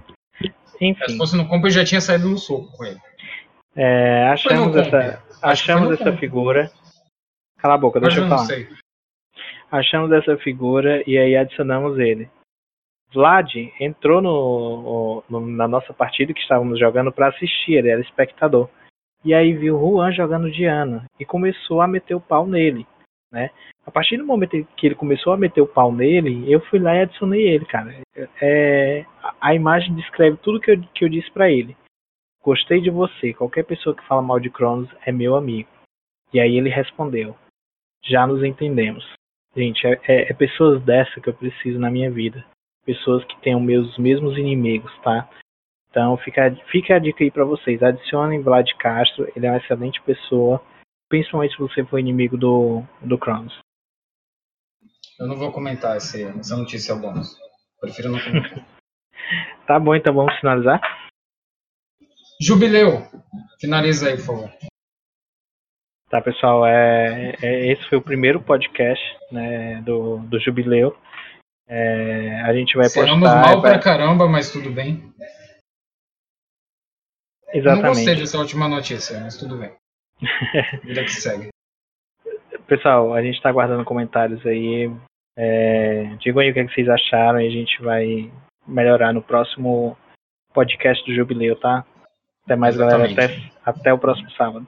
Se 0.77 0.85
Enfim, 0.85 1.17
fosse 1.17 1.35
no 1.35 1.47
comp, 1.47 1.63
eu 1.65 1.69
já 1.71 1.83
tinha 1.85 2.01
saído 2.01 2.29
no 2.29 2.37
soco 2.37 2.71
com 2.75 2.85
ele. 2.85 2.99
é, 3.75 4.27
achamos 4.29 4.75
essa, 4.75 4.97
Acho 5.41 5.63
achamos 5.63 5.99
essa 5.99 6.15
figura. 6.17 6.71
Cala 7.57 7.75
a 7.75 7.77
boca, 7.77 7.99
Mas 7.99 8.09
deixa 8.13 8.23
eu 8.25 8.29
falar. 8.29 8.45
sei. 8.45 8.67
achamos 9.71 10.11
essa 10.11 10.37
figura 10.37 11.03
e 11.07 11.17
aí 11.17 11.35
adicionamos 11.35 11.97
ele. 11.99 12.29
Vlad 13.13 13.49
entrou 13.79 14.21
no, 14.21 15.23
no- 15.29 15.47
na 15.47 15.67
nossa 15.67 15.93
partida 15.93 16.33
que 16.33 16.41
estávamos 16.41 16.77
jogando 16.79 17.11
para 17.11 17.29
assistir, 17.29 17.73
ele 17.75 17.89
era 17.89 18.01
espectador. 18.01 18.69
E 19.23 19.33
aí 19.33 19.53
viu 19.53 19.79
Juan 19.79 20.11
jogando 20.11 20.51
Diana 20.51 21.05
e 21.19 21.25
começou 21.25 21.81
a 21.81 21.87
meter 21.87 22.13
o 22.15 22.21
pau 22.21 22.45
nele, 22.45 22.85
né? 23.31 23.49
A 23.85 23.91
partir 23.91 24.17
do 24.17 24.25
momento 24.25 24.51
que 24.75 24.87
ele 24.87 24.95
começou 24.95 25.33
a 25.33 25.37
meter 25.37 25.61
o 25.61 25.67
pau 25.67 25.91
nele, 25.91 26.51
eu 26.51 26.59
fui 26.61 26.79
lá 26.79 26.95
e 26.95 27.01
adicionei 27.01 27.47
ele, 27.47 27.65
cara. 27.65 27.95
É, 28.41 29.05
a- 29.41 29.55
imagem 29.55 29.95
descreve 29.95 30.37
tudo 30.37 30.59
que 30.59 30.71
eu, 30.71 30.81
que 30.93 31.05
eu 31.05 31.09
disse 31.09 31.31
para 31.31 31.49
ele. 31.49 31.75
Gostei 32.43 32.79
de 32.81 32.89
você. 32.89 33.33
Qualquer 33.33 33.63
pessoa 33.63 33.95
que 33.95 34.05
fala 34.05 34.21
mal 34.21 34.39
de 34.39 34.49
Cronos 34.49 34.89
é 35.05 35.11
meu 35.11 35.35
amigo. 35.35 35.69
E 36.33 36.39
aí 36.39 36.57
ele 36.57 36.69
respondeu: 36.69 37.35
Já 38.03 38.25
nos 38.27 38.43
entendemos. 38.43 39.05
Gente, 39.55 39.85
é, 39.87 39.99
é- 40.07 40.31
é 40.31 40.33
pessoas 40.33 40.81
dessa 40.83 41.19
que 41.19 41.29
eu 41.29 41.33
preciso 41.33 41.79
na 41.79 41.89
minha 41.89 42.11
vida. 42.11 42.45
Pessoas 42.85 43.23
que 43.25 43.39
tenham 43.41 43.59
meus 43.59 43.97
mesmos 43.97 44.37
inimigos, 44.37 44.91
tá? 44.99 45.27
Então 45.89 46.15
fica, 46.17 46.51
fica 46.71 46.95
a 46.95 46.99
dica 46.99 47.23
aí 47.23 47.31
pra 47.31 47.43
vocês. 47.43 47.81
Adicionem 47.81 48.41
Vlad 48.41 48.69
Castro, 48.77 49.27
ele 49.35 49.45
é 49.45 49.49
uma 49.51 49.57
excelente 49.57 50.01
pessoa. 50.03 50.61
Principalmente 51.09 51.53
se 51.53 51.59
você 51.59 51.85
for 51.85 51.99
inimigo 51.99 52.37
do, 52.37 52.83
do 53.01 53.17
Cronos. 53.17 53.57
Eu 55.19 55.27
não 55.27 55.35
vou 55.35 55.51
comentar 55.51 55.97
esse, 55.97 56.23
essa 56.23 56.55
notícia 56.57 56.93
ao 56.93 56.99
bônus. 56.99 57.35
Prefiro 57.79 58.11
não 58.11 58.19
comentar. 58.23 58.65
Tá 59.67 59.77
bom, 59.77 59.93
então 59.93 60.13
vamos 60.13 60.33
finalizar? 60.39 60.79
Jubileu! 62.41 63.01
Finaliza 63.59 64.07
aí, 64.07 64.15
por 64.15 64.25
favor. 64.25 64.49
Tá, 66.09 66.21
pessoal, 66.21 66.65
é, 66.65 67.35
é- 67.41 67.67
esse 67.73 67.83
foi 67.89 67.97
o 67.97 68.01
primeiro 68.01 68.41
podcast 68.41 69.03
né, 69.29 69.81
do, 69.81 70.19
do 70.19 70.39
Jubileu. 70.39 70.97
É, 71.67 72.39
a 72.43 72.53
gente 72.53 72.77
vai 72.77 72.85
Seremos 72.87 73.19
postar. 73.19 73.41
mal 73.41 73.61
pra 73.61 73.77
caramba, 73.79 74.29
mas 74.29 74.49
tudo 74.49 74.71
bem. 74.71 75.13
Eu 77.53 77.63
Não 77.63 77.81
gostei 77.81 78.03
Exatamente. 78.03 78.19
dessa 78.21 78.37
última 78.37 78.69
notícia, 78.69 79.19
mas 79.19 79.35
tudo 79.35 79.57
bem. 79.57 79.75
Vida 80.83 81.03
que 81.03 81.11
segue. 81.11 81.49
Pessoal, 82.67 83.13
a 83.13 83.21
gente 83.21 83.41
tá 83.41 83.49
aguardando 83.49 83.85
comentários 83.85 84.45
aí. 84.45 84.91
É, 85.37 86.15
digam 86.19 86.41
aí 86.41 86.49
o 86.49 86.53
que, 86.53 86.59
é 86.59 86.65
que 86.65 86.73
vocês 86.73 86.89
acharam 86.89 87.39
e 87.39 87.47
a 87.47 87.51
gente 87.51 87.81
vai 87.81 88.31
melhorar 88.67 89.13
no 89.13 89.21
próximo 89.21 89.95
podcast 90.53 91.05
do 91.05 91.15
Jubileu, 91.15 91.55
tá? 91.59 91.85
Até 92.43 92.55
mais, 92.55 92.75
galera. 92.75 93.03
Até, 93.03 93.25
Exatamente. 93.25 93.53
até 93.63 93.93
o 93.93 93.99
próximo 93.99 94.31
sábado. 94.31 94.67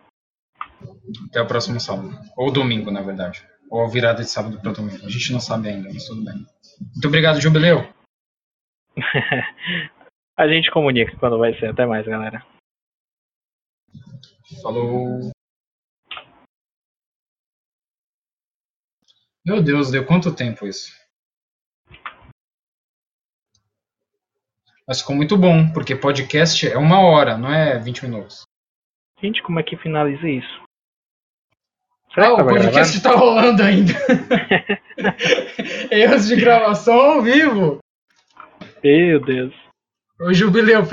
Até 1.29 1.41
o 1.41 1.47
próximo 1.47 1.79
sábado. 1.79 2.11
Ou 2.37 2.51
domingo, 2.51 2.91
na 2.91 3.01
verdade. 3.01 3.43
Ou 3.69 3.87
virada 3.89 4.21
de 4.21 4.29
sábado 4.29 4.59
para 4.61 4.71
domingo. 4.71 5.05
A 5.05 5.09
gente 5.09 5.33
não 5.33 5.39
sabe 5.39 5.69
ainda, 5.69 5.89
mas 5.91 6.05
tudo 6.05 6.23
bem. 6.23 6.45
Muito 6.79 7.07
obrigado, 7.07 7.41
Jubileu. 7.41 7.87
a 10.37 10.47
gente 10.47 10.71
comunica 10.71 11.15
quando 11.17 11.37
vai 11.37 11.57
ser. 11.59 11.67
Até 11.67 11.85
mais, 11.85 12.05
galera. 12.05 12.45
Falou. 14.61 15.31
Meu 19.45 19.61
Deus, 19.63 19.89
deu 19.89 20.05
quanto 20.05 20.35
tempo 20.35 20.67
isso? 20.67 20.91
Mas 24.87 25.01
ficou 25.01 25.15
muito 25.15 25.37
bom, 25.37 25.71
porque 25.71 25.95
podcast 25.95 26.67
é 26.67 26.77
uma 26.77 26.99
hora, 26.99 27.37
não 27.37 27.53
é 27.53 27.77
20 27.77 28.05
minutos. 28.05 28.41
Gente, 29.21 29.41
como 29.43 29.59
é 29.59 29.63
que 29.63 29.77
finaliza 29.77 30.27
isso? 30.27 30.63
Ah, 32.17 32.35
que 32.35 32.41
o 32.41 32.45
podcast 32.45 33.01
tá 33.01 33.11
rolando 33.11 33.61
ainda. 33.61 33.93
Erros 35.91 36.27
de 36.27 36.35
gravação 36.35 36.95
ao 36.95 37.21
vivo. 37.21 37.79
Meu 38.83 39.23
Deus. 39.23 39.53
O 40.19 40.33
jubileu 40.33 40.87